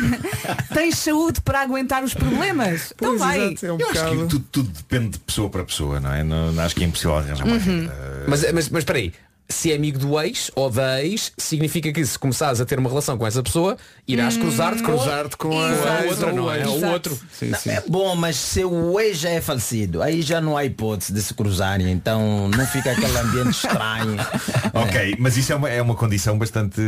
Tens 0.73 0.97
saúde 0.97 1.41
para 1.43 1.61
aguentar 1.61 2.03
os 2.03 2.15
problemas? 2.15 2.93
então 2.97 3.11
Pois, 3.11 3.21
vai. 3.21 3.39
exato, 3.53 3.67
é 3.67 3.73
um 3.73 3.79
Eu 3.79 3.87
acho 3.91 3.95
que 3.95 4.05
bocado. 4.11 4.29
tudo, 4.29 4.45
tudo 4.51 4.69
depende 4.71 5.09
de 5.11 5.19
pessoa 5.19 5.51
para 5.51 5.65
pessoa, 5.65 6.01
não 6.01 6.13
é? 6.13 6.25
Não, 6.25 6.59
acho 6.61 6.75
que 6.75 6.83
é 6.83 6.87
impossível 6.87 7.17
arranjar 7.17 7.45
uma 7.45 7.53
Uhum. 7.57 7.59
regra. 7.59 8.25
Mas, 8.27 8.41
mas, 8.53 8.69
mas 8.71 8.79
espera 8.79 8.99
aí. 8.99 9.13
Se 9.51 9.73
é 9.73 9.77
amigo 9.77 9.99
do 9.99 10.21
ex 10.21 10.51
ou 10.55 10.69
da 10.71 11.03
ex, 11.03 11.33
significa 11.39 11.91
que 11.91 12.05
se 12.05 12.19
começares 12.19 12.61
a 12.61 12.67
ter 12.67 12.79
uma 12.79 12.91
relação 12.91 13.17
com 13.17 13.27
essa 13.27 13.43
pessoa, 13.43 13.79
irás 14.07 14.37
Hum. 14.37 14.41
cruzar-te 14.41 14.83
com, 14.83 14.93
Cruzar-te 14.93 15.37
com 15.39 15.59
a- 15.59 16.03
outra, 16.07 16.33
não 16.35 16.53
é? 16.53 16.61
Exato. 16.61 16.77
O 16.77 16.91
outro. 16.91 17.19
Sim, 17.33 17.49
Não, 17.49 17.59
sim. 17.59 17.71
É 17.71 17.83
bom, 17.89 18.15
mas 18.15 18.37
se 18.37 18.63
o 18.63 19.01
ex 19.01 19.19
já 19.19 19.31
é 19.31 19.41
falecido, 19.41 20.03
aí 20.03 20.21
já 20.21 20.39
não 20.39 20.55
há 20.55 20.67
hipótese 20.67 21.15
de 21.15 21.23
se 21.23 21.33
cruzarem, 21.33 21.91
então 21.91 22.49
não 22.51 22.67
fica 22.67 22.91
aquele 22.93 23.17
ambiente 23.19 23.51
estranho. 23.57 24.17
Ok, 24.75 25.17
mas 25.19 25.37
isso 25.37 25.53
é 25.53 25.57
uma, 25.57 25.69
é 25.71 25.81
uma 25.81 25.95
condição 25.95 26.37
bastante 26.39 26.81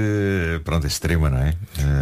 pronto, 0.64 0.86
extrema, 0.86 1.30
não 1.30 1.38
é? 1.38 1.54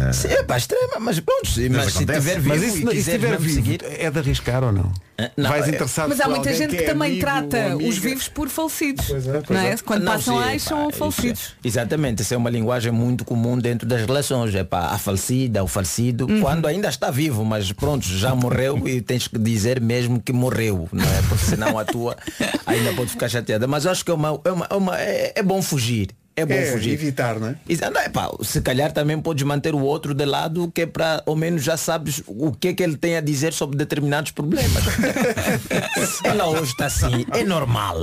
Eh, 0.09 0.13
Sim, 0.13 0.27
é 0.27 0.43
para 0.43 0.57
extrema, 0.57 0.99
mas 0.99 1.19
pronto, 1.21 1.47
sim, 1.47 1.69
mas, 1.69 1.93
se 1.93 1.99
tiver 1.99 2.19
vivo 2.19 2.49
Mas 2.49 2.61
isso, 2.63 2.91
e 2.93 3.01
se 3.01 3.17
mesmo 3.17 3.37
vivo, 3.39 3.53
seguir. 3.55 3.79
é 3.83 4.11
de 4.11 4.19
arriscar 4.19 4.63
ou 4.63 4.71
não? 4.71 4.91
não, 5.37 5.49
Vais 5.49 5.65
é- 5.65 5.69
interessado 5.69 6.09
Mas 6.09 6.19
há 6.21 6.27
muita 6.29 6.53
gente 6.53 6.75
que, 6.75 6.83
é 6.83 6.87
também 6.87 7.11
amigo 7.11 7.21
trata 7.25 7.75
ou 7.75 7.87
os 7.87 7.97
vivos 7.97 8.27
por 8.27 8.49
falecidos. 8.49 9.05
Pois 9.07 9.27
é, 9.27 9.31
pois 9.41 9.49
não 9.59 9.65
é? 9.67 9.71
é. 9.71 9.77
Quando 9.77 10.03
Não, 10.03 10.11
passam 10.13 10.37
sim, 10.37 10.43
lá, 10.53 10.59
são 10.59 10.89
pá, 10.89 10.97
falecidos. 10.97 11.39
isso- 11.39 11.55
exatamente, 11.63 12.21
essa 12.21 12.35
é 12.35 12.37
uma 12.37 12.49
linguagem 12.49 12.91
muito 12.91 13.23
comum 13.25 13.57
dentro 13.57 13.87
das 13.87 14.01
relações. 14.05 14.53
É 14.55 14.63
para 14.63 14.87
a 14.87 14.97
falecida, 14.97 15.63
o 15.63 15.67
falecido, 15.67 16.25
Uhum. 16.29 16.41
quando 16.41 16.67
ainda 16.67 16.87
está 16.89 17.09
vivo, 17.11 17.43
mas 17.45 17.71
pronto, 17.71 18.05
já 18.05 18.33
morreu 18.35 18.87
e 18.87 19.01
tens 19.01 19.27
que 19.27 19.37
dizer 19.37 19.79
mesmo 19.81 20.21
que 20.21 20.31
morreu, 20.33 20.87
não 20.91 21.03
é? 21.03 21.21
Porque 21.27 21.45
senão 21.45 21.77
a 21.77 21.85
tua 21.85 22.15
ainda 22.65 22.93
pode 22.93 23.11
ficar 23.11 23.29
chateada. 23.29 23.67
Mas 23.67 23.85
acho 23.85 24.03
que 24.05 24.11
é, 24.11 24.13
uma, 24.13 24.39
é, 24.43 24.51
uma- 24.51 24.67
é 24.69 24.75
uma- 24.75 24.99
é- 24.99 25.33
é 25.35 25.43
bom 25.43 25.61
fugir. 25.61 26.09
É 26.39 26.45
bom 26.45 26.53
É, 26.53 26.65
fugir. 26.71 26.93
evitar, 26.93 27.39
não 27.39 27.49
é? 27.49 27.55
Exa- 27.67 27.89
não, 27.89 28.01
epá, 28.01 28.29
se 28.41 28.61
calhar 28.61 28.91
também 28.91 29.19
podes 29.19 29.43
manter 29.43 29.73
o 29.75 29.81
outro 29.81 30.13
de 30.13 30.25
lado 30.25 30.71
que 30.73 30.81
é 30.81 30.85
para 30.85 31.21
ao 31.25 31.35
menos 31.35 31.63
já 31.63 31.75
sabes 31.77 32.21
o 32.27 32.51
que 32.51 32.69
é 32.69 32.73
que 32.73 32.81
ele 32.83 32.95
tem 32.97 33.17
a 33.17 33.21
dizer 33.21 33.53
sobre 33.53 33.77
determinados 33.77 34.31
problemas. 34.31 34.83
se 34.83 36.27
ela 36.27 36.47
hoje 36.47 36.71
está 36.71 36.85
assim, 36.85 37.25
é 37.33 37.43
normal. 37.43 37.97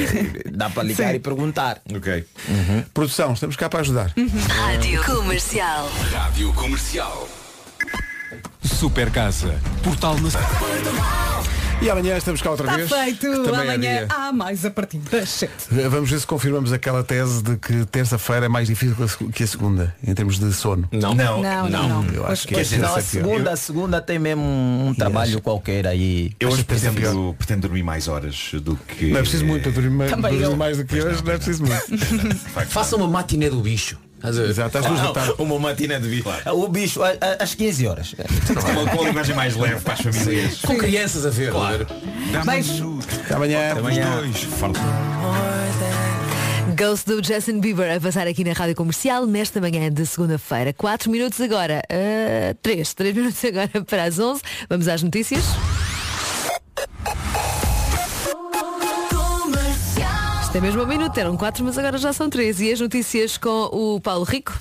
Dá 0.52 0.68
para 0.70 0.82
ligar 0.82 1.10
Sim. 1.10 1.16
e 1.16 1.18
perguntar. 1.20 1.80
Ok. 1.94 2.24
Produção, 2.92 3.32
estamos 3.32 3.56
cá 3.56 3.68
para 3.68 3.80
ajudar. 3.80 4.12
Rádio 4.48 5.02
Comercial. 5.04 5.90
Rádio 6.12 6.52
Comercial. 6.54 7.28
Super 8.62 9.10
Casa. 9.10 9.58
Portal 9.82 10.16
na... 10.18 10.30
E 11.82 11.88
amanhã 11.88 12.14
estamos 12.18 12.42
cá 12.42 12.50
outra 12.50 12.66
Está 12.66 12.76
vez. 12.76 12.90
feito. 12.90 13.26
é 13.26 13.48
Amanhã 13.62 14.06
há 14.10 14.30
mais 14.32 14.66
a 14.66 14.70
partir 14.70 14.98
das 14.98 15.30
7. 15.30 15.52
Vamos 15.88 16.10
ver 16.10 16.20
se 16.20 16.26
confirmamos 16.26 16.74
aquela 16.74 17.02
tese 17.02 17.42
de 17.42 17.56
que 17.56 17.86
terça-feira 17.86 18.44
é 18.46 18.48
mais 18.50 18.68
difícil 18.68 18.94
que 19.32 19.42
a 19.42 19.46
segunda, 19.46 19.94
em 20.06 20.14
termos 20.14 20.38
de 20.38 20.52
sono. 20.52 20.86
Não. 20.92 21.14
Não, 21.14 21.42
Não, 21.42 21.70
não, 21.70 21.88
não. 22.02 22.12
Eu 22.12 22.26
acho 22.26 22.46
que 22.46 22.52
Pois 22.52 22.70
é 22.70 22.76
não, 22.76 22.94
a 22.94 23.00
segunda, 23.00 23.52
a 23.52 23.56
segunda 23.56 24.00
tem 24.00 24.18
mesmo 24.18 24.42
um 24.42 24.94
trabalho 24.94 25.40
qualquer 25.40 25.86
aí. 25.86 26.32
Eu 26.38 26.50
hoje 26.50 26.64
terça 26.64 26.88
é 26.88 26.92
pretendo, 26.92 27.34
pretendo 27.38 27.62
dormir 27.62 27.82
mais 27.82 28.08
horas 28.08 28.50
do 28.62 28.76
que. 28.76 29.06
Não 29.06 29.18
é 29.18 29.22
preciso 29.22 29.46
muito, 29.46 29.66
eu 29.68 29.72
dormi 29.72 29.90
mais, 29.90 30.56
mais 30.56 30.76
do 30.76 30.84
que 30.84 31.00
hoje, 31.00 31.24
não 31.24 31.32
é 31.32 31.36
preciso 31.36 31.64
muito. 31.64 31.98
Faça 32.68 32.94
uma 32.94 33.08
matiné 33.08 33.48
do 33.48 33.60
bicho. 33.60 33.98
Estás 34.20 34.38
a 34.38 34.42
ver? 34.42 34.50
Exato, 34.50 34.78
às 34.78 34.84
duas 34.86 35.00
da 35.00 35.12
tarde. 35.12 35.34
Uma 35.38 35.58
matina 35.58 35.98
de 35.98 36.08
bicho. 36.08 36.28
O 36.52 36.68
bicho 36.68 37.02
a- 37.02 37.08
a- 37.20 37.42
às 37.42 37.54
15 37.54 37.86
horas. 37.86 38.14
Com 38.14 38.70
uma, 38.70 38.90
com 38.90 38.96
uma 38.98 39.08
linguagem 39.08 39.34
mais 39.34 39.56
leve 39.56 39.80
para 39.80 39.94
as 39.94 40.00
famílias. 40.00 40.58
Com 40.60 40.76
crianças 40.76 41.24
a 41.24 41.30
ver. 41.30 41.50
a 41.56 41.70
ver? 41.70 41.86
Beijo. 42.44 42.98
Até 43.24 43.34
amanhã. 43.34 43.72
Amanhã. 43.78 44.30
Forte. 44.58 44.78
Ghost 46.76 47.06
do 47.06 47.22
Justin 47.26 47.60
Bieber 47.60 47.94
a 47.96 48.00
passar 48.00 48.26
aqui 48.26 48.44
na 48.44 48.52
Rádio 48.52 48.74
Comercial 48.74 49.26
nesta 49.26 49.60
manhã 49.60 49.90
de 49.90 50.04
segunda-feira. 50.06 50.72
4 50.72 51.10
minutos 51.10 51.40
agora. 51.40 51.82
3. 52.62 52.94
3 52.94 53.14
minutos 53.16 53.42
agora 53.44 53.70
para 53.86 54.04
as 54.04 54.18
11. 54.18 54.42
Vamos 54.68 54.86
às 54.88 55.02
notícias. 55.02 55.44
É 60.60 60.62
mesmo 60.62 60.82
um 60.82 60.86
minuto, 60.86 61.16
eram 61.16 61.38
4, 61.38 61.64
mas 61.64 61.78
agora 61.78 61.96
já 61.96 62.12
são 62.12 62.28
3. 62.28 62.60
E 62.60 62.70
as 62.70 62.80
notícias 62.80 63.38
com 63.38 63.70
o 63.72 63.98
Paulo 63.98 64.24
Rico. 64.24 64.52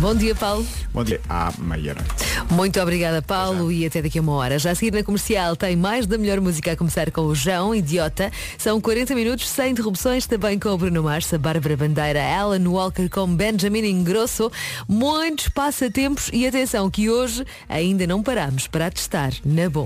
Bom 0.00 0.12
dia, 0.12 0.34
Paulo. 0.34 0.66
Bom 0.92 1.04
dia. 1.04 1.20
À 1.28 1.52
meia-noite. 1.56 2.10
Muito 2.50 2.80
obrigada, 2.80 3.22
Paulo, 3.22 3.70
e 3.70 3.86
até 3.86 4.02
daqui 4.02 4.18
a 4.18 4.22
uma 4.22 4.32
hora. 4.32 4.58
Já 4.58 4.72
a 4.72 4.74
seguir 4.74 4.92
na 4.92 5.04
comercial 5.04 5.54
tem 5.54 5.76
mais 5.76 6.04
da 6.04 6.18
melhor 6.18 6.40
música 6.40 6.72
a 6.72 6.76
começar 6.76 7.12
com 7.12 7.20
o 7.22 7.34
João, 7.34 7.72
Idiota. 7.72 8.32
São 8.58 8.80
40 8.80 9.14
minutos 9.14 9.48
sem 9.48 9.70
interrupções, 9.70 10.26
também 10.26 10.58
com 10.58 10.70
o 10.70 10.76
Bruno 10.76 11.04
Mars, 11.04 11.32
a 11.32 11.38
Bárbara 11.38 11.76
Bandeira, 11.76 12.24
Alan 12.36 12.68
Walker 12.68 13.08
com 13.08 13.36
Benjamin 13.36 13.88
Ingrosso. 13.88 14.50
Muitos 14.88 15.48
passatempos 15.48 16.28
e 16.32 16.44
atenção 16.44 16.90
que 16.90 17.08
hoje 17.08 17.46
ainda 17.68 18.04
não 18.04 18.20
paramos 18.20 18.66
para 18.66 18.90
testar 18.90 19.32
na 19.44 19.70
bomba. 19.70 19.82